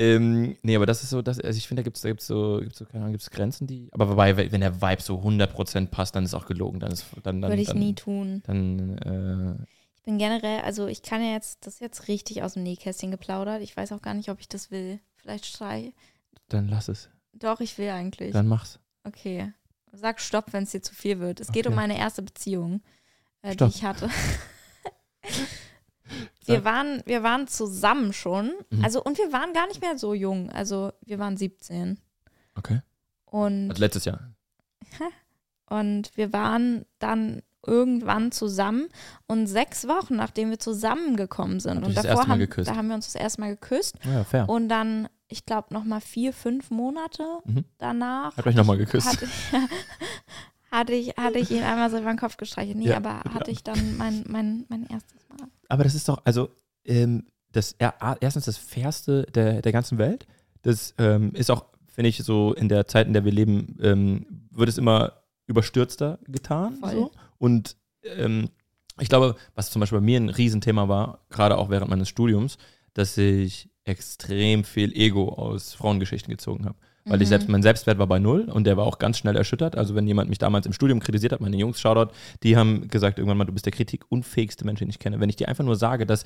Ähm, 0.00 0.56
nee, 0.62 0.76
aber 0.76 0.86
das 0.86 1.02
ist 1.02 1.10
so, 1.10 1.20
das, 1.20 1.38
also 1.38 1.58
ich 1.58 1.68
finde, 1.68 1.82
da 1.82 1.84
gibt 1.84 1.96
es 1.98 2.02
da 2.02 2.08
gibt's 2.08 2.26
so, 2.26 2.58
gibt's 2.62 2.78
so, 2.78 2.86
keine 2.86 3.00
Ahnung, 3.04 3.12
gibt's 3.12 3.30
Grenzen, 3.30 3.66
die. 3.66 3.88
Aber 3.92 4.08
wobei, 4.08 4.34
wenn 4.50 4.62
der 4.62 4.80
Vibe 4.80 5.02
so 5.02 5.18
100% 5.20 5.88
passt, 5.88 6.16
dann 6.16 6.24
ist 6.24 6.32
auch 6.32 6.46
gelogen. 6.46 6.80
Dann 6.80 6.90
ist, 6.90 7.04
dann, 7.22 7.42
dann, 7.42 7.50
Würde 7.50 7.60
ich 7.60 7.68
dann, 7.68 7.78
nie 7.78 7.94
tun. 7.94 8.42
Dann, 8.46 8.96
äh, 8.98 9.62
Ich 9.96 10.02
bin 10.04 10.16
generell, 10.16 10.60
also 10.62 10.86
ich 10.86 11.02
kann 11.02 11.22
ja 11.22 11.32
jetzt, 11.32 11.66
das 11.66 11.74
ist 11.74 11.80
jetzt 11.80 12.08
richtig 12.08 12.42
aus 12.42 12.54
dem 12.54 12.62
Nähkästchen 12.62 13.10
geplaudert. 13.10 13.60
Ich 13.60 13.76
weiß 13.76 13.92
auch 13.92 14.00
gar 14.00 14.14
nicht, 14.14 14.30
ob 14.30 14.40
ich 14.40 14.48
das 14.48 14.70
will. 14.70 15.00
Vielleicht 15.16 15.44
schrei. 15.44 15.92
dann 16.48 16.68
lass 16.68 16.88
es. 16.88 17.10
Doch, 17.34 17.60
ich 17.60 17.76
will 17.76 17.90
eigentlich. 17.90 18.32
Dann 18.32 18.48
mach's. 18.48 18.80
Okay. 19.04 19.52
Sag 19.92 20.20
Stopp, 20.20 20.52
wenn 20.52 20.62
es 20.64 20.70
dir 20.70 20.80
zu 20.82 20.94
viel 20.94 21.20
wird. 21.20 21.40
Es 21.40 21.52
geht 21.52 21.66
Okay. 21.66 21.72
um 21.72 21.76
meine 21.76 21.98
erste 21.98 22.22
Beziehung, 22.22 22.80
äh, 23.42 23.54
die 23.54 23.64
ich 23.64 23.84
hatte. 23.84 24.08
wir, 26.50 26.64
waren, 26.64 27.02
wir 27.06 27.22
waren 27.22 27.46
zusammen 27.46 28.12
schon. 28.12 28.52
Mhm. 28.70 28.84
Also, 28.84 29.02
und 29.02 29.18
wir 29.18 29.32
waren 29.32 29.52
gar 29.52 29.66
nicht 29.68 29.80
mehr 29.80 29.96
so 29.98 30.14
jung. 30.14 30.50
Also, 30.50 30.92
wir 31.02 31.18
waren 31.18 31.36
17. 31.36 31.98
Okay. 32.56 32.80
Und, 33.26 33.70
Also 33.70 33.80
letztes 33.80 34.04
Jahr. 34.04 34.20
und 35.68 36.10
wir 36.16 36.32
waren 36.32 36.84
dann 36.98 37.42
irgendwann 37.66 38.32
zusammen 38.32 38.88
und 39.26 39.46
sechs 39.46 39.86
Wochen, 39.86 40.16
nachdem 40.16 40.50
wir 40.50 40.58
zusammengekommen 40.58 41.60
sind. 41.60 41.80
Ihr 41.82 41.86
und 41.88 41.96
davor 41.96 42.26
haben, 42.26 42.48
da 42.64 42.74
haben 42.76 42.88
wir 42.88 42.94
uns 42.94 43.12
das 43.12 43.20
erste 43.20 43.40
Mal 43.42 43.50
geküsst. 43.50 43.96
Ja, 44.04 44.24
fair. 44.24 44.48
Und 44.48 44.68
dann, 44.70 45.08
ich 45.28 45.44
glaube, 45.44 45.72
noch 45.74 45.84
mal 45.84 46.00
vier, 46.00 46.32
fünf 46.32 46.70
Monate 46.70 47.22
Mhm. 47.44 47.64
danach. 47.78 48.36
Habt 48.36 48.46
euch 48.46 48.54
nochmal 48.54 48.78
geküsst. 48.78 49.06
Hatte, 49.06 49.28
hatte, 50.72 50.92
ich, 50.94 51.10
hatte 51.18 51.38
ich 51.38 51.50
ihn 51.50 51.62
einmal 51.62 51.90
so 51.90 51.98
über 51.98 52.08
den 52.10 52.18
Kopf 52.18 52.36
gestreichelt. 52.38 52.78
Nee, 52.78 52.88
Ja, 52.88 52.96
aber 52.96 53.20
ja. 53.26 53.34
hatte 53.34 53.50
ich 53.50 53.62
dann 53.62 53.96
mein, 53.98 54.24
mein, 54.26 54.64
mein 54.68 54.86
erstes. 54.86 55.19
Aber 55.70 55.84
das 55.84 55.94
ist 55.94 56.08
doch, 56.08 56.20
also, 56.24 56.50
ähm, 56.84 57.24
das 57.52 57.74
er, 57.78 57.94
erstens 58.20 58.44
das 58.44 58.56
Fairste 58.56 59.26
der, 59.34 59.62
der 59.62 59.72
ganzen 59.72 59.98
Welt. 59.98 60.26
Das 60.62 60.94
ähm, 60.98 61.32
ist 61.34 61.50
auch, 61.50 61.66
finde 61.86 62.08
ich, 62.08 62.18
so 62.18 62.54
in 62.54 62.68
der 62.68 62.86
Zeit, 62.86 63.06
in 63.06 63.12
der 63.12 63.24
wir 63.24 63.32
leben, 63.32 63.78
ähm, 63.80 64.26
wird 64.50 64.68
es 64.68 64.78
immer 64.78 65.22
überstürzter 65.46 66.18
getan. 66.28 66.78
So. 66.94 67.10
Und 67.38 67.76
ähm, 68.04 68.50
ich 69.00 69.08
glaube, 69.08 69.36
was 69.54 69.70
zum 69.70 69.80
Beispiel 69.80 69.98
bei 69.98 70.04
mir 70.04 70.20
ein 70.20 70.28
Riesenthema 70.28 70.88
war, 70.88 71.24
gerade 71.30 71.56
auch 71.56 71.70
während 71.70 71.90
meines 71.90 72.08
Studiums, 72.08 72.58
dass 72.94 73.16
ich 73.16 73.70
extrem 73.84 74.64
viel 74.64 74.92
Ego 74.92 75.30
aus 75.30 75.74
Frauengeschichten 75.74 76.30
gezogen 76.30 76.66
habe. 76.66 76.76
Weil 77.06 77.22
ich 77.22 77.28
Mhm. 77.28 77.30
selbst, 77.30 77.48
mein 77.48 77.62
Selbstwert 77.62 77.98
war 77.98 78.06
bei 78.06 78.18
null 78.18 78.42
und 78.42 78.64
der 78.64 78.76
war 78.76 78.84
auch 78.86 78.98
ganz 78.98 79.18
schnell 79.18 79.36
erschüttert. 79.36 79.76
Also 79.76 79.94
wenn 79.94 80.06
jemand 80.06 80.28
mich 80.28 80.38
damals 80.38 80.66
im 80.66 80.72
Studium 80.72 81.00
kritisiert 81.00 81.32
hat, 81.32 81.40
meine 81.40 81.56
Jungs, 81.56 81.80
Shoutout, 81.80 82.12
die 82.42 82.56
haben 82.56 82.88
gesagt 82.88 83.18
irgendwann 83.18 83.38
mal, 83.38 83.44
du 83.46 83.52
bist 83.52 83.64
der 83.66 83.72
kritikunfähigste 83.72 84.64
Mensch, 84.66 84.80
den 84.80 84.90
ich 84.90 84.98
kenne. 84.98 85.18
Wenn 85.18 85.30
ich 85.30 85.36
dir 85.36 85.48
einfach 85.48 85.64
nur 85.64 85.76
sage, 85.76 86.04
dass, 86.06 86.24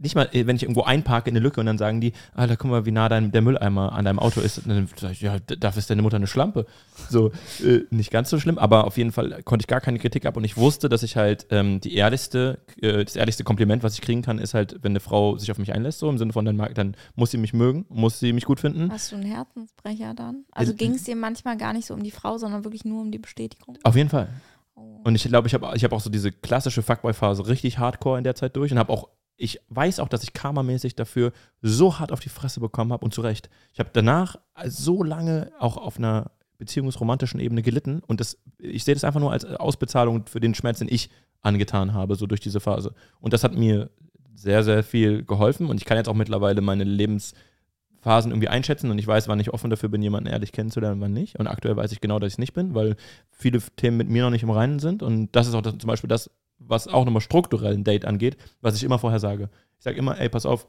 nicht 0.00 0.14
mal, 0.14 0.28
äh, 0.32 0.46
wenn 0.46 0.56
ich 0.56 0.62
irgendwo 0.62 0.82
einparke 0.82 1.30
in 1.30 1.36
eine 1.36 1.42
Lücke 1.42 1.60
und 1.60 1.66
dann 1.66 1.78
sagen 1.78 2.00
die, 2.00 2.12
Alter, 2.34 2.56
guck 2.56 2.70
mal, 2.70 2.86
wie 2.86 2.90
nah 2.90 3.08
dein, 3.08 3.32
der 3.32 3.42
Mülleimer 3.42 3.92
an 3.92 4.04
deinem 4.04 4.18
Auto 4.18 4.40
ist. 4.40 4.58
Und 4.58 4.68
dann 4.68 4.88
sag 4.96 5.12
ich, 5.12 5.20
ja, 5.20 5.38
dafür 5.38 5.78
ist 5.78 5.90
deine 5.90 6.02
Mutter 6.02 6.16
eine 6.16 6.26
Schlampe. 6.26 6.66
So, 7.08 7.32
äh, 7.64 7.80
nicht 7.90 8.10
ganz 8.10 8.30
so 8.30 8.38
schlimm, 8.38 8.58
aber 8.58 8.86
auf 8.86 8.96
jeden 8.96 9.12
Fall 9.12 9.42
konnte 9.44 9.62
ich 9.62 9.66
gar 9.66 9.80
keine 9.80 9.98
Kritik 9.98 10.26
ab 10.26 10.36
und 10.36 10.44
ich 10.44 10.56
wusste, 10.56 10.88
dass 10.88 11.02
ich 11.02 11.16
halt 11.16 11.46
ähm, 11.50 11.80
die 11.80 11.94
ehrlichste, 11.94 12.58
äh, 12.80 13.04
das 13.04 13.16
ehrlichste 13.16 13.44
Kompliment, 13.44 13.82
was 13.82 13.94
ich 13.94 14.00
kriegen 14.00 14.22
kann, 14.22 14.38
ist 14.38 14.54
halt, 14.54 14.78
wenn 14.82 14.92
eine 14.92 15.00
Frau 15.00 15.36
sich 15.36 15.50
auf 15.50 15.58
mich 15.58 15.72
einlässt, 15.72 15.98
so 15.98 16.08
im 16.08 16.18
Sinne 16.18 16.32
von, 16.32 16.44
dann, 16.44 16.56
mag, 16.56 16.74
dann 16.74 16.96
muss 17.14 17.30
sie 17.30 17.38
mich 17.38 17.52
mögen, 17.52 17.86
muss 17.88 18.20
sie 18.20 18.32
mich 18.32 18.44
gut 18.44 18.60
finden. 18.60 18.90
Hast 18.90 19.12
du 19.12 19.16
einen 19.16 19.26
Herzensbrecher 19.26 20.14
dann? 20.14 20.44
Also 20.52 20.72
Äh, 20.72 20.76
ging 20.76 20.92
es 20.92 21.04
dir 21.04 21.16
manchmal 21.16 21.56
gar 21.56 21.72
nicht 21.72 21.86
so 21.86 21.94
um 21.94 22.02
die 22.02 22.10
Frau, 22.10 22.38
sondern 22.38 22.64
wirklich 22.64 22.84
nur 22.84 23.00
um 23.00 23.10
die 23.10 23.18
Bestätigung? 23.18 23.78
Auf 23.82 23.96
jeden 23.96 24.08
Fall. 24.08 24.28
Oh. 24.76 25.00
Und 25.04 25.14
ich 25.14 25.24
glaube, 25.24 25.46
ich 25.46 25.54
habe 25.54 25.70
ich 25.76 25.84
hab 25.84 25.92
auch 25.92 26.00
so 26.00 26.10
diese 26.10 26.32
klassische 26.32 26.82
Fuckboy-Phase 26.82 27.46
richtig 27.46 27.78
hardcore 27.78 28.18
in 28.18 28.24
der 28.24 28.34
Zeit 28.34 28.56
durch 28.56 28.72
und 28.72 28.78
habe 28.78 28.92
auch, 28.92 29.08
ich 29.36 29.60
weiß 29.68 30.00
auch, 30.00 30.08
dass 30.08 30.22
ich 30.22 30.32
karmamäßig 30.32 30.94
dafür 30.94 31.32
so 31.60 31.98
hart 31.98 32.12
auf 32.12 32.20
die 32.20 32.28
Fresse 32.28 32.60
bekommen 32.60 32.92
habe 32.92 33.04
und 33.04 33.14
zu 33.14 33.20
Recht. 33.20 33.50
Ich 33.72 33.80
habe 33.80 33.90
danach 33.92 34.36
so 34.66 35.02
lange 35.02 35.50
auch 35.58 35.76
auf 35.76 35.98
einer 35.98 36.30
beziehungsromantischen 36.58 37.40
Ebene 37.40 37.62
gelitten 37.62 38.00
und 38.06 38.20
das, 38.20 38.38
ich 38.58 38.84
sehe 38.84 38.94
das 38.94 39.04
einfach 39.04 39.20
nur 39.20 39.32
als 39.32 39.44
Ausbezahlung 39.44 40.26
für 40.26 40.40
den 40.40 40.54
Schmerz, 40.54 40.78
den 40.78 40.88
ich 40.88 41.10
angetan 41.42 41.92
habe, 41.94 42.14
so 42.14 42.26
durch 42.26 42.40
diese 42.40 42.60
Phase. 42.60 42.94
Und 43.20 43.32
das 43.32 43.44
hat 43.44 43.54
mir 43.54 43.90
sehr, 44.34 44.62
sehr 44.62 44.82
viel 44.82 45.24
geholfen 45.24 45.68
und 45.68 45.78
ich 45.78 45.84
kann 45.84 45.96
jetzt 45.96 46.08
auch 46.08 46.14
mittlerweile 46.14 46.60
meine 46.60 46.84
Lebensphasen 46.84 48.30
irgendwie 48.30 48.48
einschätzen 48.48 48.90
und 48.90 48.98
ich 48.98 49.06
weiß, 49.06 49.26
wann 49.26 49.40
ich 49.40 49.52
offen 49.52 49.70
dafür 49.70 49.88
bin, 49.88 50.00
jemanden 50.00 50.30
ehrlich 50.30 50.52
kennenzulernen, 50.52 51.00
wann 51.00 51.12
nicht. 51.12 51.38
Und 51.38 51.48
aktuell 51.48 51.76
weiß 51.76 51.92
ich 51.92 52.00
genau, 52.00 52.18
dass 52.20 52.28
ich 52.28 52.34
es 52.34 52.38
nicht 52.38 52.54
bin, 52.54 52.74
weil 52.74 52.96
viele 53.30 53.60
Themen 53.76 53.96
mit 53.96 54.08
mir 54.08 54.22
noch 54.22 54.30
nicht 54.30 54.44
im 54.44 54.50
Reinen 54.50 54.78
sind. 54.78 55.02
Und 55.02 55.34
das 55.34 55.48
ist 55.48 55.54
auch 55.54 55.62
das, 55.62 55.76
zum 55.78 55.88
Beispiel 55.88 56.08
das, 56.08 56.30
was 56.58 56.88
auch 56.88 57.04
nochmal 57.04 57.20
strukturell 57.20 57.74
ein 57.74 57.84
Date 57.84 58.04
angeht, 58.04 58.36
was 58.60 58.76
ich 58.76 58.84
immer 58.84 58.98
vorher 58.98 59.20
sage. 59.20 59.50
Ich 59.78 59.84
sage 59.84 59.98
immer, 59.98 60.18
ey, 60.18 60.28
pass 60.28 60.46
auf, 60.46 60.66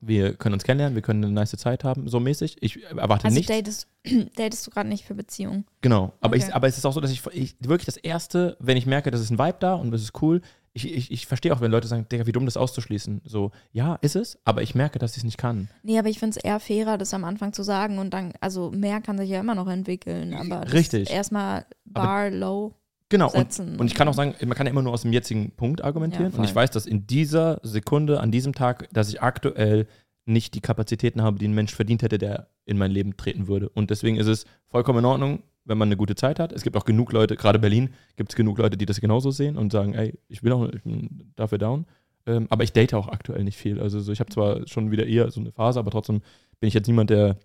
wir 0.00 0.34
können 0.34 0.52
uns 0.54 0.62
kennenlernen, 0.62 0.94
wir 0.94 1.02
können 1.02 1.24
eine 1.24 1.32
nice 1.32 1.50
Zeit 1.56 1.82
haben, 1.82 2.08
so 2.08 2.20
mäßig. 2.20 2.56
Ich 2.60 2.82
erwarte 2.84 3.24
Also 3.24 3.34
nichts. 3.36 3.50
datest, 3.50 3.88
datest 4.36 4.66
du 4.66 4.70
gerade 4.70 4.88
nicht 4.88 5.04
für 5.04 5.14
Beziehungen? 5.14 5.64
Genau. 5.80 6.12
Aber, 6.20 6.36
Okay. 6.36 6.46
ich, 6.48 6.54
aber 6.54 6.68
es 6.68 6.78
ist 6.78 6.84
auch 6.86 6.92
so, 6.92 7.00
dass 7.00 7.10
ich, 7.10 7.26
ich 7.32 7.56
wirklich 7.60 7.86
das 7.86 7.96
Erste, 7.96 8.56
wenn 8.60 8.76
ich 8.76 8.86
merke, 8.86 9.10
das 9.10 9.20
ist 9.20 9.30
ein 9.30 9.38
Vibe 9.38 9.56
da 9.60 9.74
und 9.74 9.90
das 9.90 10.02
ist 10.02 10.22
cool, 10.22 10.40
ich, 10.72 10.92
ich, 10.94 11.10
ich 11.10 11.26
verstehe 11.26 11.52
auch, 11.52 11.60
wenn 11.60 11.72
Leute 11.72 11.88
sagen, 11.88 12.06
Digga, 12.08 12.26
wie 12.26 12.32
dumm 12.32 12.44
das 12.44 12.56
auszuschließen. 12.56 13.22
So, 13.24 13.50
ja, 13.72 13.96
ist 13.96 14.14
es, 14.14 14.38
aber 14.44 14.62
ich 14.62 14.76
merke, 14.76 15.00
dass 15.00 15.12
ich 15.12 15.18
es 15.18 15.24
nicht 15.24 15.38
kann. 15.38 15.68
Nee, 15.82 15.98
aber 15.98 16.08
ich 16.08 16.20
finde 16.20 16.38
es 16.38 16.44
eher 16.44 16.60
fairer, 16.60 16.96
das 16.98 17.12
am 17.14 17.24
Anfang 17.24 17.52
zu 17.52 17.64
sagen 17.64 17.98
und 17.98 18.10
dann, 18.14 18.34
also 18.40 18.70
mehr 18.70 19.00
kann 19.00 19.18
sich 19.18 19.28
ja 19.30 19.40
immer 19.40 19.56
noch 19.56 19.66
entwickeln, 19.66 20.34
aber 20.34 20.72
Richtig. 20.72 21.10
erstmal 21.10 21.66
bar 21.84 22.30
low 22.30 22.74
Genau. 23.08 23.26
Und, 23.26 23.52
setzen. 23.52 23.78
und 23.78 23.86
ich 23.86 23.94
kann 23.94 24.08
auch 24.08 24.14
sagen, 24.14 24.34
man 24.40 24.56
kann 24.56 24.66
ja 24.66 24.72
immer 24.72 24.82
nur 24.82 24.92
aus 24.92 25.02
dem 25.02 25.12
jetzigen 25.12 25.50
Punkt 25.52 25.82
argumentieren. 25.82 26.32
Ja, 26.32 26.38
und 26.38 26.44
ich 26.44 26.54
weiß, 26.54 26.70
dass 26.70 26.86
in 26.86 27.06
dieser 27.06 27.60
Sekunde, 27.62 28.20
an 28.20 28.30
diesem 28.30 28.54
Tag, 28.54 28.88
dass 28.92 29.08
ich 29.08 29.22
aktuell 29.22 29.86
nicht 30.26 30.54
die 30.54 30.60
Kapazitäten 30.60 31.22
habe, 31.22 31.38
die 31.38 31.48
ein 31.48 31.54
Mensch 31.54 31.74
verdient 31.74 32.02
hätte, 32.02 32.18
der 32.18 32.48
in 32.66 32.76
mein 32.76 32.90
Leben 32.90 33.16
treten 33.16 33.48
würde. 33.48 33.70
Und 33.70 33.90
deswegen 33.90 34.16
ist 34.16 34.26
es 34.26 34.44
vollkommen 34.66 34.98
in 34.98 35.04
Ordnung, 35.06 35.42
wenn 35.64 35.78
man 35.78 35.88
eine 35.88 35.96
gute 35.96 36.14
Zeit 36.14 36.38
hat. 36.38 36.52
Es 36.52 36.62
gibt 36.62 36.76
auch 36.76 36.84
genug 36.84 37.12
Leute, 37.12 37.36
gerade 37.36 37.58
Berlin, 37.58 37.90
gibt 38.16 38.32
es 38.32 38.36
genug 38.36 38.58
Leute, 38.58 38.76
die 38.76 38.84
das 38.84 39.00
genauso 39.00 39.30
sehen 39.30 39.56
und 39.56 39.72
sagen, 39.72 39.94
ey, 39.94 40.18
ich 40.28 40.42
bin 40.42 40.52
auch 40.52 40.68
ich 40.68 40.82
bin 40.82 41.32
dafür 41.34 41.58
down. 41.58 41.86
Ähm, 42.26 42.46
aber 42.50 42.62
ich 42.62 42.72
date 42.72 42.92
auch 42.92 43.08
aktuell 43.08 43.42
nicht 43.42 43.56
viel. 43.56 43.80
Also 43.80 44.00
so, 44.00 44.12
ich 44.12 44.20
habe 44.20 44.30
zwar 44.30 44.66
schon 44.66 44.90
wieder 44.90 45.06
eher 45.06 45.30
so 45.30 45.40
eine 45.40 45.50
Phase, 45.50 45.78
aber 45.78 45.90
trotzdem 45.90 46.20
bin 46.60 46.68
ich 46.68 46.74
jetzt 46.74 46.86
niemand, 46.86 47.08
der 47.08 47.38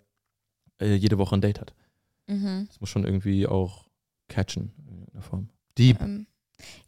äh, 0.78 0.94
jede 0.94 1.16
Woche 1.16 1.34
ein 1.34 1.40
Date 1.40 1.60
hat. 1.60 1.74
Mhm. 2.26 2.66
Das 2.68 2.80
muss 2.80 2.90
schon 2.90 3.04
irgendwie 3.04 3.46
auch 3.46 3.86
catchen 4.28 4.72
in 4.86 4.98
irgendeiner 4.98 5.22
Form. 5.22 5.48
Deep. 5.78 6.00
Ähm, 6.00 6.26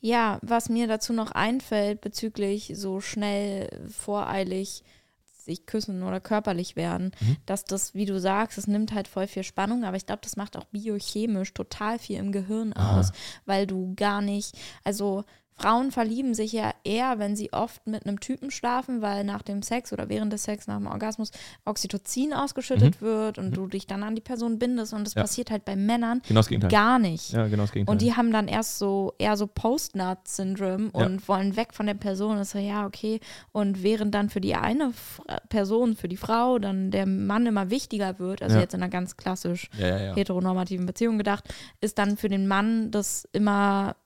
ja, 0.01 0.39
was 0.43 0.69
mir 0.69 0.87
dazu 0.87 1.13
noch 1.13 1.33
einfällt 1.33 2.01
bezüglich 2.01 2.73
so 2.75 3.01
schnell, 3.01 3.69
voreilig 3.91 4.83
sich 5.25 5.65
küssen 5.67 6.03
oder 6.03 6.19
körperlich 6.21 6.75
werden, 6.75 7.13
Mhm. 7.21 7.37
dass 7.47 7.65
das, 7.65 7.95
wie 7.95 8.05
du 8.05 8.19
sagst, 8.19 8.59
es 8.59 8.67
nimmt 8.67 8.93
halt 8.93 9.07
voll 9.07 9.29
viel 9.29 9.45
Spannung, 9.45 9.85
aber 9.85 9.97
ich 9.97 10.07
glaube, 10.07 10.23
das 10.25 10.37
macht 10.37 10.57
auch 10.57 10.65
biochemisch 10.65 11.55
total 11.55 11.99
viel 12.01 12.19
im 12.19 12.33
Gehirn 12.33 12.73
Aha. 12.75 12.99
aus, 12.99 13.13
weil 13.45 13.67
du 13.67 13.95
gar 13.95 14.23
nicht, 14.23 14.57
also 14.83 15.25
Frauen 15.59 15.91
verlieben 15.91 16.35
sich 16.35 16.53
ja 16.53 16.73
eher, 16.85 17.19
wenn 17.19 17.35
sie 17.35 17.53
oft 17.53 17.87
mit 17.87 18.07
einem 18.07 18.21
Typen 18.21 18.51
schlafen, 18.51 19.01
weil 19.01 19.25
nach 19.25 19.41
dem 19.43 19.63
Sex 19.63 19.91
oder 19.93 20.09
während 20.11 20.33
des 20.33 20.43
Sex, 20.45 20.67
nach 20.67 20.77
dem 20.77 20.87
Orgasmus 20.87 21.31
Oxytocin 21.65 22.35
ausgeschüttet 22.35 23.01
wird 23.01 23.39
und 23.39 23.51
Mhm. 23.51 23.55
du 23.55 23.67
dich 23.67 23.87
dann 23.87 24.03
an 24.03 24.15
die 24.15 24.21
Person 24.21 24.59
bindest 24.59 24.93
und 24.93 25.05
das 25.05 25.15
Ja. 25.15 25.23
passiert 25.23 25.51
halt 25.51 25.65
bei 25.65 25.75
Männern 25.75 26.21
Genau 26.29 26.43
gar 26.69 26.99
nicht. 26.99 27.33
Ja, 27.33 27.49
genau 27.49 27.63
das 27.63 27.73
Gegenteil. 27.73 27.93
Und 27.93 28.03
die 28.03 28.15
haben 28.15 28.33
dann 28.33 28.49
erst 28.49 28.79
so 28.79 29.15
eher 29.19 29.37
so 29.39 29.47
Post-Nut-Syndrom 29.47 30.91
Ja. 30.95 31.07
und 31.07 31.27
wollen 31.29 31.57
weg 31.57 31.73
von 31.73 31.87
der 31.87 31.95
Person. 31.95 32.37
Das 32.37 32.49
ist 32.49 32.53
so, 32.53 32.59
ja, 32.59 32.85
okay. 32.87 33.21
Und 33.53 33.83
während 33.83 34.15
dann 34.15 34.29
für 34.29 34.41
die 34.43 34.55
eine 34.57 34.93
Person, 35.49 35.97
für 35.97 36.09
die 36.09 36.17
Frau, 36.19 36.59
dann 36.59 36.91
der 36.91 37.07
Mann 37.07 37.47
immer 37.47 37.71
wichtiger 37.71 38.19
wird, 38.19 38.43
also 38.43 38.57
Ja. 38.57 38.63
jetzt 38.63 38.75
in 38.75 38.83
einer 38.83 38.91
ganz 38.91 39.17
klassisch 39.17 39.71
heteronormativen 39.79 40.87
Beziehung 40.87 41.19
gedacht, 41.19 41.45
ist 41.81 41.99
dann 41.99 42.17
für 42.17 42.29
den 42.29 42.47
Mann 42.47 42.91
das 42.91 43.27
immer 43.33 43.97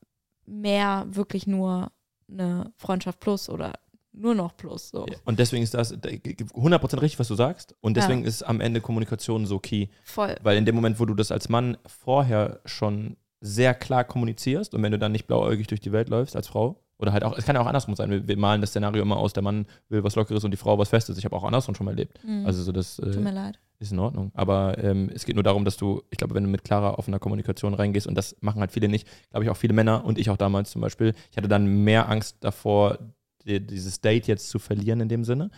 mehr 0.46 1.06
wirklich 1.10 1.46
nur 1.46 1.92
eine 2.30 2.72
Freundschaft 2.76 3.20
plus 3.20 3.48
oder 3.48 3.74
nur 4.12 4.34
noch 4.34 4.56
plus. 4.56 4.88
So. 4.90 5.06
Ja, 5.08 5.16
Und 5.24 5.38
deswegen 5.38 5.62
ist 5.62 5.74
das 5.74 5.92
äh, 5.92 5.96
100% 5.96 7.00
richtig, 7.00 7.18
was 7.18 7.28
du 7.28 7.34
sagst. 7.34 7.74
Und 7.80 7.96
deswegen 7.96 8.24
ist 8.24 8.42
am 8.42 8.60
Ende 8.60 8.80
Kommunikation 8.80 9.46
so 9.46 9.58
key. 9.58 9.88
Voll. 10.04 10.36
Weil 10.42 10.56
in 10.56 10.64
dem 10.64 10.74
Moment, 10.74 10.98
wo 10.98 11.04
du 11.04 11.14
das 11.14 11.30
als 11.30 11.48
Mann 11.48 11.76
vorher 11.86 12.60
schon 12.64 13.16
sehr 13.40 13.74
klar 13.74 14.04
kommunizierst 14.04 14.74
und 14.74 14.82
wenn 14.82 14.92
du 14.92 14.98
dann 14.98 15.12
nicht 15.12 15.26
blauäugig 15.26 15.66
durch 15.68 15.80
die 15.80 15.92
Welt 15.92 16.08
läufst 16.08 16.36
als 16.36 16.48
Frau, 16.48 16.82
oder 17.00 17.12
halt 17.12 17.24
auch, 17.24 17.36
es 17.36 17.44
kann 17.44 17.56
ja 17.56 17.62
auch 17.62 17.66
andersrum 17.66 17.96
sein, 17.96 18.10
wir, 18.10 18.28
wir 18.28 18.36
malen 18.36 18.60
das 18.60 18.70
Szenario 18.70 19.02
immer 19.02 19.16
aus, 19.16 19.32
der 19.32 19.42
Mann 19.42 19.66
will 19.88 20.04
was 20.04 20.16
Lockeres 20.16 20.44
und 20.44 20.50
die 20.50 20.56
Frau 20.56 20.78
was 20.78 20.90
Festes. 20.90 21.16
Ich 21.18 21.24
habe 21.24 21.34
auch 21.34 21.44
andersrum 21.44 21.74
schon 21.74 21.86
mal 21.86 21.92
erlebt. 21.92 22.18
Mhm. 22.24 22.44
Also 22.44 22.62
so 22.62 22.72
das 22.72 22.96
Tut 22.96 23.16
äh, 23.16 23.20
mir 23.20 23.32
leid. 23.32 23.58
ist 23.78 23.92
in 23.92 23.98
Ordnung. 23.98 24.30
Aber 24.34 24.76
ähm, 24.78 25.10
es 25.14 25.24
geht 25.24 25.34
nur 25.34 25.42
darum, 25.42 25.64
dass 25.64 25.76
du, 25.76 26.02
ich 26.10 26.18
glaube, 26.18 26.34
wenn 26.34 26.44
du 26.44 26.50
mit 26.50 26.62
klarer, 26.62 26.98
offener 26.98 27.18
Kommunikation 27.18 27.74
reingehst, 27.74 28.06
und 28.06 28.14
das 28.14 28.36
machen 28.40 28.60
halt 28.60 28.72
viele 28.72 28.88
nicht, 28.88 29.08
glaube 29.30 29.44
ich 29.44 29.50
auch 29.50 29.56
viele 29.56 29.72
Männer 29.72 30.04
und 30.04 30.18
ich 30.18 30.28
auch 30.30 30.36
damals 30.36 30.70
zum 30.70 30.82
Beispiel, 30.82 31.14
ich 31.30 31.36
hatte 31.36 31.48
dann 31.48 31.84
mehr 31.84 32.08
Angst 32.08 32.36
davor, 32.40 32.98
die, 33.46 33.66
dieses 33.66 34.00
Date 34.00 34.26
jetzt 34.26 34.50
zu 34.50 34.58
verlieren 34.58 35.00
in 35.00 35.08
dem 35.08 35.24
Sinne, 35.24 35.50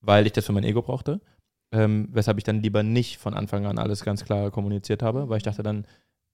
weil 0.00 0.26
ich 0.26 0.32
das 0.32 0.46
für 0.46 0.52
mein 0.52 0.64
Ego 0.64 0.82
brauchte. 0.82 1.20
Ähm, 1.70 2.08
weshalb 2.12 2.38
ich 2.38 2.44
dann 2.44 2.62
lieber 2.62 2.82
nicht 2.82 3.18
von 3.18 3.34
Anfang 3.34 3.66
an 3.66 3.78
alles 3.78 4.02
ganz 4.02 4.24
klar 4.24 4.50
kommuniziert 4.50 5.02
habe, 5.02 5.28
weil 5.28 5.36
ich 5.36 5.42
dachte, 5.42 5.62
dann 5.62 5.86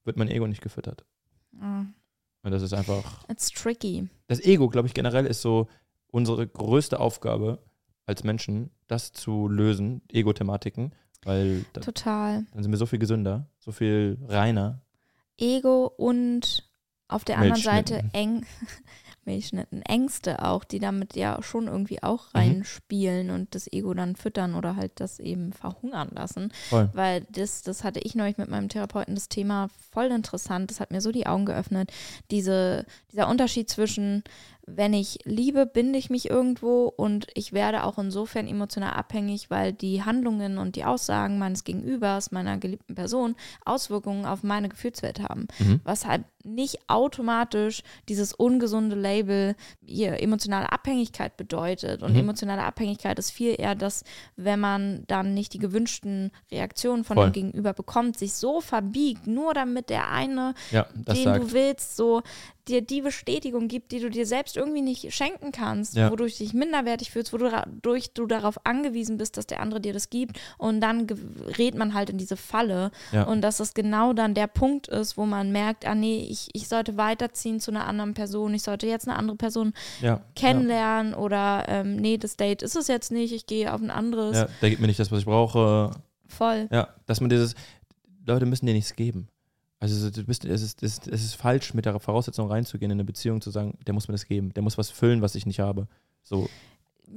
wird 0.04 0.16
mein 0.16 0.28
Ego 0.28 0.46
nicht 0.46 0.62
gefüttert. 0.62 1.04
Ah, 1.60 1.84
Und 2.44 2.52
das 2.52 2.62
ist 2.62 2.74
einfach. 2.74 3.24
It's 3.28 3.50
tricky. 3.50 4.08
Das 4.28 4.40
Ego, 4.40 4.68
glaube 4.68 4.86
ich, 4.86 4.94
generell 4.94 5.26
ist 5.26 5.40
so 5.42 5.66
unsere 6.08 6.46
größte 6.46 7.00
Aufgabe 7.00 7.58
als 8.06 8.22
Menschen, 8.22 8.70
das 8.86 9.12
zu 9.12 9.48
lösen, 9.48 10.02
Ego-Thematiken, 10.12 10.94
weil 11.24 11.64
da, 11.72 11.80
Total. 11.80 12.44
dann 12.52 12.62
sind 12.62 12.70
wir 12.70 12.76
so 12.76 12.86
viel 12.86 12.98
gesünder, 12.98 13.48
so 13.58 13.72
viel 13.72 14.18
reiner. 14.28 14.82
Ego 15.38 15.86
und 15.96 16.68
auf 17.08 17.24
der 17.24 17.38
anderen 17.38 17.62
Seite 17.62 18.04
eng, 18.12 18.46
Milchschnitten, 19.26 19.82
Ängste 19.82 20.42
auch, 20.44 20.64
die 20.64 20.78
damit 20.78 21.16
ja 21.16 21.42
schon 21.42 21.66
irgendwie 21.66 22.02
auch 22.02 22.26
Mhm. 22.34 22.40
reinspielen 22.40 23.30
und 23.30 23.54
das 23.54 23.72
Ego 23.72 23.94
dann 23.94 24.16
füttern 24.16 24.54
oder 24.54 24.76
halt 24.76 24.92
das 24.96 25.18
eben 25.18 25.52
verhungern 25.52 26.10
lassen. 26.12 26.52
Voll. 26.68 26.90
Weil 26.92 27.26
das, 27.30 27.62
das 27.62 27.84
hatte 27.84 28.00
ich 28.00 28.14
neulich 28.14 28.38
mit 28.38 28.48
meinem 28.48 28.68
Therapeuten 28.68 29.14
das 29.14 29.28
Thema 29.28 29.68
voll 29.92 30.06
interessant. 30.06 30.70
Das 30.70 30.80
hat 30.80 30.90
mir 30.90 31.00
so 31.00 31.12
die 31.12 31.26
Augen 31.26 31.46
geöffnet. 31.46 31.92
Diese, 32.30 32.84
dieser 33.12 33.28
Unterschied 33.28 33.68
zwischen, 33.68 34.24
wenn 34.66 34.94
ich 34.94 35.18
liebe, 35.24 35.66
binde 35.66 35.98
ich 35.98 36.08
mich 36.08 36.30
irgendwo 36.30 36.84
und 36.86 37.26
ich 37.34 37.52
werde 37.52 37.84
auch 37.84 37.98
insofern 37.98 38.46
emotional 38.46 38.94
abhängig, 38.94 39.50
weil 39.50 39.72
die 39.72 40.02
Handlungen 40.04 40.58
und 40.58 40.76
die 40.76 40.84
Aussagen 40.84 41.38
meines 41.38 41.64
Gegenübers, 41.64 42.32
meiner 42.32 42.56
geliebten 42.56 42.94
Person, 42.94 43.36
Auswirkungen 43.64 44.24
auf 44.24 44.42
meine 44.42 44.68
Gefühlswelt 44.68 45.20
haben. 45.20 45.48
Mhm. 45.58 45.80
Was 45.84 46.06
halt 46.06 46.24
nicht 46.44 46.78
automatisch 46.88 47.82
dieses 48.08 48.32
ungesunde 48.32 48.96
Label 48.96 49.54
hier 49.84 50.20
emotionale 50.22 50.70
Abhängigkeit 50.70 51.36
bedeutet. 51.36 52.02
Und 52.02 52.12
Mhm. 52.12 52.20
emotionale 52.20 52.62
Abhängigkeit 52.62 53.18
ist 53.18 53.30
viel 53.30 53.54
eher 53.58 53.74
das, 53.74 54.04
wenn 54.36 54.60
man 54.60 55.04
dann 55.06 55.34
nicht 55.34 55.52
die 55.54 55.58
gewünschten 55.58 56.30
Reaktionen 56.52 57.04
von 57.04 57.16
Voll. 57.16 57.26
dem 57.30 57.32
Gegenüber 57.32 57.72
bekommt, 57.72 58.18
sich 58.18 58.34
so 58.34 58.60
verbiegt, 58.60 59.26
nur 59.26 59.54
damit 59.54 59.88
der 59.90 60.10
eine 60.10 60.54
Ja, 60.70 60.86
den 60.94 61.24
sagt. 61.24 61.42
du 61.42 61.52
willst, 61.52 61.96
so 61.96 62.22
dir 62.66 62.80
die 62.80 63.02
Bestätigung 63.02 63.68
gibt, 63.68 63.92
die 63.92 64.00
du 64.00 64.08
dir 64.08 64.24
selbst 64.24 64.56
irgendwie 64.56 64.80
nicht 64.80 65.12
schenken 65.14 65.52
kannst, 65.52 65.96
Ja. 65.96 66.10
wodurch 66.10 66.38
du 66.38 66.44
dich 66.44 66.54
minderwertig 66.54 67.10
fühlst, 67.10 67.30
wodurch 67.34 68.14
du 68.14 68.26
darauf 68.26 68.64
angewiesen 68.64 69.18
bist, 69.18 69.36
dass 69.36 69.46
der 69.46 69.60
andere 69.60 69.82
dir 69.82 69.92
das 69.92 70.08
gibt. 70.08 70.40
Und 70.56 70.80
dann 70.80 71.06
gerät 71.06 71.74
man 71.74 71.92
halt 71.92 72.08
in 72.08 72.16
diese 72.16 72.38
Falle. 72.38 72.90
Ja. 73.12 73.24
Und 73.24 73.42
dass 73.42 73.58
das 73.58 73.74
genau 73.74 74.14
dann 74.14 74.32
der 74.32 74.46
Punkt 74.46 74.88
ist, 74.88 75.18
wo 75.18 75.26
man 75.26 75.52
merkt, 75.52 75.86
ah 75.86 75.94
nee, 75.94 76.26
ich, 76.34 76.48
ich 76.52 76.68
sollte 76.68 76.96
weiterziehen 76.96 77.60
zu 77.60 77.70
einer 77.70 77.86
anderen 77.86 78.12
Person, 78.14 78.52
ich 78.54 78.62
sollte 78.62 78.86
jetzt 78.86 79.08
eine 79.08 79.16
andere 79.16 79.36
Person 79.36 79.72
ja, 80.02 80.20
kennenlernen 80.34 81.14
oder 81.14 81.64
ähm, 81.68 81.96
nee, 81.96 82.18
das 82.18 82.36
Date 82.36 82.62
ist 82.62 82.76
es 82.76 82.88
jetzt 82.88 83.12
nicht, 83.12 83.32
ich 83.32 83.46
gehe 83.46 83.72
auf 83.72 83.80
ein 83.80 83.90
anderes. 83.90 84.36
Ja, 84.36 84.48
der 84.60 84.70
gibt 84.70 84.80
mir 84.80 84.88
nicht 84.88 85.00
das, 85.00 85.10
was 85.10 85.20
ich 85.20 85.24
brauche. 85.24 85.92
Voll. 86.26 86.68
Ja, 86.70 86.88
dass 87.06 87.20
man 87.20 87.30
dieses, 87.30 87.54
Leute 88.26 88.46
müssen 88.46 88.66
dir 88.66 88.74
nichts 88.74 88.96
geben. 88.96 89.28
Also 89.80 89.96
so, 89.96 90.10
du 90.10 90.24
bist, 90.24 90.44
es, 90.44 90.62
ist, 90.62 90.82
es, 90.82 90.98
ist, 90.98 91.08
es 91.08 91.24
ist 91.24 91.34
falsch, 91.34 91.74
mit 91.74 91.84
der 91.84 91.98
Voraussetzung 92.00 92.50
reinzugehen 92.50 92.90
in 92.90 92.96
eine 92.96 93.04
Beziehung, 93.04 93.40
zu 93.40 93.50
sagen, 93.50 93.78
der 93.86 93.94
muss 93.94 94.08
mir 94.08 94.14
das 94.14 94.26
geben, 94.26 94.52
der 94.54 94.62
muss 94.62 94.78
was 94.78 94.90
füllen, 94.90 95.22
was 95.22 95.34
ich 95.34 95.46
nicht 95.46 95.60
habe. 95.60 95.88
So, 96.22 96.48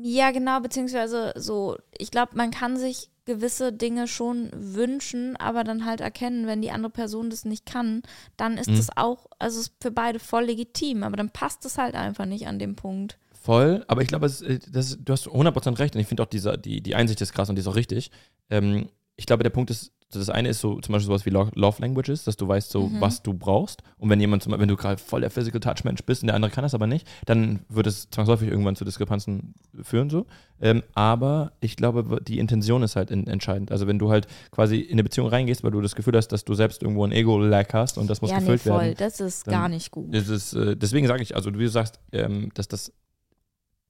Ja, 0.01 0.31
genau, 0.31 0.59
beziehungsweise 0.59 1.33
so, 1.37 1.77
ich 1.97 2.11
glaube, 2.11 2.35
man 2.35 2.51
kann 2.51 2.77
sich 2.77 3.09
gewisse 3.27 3.71
Dinge 3.71 4.07
schon 4.07 4.49
wünschen, 4.55 5.35
aber 5.37 5.63
dann 5.63 5.85
halt 5.85 6.01
erkennen, 6.01 6.47
wenn 6.47 6.61
die 6.63 6.71
andere 6.71 6.89
Person 6.91 7.29
das 7.29 7.45
nicht 7.45 7.65
kann, 7.67 8.01
dann 8.37 8.57
ist 8.57 8.69
Mhm. 8.71 8.77
das 8.77 8.87
auch, 8.97 9.27
also 9.37 9.59
ist 9.59 9.73
für 9.79 9.91
beide 9.91 10.17
voll 10.17 10.45
legitim, 10.45 11.03
aber 11.03 11.15
dann 11.17 11.29
passt 11.29 11.63
es 11.65 11.77
halt 11.77 11.93
einfach 11.93 12.25
nicht 12.25 12.47
an 12.47 12.57
dem 12.57 12.75
Punkt. 12.75 13.19
voll, 13.39 13.85
aber 13.87 14.01
ich 14.01 14.09
glaube, 14.09 14.25
es, 14.25 14.41
äh, 14.41 14.59
das, 14.69 14.97
du 14.99 15.13
hast 15.13 15.27
100% 15.27 15.79
recht 15.79 15.95
und 15.95 16.01
ich 16.01 16.07
finde 16.07 16.23
auch, 16.23 16.27
diese, 16.27 16.57
die, 16.57 16.81
die 16.81 16.95
Einsicht 16.95 17.21
ist 17.21 17.31
krass 17.31 17.47
und 17.47 17.55
die 17.55 17.61
ist 17.61 17.67
auch 17.67 17.75
richtig. 17.77 18.11
Ähm, 18.49 18.89
ich 19.15 19.25
glaube, 19.25 19.43
der 19.43 19.51
Punkt 19.51 19.69
ist, 19.71 19.93
das 20.09 20.29
eine 20.29 20.47
ist 20.47 20.61
so 20.61 20.79
zum 20.79 20.93
Beispiel 20.93 21.07
sowas 21.07 21.25
wie 21.25 21.31
Lo- 21.31 21.49
Love 21.53 21.81
Languages, 21.81 22.23
dass 22.23 22.37
du 22.37 22.47
weißt 22.47 22.69
so, 22.71 22.87
Mhm. 22.87 23.01
was 23.01 23.23
du 23.23 23.33
brauchst. 23.33 23.83
Und 23.97 24.09
wenn 24.09 24.21
jemand, 24.21 24.41
zum 24.41 24.51
Beispiel, 24.51 24.61
wenn 24.61 24.69
du 24.69 24.77
gerade 24.77 24.97
voll 25.01 25.19
der 25.19 25.29
Physical 25.29 25.59
Touch 25.59 25.83
Mensch 25.83 26.01
bist 26.05 26.23
und 26.23 26.27
der 26.27 26.35
andere 26.35 26.49
kann 26.49 26.61
das 26.61 26.73
aber 26.73 26.87
nicht, 26.87 27.05
dann 27.25 27.59
wird 27.67 27.87
es 27.87 28.09
zwangsläufig 28.09 28.47
irgendwann 28.47 28.77
zu 28.77 28.85
Diskrepanzen 28.85 29.53
führen 29.81 30.09
so. 30.09 30.25
Ähm, 30.61 30.81
aber 30.93 31.51
ich 31.59 31.75
glaube, 31.75 32.21
die 32.25 32.39
Intention 32.39 32.83
ist 32.83 32.95
halt 32.95 33.11
in, 33.11 33.27
entscheidend. 33.27 33.69
Also 33.71 33.85
wenn 33.85 33.99
du 33.99 34.09
halt 34.09 34.27
quasi 34.51 34.77
in 34.79 34.93
eine 34.93 35.03
Beziehung 35.03 35.27
reingehst, 35.27 35.63
weil 35.65 35.71
du 35.71 35.81
das 35.81 35.93
Gefühl 35.93 36.15
hast, 36.15 36.29
dass 36.29 36.45
du 36.45 36.53
selbst 36.53 36.81
irgendwo 36.83 37.03
ein 37.05 37.11
Ego-Lag 37.11 37.73
hast 37.73 37.97
und 37.97 38.09
das 38.09 38.21
muss 38.21 38.31
ja, 38.31 38.37
nee, 38.37 38.43
gefüllt 38.45 38.61
voll, 38.61 38.81
werden. 38.85 38.95
das 38.97 39.19
ist 39.19 39.43
gar 39.45 39.67
nicht 39.67 39.91
gut. 39.91 40.13
Ist, 40.15 40.53
äh, 40.53 40.77
deswegen 40.77 41.07
sage 41.07 41.21
ich, 41.21 41.35
also 41.35 41.53
wie 41.53 41.63
du 41.65 41.69
sagst, 41.69 41.99
ähm, 42.13 42.49
dass 42.53 42.69
das, 42.69 42.93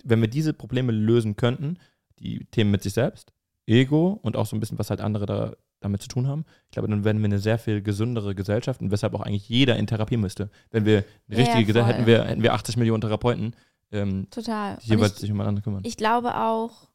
wenn 0.03 0.19
wir 0.19 0.27
diese 0.29 0.53
Probleme 0.53 0.91
lösen 0.91 1.35
könnten, 1.35 1.77
die 2.19 2.45
Themen 2.45 2.71
mit 2.71 2.81
sich 2.81 2.93
selbst, 2.93 3.31
Ego 3.67 4.19
und 4.23 4.35
auch 4.35 4.45
so 4.47 4.55
ein 4.55 4.59
bisschen, 4.59 4.79
was 4.79 4.89
halt 4.89 5.01
andere 5.01 5.25
da 5.27 5.53
damit 5.87 6.01
zu 6.01 6.07
tun 6.07 6.27
haben, 6.27 6.45
ich 6.65 6.71
glaube, 6.71 6.87
dann 6.87 7.03
wären 7.03 7.19
wir 7.19 7.25
eine 7.25 7.39
sehr 7.39 7.57
viel 7.57 7.81
gesündere 7.81 8.35
Gesellschaft 8.35 8.81
und 8.81 8.91
weshalb 8.91 9.13
auch 9.13 9.21
eigentlich 9.21 9.49
jeder 9.49 9.75
in 9.77 9.87
Therapie 9.87 10.17
müsste. 10.17 10.49
Wenn 10.71 10.85
wir 10.85 11.03
eine 11.27 11.37
Ja, 11.37 11.43
richtige 11.43 11.65
Gesellschaft 11.65 11.95
voll. 11.95 12.05
hätten, 12.05 12.07
wir, 12.07 12.23
hätten 12.25 12.43
wir 12.43 12.53
80 12.53 12.77
Millionen 12.77 13.01
Therapeuten, 13.01 13.55
ähm, 13.91 14.27
Total. 14.29 14.77
die 14.83 14.89
jeweils 14.89 15.13
ich, 15.13 15.19
sich 15.19 15.31
um 15.31 15.39
einen 15.39 15.49
anderen 15.49 15.63
kümmern. 15.63 15.83
ich 15.85 15.97
glaube 15.97 16.35
auch, 16.37 16.89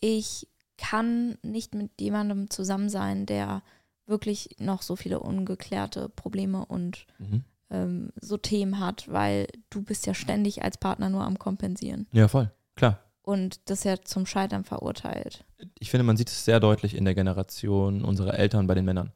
ich 0.00 0.48
kann 0.78 1.36
nicht 1.42 1.74
mit 1.74 2.00
jemandem 2.00 2.48
zusammen 2.50 2.88
sein, 2.88 3.26
der 3.26 3.62
wirklich 4.06 4.56
noch 4.58 4.82
so 4.82 4.96
viele 4.96 5.20
ungeklärte 5.20 6.08
Probleme 6.08 6.64
und 6.64 7.06
mhm. 7.18 7.44
ähm, 7.70 8.10
so 8.20 8.36
Themen 8.36 8.80
hat, 8.80 9.10
weil 9.10 9.46
du 9.70 9.82
bist 9.82 10.06
ja 10.06 10.14
ständig 10.14 10.62
als 10.62 10.78
Partner 10.78 11.10
nur 11.10 11.24
am 11.24 11.38
Kompensieren. 11.38 12.06
Ja, 12.12 12.28
voll, 12.28 12.50
klar. 12.76 12.98
Und 13.22 13.68
das 13.70 13.84
ja 13.84 13.96
zum 14.02 14.26
Scheitern 14.26 14.64
verurteilt. 14.64 15.44
ich 15.78 15.90
finde, 15.90 16.04
man 16.04 16.16
sieht 16.16 16.28
es 16.28 16.44
sehr 16.44 16.58
deutlich 16.60 16.94
in 16.94 17.04
der 17.04 17.14
Generation 17.14 18.02
unserer 18.02 18.34
Eltern 18.38 18.66
bei 18.66 18.74
den 18.74 18.84
Männern. 18.84 19.12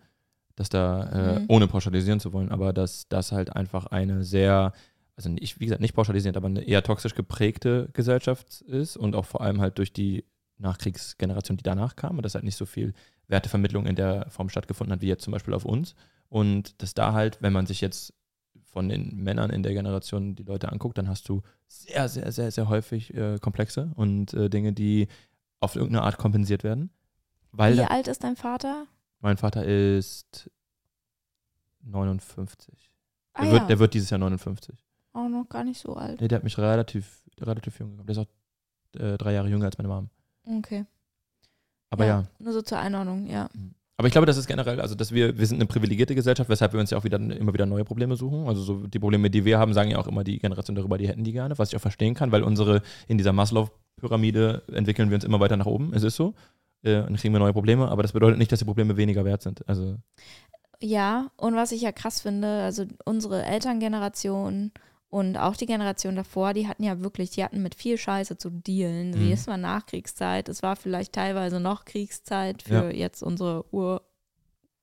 Dass 0.57 0.69
da, 0.69 1.37
äh, 1.37 1.41
Mhm. 1.41 1.45
ohne 1.49 1.67
pauschalisieren 1.69 2.21
zu 2.21 2.33
wollen, 2.33 2.51
aber 2.53 2.73
dass 2.73 3.09
das 3.09 3.33
halt 3.33 3.57
einfach 3.57 3.87
eine 3.87 4.23
sehr, 4.23 4.73
also 5.17 5.29
nicht, 5.31 5.59
wie 5.59 5.65
gesagt, 5.65 5.81
nicht 5.81 5.95
pauschalisierend, 5.95 6.37
aber 6.37 6.47
eine 6.47 6.63
eher 6.63 6.83
toxisch 6.83 7.15
geprägte 7.15 7.89
Gesellschaft 7.93 8.61
ist 8.63 8.97
und 8.97 9.17
auch 9.17 9.25
vor 9.25 9.41
allem 9.41 9.61
halt 9.61 9.79
durch 9.79 9.93
die 9.93 10.25
Nachkriegsgeneration, 10.59 11.57
die 11.57 11.63
danach 11.65 11.97
kam, 11.97 12.17
und 12.19 12.23
dass 12.25 12.35
halt 12.35 12.45
nicht 12.45 12.57
so 12.57 12.67
viel 12.67 12.93
Wertevermittlung 13.27 13.87
in 13.87 13.97
der 13.97 14.27
Form 14.31 14.49
stattgefunden 14.49 14.93
hat, 14.93 15.01
wie 15.03 15.09
jetzt 15.09 15.25
zum 15.25 15.33
Beispiel 15.33 15.55
auf 15.55 15.65
uns. 15.65 15.95
Und 16.29 16.81
dass 16.83 16.95
da 16.95 17.13
halt, 17.15 17.39
wenn 17.43 17.53
man 17.53 17.67
sich 17.67 17.81
jetzt 17.81 18.13
von 18.75 18.89
den 18.89 19.23
Männern 19.23 19.51
in 19.51 19.63
der 19.63 19.73
Generation 19.73 20.35
die 20.35 20.43
Leute 20.43 20.71
anguckt, 20.73 20.99
dann 20.99 21.09
hast 21.09 21.29
du 21.29 21.43
sehr, 21.69 22.09
sehr, 22.09 22.33
sehr, 22.33 22.51
sehr 22.51 22.69
häufig 22.69 23.15
äh, 23.15 23.39
Komplexe 23.39 23.93
und 23.95 24.35
äh, 24.35 24.51
Dinge, 24.51 24.73
die 24.73 25.07
auf 25.61 25.77
irgendeine 25.77 26.03
Art 26.03 26.19
kompensiert 26.19 26.65
werden. 26.65 26.91
Weil 27.53 27.75
Wie 27.75 27.79
da, 27.79 27.87
alt 27.87 28.09
ist 28.09 28.25
dein 28.25 28.35
Vater? 28.35 28.87
mein 29.21 29.37
Vater 29.37 29.65
ist 29.65 30.51
59. 31.85 32.91
Ah 33.33 33.43
Der, 33.43 33.53
wird, 33.53 33.63
ja, 33.63 33.67
der 33.69 33.79
wird 33.79 33.95
dieses 33.95 34.11
Jahr 34.11 34.19
59. 34.19 34.77
auch 35.13 35.29
noch 35.29 35.49
gar 35.49 35.63
nicht 35.63 35.81
so 35.81 35.95
alt. 35.95 36.21
Nee, 36.21 36.27
der 36.27 36.37
hat 36.37 36.45
mich 36.45 36.59
relativ, 36.59 37.23
relativ 37.41 37.79
jung 37.79 37.93
gehabt. 37.93 38.09
Der 38.09 38.17
ist 38.17 38.27
auch 38.27 39.01
äh, 39.01 39.17
drei 39.17 39.35
Jahre 39.35 39.49
jünger 39.49 39.67
als 39.67 39.79
meine 39.79 39.89
Mom. 39.89 40.11
Okay. 40.45 40.85
Aber 41.91 42.07
ja. 42.07 42.25
Nur 42.41 42.53
so 42.53 42.61
zur 42.61 42.79
Einordnung, 42.79 43.27
ja. 43.29 43.49
Aber 43.97 44.09
ich 44.09 44.13
glaube, 44.13 44.27
das 44.27 44.37
ist 44.37 44.49
generell, 44.49 44.81
also 44.81 44.95
dass 44.97 45.13
wir, 45.13 45.39
wir 45.39 45.47
sind 45.47 45.59
eine 45.59 45.67
privilegierte 45.67 46.17
Gesellschaft, 46.17 46.51
weshalb 46.51 46.73
wir 46.73 46.81
uns 46.81 46.91
ja 46.91 46.99
auch 46.99 47.05
wieder 47.05 47.19
immer 47.19 47.53
wieder 47.53 47.67
neue 47.67 47.85
Probleme 47.85 48.17
suchen. 48.17 48.49
Also 48.49 48.63
so 48.63 48.87
die 48.87 48.99
Probleme, 48.99 49.31
die 49.31 49.45
wir 49.45 49.59
haben, 49.59 49.73
sagen 49.73 49.91
ja 49.91 49.99
auch 49.99 50.09
immer 50.09 50.25
die 50.25 50.39
Generation 50.39 50.75
darüber, 50.75 50.99
die 50.99 51.07
hätten 51.07 51.23
die 51.23 51.33
gerne, 51.33 51.57
was 51.59 51.69
ich 51.69 51.77
auch 51.77 51.81
verstehen 51.81 52.15
kann, 52.15 52.33
weil 52.33 52.43
unsere 52.43 52.83
in 53.07 53.19
dieser 53.19 53.33
Maslow-Pyramide 53.33 54.63
entwickeln 54.73 55.11
wir 55.11 55.15
uns 55.15 55.25
immer 55.25 55.39
weiter 55.39 55.57
nach 55.57 55.67
oben. 55.67 55.93
Es 55.95 56.03
ist 56.03 56.17
so. 56.17 56.35
Äh, 56.83 57.03
dann 57.03 57.15
kriegen 57.15 57.33
wir 57.33 57.39
neue 57.39 57.53
Probleme, 57.53 57.89
aber 57.89 58.03
das 58.03 58.13
bedeutet 58.13 58.39
nicht, 58.39 58.51
dass 58.51 58.59
die 58.59 58.65
Probleme 58.65 58.97
weniger 58.97 59.25
wert 59.25 59.43
sind. 59.43 59.67
Also 59.69 59.97
Ja, 60.81 61.31
und 61.37 61.55
was 61.55 61.71
ich 61.71 61.83
ja 61.83 61.93
krass 61.93 62.21
finde, 62.21 62.63
also 62.63 62.85
unsere 63.05 63.45
Elterngeneration 63.45 64.73
und 65.15 65.37
auch 65.37 65.55
die 65.55 65.67
Generation 65.67 66.17
davor, 66.17 66.55
die 66.55 66.67
hatten 66.67 66.83
ja 66.83 66.99
wirklich, 66.99 67.31
die 67.31 67.45
hatten 67.45 67.63
mit 67.63 67.77
viel 67.77 67.97
Scheiße 67.99 68.37
zu 68.37 68.51
dealen. 68.51 69.11
Mhm. 69.11 69.21
Wie 69.21 69.33
ist 69.33 69.47
man 69.47 69.61
Nachkriegszeit? 69.61 70.49
Es 70.49 70.65
war 70.65 70.75
vielleicht 70.75 71.13
teilweise 71.13 71.61
noch 71.61 71.85
Kriegszeit 71.85 72.65
für 72.65 72.91
Ja. 72.91 72.91
jetzt 72.91 73.23
unsere 73.23 73.65
Ur 73.73 74.03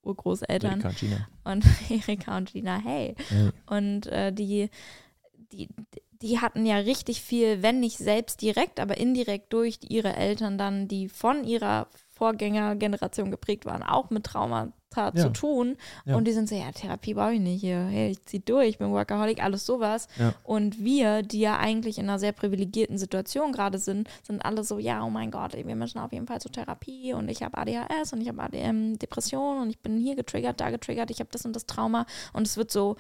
Urgroßeltern 0.04 0.72
Amerika, 0.72 0.94
China. 0.94 1.28
und 1.44 1.66
Erika 1.90 2.38
und 2.38 2.50
Gina, 2.54 2.78
hey. 2.82 3.14
Ja. 3.30 3.52
Und 3.76 4.08
äh, 4.08 4.32
die, 4.32 4.70
die, 5.52 5.68
die 6.22 6.40
hatten 6.40 6.66
ja 6.66 6.78
richtig 6.78 7.22
viel, 7.22 7.62
wenn 7.62 7.82
nicht 7.82 7.98
selbst 7.98 8.42
direkt, 8.42 8.80
aber 8.80 8.96
indirekt 8.98 9.52
durch 9.52 9.80
ihre 9.90 10.16
Eltern 10.16 10.58
dann, 10.58 10.88
die 10.88 11.10
von 11.10 11.44
ihrer 11.44 11.88
Vorgängergeneration 12.22 13.32
geprägt 13.32 13.66
waren, 13.66 13.82
auch 13.82 14.12
mit 14.12 14.26
Traumata 14.26 14.74
ja. 14.96 15.16
zu 15.16 15.30
tun. 15.30 15.76
Ja. 16.06 16.16
Und 16.16 16.26
die 16.26 16.34
sind 16.34 16.48
so, 16.48 16.54
ja, 16.54 16.72
Therapie 16.72 17.16
brauche 17.16 17.34
ich 17.34 17.40
nicht 17.40 17.62
hier. 17.62 17.80
Hey, 17.86 18.12
ich 18.12 18.24
zieh 18.26 18.46
durch, 18.46 18.70
ich 18.70 18.78
bin 18.78 18.92
Workaholic, 18.92 19.44
alles 19.44 19.66
sowas. 19.66 20.08
Ja. 20.20 20.36
Und 20.44 20.84
wir, 20.84 21.24
die 21.24 21.40
ja 21.40 21.58
eigentlich 21.58 21.98
in 21.98 22.08
einer 22.08 22.20
sehr 22.20 22.32
privilegierten 22.32 23.00
Situation 23.00 23.52
gerade 23.52 23.80
sind, 23.80 24.08
sind 24.22 24.46
alle 24.46 24.64
so, 24.64 24.78
ja, 24.78 25.04
oh 25.04 25.10
mein 25.10 25.32
Gott, 25.32 25.56
wir 25.56 25.76
müssen 25.76 25.98
auf 25.98 26.14
jeden 26.14 26.28
Fall 26.28 26.40
zur 26.40 26.52
Therapie 26.52 27.16
und 27.16 27.28
ich 27.28 27.42
habe 27.42 27.58
ADHS 27.58 28.14
und 28.14 28.22
ich 28.22 28.28
habe 28.28 28.44
ADM, 28.44 29.00
Depression 29.00 29.60
und 29.60 29.72
ich 29.72 29.80
bin 29.80 29.98
hier 29.98 30.16
getriggert, 30.16 30.62
da 30.62 30.70
getriggert, 30.70 31.10
ich 31.10 31.22
habe 31.22 31.30
das 31.32 31.44
und 31.44 31.56
das 31.56 31.66
Trauma. 31.66 32.06
Und 32.34 32.46
es 32.46 32.56
wird 32.56 32.70
so 32.70 32.98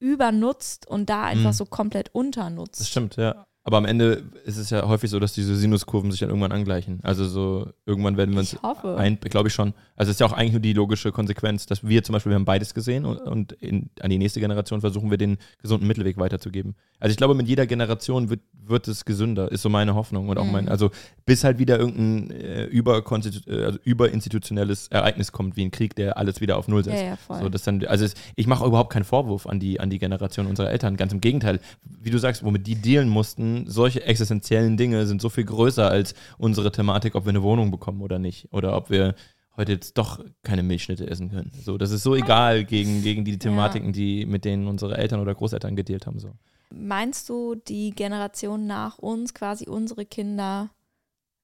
übernutzt 0.00 0.88
und 0.88 1.10
da 1.10 1.24
einfach 1.24 1.50
mhm. 1.50 1.56
so 1.56 1.66
komplett 1.66 2.14
unternutzt. 2.14 2.80
Das 2.80 2.88
stimmt, 2.88 3.16
ja. 3.16 3.46
Aber 3.64 3.76
am 3.76 3.84
Ende 3.84 4.24
ist 4.44 4.56
es 4.56 4.70
ja 4.70 4.88
häufig 4.88 5.08
so, 5.08 5.20
dass 5.20 5.34
diese 5.34 5.54
Sinuskurven 5.54 6.10
sich 6.10 6.18
dann 6.18 6.30
irgendwann 6.30 6.50
angleichen. 6.50 6.98
Also 7.04 7.24
so 7.24 7.68
irgendwann 7.86 8.16
werden 8.16 8.32
wir 8.32 8.40
uns 8.40 8.56
ein, 8.62 9.20
glaube 9.20 9.48
ich 9.48 9.54
schon. 9.54 9.72
Also 9.94 10.10
es 10.10 10.16
ist 10.16 10.20
ja 10.20 10.26
auch 10.26 10.32
eigentlich 10.32 10.52
nur 10.52 10.60
die 10.60 10.72
logische 10.72 11.12
Konsequenz, 11.12 11.66
dass 11.66 11.86
wir 11.86 12.02
zum 12.02 12.12
Beispiel, 12.12 12.30
wir 12.30 12.36
haben 12.36 12.44
beides 12.44 12.74
gesehen 12.74 13.04
und, 13.04 13.18
und 13.18 13.52
in, 13.52 13.90
an 14.00 14.10
die 14.10 14.18
nächste 14.18 14.40
Generation 14.40 14.80
versuchen 14.80 15.10
wir 15.10 15.18
den 15.18 15.38
gesunden 15.60 15.86
Mittelweg 15.86 16.18
weiterzugeben. 16.18 16.74
Also 16.98 17.12
ich 17.12 17.16
glaube, 17.16 17.34
mit 17.34 17.46
jeder 17.46 17.66
Generation 17.66 18.30
wird, 18.30 18.40
wird 18.52 18.88
es 18.88 19.04
gesünder, 19.04 19.52
ist 19.52 19.62
so 19.62 19.68
meine 19.68 19.94
Hoffnung 19.94 20.28
und 20.28 20.38
auch 20.38 20.44
mein, 20.44 20.64
mhm. 20.64 20.70
also 20.70 20.90
bis 21.24 21.44
halt 21.44 21.60
wieder 21.60 21.78
irgendein 21.78 22.32
äh, 22.32 22.64
über, 22.64 22.98
äh, 22.98 23.64
also 23.64 23.78
überinstitutionelles 23.84 24.88
Ereignis 24.88 25.30
kommt, 25.30 25.56
wie 25.56 25.64
ein 25.64 25.70
Krieg, 25.70 25.94
der 25.94 26.18
alles 26.18 26.40
wieder 26.40 26.56
auf 26.56 26.66
Null 26.66 26.82
setzt. 26.82 27.00
Ja, 27.00 27.10
ja, 27.10 27.16
voll. 27.16 27.42
So, 27.42 27.48
dass 27.48 27.62
dann, 27.62 27.84
also 27.86 28.04
es, 28.04 28.14
ich 28.34 28.48
mache 28.48 28.66
überhaupt 28.66 28.92
keinen 28.92 29.04
Vorwurf 29.04 29.46
an 29.46 29.60
die, 29.60 29.78
an 29.78 29.88
die 29.88 30.00
Generation 30.00 30.48
unserer 30.48 30.70
Eltern, 30.70 30.96
ganz 30.96 31.12
im 31.12 31.20
Gegenteil. 31.20 31.60
Wie 31.84 32.10
du 32.10 32.18
sagst, 32.18 32.42
womit 32.42 32.66
die 32.66 32.74
dealen 32.74 33.08
mussten, 33.08 33.51
solche 33.66 34.04
existenziellen 34.04 34.76
Dinge 34.76 35.06
sind 35.06 35.20
so 35.20 35.28
viel 35.28 35.44
größer 35.44 35.88
als 35.88 36.14
unsere 36.38 36.72
Thematik, 36.72 37.14
ob 37.14 37.24
wir 37.24 37.30
eine 37.30 37.42
Wohnung 37.42 37.70
bekommen 37.70 38.02
oder 38.02 38.18
nicht. 38.18 38.52
Oder 38.52 38.76
ob 38.76 38.90
wir 38.90 39.14
heute 39.56 39.72
jetzt 39.72 39.98
doch 39.98 40.24
keine 40.42 40.62
Milchschnitte 40.62 41.08
essen 41.08 41.30
können. 41.30 41.52
So, 41.62 41.78
das 41.78 41.90
ist 41.90 42.02
so 42.02 42.14
egal 42.14 42.64
gegen, 42.64 43.02
gegen 43.02 43.24
die 43.24 43.38
Thematiken, 43.38 43.88
ja. 43.88 43.92
die, 43.92 44.26
mit 44.26 44.44
denen 44.44 44.66
unsere 44.66 44.96
Eltern 44.96 45.20
oder 45.20 45.34
Großeltern 45.34 45.76
gedealt 45.76 46.06
haben. 46.06 46.18
So. 46.18 46.32
Meinst 46.74 47.28
du, 47.28 47.54
die 47.54 47.90
Generation 47.90 48.66
nach 48.66 48.98
uns, 48.98 49.34
quasi 49.34 49.68
unsere 49.68 50.06
Kinder, 50.06 50.70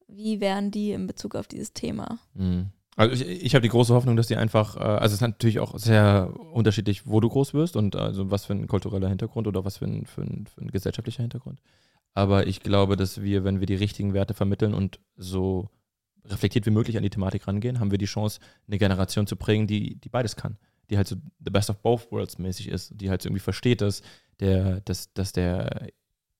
wie 0.06 0.40
wären 0.40 0.70
die 0.70 0.92
in 0.92 1.06
Bezug 1.06 1.34
auf 1.34 1.46
dieses 1.46 1.72
Thema? 1.74 2.18
Mhm. 2.34 2.70
Also 2.96 3.24
ich, 3.24 3.44
ich 3.44 3.54
habe 3.54 3.62
die 3.62 3.68
große 3.68 3.94
Hoffnung, 3.94 4.16
dass 4.16 4.26
die 4.26 4.36
einfach, 4.36 4.76
äh, 4.76 4.80
also 4.80 5.06
es 5.06 5.12
ist 5.14 5.20
natürlich 5.20 5.60
auch 5.60 5.78
sehr 5.78 6.32
unterschiedlich, 6.52 7.06
wo 7.06 7.20
du 7.20 7.28
groß 7.28 7.54
wirst 7.54 7.76
und 7.76 7.94
also 7.94 8.30
was 8.30 8.46
für 8.46 8.54
ein 8.54 8.66
kultureller 8.66 9.08
Hintergrund 9.08 9.46
oder 9.46 9.64
was 9.64 9.78
für 9.78 9.84
ein, 9.84 10.06
für 10.06 10.22
ein, 10.22 10.46
für 10.52 10.62
ein 10.62 10.70
gesellschaftlicher 10.70 11.22
Hintergrund. 11.22 11.60
Aber 12.14 12.46
ich 12.46 12.60
glaube, 12.60 12.96
dass 12.96 13.22
wir, 13.22 13.44
wenn 13.44 13.60
wir 13.60 13.66
die 13.66 13.74
richtigen 13.74 14.14
Werte 14.14 14.34
vermitteln 14.34 14.74
und 14.74 14.98
so 15.16 15.70
reflektiert 16.24 16.66
wie 16.66 16.70
möglich 16.70 16.96
an 16.96 17.02
die 17.02 17.10
Thematik 17.10 17.46
rangehen, 17.46 17.80
haben 17.80 17.90
wir 17.90 17.98
die 17.98 18.06
Chance, 18.06 18.40
eine 18.66 18.78
Generation 18.78 19.26
zu 19.26 19.36
prägen, 19.36 19.66
die, 19.66 19.96
die 19.96 20.08
beides 20.08 20.36
kann. 20.36 20.58
Die 20.90 20.96
halt 20.96 21.06
so 21.06 21.16
the 21.44 21.50
best 21.50 21.70
of 21.70 21.78
both 21.78 22.10
worlds 22.10 22.38
mäßig 22.38 22.68
ist, 22.68 22.92
die 22.94 23.10
halt 23.10 23.22
so 23.22 23.28
irgendwie 23.28 23.42
versteht, 23.42 23.80
dass 23.80 24.02
der, 24.40 24.80
dass, 24.80 25.12
dass 25.12 25.32
der 25.32 25.88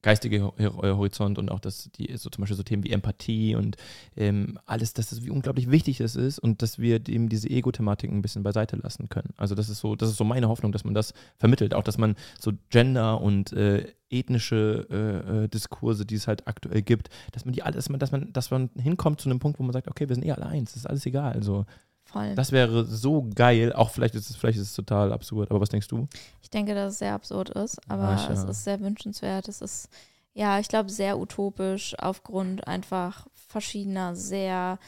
geistige 0.09 0.43
Horizont 0.43 1.39
und 1.39 1.51
auch 1.51 1.61
das, 1.61 1.91
die, 1.99 2.17
so 2.17 2.31
zum 2.31 2.41
Beispiel 2.41 2.57
so 2.57 2.63
Themen 2.63 2.83
wie 2.83 2.93
Empathie 2.93 3.55
und 3.55 3.77
ähm, 4.17 4.59
alles, 4.65 4.95
dass 4.95 5.11
das, 5.11 5.23
wie 5.23 5.29
unglaublich 5.29 5.71
wichtig 5.71 5.99
das 5.99 6.17
ist 6.17 6.39
und 6.39 6.63
dass 6.63 6.79
wir 6.79 7.07
eben 7.07 7.29
diese 7.29 7.51
Ego-Thematik 7.51 8.11
ein 8.11 8.23
bisschen 8.23 8.43
beiseite 8.43 8.77
lassen 8.77 9.11
können. 9.11 9.35
Also 9.37 9.55
das 9.55 9.69
ist 9.69 9.81
so, 9.81 9.97
das 9.97 10.09
ist 10.09 10.17
so 10.17 10.25
meine 10.25 10.49
Hoffnung, 10.49 10.73
dass 10.73 10.85
man 10.85 10.95
das 10.95 11.13
vermittelt, 11.37 11.75
auch 11.75 11.83
dass 11.83 11.99
man 11.99 12.17
so 12.41 12.53
Gender 12.71 13.21
und 13.21 13.53
äh, 13.53 13.85
ethnische 14.09 14.87
äh, 14.91 15.45
äh 15.45 15.49
Diskurse, 15.49 16.07
die 16.07 16.15
es 16.15 16.27
halt 16.27 16.49
aktuell 16.49 16.81
gibt, 16.81 17.11
dass 17.33 17.45
man 17.45 17.53
die 17.53 17.63
alles, 17.63 17.85
dass 17.85 17.91
man, 17.91 18.01
dass 18.01 18.11
man, 18.11 18.33
dass 18.33 18.51
man 18.51 18.71
hinkommt 18.77 19.21
zu 19.21 19.29
einem 19.29 19.41
Punkt, 19.41 19.59
wo 19.59 19.63
man 19.63 19.75
sagt, 19.75 19.89
okay, 19.89 20.09
wir 20.09 20.15
sind 20.15 20.25
eh 20.25 20.33
alle 20.33 20.47
eins, 20.47 20.73
das 20.73 20.85
ist 20.85 20.87
alles 20.87 21.05
egal. 21.05 21.35
Also 21.35 21.67
Voll. 22.11 22.35
Das 22.35 22.53
wäre 22.53 22.87
so 22.87 23.29
geil. 23.35 23.73
Auch 23.75 23.91
vielleicht 23.91 24.15
ist 24.15 24.31
es, 24.31 24.37
vielleicht 24.37 24.59
ist 24.59 24.69
es 24.69 24.75
total 24.75 25.13
absurd. 25.13 25.51
Aber 25.51 25.61
was 25.61 25.69
denkst 25.69 25.89
du? 25.89 26.09
Ich 26.43 26.49
denke, 26.49 26.75
dass 26.75 26.95
es 26.95 26.99
sehr 27.01 27.13
absurd 27.13 27.51
ist, 27.51 27.79
aber 27.87 28.15
ja, 28.15 28.31
es 28.33 28.45
ist 28.45 28.65
sehr 28.65 28.81
wünschenswert. 28.81 29.47
Es 29.47 29.61
ist, 29.61 29.91
ja, 30.33 30.59
ich 30.59 30.69
glaube, 30.69 30.89
sehr 30.89 31.19
utopisch 31.19 31.95
aufgrund 31.99 32.67
einfach 32.67 33.27
verschiedener, 33.35 34.17
sehr 34.17 34.79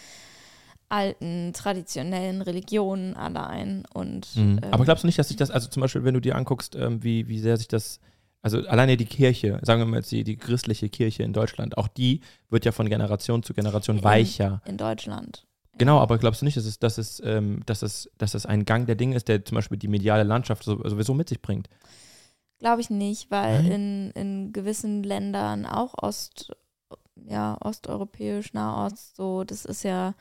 alten, 0.88 1.52
traditionellen 1.52 2.40
Religionen 2.40 3.14
allein. 3.16 3.84
Und, 3.92 4.34
mhm. 4.34 4.60
ähm, 4.62 4.72
aber 4.72 4.84
glaubst 4.84 5.04
du 5.04 5.06
nicht, 5.06 5.18
dass 5.18 5.28
sich 5.28 5.36
das, 5.36 5.50
also 5.50 5.68
zum 5.68 5.82
Beispiel, 5.82 6.04
wenn 6.04 6.14
du 6.14 6.20
dir 6.20 6.36
anguckst, 6.36 6.74
ähm, 6.74 7.04
wie, 7.04 7.28
wie 7.28 7.38
sehr 7.38 7.58
sich 7.58 7.68
das 7.68 8.00
also 8.42 8.66
alleine 8.66 8.96
die 8.96 9.04
Kirche, 9.04 9.60
sagen 9.60 9.82
wir 9.82 9.84
mal 9.84 9.98
jetzt 9.98 10.10
die, 10.10 10.24
die 10.24 10.38
christliche 10.38 10.88
Kirche 10.88 11.22
in 11.22 11.34
Deutschland, 11.34 11.76
auch 11.76 11.88
die 11.88 12.22
wird 12.48 12.64
ja 12.64 12.72
von 12.72 12.88
Generation 12.88 13.42
zu 13.42 13.52
Generation 13.52 13.98
in, 13.98 14.04
weicher. 14.04 14.62
In 14.64 14.78
Deutschland. 14.78 15.46
Genau, 15.78 15.98
aber 15.98 16.18
glaubst 16.18 16.42
du 16.42 16.44
nicht, 16.44 16.56
dass 16.56 16.64
es, 16.64 16.78
dass 16.78 16.98
es, 16.98 17.22
ähm, 17.24 17.62
dass 17.66 17.82
es, 17.82 18.10
dass 18.18 18.34
es 18.34 18.44
ein 18.46 18.64
Gang 18.64 18.86
der 18.86 18.96
Dinge 18.96 19.16
ist, 19.16 19.28
der 19.28 19.44
zum 19.44 19.54
Beispiel 19.54 19.78
die 19.78 19.88
mediale 19.88 20.24
Landschaft 20.24 20.64
sowieso 20.64 21.14
mit 21.14 21.28
sich 21.28 21.40
bringt? 21.40 21.68
Glaube 22.58 22.82
ich 22.82 22.90
nicht, 22.90 23.30
weil 23.30 23.66
in, 23.66 24.10
in 24.10 24.52
gewissen 24.52 25.02
Ländern, 25.02 25.64
auch 25.64 25.94
Ost, 26.02 26.52
ja, 27.16 27.56
osteuropäisch, 27.60 28.52
Nahost, 28.52 29.16
so, 29.16 29.44
das 29.44 29.64
ist 29.64 29.82
ja, 29.82 30.14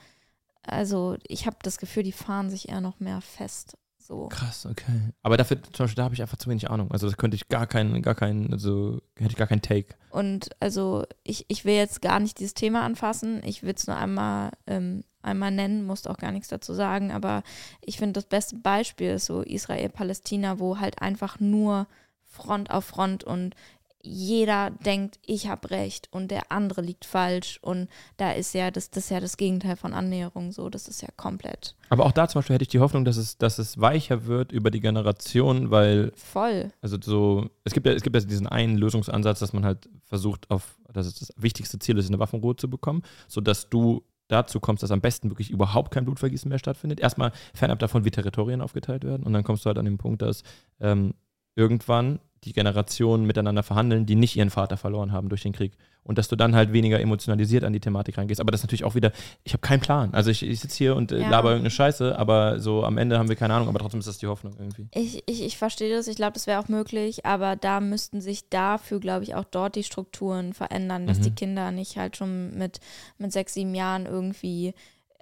also 0.64 1.18
ich 1.28 1.46
habe 1.46 1.58
das 1.64 1.78
Gefühl, 1.78 2.04
die 2.04 2.14
fahren 2.14 2.50
sich 2.50 2.70
eher 2.70 2.82
noch 2.82 3.00
mehr 3.00 3.20
fest. 3.20 3.78
So. 4.10 4.28
Krass, 4.28 4.66
okay. 4.66 5.14
Aber 5.22 5.38
dafür, 5.38 5.62
zum 5.62 5.84
Beispiel, 5.84 5.98
da 5.98 6.04
habe 6.06 6.16
ich 6.16 6.22
einfach 6.24 6.38
zu 6.38 6.50
wenig 6.50 6.68
Ahnung. 6.70 6.92
Also 6.92 7.06
das 7.06 7.18
könnte 7.18 7.36
ich 7.36 7.48
gar 7.48 7.68
keinen, 7.68 8.02
gar 8.02 8.16
keinen, 8.16 8.52
also 8.52 9.02
hätte 9.16 9.32
ich 9.32 9.36
gar 9.36 9.46
keinen 9.46 9.62
Take. 9.62 9.94
Und 10.10 10.50
also 10.60 11.06
ich, 11.24 11.46
ich 11.48 11.64
will 11.64 11.76
jetzt 11.76 12.02
gar 12.02 12.20
nicht 12.20 12.40
dieses 12.40 12.56
Thema 12.56 12.82
anfassen. 12.82 13.44
Ich 13.44 13.62
will 13.62 13.74
es 13.76 13.86
nur 13.86 13.98
einmal, 13.98 14.52
ähm, 14.66 15.04
einmal 15.22 15.52
nennen, 15.52 15.86
muss 15.86 16.08
auch 16.08 16.18
gar 16.18 16.32
nichts 16.32 16.48
dazu 16.48 16.74
sagen. 16.74 17.12
Aber 17.12 17.44
ich 17.82 17.98
finde, 17.98 18.14
das 18.14 18.26
beste 18.26 18.56
Beispiel 18.56 19.12
ist 19.12 19.26
so 19.26 19.42
Israel-Palästina, 19.42 20.60
wo 20.60 20.80
halt 20.80 21.02
einfach 21.02 21.40
nur 21.40 21.88
Front 22.24 22.72
auf 22.72 22.86
Front 22.86 23.24
und 23.24 23.56
jeder 24.02 24.72
denkt, 24.72 25.20
ich 25.26 25.48
habe 25.48 25.72
recht 25.72 26.08
und 26.12 26.32
der 26.32 26.52
andere 26.52 26.82
liegt 26.82 27.04
falsch. 27.04 27.60
Und 27.62 27.90
da 28.18 28.32
ist 28.32 28.54
ja 28.54 28.72
das, 28.72 28.90
das 28.90 29.06
ist 29.06 29.10
ja 29.10 29.20
das 29.20 29.36
Gegenteil 29.36 29.76
von 29.76 29.94
Annäherung 29.94 30.52
so. 30.52 30.70
Das 30.70 30.88
ist 30.88 31.02
ja 31.02 31.10
komplett. 31.18 31.76
Aber 31.90 32.06
auch 32.06 32.14
da 32.14 32.28
zum 32.28 32.40
Beispiel 32.40 32.54
hätte 32.54 32.64
ich 32.64 32.70
die 32.70 32.80
Hoffnung, 32.80 33.04
dass 33.04 33.18
es, 33.18 33.38
dass 33.38 33.60
es 33.60 33.80
weicher 33.80 34.26
wird 34.26 34.52
über 34.52 34.72
die 34.72 34.80
Generation, 34.80 35.70
weil. 35.70 36.14
Voll. 36.16 36.72
Also 36.82 36.98
so, 37.02 37.50
es 37.66 37.74
gibt 37.74 37.88
ja, 37.88 37.94
es 37.94 38.02
gibt 38.02 38.16
ja 38.16 38.22
diesen 38.22 38.48
einen 38.48 38.78
Lösungsansatz, 38.78 39.40
dass 39.40 39.52
man 39.52 39.66
halt 39.66 39.90
versucht, 40.06 40.50
auf, 40.50 40.78
dass 40.94 41.06
es 41.06 41.20
das 41.20 41.34
wichtigste 41.36 41.78
Ziel 41.80 41.98
ist, 41.98 42.08
eine 42.08 42.20
Waffenruhe 42.20 42.56
zu 42.56 42.70
bekommen, 42.70 43.04
sodass 43.28 43.70
du 43.70 44.04
dazu 44.30 44.62
kommst, 44.62 44.84
dass 44.84 44.92
am 44.92 45.02
besten 45.02 45.30
wirklich 45.30 45.52
überhaupt 45.52 45.92
kein 45.92 46.06
Blutvergießen 46.06 46.48
mehr 46.48 46.60
stattfindet. 46.60 47.02
Erstmal 47.02 47.34
fernab 47.54 47.80
davon, 47.80 48.06
wie 48.06 48.12
Territorien 48.12 48.62
aufgeteilt 48.62 49.04
werden. 49.04 49.24
Und 49.24 49.34
dann 49.34 49.44
kommst 49.44 49.66
du 49.66 49.68
halt 49.68 49.78
an 49.78 49.86
den 49.86 49.98
Punkt, 49.98 50.22
dass 50.22 50.44
ähm, 50.80 51.14
irgendwann 51.56 52.20
die 52.44 52.54
Generationen 52.54 53.26
miteinander 53.26 53.64
verhandeln, 53.64 54.06
die 54.06 54.16
nicht 54.16 54.36
ihren 54.36 54.50
Vater 54.50 54.78
verloren 54.78 55.12
haben 55.12 55.30
durch 55.30 55.44
den 55.44 55.54
Krieg. 55.54 55.74
Und 56.04 56.18
dass 56.18 56.28
du 56.28 56.36
dann 56.36 56.56
halt 56.56 56.74
weniger 56.74 57.00
emotionalisiert 57.00 57.64
an 57.64 57.74
die 57.74 57.82
Thematik 57.82 58.18
rangehst. 58.18 58.40
Aber 58.42 58.52
das 58.52 58.62
ist 58.62 58.64
natürlich 58.64 58.86
auch 58.86 58.96
wieder, 58.96 59.12
ich 59.44 59.54
habe 59.54 59.62
keinen 59.62 59.82
Plan. 59.82 60.14
Also 60.14 60.32
ich, 60.32 60.42
ich 60.42 60.60
sitze 60.60 60.78
hier 60.78 60.96
und 60.96 61.12
äh, 61.12 61.20
ja. 61.20 61.30
laber 61.30 61.50
irgendeine 61.50 61.72
Scheiße, 61.72 62.18
aber 62.18 62.60
so 62.60 62.84
am 62.84 62.98
Ende 62.98 63.20
haben 63.20 63.30
wir 63.30 63.36
keine 63.36 63.54
Ahnung, 63.54 63.68
aber 63.68 63.80
trotzdem 63.80 64.00
ist 64.00 64.08
das 64.08 64.18
die 64.18 64.28
Hoffnung 64.28 64.54
irgendwie. 64.58 64.88
Ich, 64.94 65.22
ich, 65.28 65.44
ich 65.44 65.58
verstehe 65.58 65.94
das, 65.94 66.08
ich 66.08 66.16
glaube, 66.16 66.34
das 66.34 66.48
wäre 66.48 66.60
auch 66.60 66.70
möglich, 66.70 67.26
aber 67.26 67.56
da 67.56 67.80
müssten 67.82 68.22
sich 68.22 68.50
dafür, 68.50 69.00
glaube 69.00 69.24
ich, 69.24 69.36
auch 69.36 69.44
dort 69.44 69.76
die 69.76 69.84
Strukturen 69.84 70.54
verändern, 70.54 71.06
dass 71.06 71.20
mhm. 71.20 71.24
die 71.24 71.36
Kinder 71.36 71.72
nicht 71.72 71.98
halt 71.98 72.18
schon 72.18 72.58
mit, 72.58 72.80
mit 73.18 73.32
sechs, 73.32 73.54
sieben 73.54 73.76
Jahren 73.76 74.06
irgendwie 74.06 74.74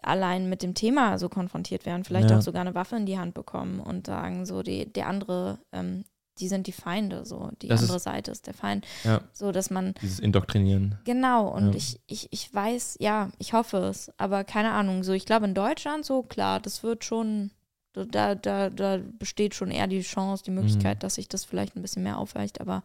allein 0.01 0.47
mit 0.47 0.63
dem 0.63 0.73
Thema 0.73 1.17
so 1.17 1.27
konfrontiert 1.27 1.85
werden, 1.85 2.03
vielleicht 2.03 2.29
ja. 2.29 2.37
auch 2.37 2.41
sogar 2.41 2.61
eine 2.61 2.75
Waffe 2.75 2.95
in 2.95 3.05
die 3.05 3.19
Hand 3.19 3.33
bekommen 3.33 3.79
und 3.79 4.07
sagen, 4.07 4.45
so 4.45 4.63
die, 4.63 4.91
der 4.91 5.07
andere 5.07 5.59
ähm, 5.73 6.05
die 6.39 6.47
sind 6.47 6.67
die 6.67 6.71
Feinde, 6.71 7.25
so 7.25 7.49
die 7.61 7.67
das 7.67 7.81
andere 7.81 7.97
ist, 7.97 8.03
Seite 8.03 8.31
ist 8.31 8.47
der 8.47 8.53
Feind. 8.53 8.85
Ja, 9.03 9.21
so 9.33 9.51
dass 9.51 9.69
man. 9.69 9.93
Dieses 10.01 10.19
Indoktrinieren. 10.19 10.97
Genau, 11.05 11.47
und 11.47 11.71
ja. 11.71 11.75
ich, 11.75 11.99
ich, 12.07 12.27
ich 12.31 12.53
weiß, 12.53 12.97
ja, 12.99 13.31
ich 13.39 13.53
hoffe 13.53 13.77
es, 13.77 14.11
aber 14.17 14.43
keine 14.43 14.71
Ahnung. 14.71 15.03
So, 15.03 15.13
ich 15.13 15.25
glaube 15.25 15.45
in 15.45 15.53
Deutschland 15.53 16.05
so, 16.05 16.23
klar, 16.23 16.59
das 16.59 16.83
wird 16.83 17.03
schon, 17.03 17.51
da, 17.93 18.35
da, 18.35 18.69
da 18.69 18.99
besteht 19.19 19.55
schon 19.55 19.71
eher 19.71 19.87
die 19.87 20.01
Chance, 20.01 20.43
die 20.43 20.51
Möglichkeit, 20.51 20.97
mhm. 20.97 21.01
dass 21.01 21.15
sich 21.15 21.27
das 21.27 21.45
vielleicht 21.45 21.75
ein 21.75 21.81
bisschen 21.81 22.03
mehr 22.03 22.17
aufweicht, 22.17 22.61
aber 22.61 22.83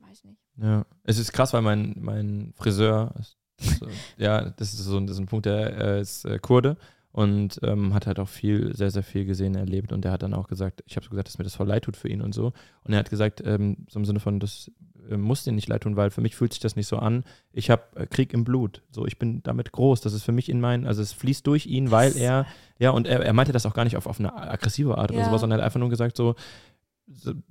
weiß 0.00 0.24
nicht. 0.24 0.38
Ja, 0.56 0.84
es 1.04 1.18
ist 1.18 1.32
krass, 1.32 1.52
weil 1.52 1.62
mein, 1.62 1.96
mein 1.98 2.52
Friseur, 2.56 3.14
so, 3.58 3.86
ja, 4.16 4.50
das 4.50 4.74
ist 4.74 4.84
so 4.84 4.98
das 5.00 5.12
ist 5.12 5.18
ein 5.18 5.26
Punkt, 5.26 5.46
der 5.46 5.76
äh, 5.78 6.00
ist 6.00 6.24
äh, 6.24 6.38
Kurde 6.38 6.76
und 7.12 7.60
ähm, 7.62 7.92
hat 7.94 8.06
halt 8.06 8.18
auch 8.18 8.28
viel, 8.28 8.74
sehr, 8.74 8.90
sehr 8.90 9.02
viel 9.02 9.26
gesehen, 9.26 9.54
erlebt. 9.54 9.92
Und 9.92 10.04
er 10.04 10.12
hat 10.12 10.22
dann 10.22 10.32
auch 10.34 10.48
gesagt, 10.48 10.82
ich 10.86 10.96
habe 10.96 11.04
so 11.04 11.10
gesagt, 11.10 11.28
dass 11.28 11.38
mir 11.38 11.44
das 11.44 11.54
voll 11.56 11.68
leid 11.68 11.84
tut 11.84 11.96
für 11.96 12.08
ihn 12.08 12.22
und 12.22 12.34
so. 12.34 12.52
Und 12.84 12.92
er 12.92 12.98
hat 12.98 13.10
gesagt, 13.10 13.42
ähm, 13.44 13.76
so 13.88 13.98
im 13.98 14.06
Sinne 14.06 14.18
von, 14.18 14.40
das 14.40 14.70
äh, 15.10 15.18
muss 15.18 15.44
dir 15.44 15.52
nicht 15.52 15.68
leid 15.68 15.82
tun, 15.82 15.96
weil 15.96 16.10
für 16.10 16.22
mich 16.22 16.34
fühlt 16.34 16.54
sich 16.54 16.60
das 16.60 16.74
nicht 16.74 16.86
so 16.86 16.96
an. 16.96 17.24
Ich 17.52 17.70
habe 17.70 17.82
äh, 17.96 18.06
Krieg 18.06 18.32
im 18.32 18.44
Blut. 18.44 18.82
So, 18.90 19.06
ich 19.06 19.18
bin 19.18 19.42
damit 19.42 19.72
groß. 19.72 20.00
Das 20.00 20.14
ist 20.14 20.22
für 20.22 20.32
mich 20.32 20.48
in 20.48 20.58
meinen, 20.60 20.86
also 20.86 21.02
es 21.02 21.12
fließt 21.12 21.46
durch 21.46 21.66
ihn, 21.66 21.90
weil 21.90 22.16
er, 22.16 22.46
ja, 22.78 22.90
und 22.90 23.06
er, 23.06 23.20
er 23.20 23.32
meinte 23.34 23.52
das 23.52 23.66
auch 23.66 23.74
gar 23.74 23.84
nicht 23.84 23.98
auf, 23.98 24.06
auf 24.06 24.18
eine 24.18 24.34
aggressive 24.34 24.96
Art 24.96 25.10
ja. 25.10 25.18
oder 25.18 25.26
sowas, 25.26 25.42
sondern 25.42 25.58
er 25.60 25.62
hat 25.64 25.66
einfach 25.66 25.80
nur 25.80 25.90
gesagt, 25.90 26.16
so, 26.16 26.34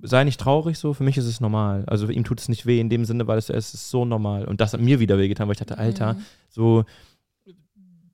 sei 0.00 0.24
nicht 0.24 0.40
traurig 0.40 0.78
so, 0.78 0.92
für 0.92 1.04
mich 1.04 1.16
ist 1.16 1.26
es 1.26 1.40
normal. 1.40 1.84
Also 1.86 2.08
ihm 2.08 2.24
tut 2.24 2.40
es 2.40 2.48
nicht 2.48 2.66
weh 2.66 2.80
in 2.80 2.88
dem 2.88 3.04
Sinne, 3.04 3.26
weil 3.28 3.38
es, 3.38 3.48
es 3.48 3.74
ist 3.74 3.90
so 3.90 4.04
normal. 4.04 4.46
Und 4.46 4.60
das 4.60 4.72
hat 4.72 4.80
mir 4.80 4.98
wieder 4.98 5.18
wehgetan, 5.18 5.46
weil 5.46 5.52
ich 5.52 5.58
dachte, 5.58 5.78
Alter, 5.78 6.14
Mhm. 6.14 6.22
so 6.48 6.84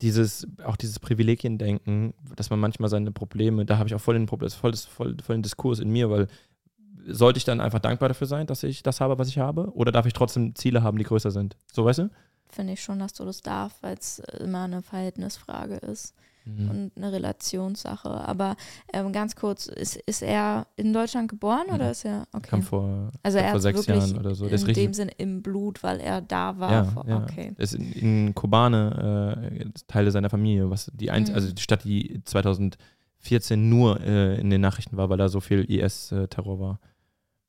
dieses, 0.03 0.47
auch 0.65 0.77
dieses 0.77 0.99
Privilegiendenken, 0.99 2.15
dass 2.37 2.51
man 2.51 2.61
manchmal 2.61 2.89
seine 2.89 3.11
Probleme, 3.13 3.65
da 3.65 3.79
habe 3.79 3.89
ich 3.89 3.95
auch 3.95 4.01
voll 4.01 4.15
den, 4.15 4.27
Problem- 4.27 4.51
voll, 4.51 4.75
voll, 4.75 5.17
voll 5.23 5.37
den 5.37 5.43
Diskurs 5.43 5.79
in 5.81 5.91
mir, 5.91 6.11
weil 6.11 6.29
sollte 7.07 7.39
ich 7.39 7.45
dann 7.45 7.61
einfach 7.61 7.79
dankbar 7.79 8.09
dafür 8.09 8.27
sein, 8.27 8.47
dass 8.47 8.63
ich 8.63 8.83
das 8.83 9.01
habe, 9.01 9.19
was 9.19 9.29
ich 9.29 9.39
habe? 9.39 9.73
Oder 9.75 9.93
darf 9.93 10.07
ich 10.07 10.13
trotzdem 10.13 10.55
Ziele 10.55 10.83
haben, 10.83 10.99
die 10.99 11.05
größer 11.05 11.31
sind? 11.31 11.57
So, 11.73 11.85
weißt 11.85 12.01
du? 12.01 12.11
Finde 12.51 12.75
ich 12.75 12.83
schon, 12.83 12.99
dass 12.99 13.13
du 13.15 13.25
das 13.25 13.41
darfst, 13.41 13.83
weil 13.83 13.97
es 13.97 14.19
immer 14.41 14.65
eine 14.65 14.83
Verhältnisfrage 14.83 15.77
ist 15.77 16.15
Mhm. 16.49 16.71
und 16.71 16.93
eine 16.97 17.13
Relationssache. 17.13 18.09
Aber 18.11 18.57
ähm, 18.93 19.13
ganz 19.13 19.37
kurz, 19.37 19.67
ist, 19.67 19.97
ist 19.97 20.23
er 20.23 20.67
in 20.77 20.93
Deutschland 20.93 21.29
geboren 21.29 21.67
Mhm. 21.69 21.75
oder 21.75 21.91
ist 21.91 22.05
er 22.05 22.27
okay? 22.33 22.49
Kam 22.49 22.63
vor, 22.63 23.11
also 23.23 23.39
vor 23.39 23.47
er 23.47 23.53
hat 23.53 23.61
sechs 23.63 23.87
Jahren 23.87 24.17
oder 24.19 24.35
so. 24.35 24.47
In 24.47 24.53
richtig 24.53 24.75
dem 24.75 24.95
Sinn 24.95 25.11
im 25.19 25.43
Blut, 25.43 25.83
weil 25.83 26.01
er 26.01 26.21
da 26.21 26.59
war. 26.59 26.71
Ja, 26.73 26.85
vor, 26.85 27.07
ja. 27.07 27.23
Okay. 27.23 27.53
ist 27.59 27.75
in, 27.75 27.93
in 27.93 28.35
Kobane 28.35 29.61
äh, 29.65 29.71
Teile 29.87 30.11
seiner 30.11 30.31
Familie, 30.31 30.71
was 30.71 30.91
die 30.95 31.11
ein, 31.11 31.25
Mhm. 31.25 31.35
also 31.35 31.53
die 31.53 31.63
Stadt, 31.63 31.85
die 31.85 32.23
2014 32.25 33.69
nur 33.69 34.01
äh, 34.01 34.41
in 34.41 34.51
den 34.51 34.61
Nachrichten 34.61 34.97
war, 34.97 35.11
weil 35.11 35.19
da 35.19 35.29
so 35.29 35.41
viel 35.41 35.65
IS-Terror 35.71 36.59
war. 36.61 36.81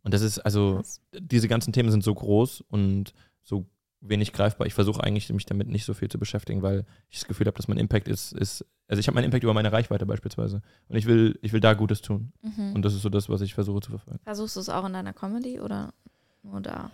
Und 0.03 0.13
das 0.13 0.21
ist, 0.21 0.39
also, 0.39 0.81
diese 1.19 1.47
ganzen 1.47 1.73
Themen 1.73 1.91
sind 1.91 2.03
so 2.03 2.13
groß 2.15 2.61
und 2.69 3.13
so 3.43 3.65
wenig 4.01 4.33
greifbar. 4.33 4.67
Ich 4.67 4.73
versuche 4.73 5.03
eigentlich, 5.03 5.31
mich 5.31 5.45
damit 5.45 5.67
nicht 5.67 5.85
so 5.85 5.93
viel 5.93 6.09
zu 6.09 6.19
beschäftigen, 6.19 6.61
weil 6.61 6.85
ich 7.09 7.19
das 7.19 7.27
Gefühl 7.27 7.47
habe, 7.47 7.57
dass 7.57 7.67
mein 7.67 7.77
Impact 7.77 8.07
ist, 8.07 8.33
ist 8.33 8.65
also 8.89 8.99
ich 8.99 9.07
habe 9.07 9.15
meinen 9.15 9.25
Impact 9.25 9.43
über 9.43 9.53
meine 9.53 9.71
Reichweite 9.71 10.05
beispielsweise. 10.07 10.61
Und 10.87 10.97
ich 10.97 11.05
will, 11.05 11.37
ich 11.41 11.53
will 11.53 11.59
da 11.59 11.73
Gutes 11.75 12.01
tun. 12.01 12.33
Mhm. 12.41 12.73
Und 12.73 12.81
das 12.83 12.95
ist 12.95 13.03
so 13.03 13.09
das, 13.09 13.29
was 13.29 13.41
ich 13.41 13.53
versuche 13.53 13.81
zu 13.81 13.91
verfolgen. 13.91 14.19
Versuchst 14.23 14.55
du 14.55 14.61
es 14.61 14.69
auch 14.69 14.85
in 14.85 14.93
deiner 14.93 15.13
Comedy 15.13 15.59
oder 15.59 15.93
nur 16.41 16.59
da? 16.59 16.89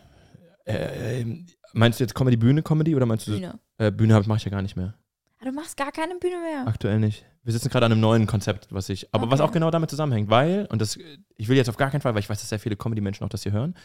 Äh, 0.65 1.21
ähm, 1.21 1.45
meinst 1.73 1.99
du 1.99 2.03
jetzt 2.03 2.13
Comedy, 2.13 2.35
Bühne, 2.35 2.63
Comedy 2.63 2.95
oder 2.95 3.05
meinst 3.05 3.27
du 3.27 3.31
Bühne. 3.31 3.59
Äh, 3.77 3.91
Bühne 3.91 4.21
mache 4.25 4.37
ich 4.37 4.45
ja 4.45 4.51
gar 4.51 4.61
nicht 4.61 4.75
mehr. 4.75 4.93
Ah, 5.39 5.45
du 5.45 5.51
machst 5.53 5.77
gar 5.77 5.91
keine 5.93 6.15
Bühne 6.15 6.37
mehr. 6.41 6.67
Aktuell 6.67 6.99
nicht. 6.99 7.25
Wir 7.45 7.53
sitzen 7.53 7.69
gerade 7.69 7.85
an 7.85 7.91
einem 7.91 8.01
neuen 8.01 8.25
Konzept, 8.27 8.67
was 8.73 8.89
ich, 8.89 9.13
aber 9.13 9.29
was 9.29 9.39
Okay. 9.39 9.49
auch 9.49 9.53
genau 9.53 9.69
damit 9.71 9.89
zusammenhängt, 9.91 10.29
weil, 10.29 10.65
und 10.71 10.81
das, 10.81 10.97
ich 11.37 11.47
will 11.47 11.55
jetzt 11.55 11.69
auf 11.69 11.77
gar 11.77 11.91
keinen 11.91 12.01
Fall, 12.01 12.13
weil 12.15 12.19
ich 12.21 12.29
weiß, 12.29 12.39
dass 12.39 12.49
sehr 12.49 12.59
viele 12.59 12.75
Comedy-Menschen 12.75 13.23
auch 13.23 13.29
das 13.29 13.43
hier 13.43 13.51
hören, 13.51 13.75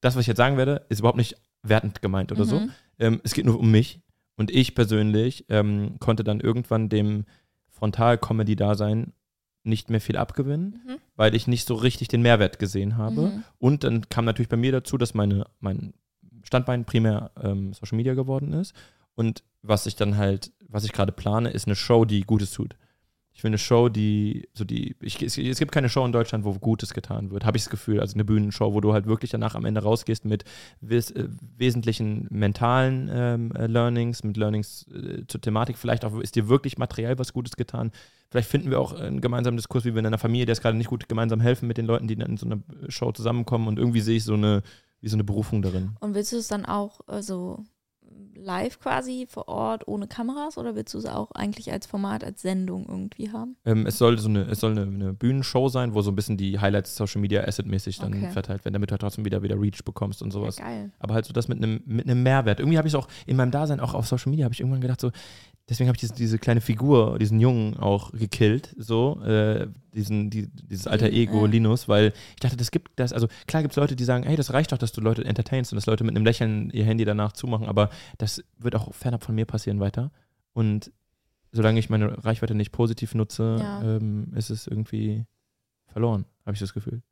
das, 0.00 0.16
was 0.16 0.22
ich 0.22 0.26
jetzt 0.26 0.38
sagen 0.38 0.56
werde, 0.56 0.86
ist 0.88 1.00
überhaupt 1.00 1.18
nicht 1.18 1.36
wertend 1.62 2.00
gemeint 2.02 2.32
oder 2.32 2.44
so. 2.44 2.58
Mhm. 2.60 2.70
Ähm, 2.98 3.20
es 3.22 3.34
geht 3.34 3.44
nur 3.44 3.60
um 3.60 3.70
mich. 3.70 4.00
Und 4.36 4.50
ich 4.50 4.74
persönlich 4.74 5.44
ähm, 5.50 5.96
konnte 6.00 6.24
dann 6.24 6.40
irgendwann 6.40 6.88
dem 6.88 7.26
Frontal-Comedy-Dasein 7.68 9.12
nicht 9.62 9.90
mehr 9.90 10.00
viel 10.00 10.16
abgewinnen, 10.16 10.80
Mhm. 10.86 10.96
weil 11.16 11.34
ich 11.34 11.46
nicht 11.46 11.66
so 11.66 11.74
richtig 11.74 12.08
den 12.08 12.22
Mehrwert 12.22 12.58
gesehen 12.58 12.96
habe. 12.96 13.22
Mhm. 13.28 13.44
Und 13.58 13.84
dann 13.84 14.08
kam 14.08 14.24
natürlich 14.24 14.48
bei 14.48 14.56
mir 14.56 14.72
dazu, 14.72 14.96
dass 14.96 15.12
meine, 15.12 15.44
mein 15.60 15.92
Standbein 16.44 16.86
primär 16.86 17.30
ähm, 17.42 17.74
Social 17.74 17.96
Media 17.96 18.14
geworden 18.14 18.54
ist. 18.54 18.74
Und 19.20 19.44
was 19.60 19.84
ich 19.84 19.96
dann 19.96 20.16
halt, 20.16 20.50
was 20.66 20.84
ich 20.84 20.92
gerade 20.92 21.12
plane, 21.12 21.50
ist 21.50 21.66
eine 21.66 21.76
Show, 21.76 22.06
die 22.06 22.22
Gutes 22.22 22.52
tut. 22.52 22.74
Ich 23.34 23.44
will 23.44 23.50
eine 23.50 23.58
Show, 23.58 23.90
die, 23.90 24.48
so 24.54 24.64
die, 24.64 24.96
ich, 25.02 25.20
es, 25.20 25.36
es 25.36 25.58
gibt 25.58 25.72
keine 25.72 25.90
Show 25.90 26.06
in 26.06 26.12
Deutschland, 26.12 26.46
wo 26.46 26.54
Gutes 26.54 26.94
getan 26.94 27.30
wird, 27.30 27.44
habe 27.44 27.58
ich 27.58 27.64
das 27.64 27.70
Gefühl. 27.70 28.00
Also 28.00 28.14
eine 28.14 28.24
Bühnenshow, 28.24 28.72
wo 28.72 28.80
du 28.80 28.94
halt 28.94 29.04
wirklich 29.04 29.30
danach 29.30 29.54
am 29.56 29.66
Ende 29.66 29.82
rausgehst 29.82 30.24
mit 30.24 30.44
wes, 30.80 31.10
äh, 31.10 31.28
wesentlichen 31.58 32.28
mentalen 32.30 33.10
ähm, 33.12 33.52
äh, 33.52 33.66
Learnings, 33.66 34.24
mit 34.24 34.38
Learnings 34.38 34.86
äh, 34.88 35.26
zur 35.26 35.42
Thematik. 35.42 35.76
Vielleicht 35.76 36.06
auch 36.06 36.18
ist 36.18 36.36
dir 36.36 36.48
wirklich 36.48 36.78
materiell 36.78 37.18
was 37.18 37.34
Gutes 37.34 37.56
getan. 37.56 37.92
Vielleicht 38.30 38.48
finden 38.48 38.70
wir 38.70 38.80
auch 38.80 38.94
einen 38.94 39.20
gemeinsamen 39.20 39.58
Diskurs, 39.58 39.84
wie 39.84 39.92
wir 39.92 39.98
in 39.98 40.06
einer 40.06 40.16
Familie, 40.16 40.46
der 40.46 40.54
es 40.54 40.62
gerade 40.62 40.78
nicht 40.78 40.88
gut 40.88 41.10
gemeinsam 41.10 41.40
helfen 41.40 41.68
mit 41.68 41.76
den 41.76 41.84
Leuten, 41.84 42.08
die 42.08 42.16
dann 42.16 42.30
in 42.30 42.36
so 42.38 42.46
einer 42.46 42.62
Show 42.88 43.12
zusammenkommen. 43.12 43.68
Und 43.68 43.78
irgendwie 43.78 44.00
sehe 44.00 44.16
ich 44.16 44.24
so 44.24 44.32
eine, 44.32 44.62
wie 45.02 45.08
so 45.08 45.16
eine 45.16 45.24
Berufung 45.24 45.60
darin. 45.60 45.90
Und 46.00 46.14
willst 46.14 46.32
du 46.32 46.38
es 46.38 46.48
dann 46.48 46.64
auch 46.64 47.00
so 47.20 47.66
live 48.34 48.78
quasi 48.80 49.26
vor 49.28 49.48
Ort 49.48 49.86
ohne 49.88 50.06
Kameras 50.06 50.58
oder 50.58 50.74
willst 50.74 50.94
du 50.94 50.98
es 50.98 51.06
auch 51.06 51.30
eigentlich 51.32 51.72
als 51.72 51.86
Format, 51.86 52.24
als 52.24 52.42
Sendung 52.42 52.86
irgendwie 52.88 53.30
haben? 53.30 53.56
Ähm, 53.64 53.86
es 53.86 53.98
soll 53.98 54.18
so 54.18 54.28
eine, 54.28 54.42
es 54.42 54.60
soll 54.60 54.72
eine, 54.72 54.82
eine 54.82 55.12
Bühnenshow 55.12 55.68
sein, 55.68 55.94
wo 55.94 56.02
so 56.02 56.10
ein 56.10 56.16
bisschen 56.16 56.36
die 56.36 56.58
Highlights 56.58 56.96
Social 56.96 57.20
Media 57.20 57.42
Asset-mäßig 57.42 57.98
dann 57.98 58.14
Okay. 58.14 58.30
verteilt 58.30 58.64
werden, 58.64 58.72
damit 58.74 58.90
du 58.90 58.92
halt 58.92 59.00
trotzdem 59.02 59.24
wieder 59.24 59.42
wieder 59.42 59.60
Reach 59.60 59.84
bekommst 59.84 60.22
und 60.22 60.30
sowas. 60.30 60.58
Ja, 60.58 60.64
geil. 60.64 60.90
Aber 60.98 61.14
halt 61.14 61.24
so 61.24 61.32
das 61.32 61.48
mit 61.48 61.58
einem 61.58 61.82
mit 61.86 62.08
einem 62.08 62.22
Mehrwert. 62.22 62.60
Irgendwie 62.60 62.78
habe 62.78 62.88
ich 62.88 62.94
es 62.94 62.98
auch 62.98 63.08
in 63.26 63.36
meinem 63.36 63.50
Dasein, 63.50 63.80
auch 63.80 63.94
auf 63.94 64.06
Social 64.06 64.30
Media, 64.30 64.44
habe 64.44 64.54
ich 64.54 64.60
irgendwann 64.60 64.80
gedacht, 64.80 65.00
so, 65.00 65.10
deswegen 65.70 65.88
habe 65.88 65.96
ich 65.96 66.00
diese, 66.00 66.14
diese 66.14 66.38
kleine 66.38 66.60
Figur, 66.60 67.18
diesen 67.18 67.40
Jungen 67.40 67.76
auch 67.78 68.12
gekillt, 68.12 68.74
so, 68.76 69.20
äh, 69.22 69.68
diesen, 69.94 70.28
die, 70.30 70.48
dieses 70.48 70.86
alter 70.86 71.06
Lin- 71.08 71.14
Ego. 71.16 71.46
Linus, 71.46 71.88
weil 71.88 72.12
ich 72.34 72.40
dachte, 72.40 72.56
das 72.56 72.70
gibt 72.70 72.90
das, 72.96 73.12
also 73.12 73.28
klar 73.46 73.62
gibt 73.62 73.72
es 73.72 73.76
Leute, 73.76 73.96
die 73.96 74.04
sagen, 74.04 74.24
hey, 74.24 74.36
das 74.36 74.52
reicht 74.52 74.72
doch, 74.72 74.78
dass 74.78 74.92
du 74.92 75.00
Leute 75.00 75.24
entertainst 75.24 75.72
und 75.72 75.76
dass 75.76 75.86
Leute 75.86 76.04
mit 76.04 76.14
einem 76.16 76.24
Lächeln 76.24 76.70
ihr 76.70 76.84
Handy 76.84 77.04
danach 77.04 77.32
zumachen, 77.32 77.66
aber 77.66 77.88
das 78.18 78.42
wird 78.58 78.74
auch 78.74 78.92
fernab 78.94 79.24
von 79.24 79.34
mir 79.34 79.46
passieren 79.46 79.80
weiter. 79.80 80.10
Und 80.52 80.92
solange 81.52 81.78
ich 81.80 81.88
meine 81.90 82.22
Reichweite 82.24 82.54
nicht 82.54 82.72
positiv 82.72 83.14
nutze, 83.14 83.56
Ja. 83.60 83.82
ähm, 83.82 84.32
ist 84.36 84.50
es 84.50 84.66
irgendwie 84.66 85.24
verloren, 85.86 86.24
habe 86.44 86.54
ich 86.54 86.60
das 86.60 86.74
Gefühl. 86.74 87.02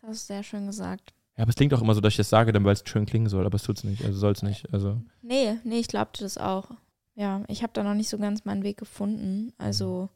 Das 0.00 0.10
hast 0.10 0.28
du 0.30 0.34
sehr 0.34 0.42
schön 0.42 0.66
gesagt. 0.66 1.12
Ja, 1.36 1.42
aber 1.42 1.50
es 1.50 1.56
klingt 1.56 1.74
auch 1.74 1.82
immer 1.82 1.94
so, 1.94 2.00
dass 2.00 2.12
ich 2.12 2.16
das 2.16 2.30
sage, 2.30 2.52
dann 2.52 2.64
weil 2.64 2.72
es 2.74 2.82
schön 2.86 3.04
klingen 3.06 3.28
soll, 3.28 3.44
aber 3.44 3.56
es 3.56 3.62
tut's 3.64 3.84
nicht, 3.84 4.04
also 4.04 4.18
soll 4.18 4.32
es 4.32 4.42
nicht. 4.42 4.72
Also. 4.72 5.00
Nee, 5.22 5.56
nee, 5.64 5.78
ich 5.80 5.88
glaubte 5.88 6.22
das 6.22 6.38
auch. 6.38 6.70
Ja, 7.16 7.42
ich 7.48 7.62
habe 7.62 7.72
da 7.72 7.82
noch 7.82 7.94
nicht 7.94 8.10
so 8.10 8.18
ganz 8.18 8.44
meinen 8.44 8.62
Weg 8.62 8.76
gefunden. 8.76 9.52
Also, 9.58 10.10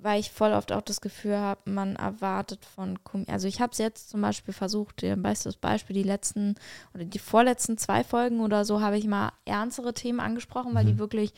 weil 0.00 0.20
ich 0.20 0.30
voll 0.30 0.52
oft 0.52 0.70
auch 0.72 0.82
das 0.82 1.00
Gefühl 1.00 1.36
habe, 1.36 1.60
man 1.70 1.96
erwartet 1.96 2.64
von, 2.64 3.02
Com 3.04 3.24
also 3.28 3.48
ich 3.48 3.60
habe 3.60 3.72
es 3.72 3.78
jetzt 3.78 4.10
zum 4.10 4.20
Beispiel 4.20 4.54
versucht, 4.54 5.02
dir 5.02 5.16
bestes 5.16 5.56
Beispiel, 5.56 5.94
die 5.94 6.02
letzten 6.02 6.54
oder 6.94 7.04
die 7.04 7.18
vorletzten 7.18 7.78
zwei 7.78 8.04
Folgen 8.04 8.40
oder 8.40 8.64
so 8.64 8.80
habe 8.80 8.96
ich 8.98 9.06
mal 9.06 9.32
ernstere 9.44 9.94
Themen 9.94 10.20
angesprochen, 10.20 10.74
weil 10.74 10.84
Mhm. 10.84 10.88
die 10.88 10.98
wirklich 10.98 11.32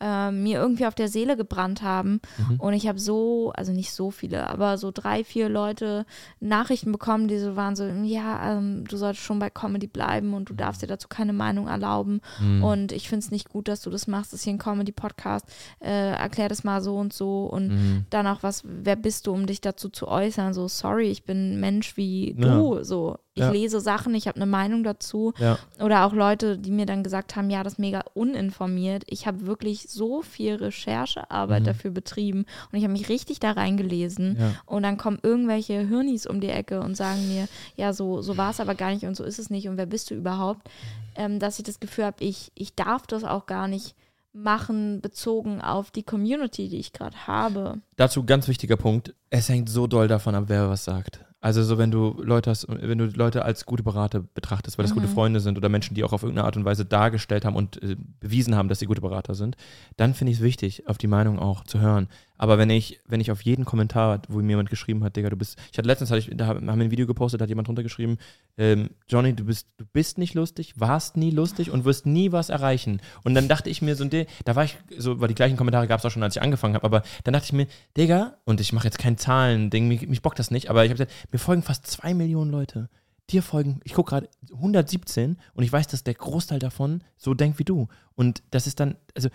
äh, 0.00 0.30
mir 0.30 0.58
irgendwie 0.58 0.86
auf 0.86 0.94
der 0.94 1.08
Seele 1.08 1.36
gebrannt 1.36 1.82
haben. 1.82 2.20
Mhm. 2.36 2.60
Und 2.60 2.72
ich 2.74 2.88
habe 2.88 2.98
so, 2.98 3.52
also 3.56 3.72
nicht 3.72 3.92
so 3.92 4.10
viele, 4.10 4.48
aber 4.48 4.76
so 4.76 4.90
drei, 4.92 5.24
vier 5.24 5.48
Leute 5.48 6.04
Nachrichten 6.40 6.92
bekommen, 6.92 7.28
die 7.28 7.38
so 7.38 7.56
waren 7.56 7.76
so, 7.76 7.84
ja, 7.86 8.52
ähm, 8.58 8.84
du 8.86 8.96
solltest 8.96 9.24
schon 9.24 9.38
bei 9.38 9.50
Comedy 9.50 9.86
bleiben 9.86 10.34
und 10.34 10.50
du 10.50 10.54
darfst 10.54 10.82
dir 10.82 10.86
dazu 10.88 11.08
keine 11.08 11.32
Meinung 11.32 11.68
erlauben. 11.68 12.20
Mhm. 12.40 12.64
Und 12.64 12.92
ich 12.92 13.08
finde 13.08 13.24
es 13.24 13.30
nicht 13.30 13.48
gut, 13.48 13.68
dass 13.68 13.80
du 13.82 13.90
das 13.90 14.06
machst. 14.06 14.32
Das 14.32 14.40
ist 14.40 14.44
hier 14.44 14.52
ein 14.52 14.58
Comedy-Podcast. 14.58 15.46
Äh, 15.80 16.10
erklär 16.12 16.48
das 16.48 16.64
mal 16.64 16.82
so 16.82 16.96
und 16.96 17.12
so. 17.12 17.44
Und 17.46 18.03
Mhm. 18.04 18.10
dann 18.10 18.26
auch 18.26 18.42
was, 18.42 18.62
wer 18.64 18.96
bist 18.96 19.26
du, 19.26 19.32
um 19.32 19.46
dich 19.46 19.60
dazu 19.60 19.88
zu 19.88 20.08
äußern? 20.08 20.54
So, 20.54 20.68
sorry, 20.68 21.08
ich 21.10 21.24
bin 21.24 21.54
ein 21.54 21.60
Mensch 21.60 21.96
wie 21.96 22.32
Ja. 22.38 22.56
du. 22.56 22.84
So, 22.84 23.16
ich 23.34 23.42
Ja. 23.42 23.50
lese 23.50 23.80
Sachen, 23.80 24.14
ich 24.14 24.28
habe 24.28 24.36
eine 24.36 24.46
Meinung 24.46 24.84
dazu. 24.84 25.32
Ja. 25.38 25.58
Oder 25.80 26.04
auch 26.06 26.12
Leute, 26.12 26.56
die 26.58 26.70
mir 26.70 26.86
dann 26.86 27.02
gesagt 27.02 27.34
haben, 27.34 27.50
ja, 27.50 27.62
das 27.64 27.74
ist 27.74 27.78
mega 27.78 28.04
uninformiert. 28.14 29.02
Ich 29.06 29.26
habe 29.26 29.46
wirklich 29.46 29.88
so 29.90 30.22
viel 30.22 30.54
Recherchearbeit 30.54 31.62
Mhm. 31.62 31.66
dafür 31.66 31.90
betrieben 31.90 32.44
und 32.70 32.78
ich 32.78 32.84
habe 32.84 32.92
mich 32.92 33.08
richtig 33.08 33.40
da 33.40 33.52
reingelesen. 33.52 34.36
Ja. 34.38 34.52
Und 34.66 34.82
dann 34.84 34.96
kommen 34.96 35.18
irgendwelche 35.22 35.80
Hirnis 35.86 36.26
um 36.26 36.40
die 36.40 36.48
Ecke 36.50 36.80
und 36.80 36.96
sagen 36.96 37.26
mir, 37.28 37.48
ja, 37.76 37.92
so, 37.92 38.22
so 38.22 38.36
war 38.36 38.50
es 38.50 38.60
aber 38.60 38.74
gar 38.74 38.90
nicht 38.92 39.04
und 39.04 39.16
so 39.16 39.24
ist 39.24 39.38
es 39.38 39.50
nicht 39.50 39.68
und 39.68 39.76
wer 39.76 39.86
bist 39.86 40.10
du 40.10 40.14
überhaupt? 40.14 40.68
Ähm, 41.16 41.38
dass 41.38 41.58
ich 41.58 41.64
das 41.64 41.80
Gefühl 41.80 42.04
habe, 42.04 42.22
ich, 42.24 42.50
ich 42.54 42.74
darf 42.74 43.06
das 43.06 43.24
auch 43.24 43.46
gar 43.46 43.68
nicht 43.68 43.94
machen, 44.34 45.00
bezogen 45.00 45.60
auf 45.60 45.90
die 45.90 46.02
Community, 46.02 46.68
die 46.68 46.78
ich 46.78 46.92
gerade 46.92 47.16
habe. 47.26 47.80
Dazu 47.96 48.24
ganz 48.24 48.48
wichtiger 48.48 48.76
Punkt. 48.76 49.14
Es 49.30 49.48
hängt 49.48 49.68
so 49.68 49.86
doll 49.86 50.08
davon 50.08 50.34
ab, 50.34 50.44
wer 50.48 50.68
was 50.68 50.84
sagt. 50.84 51.24
Also 51.40 51.62
so, 51.62 51.76
wenn 51.76 51.90
du 51.90 52.22
Leute 52.22 52.48
hast, 52.50 52.66
wenn 52.68 52.96
du 52.96 53.04
Leute 53.04 53.44
als 53.44 53.66
gute 53.66 53.82
Berater 53.82 54.20
betrachtest, 54.20 54.78
weil 54.78 54.84
das 54.84 54.92
Mhm. 54.94 55.00
gute 55.00 55.08
Freunde 55.12 55.40
sind 55.40 55.58
oder 55.58 55.68
Menschen, 55.68 55.94
die 55.94 56.02
auch 56.02 56.14
auf 56.14 56.22
irgendeine 56.22 56.46
Art 56.46 56.56
und 56.56 56.64
Weise 56.64 56.86
dargestellt 56.86 57.44
haben 57.44 57.54
und 57.54 57.82
äh, 57.82 57.96
bewiesen 58.18 58.54
haben, 58.56 58.68
dass 58.70 58.78
sie 58.78 58.86
gute 58.86 59.02
Berater 59.02 59.34
sind, 59.34 59.56
dann 59.98 60.14
finde 60.14 60.32
ich 60.32 60.38
es 60.38 60.42
wichtig, 60.42 60.88
auf 60.88 60.96
die 60.96 61.06
Meinung 61.06 61.38
auch 61.38 61.64
zu 61.64 61.80
hören. 61.80 62.08
Aber 62.36 62.58
wenn 62.58 62.70
ich, 62.70 63.00
wenn 63.06 63.20
ich 63.20 63.30
auf 63.30 63.42
jeden 63.42 63.64
Kommentar, 63.64 64.22
wo 64.28 64.38
mir 64.38 64.50
jemand 64.50 64.70
geschrieben 64.70 65.04
hat, 65.04 65.16
Digga, 65.16 65.30
du 65.30 65.36
bist, 65.36 65.56
ich 65.70 65.78
hatte 65.78 65.86
letztens, 65.86 66.10
hatte 66.10 66.18
ich, 66.18 66.30
da 66.36 66.46
haben 66.46 66.66
wir 66.66 66.72
ein 66.72 66.90
Video 66.90 67.06
gepostet, 67.06 67.40
da 67.40 67.44
hat 67.44 67.48
jemand 67.48 67.68
drunter 67.68 67.82
geschrieben, 67.82 68.18
ähm, 68.58 68.90
Johnny, 69.08 69.34
du 69.34 69.44
bist, 69.44 69.68
du 69.76 69.84
bist 69.92 70.18
nicht 70.18 70.34
lustig, 70.34 70.74
warst 70.76 71.16
nie 71.16 71.30
lustig 71.30 71.70
und 71.70 71.84
wirst 71.84 72.06
nie 72.06 72.32
was 72.32 72.48
erreichen. 72.48 73.00
Und 73.22 73.34
dann 73.34 73.48
dachte 73.48 73.70
ich 73.70 73.82
mir 73.82 73.94
so, 73.94 74.04
da 74.04 74.56
war 74.56 74.64
ich, 74.64 74.76
so, 74.98 75.20
weil 75.20 75.28
die 75.28 75.34
gleichen 75.34 75.56
Kommentare 75.56 75.86
gab 75.86 76.00
es 76.00 76.06
auch 76.06 76.10
schon, 76.10 76.22
als 76.22 76.36
ich 76.36 76.42
angefangen 76.42 76.74
habe, 76.74 76.84
aber 76.84 77.02
dann 77.22 77.34
dachte 77.34 77.46
ich 77.46 77.52
mir, 77.52 77.66
Digga, 77.96 78.38
und 78.44 78.60
ich 78.60 78.72
mache 78.72 78.86
jetzt 78.86 78.98
kein 78.98 79.16
Zahlen-Ding, 79.16 79.86
mich, 79.86 80.08
mich 80.08 80.22
bockt 80.22 80.38
das 80.38 80.50
nicht, 80.50 80.70
aber 80.70 80.84
ich 80.84 80.90
habe 80.90 80.98
gesagt, 80.98 81.32
mir 81.32 81.38
folgen 81.38 81.62
fast 81.62 81.86
zwei 81.86 82.14
Millionen 82.14 82.50
Leute. 82.50 82.88
Dir 83.30 83.42
folgen, 83.42 83.80
ich 83.84 83.94
gucke 83.94 84.10
gerade 84.10 84.28
117 84.52 85.38
und 85.54 85.64
ich 85.64 85.72
weiß, 85.72 85.86
dass 85.86 86.04
der 86.04 86.12
Großteil 86.12 86.58
davon 86.58 87.02
so 87.16 87.32
denkt 87.32 87.58
wie 87.58 87.64
du. 87.64 87.88
Und 88.14 88.42
das 88.50 88.66
ist 88.66 88.80
dann, 88.80 88.96
also 89.14 89.30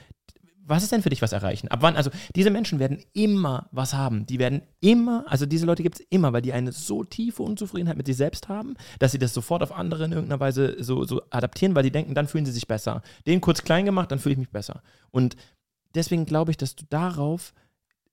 was 0.70 0.84
ist 0.84 0.92
denn 0.92 1.02
für 1.02 1.10
dich 1.10 1.22
was 1.22 1.32
erreichen? 1.32 1.68
Ab 1.70 1.80
wann? 1.82 1.96
Also 1.96 2.12
diese 2.36 2.52
Menschen 2.52 2.80
werden 2.80 3.04
immer 3.14 3.68
was 3.72 3.94
haben. 3.94 4.26
Die 4.28 4.40
werden 4.40 4.62
immer, 4.80 5.26
also 5.28 5.46
diese 5.46 5.66
Leute 5.66 5.84
gibt 5.84 6.00
es 6.00 6.06
immer, 6.10 6.32
weil 6.32 6.42
die 6.42 6.54
eine 6.54 6.72
so 6.72 7.04
tiefe 7.04 7.44
Unzufriedenheit 7.44 7.98
mit 7.98 8.06
sich 8.06 8.18
selbst 8.18 8.50
haben, 8.50 8.76
dass 9.00 9.12
sie 9.12 9.20
das 9.20 9.34
sofort 9.34 9.64
auf 9.64 9.72
andere 9.72 10.06
in 10.06 10.12
irgendeiner 10.12 10.40
Weise 10.40 10.78
so, 10.80 11.04
so 11.06 11.22
adaptieren, 11.32 11.76
weil 11.76 11.84
die 11.84 11.92
denken, 11.92 12.14
dann 12.14 12.28
fühlen 12.28 12.46
sie 12.46 12.52
sich 12.52 12.68
besser. 12.68 13.02
Den 13.26 13.42
kurz 13.42 13.64
klein 13.64 13.86
gemacht, 13.86 14.12
dann 14.12 14.20
fühle 14.20 14.34
ich 14.34 14.40
mich 14.40 14.52
besser. 14.52 14.82
Und 15.12 15.36
deswegen 15.96 16.26
glaube 16.26 16.52
ich, 16.52 16.58
dass 16.58 16.76
du 16.76 16.86
darauf 16.90 17.54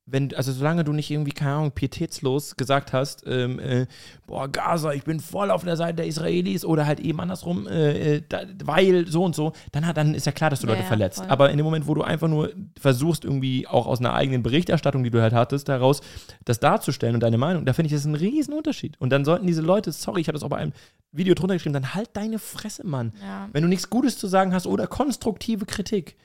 wenn, 0.08 0.32
also 0.34 0.52
solange 0.52 0.84
du 0.84 0.92
nicht 0.92 1.10
irgendwie, 1.10 1.32
keine 1.32 1.52
Ahnung, 1.52 1.72
pietätslos 1.72 2.56
gesagt 2.56 2.92
hast, 2.92 3.24
ähm, 3.26 3.58
äh, 3.58 3.86
boah, 4.24 4.46
Gaza, 4.46 4.92
ich 4.92 5.02
bin 5.02 5.18
voll 5.18 5.50
auf 5.50 5.64
der 5.64 5.76
Seite 5.76 5.96
der 5.96 6.06
Israelis 6.06 6.64
oder 6.64 6.86
halt 6.86 7.00
eben 7.00 7.20
andersrum, 7.20 7.66
äh, 7.66 8.14
äh 8.14 8.22
da, 8.28 8.42
weil 8.64 9.08
so 9.08 9.24
und 9.24 9.34
so, 9.34 9.52
dann, 9.72 9.84
hat, 9.84 9.96
dann 9.96 10.14
ist 10.14 10.24
ja 10.24 10.30
klar, 10.30 10.48
dass 10.48 10.60
du 10.60 10.68
Ja, 10.68 10.74
Leute 10.74 10.84
verletzt. 10.84 11.18
voll. 11.18 11.26
Aber 11.28 11.50
in 11.50 11.56
dem 11.56 11.64
Moment, 11.64 11.88
wo 11.88 11.94
du 11.94 12.02
einfach 12.02 12.28
nur 12.28 12.52
versuchst, 12.78 13.24
irgendwie 13.24 13.66
auch 13.66 13.88
aus 13.88 13.98
einer 13.98 14.14
eigenen 14.14 14.44
Berichterstattung, 14.44 15.02
die 15.02 15.10
du 15.10 15.20
halt 15.20 15.32
hattest, 15.32 15.68
daraus 15.68 16.02
das 16.44 16.60
darzustellen 16.60 17.16
und 17.16 17.20
deine 17.20 17.38
Meinung, 17.38 17.64
da 17.64 17.72
finde 17.72 17.88
ich, 17.88 17.92
das 17.92 18.02
ist 18.02 18.06
ein 18.06 18.14
Riesenunterschied. 18.14 19.00
Und 19.00 19.10
dann 19.10 19.24
sollten 19.24 19.48
diese 19.48 19.62
Leute, 19.62 19.90
sorry, 19.90 20.20
ich 20.20 20.28
habe 20.28 20.34
das 20.34 20.44
auch 20.44 20.50
bei 20.50 20.58
einem 20.58 20.72
Video 21.10 21.34
drunter 21.34 21.54
geschrieben, 21.54 21.72
dann 21.72 21.94
halt 21.94 22.10
deine 22.12 22.38
Fresse, 22.38 22.86
Mann. 22.86 23.12
Ja, 23.20 23.48
Wenn 23.52 23.64
du 23.64 23.68
nichts 23.68 23.90
Gutes 23.90 24.18
zu 24.18 24.28
sagen 24.28 24.54
hast 24.54 24.68
oder 24.68 24.86
konstruktive 24.86 25.66
Kritik, 25.66 26.16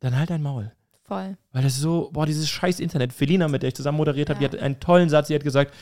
dann 0.00 0.18
halt 0.18 0.30
dein 0.30 0.42
Maul. 0.42 0.72
Voll. 1.14 1.36
Weil 1.52 1.62
das 1.62 1.74
ist 1.74 1.80
so, 1.80 2.10
boah, 2.12 2.26
dieses 2.26 2.48
scheiß 2.48 2.80
Internet. 2.80 3.12
Felina, 3.12 3.48
mit 3.48 3.62
der 3.62 3.68
ich 3.68 3.74
zusammen 3.74 3.98
moderiert 3.98 4.30
habe, 4.30 4.42
Ja. 4.42 4.48
die 4.48 4.56
hat 4.56 4.62
einen 4.62 4.80
tollen 4.80 5.08
Satz, 5.08 5.28
sie 5.28 5.34
hat 5.34 5.44
gesagt, 5.44 5.72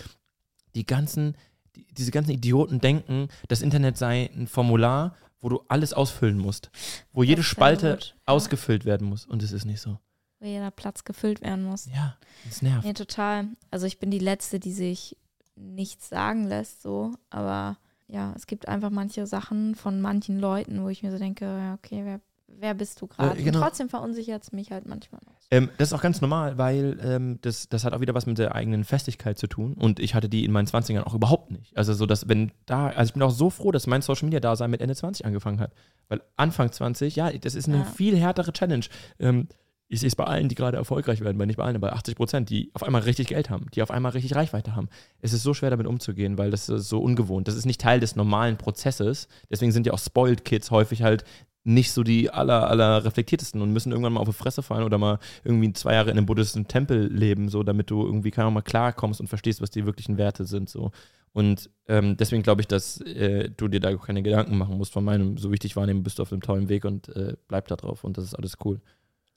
die 0.74 0.84
ganzen, 0.86 1.36
die, 1.76 1.86
diese 1.92 2.10
ganzen 2.10 2.30
Idioten 2.30 2.80
denken, 2.80 3.28
das 3.48 3.62
Internet 3.62 3.96
sei 3.98 4.30
ein 4.34 4.46
Formular, 4.46 5.14
wo 5.40 5.48
du 5.48 5.62
alles 5.68 5.92
ausfüllen 5.92 6.38
musst. 6.38 6.70
Wo 7.12 7.22
jede 7.22 7.36
Das 7.40 7.46
sehr 7.46 7.50
Spalte 7.52 7.90
gut, 7.94 8.14
ja. 8.16 8.34
ausgefüllt 8.34 8.84
werden 8.84 9.08
muss. 9.08 9.24
Und 9.26 9.42
es 9.42 9.52
ist 9.52 9.64
nicht 9.64 9.80
so. 9.80 9.98
Wo 10.38 10.46
jeder 10.46 10.70
Platz 10.70 11.04
gefüllt 11.04 11.40
werden 11.42 11.64
muss. 11.64 11.86
Ja, 11.86 12.16
das 12.46 12.62
nervt. 12.62 12.84
Nee, 12.86 12.92
total. 12.94 13.48
Also 13.70 13.86
ich 13.86 13.98
bin 13.98 14.10
die 14.10 14.18
Letzte, 14.18 14.58
die 14.60 14.72
sich 14.72 15.16
nichts 15.56 16.08
sagen 16.08 16.46
lässt, 16.46 16.82
so. 16.82 17.12
Aber 17.30 17.76
ja, 18.06 18.32
es 18.36 18.46
gibt 18.46 18.68
einfach 18.68 18.90
manche 18.90 19.26
Sachen 19.26 19.74
von 19.74 20.00
manchen 20.00 20.38
Leuten, 20.38 20.82
wo 20.82 20.88
ich 20.88 21.02
mir 21.02 21.10
so 21.10 21.18
denke, 21.18 21.44
ja, 21.44 21.74
okay, 21.74 22.02
wer, 22.04 22.20
wer 22.58 22.74
bist 22.74 23.00
du 23.00 23.06
gerade? 23.06 23.38
Äh, 23.38 23.42
genau. 23.42 23.58
Und 23.58 23.64
trotzdem 23.64 23.88
verunsichert 23.88 24.42
es 24.42 24.52
mich 24.52 24.70
halt 24.72 24.86
manchmal. 24.86 25.20
Ähm, 25.50 25.68
das 25.78 25.88
ist 25.88 25.92
auch 25.94 26.02
ganz 26.02 26.20
normal, 26.20 26.58
weil 26.58 26.98
ähm, 27.02 27.38
das, 27.42 27.68
das 27.68 27.84
hat 27.84 27.92
auch 27.92 28.00
wieder 28.00 28.14
was 28.14 28.26
mit 28.26 28.38
der 28.38 28.54
eigenen 28.54 28.84
Festigkeit 28.84 29.38
zu 29.38 29.46
tun. 29.46 29.74
Und 29.74 29.98
ich 30.00 30.14
hatte 30.14 30.28
die 30.28 30.44
in 30.44 30.52
meinen 30.52 30.66
20ern 30.66 31.02
auch 31.02 31.14
überhaupt 31.14 31.50
nicht. 31.50 31.76
Also 31.76 31.92
so, 31.94 32.06
dass 32.06 32.28
wenn 32.28 32.52
da, 32.66 32.88
also 32.88 33.08
ich 33.10 33.12
bin 33.14 33.22
auch 33.22 33.30
so 33.30 33.50
froh, 33.50 33.72
dass 33.72 33.86
mein 33.86 34.02
Social 34.02 34.26
Media 34.26 34.40
Dasein 34.40 34.70
mit 34.70 34.80
Ende 34.80 34.94
20 34.94 35.26
angefangen 35.26 35.60
hat. 35.60 35.72
Weil 36.08 36.20
Anfang 36.36 36.70
20, 36.70 37.16
ja, 37.16 37.30
das 37.32 37.54
ist 37.54 37.68
eine 37.68 37.78
Ja. 37.78 37.84
viel 37.84 38.16
härtere 38.16 38.52
Challenge. 38.52 38.84
Ähm, 39.18 39.48
ich 39.92 39.98
sehe 39.98 40.06
es 40.06 40.14
bei 40.14 40.22
allen, 40.22 40.48
die 40.48 40.54
gerade 40.54 40.76
erfolgreich 40.76 41.20
werden, 41.20 41.36
weil 41.40 41.48
nicht 41.48 41.56
bei 41.56 41.64
allen, 41.64 41.74
aber 41.74 41.88
bei 41.88 41.96
80 41.96 42.14
Prozent, 42.14 42.48
die 42.48 42.70
auf 42.74 42.84
einmal 42.84 43.02
richtig 43.02 43.26
Geld 43.26 43.50
haben, 43.50 43.66
die 43.74 43.82
auf 43.82 43.90
einmal 43.90 44.12
richtig 44.12 44.36
Reichweite 44.36 44.76
haben. 44.76 44.88
Es 45.20 45.32
ist 45.32 45.42
so 45.42 45.52
schwer 45.52 45.70
damit 45.70 45.88
umzugehen, 45.88 46.38
weil 46.38 46.52
das 46.52 46.68
ist 46.68 46.88
so 46.88 47.00
ungewohnt. 47.00 47.48
Das 47.48 47.56
ist 47.56 47.66
nicht 47.66 47.80
Teil 47.80 47.98
des 47.98 48.14
normalen 48.14 48.56
Prozesses. 48.56 49.26
Deswegen 49.50 49.72
sind 49.72 49.86
ja 49.88 49.92
auch 49.92 49.98
Spoiled 49.98 50.44
Kids 50.44 50.70
häufig 50.70 51.02
halt 51.02 51.24
nicht 51.64 51.92
so 51.92 52.02
die 52.02 52.30
aller, 52.30 52.68
aller 52.68 53.04
reflektiertesten 53.04 53.60
und 53.60 53.72
müssen 53.72 53.92
irgendwann 53.92 54.14
mal 54.14 54.20
auf 54.20 54.28
die 54.28 54.34
Fresse 54.34 54.62
fallen 54.62 54.84
oder 54.84 54.98
mal 54.98 55.18
irgendwie 55.44 55.72
zwei 55.72 55.94
Jahre 55.94 56.10
in 56.10 56.16
einem 56.16 56.26
buddhistischen 56.26 56.68
Tempel 56.68 57.12
leben, 57.12 57.48
so 57.48 57.62
damit 57.62 57.90
du 57.90 58.04
irgendwie 58.04 58.30
keine 58.30 58.46
Ahnung, 58.46 58.54
mal 58.54 58.62
klarkommst 58.62 59.20
und 59.20 59.26
verstehst, 59.26 59.60
was 59.60 59.70
die 59.70 59.84
wirklichen 59.84 60.16
Werte 60.16 60.44
sind. 60.44 60.70
So. 60.70 60.90
Und 61.32 61.70
ähm, 61.86 62.16
deswegen 62.16 62.42
glaube 62.42 62.62
ich, 62.62 62.66
dass 62.66 63.00
äh, 63.02 63.50
du 63.50 63.68
dir 63.68 63.80
da 63.80 63.94
keine 63.96 64.22
Gedanken 64.22 64.56
machen 64.58 64.76
musst 64.78 64.92
von 64.92 65.04
meinem, 65.04 65.36
so 65.36 65.52
wichtig 65.52 65.76
wahrnehmen, 65.76 66.02
bist 66.02 66.18
du 66.18 66.22
auf 66.22 66.32
einem 66.32 66.42
tollen 66.42 66.68
Weg 66.68 66.84
und 66.84 67.08
äh, 67.10 67.36
bleib 67.46 67.68
da 67.68 67.76
drauf 67.76 68.04
und 68.04 68.16
das 68.16 68.24
ist 68.24 68.34
alles 68.34 68.56
cool. 68.64 68.80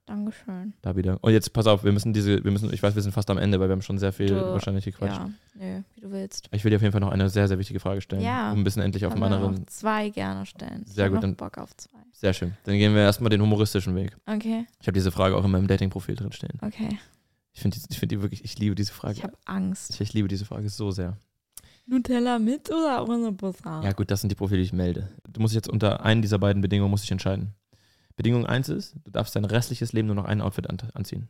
Dankeschön. 0.05 0.73
Da 0.81 0.95
wieder. 0.97 1.17
Und 1.21 1.31
jetzt 1.31 1.53
pass 1.53 1.65
auf, 1.65 1.84
wir 1.85 1.91
müssen 1.93 2.11
diese, 2.11 2.43
wir 2.43 2.51
müssen, 2.51 2.73
ich 2.73 2.84
weiß, 2.84 2.93
wir 2.95 3.01
sind 3.01 3.13
fast 3.13 3.30
am 3.30 3.38
Ende, 3.38 3.59
weil 3.59 3.69
wir 3.69 3.73
haben 3.73 3.81
schon 3.81 3.97
sehr 3.97 4.11
viel 4.11 4.27
Du- 4.27 4.35
wahrscheinlich 4.35 4.84
gequatscht. 4.84 5.15
Ja, 5.17 5.30
nö, 5.55 5.81
wie 5.95 6.01
du 6.01 6.11
willst. 6.11 6.49
Ich 6.51 6.63
will 6.63 6.71
dir 6.71 6.75
auf 6.75 6.81
jeden 6.81 6.91
Fall 6.91 6.99
noch 7.01 7.11
eine 7.11 7.30
sehr, 7.30 7.47
sehr 7.47 7.57
wichtige 7.57 7.80
Frage 7.80 8.01
stellen, 8.01 8.21
Ja. 8.21 8.51
um 8.51 8.59
ein 8.59 8.63
bisschen 8.65 8.81
endlich 8.81 9.05
auf 9.05 9.15
wir 9.15 9.21
anderen. 9.23 9.65
zwei 9.67 10.09
gerne 10.09 10.45
stellen. 10.45 10.84
Sehr 10.85 11.07
ich 11.07 11.13
gut, 11.13 11.23
dann- 11.23 11.35
Bock 11.35 11.57
auf 11.57 11.75
zwei. 11.77 11.97
Sehr 12.11 12.34
schön. 12.34 12.53
Dann 12.65 12.75
gehen 12.77 12.93
wir 12.93 13.01
erstmal 13.01 13.30
den 13.30 13.41
humoristischen 13.41 13.95
Weg. 13.95 14.15
Okay, 14.25 14.65
Ich 14.81 14.88
habe 14.88 14.93
diese 14.93 15.11
Frage 15.11 15.38
auch 15.38 15.45
in 15.45 15.51
meinem 15.51 15.67
Dating-Profil 15.67 16.15
drin 16.15 16.31
stehen. 16.34 16.59
okay. 16.61 16.97
Ich 17.55 17.61
finde 17.61 17.77
die, 17.80 17.85
ich 17.89 17.99
find 17.99 18.11
die 18.11 18.21
wirklich, 18.21 18.43
ich 18.43 18.57
liebe 18.57 18.73
diese 18.75 18.91
Frage. 18.91 19.13
Ich 19.15 19.23
habe 19.23 19.38
Angst. 19.45 19.91
Ich, 19.91 20.01
ich 20.01 20.13
liebe 20.13 20.27
diese 20.27 20.43
Frage 20.43 20.67
so 20.69 20.89
sehr. 20.91 21.17
Nutella 21.85 22.39
mit 22.39 22.69
oder 22.71 23.07
ohne 23.07 23.31
Butter? 23.31 23.81
Ja 23.84 23.91
gut, 23.91 24.09
das 24.09 24.21
sind 24.21 24.31
die 24.31 24.35
Profile, 24.35 24.57
die 24.59 24.63
ich 24.65 24.73
melde. 24.73 25.09
Du 25.30 25.39
musst 25.41 25.53
jetzt 25.53 25.69
unter 25.69 26.03
einen 26.03 26.21
dieser 26.21 26.39
beiden 26.39 26.61
Bedingungen 26.61 26.89
musst 26.89 27.03
dich 27.03 27.11
entscheiden. 27.11 27.53
Bedingung 28.15 28.45
eins 28.45 28.69
ist, 28.69 28.95
du 29.03 29.11
darfst 29.11 29.35
dein 29.35 29.45
restliches 29.45 29.94
Leben 29.94 30.07
nur 30.07 30.15
noch 30.15 30.26
ein 30.26 30.41
Outfit 30.41 30.69
an, 30.69 30.77
anziehen. 30.94 31.30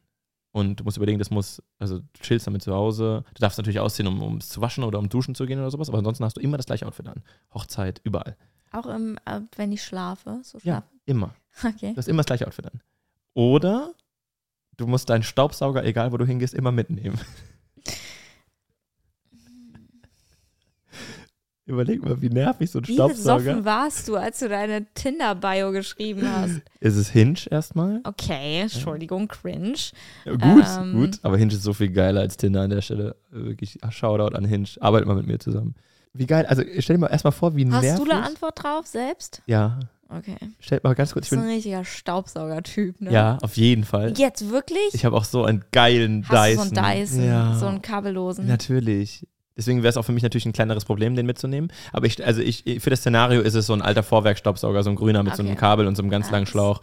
Und 0.51 0.79
du 0.79 0.83
musst 0.83 0.97
überlegen, 0.97 1.17
das 1.17 1.31
muss, 1.31 1.63
also 1.79 1.99
du 1.99 2.05
chillst 2.21 2.45
damit 2.45 2.61
zu 2.61 2.73
Hause. 2.73 3.23
Du 3.33 3.39
darfst 3.39 3.57
natürlich 3.57 3.79
ausziehen, 3.79 4.07
um, 4.07 4.21
um 4.21 4.37
es 4.37 4.49
zu 4.49 4.61
waschen 4.61 4.83
oder 4.83 4.99
um 4.99 5.09
duschen 5.09 5.33
zu 5.33 5.45
gehen 5.45 5.59
oder 5.59 5.71
sowas, 5.71 5.89
aber 5.89 5.97
ansonsten 5.97 6.23
hast 6.25 6.37
du 6.37 6.41
immer 6.41 6.57
das 6.57 6.67
gleiche 6.67 6.85
Outfit 6.85 7.07
an. 7.07 7.23
Hochzeit, 7.53 8.01
überall. 8.03 8.37
Auch 8.71 8.85
im, 8.85 9.17
äh, 9.25 9.41
wenn 9.55 9.71
ich 9.71 9.83
schlafe. 9.83 10.41
So 10.43 10.57
Ja, 10.59 10.63
schlafen. 10.63 10.99
immer. 11.05 11.35
Okay. 11.63 11.91
Du 11.93 11.97
hast 11.97 12.07
immer 12.07 12.17
das 12.17 12.25
gleiche 12.27 12.45
Outfit 12.47 12.65
an. 12.65 12.81
Oder 13.33 13.93
du 14.77 14.85
musst 14.87 15.09
deinen 15.09 15.23
Staubsauger, 15.23 15.83
egal 15.85 16.11
wo 16.11 16.17
du 16.17 16.25
hingehst, 16.25 16.53
immer 16.53 16.71
mitnehmen. 16.71 17.19
Überleg 21.65 22.03
mal, 22.03 22.21
wie 22.21 22.29
nervig 22.29 22.69
so 22.69 22.79
ein 22.79 22.87
Wie 22.87 22.93
Staubsauger. 22.95 23.37
besoffen 23.43 23.65
warst 23.65 24.07
du, 24.09 24.17
als 24.17 24.39
du 24.39 24.49
deine 24.49 24.85
Tinder-Bio 24.95 25.71
geschrieben 25.71 26.23
hast? 26.29 26.61
Ist 26.81 26.97
es 26.97 27.09
Hinge 27.09 27.39
erstmal? 27.49 28.01
Okay, 28.03 28.59
Entschuldigung, 28.61 29.29
cringe. 29.29 29.77
Ja, 30.25 30.33
gut, 30.33 30.65
Ähm. 30.77 30.93
gut. 30.93 31.19
Aber 31.21 31.37
Hinge 31.37 31.53
ist 31.53 31.63
so 31.63 31.71
viel 31.73 31.89
geiler 31.89 32.19
als 32.19 32.35
Tinder 32.35 32.61
an 32.63 32.69
der 32.69 32.81
Stelle. 32.81 33.15
Wirklich, 33.31 33.77
Shoutout 33.91 34.35
an 34.35 34.43
Hinge. 34.43 34.67
Arbeit 34.81 35.05
mal 35.05 35.15
mit 35.15 35.25
mir 35.27 35.39
zusammen. 35.39 35.75
Wie 36.11 36.25
geil. 36.27 36.45
Also 36.47 36.63
stell 36.79 36.97
dir 36.97 37.01
mal 37.01 37.07
erstmal 37.07 37.31
vor, 37.31 37.55
wie 37.55 37.65
Hast 37.71 37.81
nervig. 37.81 38.03
du 38.05 38.11
eine 38.11 38.23
Antwort 38.23 38.61
drauf 38.61 38.85
selbst? 38.85 39.41
Ja. 39.47 39.79
Okay. 40.09 40.35
Stell 40.59 40.79
mal 40.83 40.93
ganz 40.93 41.13
kurz. 41.13 41.25
Ich 41.27 41.31
ist 41.31 41.37
ein 41.39 41.45
bin, 41.45 41.53
richtiger 41.55 41.83
Staubsaugertyp, 41.85 43.01
ne? 43.01 43.11
ja, 43.11 43.37
auf 43.41 43.57
jeden 43.57 43.83
Fall. 43.83 44.13
Jetzt 44.15 44.47
wirklich? 44.51 44.93
Ich 44.93 45.05
habe 45.05 45.15
auch 45.15 45.23
so 45.23 45.43
einen 45.43 45.63
geilen 45.71 46.23
Hast 46.29 46.51
Dyson. 46.51 46.69
du 46.69 46.75
so 46.75 46.81
einen 46.81 46.99
Dyson, 46.99 47.25
Ja. 47.25 47.55
so 47.55 47.65
einen 47.65 47.81
kabellosen? 47.81 48.45
Natürlich. 48.45 49.25
Deswegen 49.55 49.83
wäre 49.83 49.89
es 49.89 49.97
auch 49.97 50.03
für 50.03 50.11
mich 50.11 50.23
natürlich 50.23 50.45
ein 50.45 50.53
kleineres 50.53 50.85
Problem, 50.85 51.15
den 51.15 51.25
mitzunehmen. 51.25 51.71
Aber 51.91 52.05
ich, 52.07 52.25
also 52.25 52.41
ich, 52.41 52.63
für 52.79 52.89
das 52.89 52.99
Szenario 52.99 53.41
ist 53.41 53.53
es 53.53 53.67
so 53.67 53.73
ein 53.73 53.81
alter 53.81 54.03
Vorwerkstaubsauger, 54.03 54.83
so 54.83 54.89
ein 54.89 54.95
grüner 54.95 55.23
mit 55.23 55.35
so 55.35 55.43
einem 55.43 55.51
Okay. 55.51 55.59
Kabel 55.59 55.87
und 55.87 55.95
so 55.95 56.01
einem 56.01 56.09
ganz 56.09 56.31
langen 56.31 56.43
Nice. 56.43 56.49
Schlauch. 56.49 56.81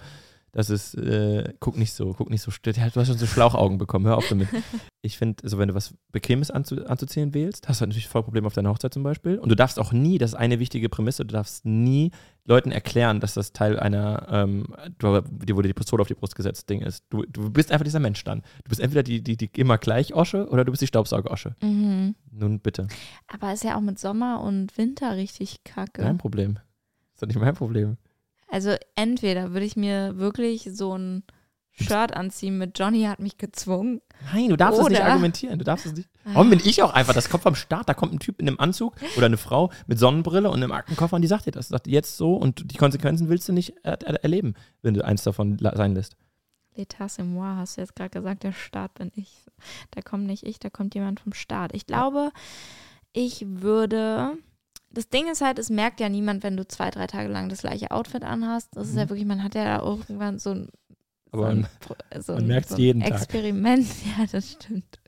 Das 0.52 0.68
ist, 0.68 0.94
äh, 0.94 1.52
guck 1.60 1.76
nicht 1.76 1.92
so, 1.92 2.12
guck 2.12 2.28
nicht 2.28 2.42
so. 2.42 2.51
Du 2.62 2.72
hast 2.72 3.06
schon 3.06 3.18
so 3.18 3.26
Schlauchaugen 3.26 3.78
bekommen, 3.78 4.06
hör 4.06 4.16
auf 4.16 4.28
damit. 4.28 4.48
Ich 5.02 5.16
finde, 5.16 5.42
also 5.44 5.56
wenn 5.56 5.68
du 5.68 5.74
was 5.74 5.94
Bequemes 6.12 6.51
anzu, 6.51 6.84
anzuziehen 6.84 7.32
wählst, 7.32 7.66
hast 7.70 7.80
du 7.80 7.86
natürlich 7.86 8.06
voll 8.06 8.22
Probleme 8.22 8.47
auf 8.47 8.52
deiner 8.52 8.68
Hochzeit 8.68 8.92
zum 8.92 9.02
Beispiel. 9.02 9.38
Und 9.38 9.48
du 9.48 9.55
darfst 9.56 9.78
auch 9.78 9.92
nie, 9.92 10.18
das 10.18 10.32
ist 10.32 10.36
eine 10.36 10.59
wichtige 10.59 10.90
Prämisse, 10.90 11.24
du 11.24 11.32
darfst 11.32 11.64
nie 11.64 12.10
Leuten 12.44 12.72
erklären, 12.72 13.20
dass 13.20 13.34
das 13.34 13.52
Teil 13.52 13.78
einer, 13.78 14.26
ähm, 14.30 14.66
du, 14.98 15.20
dir 15.20 15.56
wurde 15.56 15.68
die 15.68 15.74
Pistole 15.74 16.00
auf 16.00 16.08
die 16.08 16.14
Brust 16.14 16.34
gesetzt, 16.34 16.68
Ding 16.68 16.80
ist. 16.80 17.04
Du, 17.10 17.24
du 17.24 17.50
bist 17.50 17.70
einfach 17.70 17.84
dieser 17.84 18.00
Mensch 18.00 18.24
dann. 18.24 18.40
Du 18.64 18.68
bist 18.70 18.80
entweder 18.80 19.02
die, 19.02 19.22
die, 19.22 19.36
die 19.36 19.50
immer 19.58 19.78
gleich 19.78 20.14
Osche 20.14 20.48
oder 20.48 20.64
du 20.64 20.72
bist 20.72 20.82
die 20.82 20.86
Staubsauger-Osche. 20.86 21.54
Mhm. 21.62 22.14
Nun 22.30 22.60
bitte. 22.60 22.88
Aber 23.28 23.52
ist 23.52 23.64
ja 23.64 23.76
auch 23.76 23.80
mit 23.80 23.98
Sommer 23.98 24.40
und 24.40 24.76
Winter 24.78 25.16
richtig 25.16 25.64
kacke. 25.64 26.02
Dein 26.02 26.18
Problem. 26.18 26.58
Ist 27.12 27.22
doch 27.22 27.26
nicht 27.28 27.38
mein 27.38 27.54
Problem. 27.54 27.96
Also 28.48 28.74
entweder 28.96 29.52
würde 29.52 29.66
ich 29.66 29.76
mir 29.76 30.18
wirklich 30.18 30.70
so 30.72 30.96
ein 30.96 31.22
Shirt 31.72 32.14
anziehen 32.14 32.59
mit 32.59 32.78
Johnny 32.78 33.05
hat 33.05 33.20
mich 33.20 33.38
gezwungen. 33.38 34.01
Nein, 34.32 34.48
du 34.51 34.56
darfst 34.56 34.80
es 34.80 34.88
nicht 34.88 35.02
argumentieren. 35.02 35.59
Du 35.59 35.64
darfst 35.64 35.86
es 35.86 35.94
nicht. 35.94 36.09
Warum 36.24 36.51
bin 36.51 36.60
ich 36.62 36.82
auch 36.82 36.92
einfach? 36.92 37.14
Das 37.14 37.30
kommt 37.30 37.42
vom 37.42 37.55
Start. 37.55 37.88
Da 37.88 37.94
kommt 37.94 38.12
ein 38.12 38.18
Typ 38.18 38.38
in 38.40 38.47
einem 38.48 38.60
Anzug 38.60 38.94
oder 39.16 39.26
eine 39.26 39.38
Frau 39.38 39.70
mit 39.86 39.98
Sonnenbrille 39.98 40.51
und 40.51 40.62
einem 40.62 40.72
Aktenkoffer 40.72 41.16
und 41.16 41.22
die 41.22 41.28
sagt 41.28 41.47
dir 41.47 41.52
das. 41.52 41.68
Sagt 41.68 41.86
jetzt 41.86 42.16
so 42.16 42.34
und 42.34 42.70
die 42.72 42.76
Konsequenzen 42.76 43.28
willst 43.28 43.48
du 43.48 43.52
nicht 43.52 43.74
er 43.82 44.01
er 44.02 44.22
erleben, 44.22 44.55
wenn 44.82 44.94
du 44.94 45.05
eins 45.05 45.22
davon 45.22 45.59
sein 45.59 45.94
lässt. 45.94 46.16
L'état 46.76 47.09
c'est 47.09 47.24
moi, 47.24 47.56
hast 47.56 47.76
du 47.76 47.80
jetzt 47.80 47.97
gerade 47.97 48.10
gesagt, 48.10 48.42
der 48.42 48.52
Staat 48.52 48.94
bin 48.94 49.10
ich. 49.16 49.44
Da 49.90 50.02
kommt 50.02 50.26
nicht 50.26 50.44
ich, 50.47 50.59
da 50.59 50.70
kommt 50.70 50.94
jemand 50.94 51.20
vom 51.20 51.32
Staat. 51.32 51.74
Ich 51.74 51.86
glaube, 51.86 52.30
ich 53.12 53.44
würde. 53.47 54.36
Das 54.92 55.09
Ding 55.09 55.30
ist 55.30 55.40
halt, 55.40 55.59
es 55.59 55.70
merkt 55.70 56.01
ja 56.01 56.09
niemand, 56.09 56.42
wenn 56.42 56.56
du 56.56 56.66
zwei, 56.66 56.90
drei 56.90 57.06
Tage 57.06 57.28
lang 57.28 57.48
das 57.48 57.60
gleiche 57.60 57.90
Outfit 57.92 58.24
anhast. 58.24 58.70
Das 58.76 58.88
ist 58.88 58.97
ja 58.97 59.05
Mhm. 59.05 59.10
wirklich, 59.10 59.26
man 59.26 59.42
hat 59.44 59.55
ja 59.55 59.64
da 59.78 59.84
irgendwann 59.84 60.38
so 60.38 60.51
ein, 60.51 60.68
Aber 61.32 61.43
so 61.43 61.48
ein, 61.48 61.61
man- 61.61 62.23
so 62.23 62.32
man 62.32 62.43
ein, 62.43 62.48
merkt's 62.48 62.70
so 62.70 62.77
jeden 62.77 63.01
Tag. 63.02 63.12
Experiment. 63.12 63.86
Ja, 64.19 64.27
das 64.31 64.52
stimmt. 64.52 64.98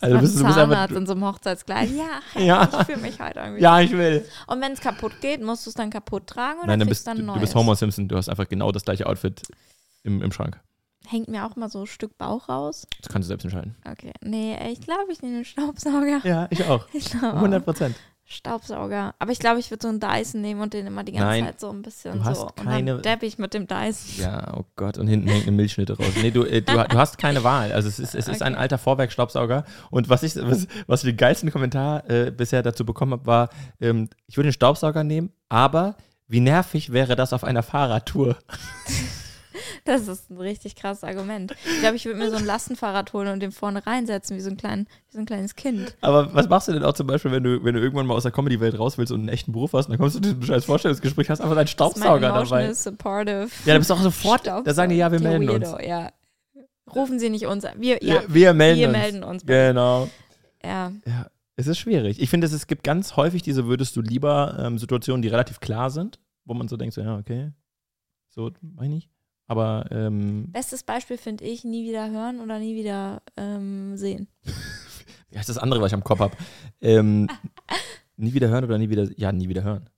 Also 0.00 0.16
Also 0.16 0.18
bist 0.20 0.34
du- 0.36 0.40
du 0.40 0.46
bist 0.46 0.58
einfach- 0.58 0.90
in 0.90 1.06
so 1.06 1.12
einem 1.12 1.24
Hochzeitskleid. 1.24 1.90
Ja, 1.90 2.20
Ja. 2.40 2.68
ich 2.80 2.86
fühle 2.86 2.98
mich 2.98 3.18
heute 3.20 3.38
irgendwie. 3.40 3.62
Ja, 3.62 3.80
ich 3.80 3.90
will. 3.92 4.24
Und 4.46 4.60
wenn 4.60 4.72
es 4.72 4.80
kaputt 4.80 5.12
geht, 5.20 5.42
musst 5.42 5.66
du 5.66 5.70
es 5.70 5.74
dann 5.74 5.90
kaputt 5.90 6.26
tragen 6.26 6.58
oder 6.58 6.66
Nein, 6.68 6.80
dann 6.80 6.88
bist, 6.88 7.06
dann 7.06 7.16
du, 7.18 7.22
ein 7.22 7.26
du 7.26 7.32
neues? 7.32 7.40
bist 7.42 7.54
Homer 7.54 7.76
Simpson. 7.76 8.08
Du 8.08 8.16
hast 8.16 8.28
einfach 8.28 8.48
genau 8.48 8.72
das 8.72 8.84
gleiche 8.84 9.06
Outfit 9.06 9.42
im, 10.04 10.22
im 10.22 10.32
Schrank. 10.32 10.60
Hängt 11.06 11.28
mir 11.28 11.46
auch 11.46 11.56
mal 11.56 11.70
so 11.70 11.80
ein 11.82 11.86
Stück 11.86 12.18
Bauch 12.18 12.48
raus. 12.48 12.86
Das 13.00 13.10
kannst 13.10 13.26
du 13.26 13.28
selbst 13.28 13.44
entscheiden. 13.44 13.76
Okay, 13.90 14.12
nee, 14.22 14.58
ich 14.72 14.80
glaube, 14.82 15.10
ich 15.12 15.22
nehme 15.22 15.36
den 15.36 15.44
Staubsauger. 15.46 16.20
Ja, 16.24 16.48
ich 16.50 16.64
auch. 16.64 16.86
Ich 16.92 17.10
glaube 17.10 17.36
100 17.36 17.64
Prozent. 17.64 17.96
Staubsauger. 18.30 19.14
Aber 19.18 19.32
ich 19.32 19.38
glaube, 19.38 19.58
ich 19.58 19.70
würde 19.70 19.82
so 19.82 19.88
einen 19.88 20.00
Dyson 20.00 20.42
nehmen 20.42 20.60
und 20.60 20.74
den 20.74 20.86
immer 20.86 21.02
die 21.02 21.12
ganze 21.12 21.26
Nein, 21.26 21.44
Zeit 21.46 21.60
so 21.60 21.70
ein 21.70 21.80
bisschen 21.80 22.18
du 22.18 22.24
hast 22.24 22.38
so. 22.38 22.46
Und 22.46 22.56
keine- 22.56 22.92
dann 22.94 23.02
depp 23.02 23.22
ich 23.22 23.38
mit 23.38 23.54
dem 23.54 23.66
Dyson. 23.66 24.22
Ja, 24.22 24.52
oh 24.54 24.64
Gott, 24.76 24.98
und 24.98 25.08
hinten 25.08 25.28
hängt 25.28 25.44
eine 25.46 25.56
Milchschnitte 25.56 25.96
raus. 25.96 26.06
Nee, 26.20 26.30
du, 26.30 26.44
äh, 26.44 26.60
du, 26.60 26.72
du 26.74 26.98
hast 26.98 27.16
keine 27.16 27.42
Wahl. 27.42 27.72
Also 27.72 27.88
es 27.88 27.98
ist, 27.98 28.14
es 28.14 28.28
ist 28.28 28.42
ein 28.42 28.52
Okay. 28.52 28.60
alter 28.62 28.76
Vorwerkstaubsauger. 28.78 29.64
Und 29.90 30.08
was 30.10 30.22
ich, 30.22 30.36
was, 30.36 30.66
was 30.86 31.02
ich 31.04 31.10
den 31.10 31.16
geilsten 31.16 31.50
Kommentar 31.50 32.08
äh, 32.10 32.30
bisher 32.30 32.62
dazu 32.62 32.84
bekommen 32.84 33.12
habe, 33.12 33.26
war, 33.26 33.48
ähm, 33.80 34.10
ich 34.26 34.36
würde 34.36 34.48
den 34.48 34.52
Staubsauger 34.54 35.04
nehmen, 35.04 35.32
aber 35.48 35.96
wie 36.28 36.40
nervig 36.40 36.92
wäre 36.92 37.16
das 37.16 37.32
auf 37.32 37.44
einer 37.44 37.62
Fahrradtour? 37.62 38.36
Das 39.84 40.08
ist 40.08 40.30
ein 40.30 40.38
richtig 40.38 40.76
krasses 40.76 41.04
Argument. 41.04 41.54
Ich 41.64 41.80
glaube, 41.80 41.96
ich 41.96 42.04
würde 42.04 42.18
mir 42.18 42.30
so 42.30 42.36
ein 42.36 42.44
Lastenfahrrad 42.44 43.12
holen 43.12 43.28
und 43.28 43.40
den 43.40 43.52
vorne 43.52 43.86
reinsetzen, 43.86 44.36
wie 44.36 44.40
so 44.40 44.50
ein, 44.50 44.56
klein, 44.56 44.86
wie 45.08 45.14
so 45.14 45.18
ein 45.18 45.26
kleines 45.26 45.54
Kind. 45.54 45.96
Aber 46.00 46.34
was 46.34 46.48
machst 46.48 46.68
du 46.68 46.72
denn 46.72 46.84
auch 46.84 46.94
zum 46.94 47.06
Beispiel, 47.06 47.30
wenn 47.30 47.42
du, 47.42 47.64
wenn 47.64 47.74
du 47.74 47.80
irgendwann 47.80 48.06
mal 48.06 48.14
aus 48.14 48.24
der 48.24 48.32
Comedy-Welt 48.32 48.78
raus 48.78 48.98
willst 48.98 49.12
und 49.12 49.20
einen 49.20 49.28
echten 49.28 49.52
Beruf 49.52 49.72
hast, 49.72 49.86
und 49.86 49.92
dann 49.92 49.98
kommst 49.98 50.16
du 50.16 50.20
zu 50.20 50.34
diesem 50.34 50.42
scheiß 50.42 50.64
Vorstellungsgespräch, 50.64 51.30
hast 51.30 51.40
einfach 51.40 51.56
deinen 51.56 51.66
Staubsauger 51.66 52.20
dabei. 52.20 52.72
Supportive 52.72 53.48
Ja, 53.64 53.74
da 53.74 53.78
bist 53.78 53.90
du 53.90 53.94
auch 53.94 54.00
sofort, 54.00 54.46
da 54.46 54.74
sagen 54.74 54.90
die, 54.90 54.96
ja, 54.96 55.10
wir 55.10 55.20
melden 55.20 55.48
uns. 55.48 55.74
Ja. 55.84 56.10
Rufen 56.94 57.18
Sie 57.18 57.30
nicht 57.30 57.46
uns 57.46 57.64
an. 57.64 57.74
Wir, 57.78 58.02
ja, 58.02 58.22
wir, 58.22 58.34
wir 58.34 58.54
melden 58.54 58.80
wir 58.80 58.88
uns. 58.88 58.96
melden 58.96 59.22
uns. 59.24 59.46
Genau. 59.46 60.08
Ja. 60.62 60.92
Ja, 61.06 61.26
es 61.56 61.66
ist 61.66 61.78
schwierig. 61.78 62.20
Ich 62.20 62.30
finde, 62.30 62.46
es, 62.46 62.52
es 62.52 62.66
gibt 62.66 62.84
ganz 62.84 63.16
häufig 63.16 63.42
diese 63.42 63.66
würdest 63.66 63.96
du 63.96 64.00
lieber 64.00 64.56
ähm, 64.58 64.78
Situationen, 64.78 65.22
die 65.22 65.28
relativ 65.28 65.60
klar 65.60 65.90
sind, 65.90 66.18
wo 66.44 66.54
man 66.54 66.68
so 66.68 66.76
denkt, 66.76 66.94
so, 66.94 67.00
ja, 67.00 67.18
okay, 67.18 67.52
so 68.28 68.50
meine 68.60 68.94
ich 68.94 69.04
nicht. 69.04 69.10
Aber 69.48 69.86
ähm, 69.90 70.52
Bestes 70.52 70.82
Beispiel 70.82 71.16
finde 71.16 71.44
ich, 71.44 71.64
nie 71.64 71.88
wieder 71.88 72.10
hören 72.10 72.40
oder 72.40 72.58
nie 72.58 72.76
wieder 72.76 73.22
ähm, 73.36 73.96
sehen. 73.96 74.28
wie 75.30 75.38
heißt 75.38 75.48
das 75.48 75.58
andere, 75.58 75.80
was 75.80 75.90
ich 75.90 75.94
am 75.94 76.04
Kopf 76.04 76.20
habe? 76.20 76.36
Ähm, 76.82 77.28
nie 78.16 78.34
wieder 78.34 78.48
hören 78.48 78.64
oder 78.64 78.76
nie 78.76 78.90
wieder, 78.90 79.08
ja, 79.16 79.32
nie 79.32 79.48
wieder 79.48 79.62
hören. 79.62 79.88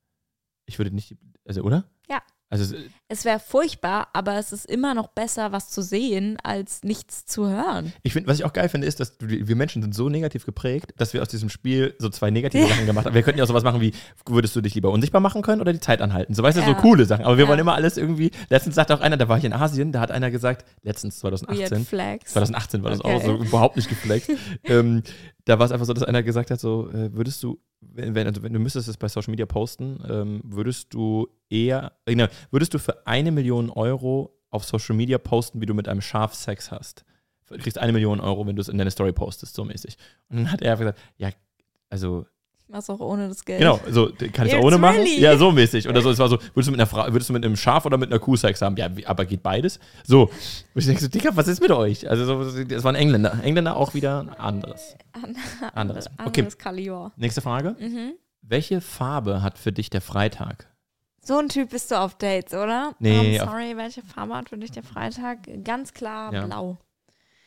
Ich 0.67 0.79
würde 0.79 0.95
nicht, 0.95 1.17
also, 1.45 1.63
oder? 1.63 1.85
Ja. 2.09 2.23
Also, 2.49 2.77
es- 3.11 3.25
wäre 3.25 3.39
furchtbar, 3.41 4.09
aber 4.13 4.39
es 4.39 4.53
ist 4.53 4.65
immer 4.67 4.95
noch 4.95 5.09
besser, 5.09 5.53
was 5.53 5.69
zu 5.71 5.83
sehen, 5.83 6.39
als 6.43 6.83
nichts 6.83 7.27
zu 7.27 7.49
hören. 7.49 7.93
ich 8.03 8.13
finde, 8.13 8.29
was 8.29 8.39
ich 8.39 8.45
auch 8.45 8.53
geil 8.53 8.69
finde, 8.69 8.87
ist, 8.87 9.01
dass 9.01 9.17
wir 9.21 9.57
Menschen 9.57 9.83
sind 9.83 9.95
so 9.95 10.09
negativ 10.09 10.47
geprägt, 10.47 10.95
dass 10.97 11.13
wir 11.13 11.21
aus 11.23 11.29
diesem 11.29 11.49
Spiel 11.49 11.95
so 11.99 12.09
zwei 12.09 12.31
negative 12.31 12.67
Sachen 12.67 12.87
gemacht 12.87 13.07
haben. 13.07 13.15
Wir 13.15 13.23
könnten 13.23 13.39
ja 13.39 13.45
auch 13.45 13.49
sowas 13.49 13.65
machen 13.65 13.81
wie, 13.81 13.93
würdest 14.27 14.57
du 14.57 14.61
dich 14.61 14.75
lieber 14.75 14.91
unsichtbar 14.91 15.21
machen 15.21 15.43
können 15.43 15.61
oder 15.61 15.73
die 15.73 15.81
Zeit 15.81 16.01
anhalten? 16.01 16.35
So, 16.35 16.43
weißt 16.43 16.59
du, 16.59 16.63
so 16.63 16.69
Ja. 16.71 16.75
coole 16.75 17.05
Sachen. 17.05 17.25
Aber 17.25 17.37
wir 17.37 17.45
Ja. 17.45 17.49
wollen 17.51 17.61
immer 17.61 17.75
alles 17.75 17.97
irgendwie, 17.97 18.31
letztens 18.49 18.75
sagte 18.77 18.95
auch 18.95 19.01
einer, 19.01 19.17
da 19.17 19.29
war 19.29 19.39
ich 19.39 19.45
in 19.45 19.53
Asien, 19.53 19.93
da 19.93 20.01
hat 20.01 20.11
einer 20.11 20.31
gesagt, 20.31 20.65
letztens 20.83 21.23
Weird 21.23 21.39
2018, 21.39 21.85
Flags. 21.85 22.33
2018 22.33 22.83
war 22.83 22.91
das 22.91 23.01
Okay. 23.01 23.15
auch 23.17 23.23
so 23.23 23.37
überhaupt 23.37 23.77
nicht 23.77 23.89
geflext. 23.89 24.31
ähm, 24.65 25.03
da 25.45 25.59
war 25.59 25.67
es 25.67 25.73
einfach 25.73 25.87
so, 25.87 25.93
dass 25.93 26.05
einer 26.05 26.23
gesagt 26.23 26.51
hat, 26.51 26.61
so 26.61 26.89
äh, 26.91 27.13
würdest 27.15 27.43
du, 27.43 27.59
wenn, 27.81 28.15
also 28.27 28.43
wenn 28.43 28.53
du 28.53 28.59
müsstest 28.61 28.89
es 28.89 28.97
bei 28.97 29.09
Social 29.09 29.31
Media 29.31 29.47
posten, 29.47 29.99
ähm, 30.09 30.41
würdest 30.45 30.93
du 30.95 31.27
eher, 31.49 31.93
äh, 32.05 32.13
genau, 32.15 32.27
würdest 32.51 32.75
du 32.75 32.79
für 32.79 33.00
eine 33.07 33.31
Million 33.33 33.71
Euro 33.71 34.37
auf 34.51 34.65
Social 34.65 34.97
Media 34.97 35.19
posten, 35.19 35.61
wie 35.61 35.67
du 35.67 35.75
mit 35.75 35.89
einem 35.89 36.01
Schaf 36.01 36.35
Sex 36.35 36.71
hast? 36.71 37.05
Du 37.49 37.59
kriegst 37.59 37.79
eine 37.79 37.93
Million 37.93 38.21
Euro, 38.21 38.47
wenn 38.47 38.55
du 38.57 38.61
es 38.63 38.69
in 38.69 38.79
deine 38.79 38.91
Story 38.93 39.13
postest, 39.13 39.55
so 39.55 39.65
mäßig. 39.65 39.97
Und 40.29 40.37
dann 40.39 40.53
hat 40.53 40.63
er 40.63 40.73
einfach 40.73 40.85
gesagt, 40.85 40.99
ja, 41.17 41.31
also 41.89 42.25
Ich 42.59 42.69
mach's 42.69 42.89
auch 42.89 43.01
ohne 43.01 43.27
das 43.29 43.45
Geld. 43.45 43.59
Genau, 43.59 43.81
so 43.91 44.11
kann 44.33 44.47
ich 44.47 44.55
auch 44.55 44.63
ohne 44.63 44.79
machen. 44.79 44.99
really- 44.99 45.19
Ja, 45.21 45.37
so 45.37 45.51
mäßig. 45.51 45.89
Oder 45.89 46.01
so, 46.01 46.11
es 46.11 46.19
war 46.21 46.29
so, 46.29 46.39
würdest 46.55 46.69
du 46.69 46.71
mit 46.71 46.79
einer 46.81 46.87
Frau, 46.87 47.05
würdest 47.13 47.29
du 47.29 47.33
mit 47.33 47.45
einem 47.45 47.57
Schaf 47.57 47.85
oder 47.87 47.99
mit 47.99 48.11
einer 48.11 48.21
Kuh 48.21 48.37
Sex 48.37 48.63
haben? 48.63 48.77
Ja, 48.77 48.89
aber 49.07 49.25
geht 49.25 49.43
beides? 49.43 49.81
So. 50.05 50.23
Und 50.27 50.31
ich 50.77 50.87
denke 50.87 51.01
so, 51.01 51.09
Digga, 51.09 51.31
was 51.35 51.49
ist 51.49 51.61
mit 51.61 51.73
euch? 51.73 52.09
Also 52.09 52.25
so, 52.25 52.63
das 52.65 52.85
waren 52.85 52.95
Engländer. 52.95 53.41
Engländer 53.43 53.77
auch 53.77 53.95
wieder 53.95 54.37
anderes. 54.39 54.95
An 55.13 55.37
Anderes. 55.75 56.07
Okay. 56.25 56.41
Anderes 56.43 56.59
Kaliber. 56.59 57.13
Nächste 57.17 57.41
Frage. 57.41 57.75
Mhm. 57.81 58.13
Welche 58.43 58.81
Farbe 58.81 59.43
hat 59.43 59.59
für 59.59 59.73
dich 59.73 59.91
der 59.91 60.01
Freitag? 60.01 60.69
So 61.23 61.39
ein 61.39 61.49
Typ 61.49 61.71
bist 61.71 61.91
du 61.91 61.99
auf 62.01 62.15
Dates, 62.17 62.55
oder? 62.55 62.95
Nee, 62.99 63.37
Um, 63.37 63.43
auf- 63.43 63.51
sorry, 63.51 63.77
welche 63.77 64.03
Farbe 64.03 64.35
hat 64.35 64.49
für 64.49 64.57
dich 64.59 64.71
der 64.71 64.83
Freitag? 64.83 65.41
Ganz 65.65 65.93
klar 65.93 66.33
Ja. 66.33 66.47
blau. 66.47 66.79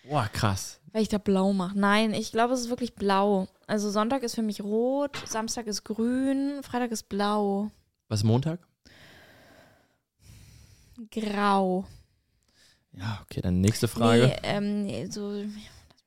Boah, 0.08 0.28
krass. 0.32 0.80
Weil 0.91 1.02
ich 1.02 1.10
da 1.10 1.18
blau 1.18 1.54
mache. 1.54 1.78
Nein, 1.78 2.14
ich 2.14 2.32
glaube, 2.32 2.54
es 2.54 2.62
ist 2.62 2.70
wirklich 2.70 2.94
blau. 2.94 3.48
Also 3.66 3.90
Sonntag 3.90 4.22
ist 4.24 4.36
für 4.36 4.44
mich 4.44 4.62
rot, 4.62 5.24
Samstag 5.26 5.66
ist 5.68 5.84
grün, 5.86 6.62
Freitag 6.62 6.91
ist 6.91 7.10
blau, 7.10 7.72
Was 8.10 8.20
ist 8.20 8.26
Montag? 8.26 8.60
grau. 11.10 11.86
Ja, 12.91 13.20
okay, 13.24 13.41
dann 13.41 13.60
nächste 13.62 13.88
Frage. 13.88 14.28
Nee, 14.28 14.38
ähm, 14.44 14.84
nee, 14.84 15.06
so 15.08 15.44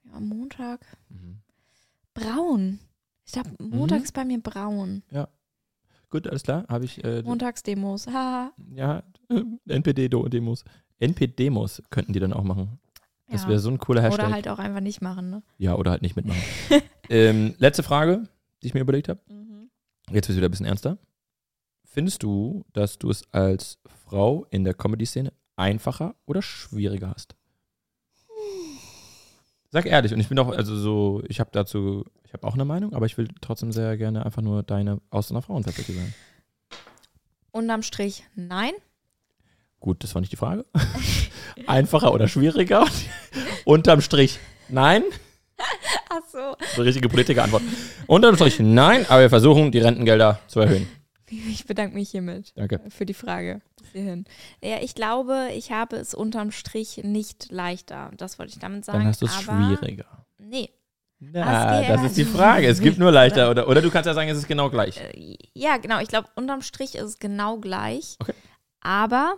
mal, 0.05 0.21
Montag. 0.21 0.81
Mhm. 1.09 1.41
Braun. 2.15 2.79
Ich 3.25 3.33
glaube, 3.33 3.51
Montag 3.59 3.99
Mhm. 3.99 4.05
ist 4.05 4.13
bei 4.15 4.25
mir 4.25 4.41
braun. 4.41 5.03
Gut, 6.17 6.29
alles 6.29 6.45
klar. 6.45 6.65
Habe 6.69 6.87
ich, 6.87 7.05
äh, 7.05 7.21
Montagsdemos. 7.23 8.07
Haha. 8.07 8.51
ja, 8.75 9.03
NPD-Demos. 9.69 10.65
NPD-Demos 10.99 11.83
könnten 11.91 12.15
die 12.15 12.21
dann 12.21 12.33
auch 12.33 12.43
machen. 12.43 12.79
Das 13.29 13.43
Ja. 13.43 13.49
wäre 13.51 13.59
so 13.59 13.69
ein 13.69 13.77
cooler 13.77 14.01
Hashtag. 14.01 14.25
Oder 14.29 14.35
halt 14.35 14.49
auch 14.49 14.59
einfach 14.59 14.81
nicht 14.81 15.03
machen, 15.03 15.29
ne? 15.29 15.43
Ja, 15.59 15.75
oder 15.75 15.91
halt 15.91 16.01
nicht 16.01 16.17
mitmachen. 16.17 16.41
ähm, 17.11 17.55
letzte 17.59 17.83
Frage, 17.83 18.23
die 18.63 18.69
ich 18.69 18.73
mir 18.73 18.81
überlegt 18.81 19.11
habe. 19.11 19.21
Jetzt 20.09 20.15
wird 20.15 20.31
es 20.31 20.37
wieder 20.37 20.49
ein 20.49 20.51
bisschen 20.53 20.65
ernster. 20.65 20.97
Findest 21.85 22.23
du, 22.23 22.65
dass 22.73 22.99
du 22.99 23.11
es 23.11 23.31
als 23.35 23.79
Frau 24.07 24.47
in 24.49 24.65
der 24.65 24.73
Comedy-Szene 24.73 25.35
einfacher 25.57 26.15
oder 26.25 26.41
schwieriger 26.41 27.11
hast? 27.11 27.37
Sag 29.71 29.85
ehrlich, 29.85 30.15
und 30.15 30.21
ich 30.21 30.29
bin 30.31 30.39
auch, 30.39 30.49
also 30.49 30.75
so, 30.77 31.23
ich 31.29 31.41
habe 31.41 31.51
dazu, 31.53 32.05
habe 32.37 32.47
auch 32.47 32.55
eine 32.55 32.65
Meinung, 32.65 32.93
aber 32.95 33.07
ich 33.07 33.17
will 33.17 33.29
trotzdem 33.41 33.73
sehr 33.73 33.97
gerne 33.97 34.25
einfach 34.25 34.43
nur 34.43 34.63
deine 34.63 35.01
aus 35.11 35.31
einer 35.31 35.43
Frauenperspektive 35.43 36.01
hören. 36.01 36.15
Unterm 37.51 37.83
Strich 37.83 38.25
nein. 38.35 38.73
Gut, 39.81 40.03
das 40.03 40.15
war 40.15 40.21
nicht 40.21 40.33
die 40.33 40.37
Frage. 40.37 40.67
einfacher 41.67 42.13
oder 42.13 42.29
schwieriger? 42.29 42.87
Unterm 43.65 44.01
Strich 44.01 44.39
nein. 44.69 45.03
Ach 46.11 46.21
so. 46.31 46.57
Eine 46.75 46.85
richtige 46.85 47.09
Politiker-Antwort. 47.09 47.63
Unterm 48.07 48.37
Strich 48.37 48.61
nein, 48.61 49.07
aber 49.09 49.23
wir 49.23 49.31
versuchen, 49.31 49.71
die 49.71 49.79
Rentengelder 49.79 50.41
zu 50.49 50.61
erhöhen. 50.61 50.87
Ich 51.29 51.67
bedanke 51.67 51.95
mich 51.95 52.11
hiermit 52.11 52.53
Danke. 52.55 52.81
für 52.89 53.07
die 53.07 53.15
Frage 53.15 53.61
hierhin. 53.93 54.27
Ja, 54.63 54.79
ich 54.81 54.95
glaube, 54.95 55.49
ich 55.55 55.73
habe 55.73 55.97
es 55.97 56.15
unterm 56.15 56.53
Strich 56.53 57.01
nicht 57.03 57.51
leichter. 57.51 58.11
Das 58.17 58.39
wollte 58.39 58.53
ich 58.53 58.59
damit 58.59 58.85
sagen. 58.85 58.99
Dann 58.99 59.09
hast 59.09 59.23
du 59.23 59.27
es 59.27 59.35
schwieriger. 59.35 60.07
Nee. 60.39 60.71
Geht 61.21 61.35
das 61.35 62.03
ist 62.05 62.17
die 62.17 62.25
Frage. 62.25 62.67
Es 62.67 62.81
gibt 62.81 62.99
nur 62.99 63.11
leichter 63.21 63.51
oder, 63.51 63.69
oder 63.69 63.81
du 63.83 63.91
kannst 63.91 64.07
ja 64.07 64.15
sagen, 64.15 64.29
es 64.29 64.39
ist 64.39 64.49
genau 64.49 64.71
gleich. 64.71 64.99
Äh, 64.99 65.37
Ja, 65.55 65.77
genau. 65.79 66.01
Ich 66.01 66.09
glaube, 66.09 66.29
unterm 66.35 66.63
Strich 66.63 66.95
ist 66.95 67.05
es 67.05 67.19
genau 67.19 67.59
gleich. 67.59 68.17
Okay. 68.21 68.35
Aber 68.81 69.37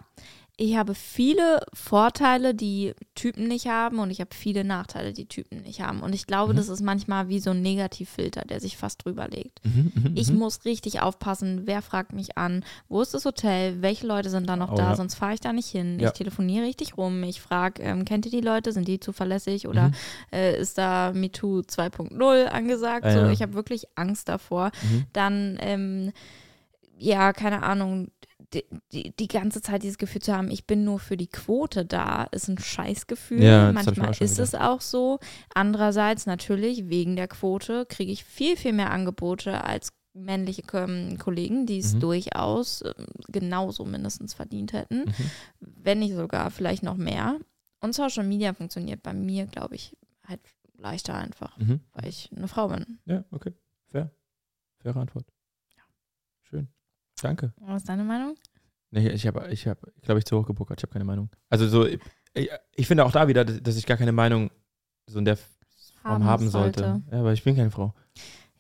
ich 0.60 0.76
habe 0.76 0.96
viele 0.96 1.60
Vorteile, 1.72 2.52
die 2.52 2.92
Typen 3.14 3.46
nicht 3.46 3.68
haben 3.68 4.00
und 4.00 4.10
ich 4.10 4.20
habe 4.20 4.34
viele 4.34 4.64
Nachteile, 4.64 5.12
die 5.12 5.26
Typen 5.28 5.62
nicht 5.62 5.80
haben. 5.80 6.00
Und 6.02 6.12
ich 6.16 6.26
glaube, 6.26 6.52
Mhm. 6.52 6.56
das 6.56 6.68
ist 6.68 6.82
manchmal 6.82 7.28
wie 7.28 7.38
so 7.38 7.50
ein 7.50 7.62
Negativfilter, 7.62 8.42
der 8.42 8.58
sich 8.58 8.76
fast 8.76 9.04
drüber 9.04 9.28
legt. 9.28 9.64
Mhm, 9.64 9.92
mhm, 9.94 10.12
Ich 10.16 10.30
mhm. 10.32 10.38
muss 10.38 10.64
richtig 10.64 11.00
aufpassen, 11.00 11.62
wer 11.66 11.80
fragt 11.80 12.12
mich 12.12 12.36
an, 12.36 12.64
wo 12.88 13.00
ist 13.00 13.14
das 13.14 13.24
Hotel, 13.24 13.82
welche 13.82 14.04
Leute 14.08 14.30
sind 14.30 14.48
da 14.48 14.56
noch 14.56 14.72
Oh, 14.72 14.74
da, 14.74 14.90
ja. 14.90 14.96
sonst 14.96 15.14
fahre 15.14 15.34
ich 15.34 15.40
da 15.40 15.52
nicht 15.52 15.68
hin. 15.68 16.00
Ja. 16.00 16.08
Ich 16.08 16.14
telefoniere 16.14 16.66
richtig 16.66 16.96
rum, 16.96 17.22
ich 17.22 17.40
frage, 17.40 17.80
ähm, 17.84 18.04
kennt 18.04 18.26
ihr 18.26 18.32
die 18.32 18.40
Leute, 18.40 18.72
sind 18.72 18.88
die 18.88 18.98
zuverlässig 18.98 19.68
oder 19.68 19.88
Mhm. 19.90 19.94
äh, 20.32 20.58
ist 20.60 20.76
da 20.76 21.12
MeToo 21.14 21.60
2.0 21.68 22.46
angesagt? 22.48 23.04
Ja, 23.04 23.12
so, 23.12 23.18
ja. 23.20 23.30
ich 23.30 23.42
habe 23.42 23.54
wirklich 23.54 23.84
Angst 23.94 24.28
davor. 24.28 24.72
Mhm. 24.82 25.04
Dann, 25.12 25.56
ähm, 25.60 26.12
ja, 26.98 27.32
keine 27.32 27.62
Ahnung, 27.62 28.08
die, 28.54 28.64
die, 28.92 29.14
die 29.16 29.28
ganze 29.28 29.60
Zeit 29.60 29.82
dieses 29.82 29.98
Gefühl 29.98 30.22
zu 30.22 30.34
haben, 30.34 30.50
ich 30.50 30.66
bin 30.66 30.84
nur 30.84 30.98
für 30.98 31.16
die 31.16 31.26
Quote 31.26 31.84
da, 31.84 32.24
ist 32.32 32.48
ein 32.48 32.58
Scheißgefühl. 32.58 33.42
Ja, 33.42 33.72
Manchmal 33.72 34.10
ist 34.20 34.38
es 34.38 34.54
auch 34.54 34.80
so. 34.80 35.18
Andererseits 35.54 36.24
natürlich, 36.26 36.88
wegen 36.88 37.16
der 37.16 37.28
Quote 37.28 37.84
kriege 37.86 38.10
ich 38.12 38.24
viel, 38.24 38.56
viel 38.56 38.72
mehr 38.72 38.90
Angebote 38.90 39.64
als 39.64 39.90
männliche 40.14 40.62
Kollegen, 40.62 41.66
die 41.66 41.78
es 41.78 41.94
Mhm. 41.94 42.00
durchaus 42.00 42.82
ähm, 42.82 43.06
genauso 43.28 43.84
mindestens 43.84 44.34
verdient 44.34 44.72
hätten, 44.72 45.00
Mhm. 45.04 45.14
wenn 45.60 45.98
nicht 46.00 46.14
sogar 46.14 46.50
vielleicht 46.50 46.82
noch 46.82 46.96
mehr. 46.96 47.38
Und 47.80 47.94
Social 47.94 48.24
Media 48.24 48.52
funktioniert 48.54 49.02
bei 49.02 49.12
mir, 49.12 49.46
glaube 49.46 49.76
ich, 49.76 49.96
halt 50.26 50.40
leichter 50.76 51.14
einfach, 51.14 51.56
Mhm. 51.58 51.80
weil 51.92 52.08
ich 52.08 52.30
eine 52.34 52.48
Frau 52.48 52.68
bin. 52.68 52.98
Ja, 53.04 53.24
okay. 53.30 53.52
Fair. 53.92 54.10
Faire 54.80 54.96
Antwort. 54.96 55.26
Danke. 57.22 57.52
Was 57.60 57.82
ist 57.82 57.88
deine 57.88 58.04
Meinung? 58.04 58.34
Nee, 58.90 59.08
ich 59.10 59.26
habe, 59.26 59.48
ich 59.50 59.66
habe, 59.66 59.80
glaube 60.02 60.18
ich, 60.18 60.24
zu 60.24 60.38
hoch 60.38 60.46
gebuckert. 60.46 60.80
Ich 60.80 60.82
habe 60.84 60.92
keine 60.92 61.04
Meinung. 61.04 61.28
Also 61.50 61.68
so, 61.68 61.84
ich, 61.86 62.00
ich 62.74 62.86
finde 62.86 63.04
auch 63.04 63.12
da 63.12 63.28
wieder, 63.28 63.44
dass 63.44 63.62
dass 63.62 63.76
ich 63.76 63.86
gar 63.86 63.96
keine 63.96 64.12
Meinung 64.12 64.50
so 65.06 65.18
in 65.18 65.24
der 65.24 65.36
Form 65.36 65.44
Haben 66.04 66.24
haben 66.24 66.48
sollte. 66.48 66.80
sollte. 66.80 67.02
Ja, 67.12 67.20
aber 67.20 67.32
ich 67.32 67.42
bin 67.44 67.56
keine 67.56 67.70
Frau. 67.70 67.94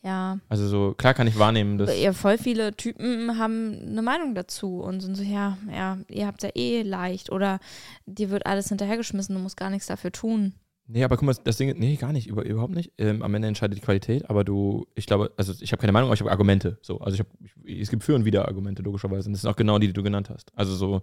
Ja, 0.02 0.38
Also 0.48 0.68
so, 0.68 0.94
klar 0.94 1.12
kann 1.14 1.26
ich 1.26 1.38
wahrnehmen, 1.38 1.76
dass. 1.76 1.98
ja, 1.98 2.12
voll 2.12 2.38
viele 2.38 2.72
Typen 2.76 3.36
haben 3.38 3.74
eine 3.82 4.02
Meinung 4.02 4.34
dazu 4.34 4.80
und 4.80 5.00
sind 5.00 5.16
so, 5.16 5.24
ja, 5.24 5.58
ja, 5.70 5.98
ihr 6.08 6.26
habt 6.26 6.42
ja 6.42 6.50
eh 6.54 6.82
leicht 6.82 7.32
oder 7.32 7.58
dir 8.06 8.30
wird 8.30 8.46
alles 8.46 8.68
hinterhergeschmissen, 8.68 9.34
du 9.34 9.40
musst 9.40 9.56
gar 9.56 9.70
nichts 9.70 9.88
dafür 9.88 10.12
tun. 10.12 10.54
Nee, 10.90 11.04
aber 11.04 11.18
guck 11.18 11.26
mal, 11.26 11.36
das 11.44 11.58
Ding, 11.58 11.78
nee, 11.78 11.96
gar 11.96 12.14
nicht, 12.14 12.28
über, 12.28 12.46
überhaupt 12.46 12.74
nicht. 12.74 12.92
Ähm, 12.96 13.22
am 13.22 13.34
Ende 13.34 13.46
entscheidet 13.46 13.76
die 13.76 13.82
Qualität, 13.82 14.28
aber 14.30 14.42
du, 14.42 14.86
ich 14.94 15.04
glaube, 15.04 15.30
also 15.36 15.52
ich 15.60 15.70
habe 15.70 15.80
keine 15.80 15.92
Meinung, 15.92 16.08
aber 16.08 16.14
ich 16.14 16.20
habe 16.20 16.30
Argumente. 16.30 16.78
So, 16.80 16.98
also 17.00 17.14
ich 17.14 17.20
habe, 17.20 17.30
es 17.70 17.90
gibt 17.90 18.04
für 18.04 18.14
und 18.14 18.24
wieder 18.24 18.48
Argumente, 18.48 18.82
logischerweise. 18.82 19.28
Und 19.28 19.34
das 19.34 19.42
sind 19.42 19.50
auch 19.50 19.56
genau 19.56 19.78
die, 19.78 19.88
die 19.88 19.92
du 19.92 20.02
genannt 20.02 20.30
hast. 20.30 20.50
Also 20.56 20.74
so, 20.74 21.02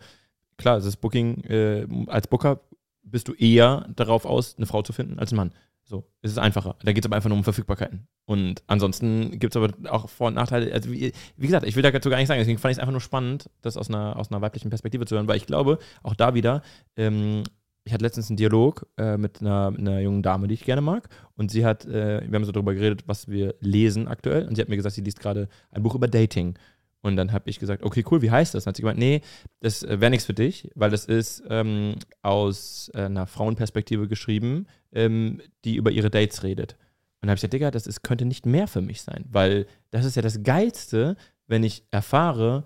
klar, 0.58 0.78
es 0.78 0.86
ist 0.86 0.98
Booking, 0.98 1.44
äh, 1.44 1.88
als 2.08 2.28
Booker 2.28 2.62
bist 3.04 3.28
du 3.28 3.34
eher 3.34 3.88
darauf 3.96 4.26
aus, 4.26 4.56
eine 4.58 4.66
Frau 4.66 4.82
zu 4.82 4.92
finden 4.92 5.20
als 5.20 5.32
ein 5.32 5.36
Mann. 5.36 5.52
So, 5.84 6.04
es 6.24 6.32
ist 6.32 6.40
einfacher. 6.40 6.78
Da 6.84 6.92
geht 6.92 7.06
es 7.06 7.08
aber 7.08 7.16
einfach 7.16 7.30
nur 7.30 7.38
um 7.38 7.44
Verfügbarkeiten. 7.44 8.08
Und 8.26 8.64
ansonsten 8.66 9.38
gibt 9.38 9.56
es 9.56 9.62
aber 9.62 9.72
auch 9.92 10.10
Vor- 10.10 10.30
und 10.30 10.34
Nachteile. 10.34 10.74
Also 10.74 10.92
wie, 10.92 11.14
wie, 11.38 11.46
gesagt, 11.46 11.64
ich 11.68 11.76
will 11.76 11.84
dazu 11.84 12.10
gar 12.10 12.18
nicht 12.18 12.28
sagen, 12.28 12.40
deswegen 12.40 12.58
fand 12.58 12.72
ich 12.72 12.78
es 12.78 12.80
einfach 12.80 12.92
nur 12.92 13.02
spannend, 13.02 13.52
das 13.62 13.78
aus 13.78 13.90
einer, 13.90 14.18
aus 14.18 14.32
einer 14.32 14.42
weiblichen 14.42 14.72
Perspektive 14.72 15.06
zu 15.06 15.14
hören, 15.14 15.28
weil 15.28 15.38
ich 15.38 15.46
glaube, 15.46 15.78
auch 16.02 16.16
da 16.16 16.34
wieder, 16.34 16.64
ähm, 16.98 17.44
ich 17.86 17.94
hatte 17.94 18.04
letztens 18.04 18.30
einen 18.30 18.38
Dialog 18.38 18.88
äh, 18.98 19.16
mit, 19.16 19.42
einer, 19.42 19.70
mit, 19.70 19.80
einer, 19.80 20.00
jungen 20.00 20.24
Dame, 20.24 20.48
die 20.48 20.56
ich 20.56 20.66
gerne 20.66 20.82
mag. 20.82 21.08
Und 21.36 21.52
sie 21.52 21.64
hat, 21.64 21.86
äh, 21.86 22.22
wir 22.28 22.36
haben 22.36 22.44
so 22.44 22.52
darüber 22.52 22.74
geredet, 22.74 23.04
was 23.06 23.28
wir 23.28 23.54
lesen 23.60 24.08
aktuell. 24.08 24.48
Und 24.48 24.56
sie 24.56 24.62
hat 24.62 24.70
mir 24.70 24.76
gesagt, 24.76 24.96
sie 24.96 25.02
liest 25.02 25.20
gerade 25.20 25.48
ein 25.72 25.84
Buch 25.84 25.94
über 25.94 26.08
Dating. 26.08 26.58
Und 27.02 27.16
dann 27.16 27.32
habe 27.32 27.48
ich 27.48 27.60
gesagt, 27.60 27.84
okay, 27.84 28.04
cool, 28.10 28.24
wie 28.24 28.32
heißt 28.32 28.56
das? 28.56 28.64
Und 28.64 28.66
dann 28.66 28.72
hat 28.72 28.78
sie 28.78 28.82
gemeint, 28.82 28.98
nee, 28.98 29.22
das 29.60 29.84
äh, 29.84 30.02
wäre 30.02 30.10
nichts 30.10 30.26
für 30.26 30.34
dich, 30.34 30.72
weil 30.74 30.90
das 30.90 31.06
ist 31.06 31.44
ähm, 31.48 31.94
aus 32.24 32.90
äh, 32.96 33.02
einer 33.02 33.28
Frauenperspektive 33.28 34.08
geschrieben, 34.08 34.66
ähm, 34.92 35.40
die 35.64 35.76
über 35.76 35.92
ihre 35.92 36.10
Dates 36.10 36.42
redet. 36.42 36.74
Und 36.74 37.28
dann 37.28 37.30
habe 37.30 37.36
ich 37.36 37.42
gesagt, 37.42 37.54
Digga, 37.54 37.70
das 37.70 37.86
ist, 37.86 38.02
könnte 38.02 38.26
nicht 38.26 38.48
mehr 38.48 38.68
für 38.68 38.82
mich 38.82 39.04
sein, 39.04 39.26
weil 39.30 39.68
das 39.92 40.06
ist 40.06 40.16
ja 40.16 40.24
das 40.24 40.42
Geilste, 40.42 41.16
wenn 41.46 41.64
ich 41.64 41.84
erfahre, 41.92 42.64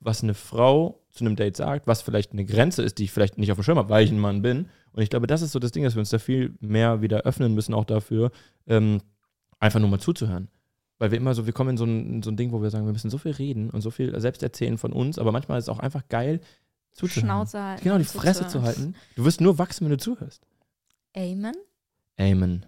was 0.00 0.24
eine 0.24 0.34
Frau 0.34 1.00
zu 1.18 1.24
einem 1.24 1.36
Date 1.36 1.56
sagt, 1.56 1.86
was 1.86 2.02
vielleicht 2.02 2.32
eine 2.32 2.44
Grenze 2.44 2.82
ist, 2.82 2.98
die 2.98 3.04
ich 3.04 3.12
vielleicht 3.12 3.38
nicht 3.38 3.50
auf 3.50 3.58
dem 3.58 3.64
Schirm 3.64 3.78
habe, 3.78 3.90
weil 3.90 4.04
ich 4.04 4.10
ein 4.10 4.18
Mann 4.18 4.42
bin. 4.42 4.68
Und 4.92 5.02
ich 5.02 5.10
glaube, 5.10 5.26
das 5.26 5.42
ist 5.42 5.52
so 5.52 5.58
das 5.58 5.72
Ding, 5.72 5.84
dass 5.84 5.94
wir 5.94 6.00
uns 6.00 6.10
da 6.10 6.18
viel 6.18 6.54
mehr 6.60 7.02
wieder 7.02 7.22
öffnen 7.22 7.54
müssen, 7.54 7.74
auch 7.74 7.84
dafür, 7.84 8.30
ähm, 8.66 9.00
einfach 9.58 9.80
nur 9.80 9.88
mal 9.88 10.00
zuzuhören. 10.00 10.48
Weil 10.98 11.10
wir 11.10 11.18
immer 11.18 11.34
so, 11.34 11.46
wir 11.46 11.52
kommen 11.52 11.70
in 11.70 11.76
so, 11.76 11.84
ein, 11.84 12.14
in 12.14 12.22
so 12.22 12.30
ein 12.30 12.36
Ding, 12.36 12.52
wo 12.52 12.62
wir 12.62 12.70
sagen, 12.70 12.86
wir 12.86 12.92
müssen 12.92 13.10
so 13.10 13.18
viel 13.18 13.32
reden 13.32 13.70
und 13.70 13.82
so 13.82 13.90
viel 13.90 14.18
selbst 14.20 14.42
erzählen 14.42 14.78
von 14.78 14.92
uns, 14.92 15.18
aber 15.18 15.30
manchmal 15.30 15.58
ist 15.58 15.64
es 15.64 15.68
auch 15.68 15.78
einfach 15.78 16.08
geil, 16.08 16.40
zuzuhören. 16.92 17.28
Schnauze 17.28 17.62
halten. 17.62 17.84
Genau, 17.84 17.98
die. 17.98 18.04
Fresse 18.04 18.48
zu 18.48 18.62
halten. 18.62 18.94
Du 19.14 19.24
wirst 19.24 19.40
nur 19.40 19.58
wachsen, 19.58 19.84
wenn 19.84 19.90
du 19.90 19.98
zuhörst. 19.98 20.46
Amen. 21.16 21.54
Amen. 22.18 22.66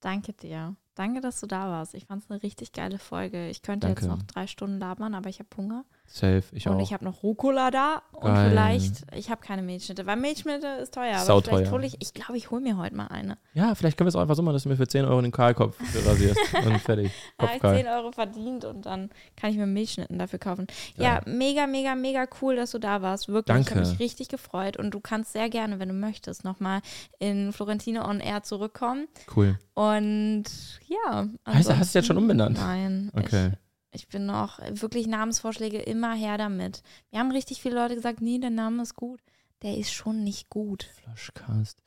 Danke 0.00 0.32
dir. 0.32 0.76
Danke, 0.94 1.20
dass 1.20 1.40
du 1.40 1.46
da 1.46 1.68
warst. 1.68 1.94
Ich 1.94 2.06
fand 2.06 2.22
es 2.22 2.30
eine 2.30 2.42
richtig 2.42 2.72
geile 2.72 2.98
Folge. 2.98 3.48
Ich 3.48 3.62
könnte 3.62 3.86
Danke. 3.86 4.02
jetzt 4.02 4.08
noch 4.08 4.22
drei 4.22 4.46
Stunden 4.46 4.78
labern, 4.78 5.14
aber 5.14 5.28
ich 5.28 5.40
habe 5.40 5.48
Hunger. 5.56 5.84
Safe, 6.06 6.44
ich 6.52 6.68
und 6.68 6.76
auch. 6.76 6.80
ich 6.80 6.92
habe 6.92 7.04
noch 7.04 7.22
Rucola 7.22 7.70
da. 7.70 8.02
Und 8.12 8.32
Geil. 8.32 8.50
vielleicht, 8.50 9.06
ich 9.16 9.30
habe 9.30 9.40
keine 9.40 9.62
Milchschnitte, 9.62 10.06
weil 10.06 10.16
Milchschnitte 10.16 10.66
ist 10.82 10.94
teuer. 10.94 11.16
Aber 11.16 11.24
Sauteuer. 11.24 11.56
vielleicht 11.56 11.72
hole 11.72 11.86
ich, 11.86 11.96
ich 12.00 12.14
glaube, 12.14 12.36
ich 12.36 12.50
hole 12.50 12.60
mir 12.60 12.76
heute 12.76 12.94
mal 12.94 13.08
eine. 13.08 13.36
ja, 13.54 13.74
vielleicht 13.74 13.96
können 13.96 14.06
wir 14.06 14.10
es 14.10 14.16
auch 14.16 14.20
einfach 14.20 14.36
so 14.36 14.42
machen, 14.42 14.52
dass 14.54 14.62
du 14.62 14.68
mir 14.68 14.76
für 14.76 14.86
10 14.86 15.06
Euro 15.06 15.20
den 15.20 15.32
Kahlkopf 15.32 15.76
rasierst 16.06 16.38
und 16.66 16.78
fertig. 16.78 17.10
Da 17.38 17.46
habe 17.46 17.56
ich 17.56 17.60
Kopfkahl. 17.60 17.76
10 17.76 17.86
Euro 17.88 18.12
verdient 18.12 18.64
und 18.64 18.86
dann 18.86 19.10
kann 19.36 19.50
ich 19.50 19.56
mir 19.56 19.66
Milchschnitten 19.66 20.18
dafür 20.18 20.38
kaufen. 20.38 20.66
Ja, 20.96 21.20
mega, 21.26 21.66
mega, 21.66 21.94
mega 21.94 22.26
cool, 22.40 22.56
dass 22.56 22.70
du 22.70 22.78
da 22.78 23.02
warst. 23.02 23.28
Wirklich, 23.28 23.56
ich 23.56 23.64
Danke. 23.66 23.80
habe 23.80 23.90
mich 23.90 23.98
richtig 23.98 24.28
gefreut. 24.28 24.76
Und 24.76 24.92
du 24.92 25.00
kannst 25.00 25.32
sehr 25.32 25.48
gerne, 25.48 25.80
wenn 25.80 25.88
du 25.88 25.94
möchtest, 25.94 26.44
nochmal 26.44 26.80
in 27.18 27.52
Florentine 27.52 28.06
on 28.06 28.20
Air 28.20 28.42
zurückkommen. 28.42 29.08
Cool. 29.34 29.58
Und 29.74 30.44
ja. 30.86 31.26
Heißt, 31.48 31.74
hast 31.74 31.94
du 31.94 31.98
jetzt 31.98 32.06
schon 32.06 32.18
umbenannt? 32.18 32.58
Nein. 32.58 33.10
Okay. 33.14 33.52
Ich, 33.52 33.63
ich 33.94 34.08
bin 34.08 34.26
noch 34.26 34.58
wirklich 34.72 35.06
Namensvorschläge 35.06 35.78
immer 35.78 36.14
her 36.14 36.36
damit. 36.38 36.82
Wir 37.10 37.18
haben 37.20 37.30
richtig 37.30 37.62
viele 37.62 37.76
Leute 37.76 37.94
gesagt, 37.94 38.20
nee, 38.20 38.38
der 38.38 38.50
Name 38.50 38.82
ist 38.82 38.94
gut. 38.96 39.20
Der 39.62 39.78
ist 39.78 39.94
schon 39.94 40.24
nicht 40.24 40.50
gut. 40.50 40.90
Flaschcast. 41.02 41.78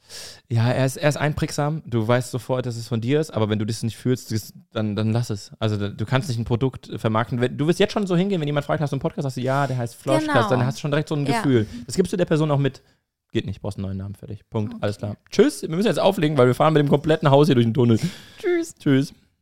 Ja, 0.50 0.72
er 0.72 0.86
ist, 0.86 0.98
er 0.98 1.10
ist 1.10 1.18
einprägsam. 1.18 1.84
Du 1.86 2.08
weißt 2.08 2.32
sofort, 2.32 2.66
dass 2.66 2.76
es 2.76 2.88
von 2.88 3.02
dir 3.02 3.20
ist, 3.20 3.30
aber 3.30 3.50
wenn 3.50 3.60
du 3.60 3.66
das 3.66 3.84
nicht 3.84 3.98
fühlst, 3.98 4.34
dann, 4.72 4.96
dann 4.96 5.12
lass 5.12 5.30
es. 5.30 5.52
Also 5.60 5.90
du 5.90 6.06
kannst 6.06 6.28
nicht 6.30 6.40
ein 6.40 6.46
Produkt 6.46 6.90
äh, 6.90 6.98
vermarkten. 6.98 7.56
Du 7.56 7.68
wirst 7.68 7.78
jetzt 7.80 7.94
schon 7.94 8.08
so 8.08 8.16
hingehen, 8.16 8.42
wenn 8.42 8.48
jemand 8.48 8.66
fragt, 8.66 8.82
hast 8.82 8.92
du 8.92 8.96
einen 8.96 9.02
Podcast, 9.02 9.24
sagst 9.24 9.38
du, 9.38 9.42
ja, 9.42 9.68
der 9.68 9.78
heißt 9.78 9.94
Floschcast, 9.96 10.28
Genau. 10.28 10.50
dann 10.50 10.66
hast 10.66 10.78
du 10.78 10.82
schon 10.82 10.92
direkt 10.92 11.10
so 11.10 11.16
ein 11.16 11.26
Ja. 11.28 11.42
Gefühl. 11.42 11.68
Das 11.86 11.96
gibst 11.96 12.12
du 12.12 12.18
der 12.18 12.26
Person 12.26 12.50
auch 12.50 12.58
mit. 12.58 12.82
Geht 13.32 13.46
nicht, 13.46 13.62
brauchst 13.62 13.78
einen 13.78 13.86
neuen 13.86 13.98
Namen, 13.98 14.16
fertig. 14.16 14.50
Punkt, 14.50 14.82
alles 14.82 14.98
klar. 14.98 15.18
Tschüss, 15.30 15.62
wir 15.62 15.70
müssen 15.70 15.88
jetzt 15.88 16.00
auflegen, 16.00 16.38
weil 16.38 16.48
wir 16.48 16.56
fahren 16.56 16.74
mit 16.74 16.80
dem 16.80 16.90
kompletten 16.90 17.30
Haus 17.30 17.46
hier 17.48 17.56
durch 17.56 17.68
den 17.68 17.74
Tunnel. 17.76 18.00
Tschüss. 18.40 18.74
Tschüss. 18.80 19.14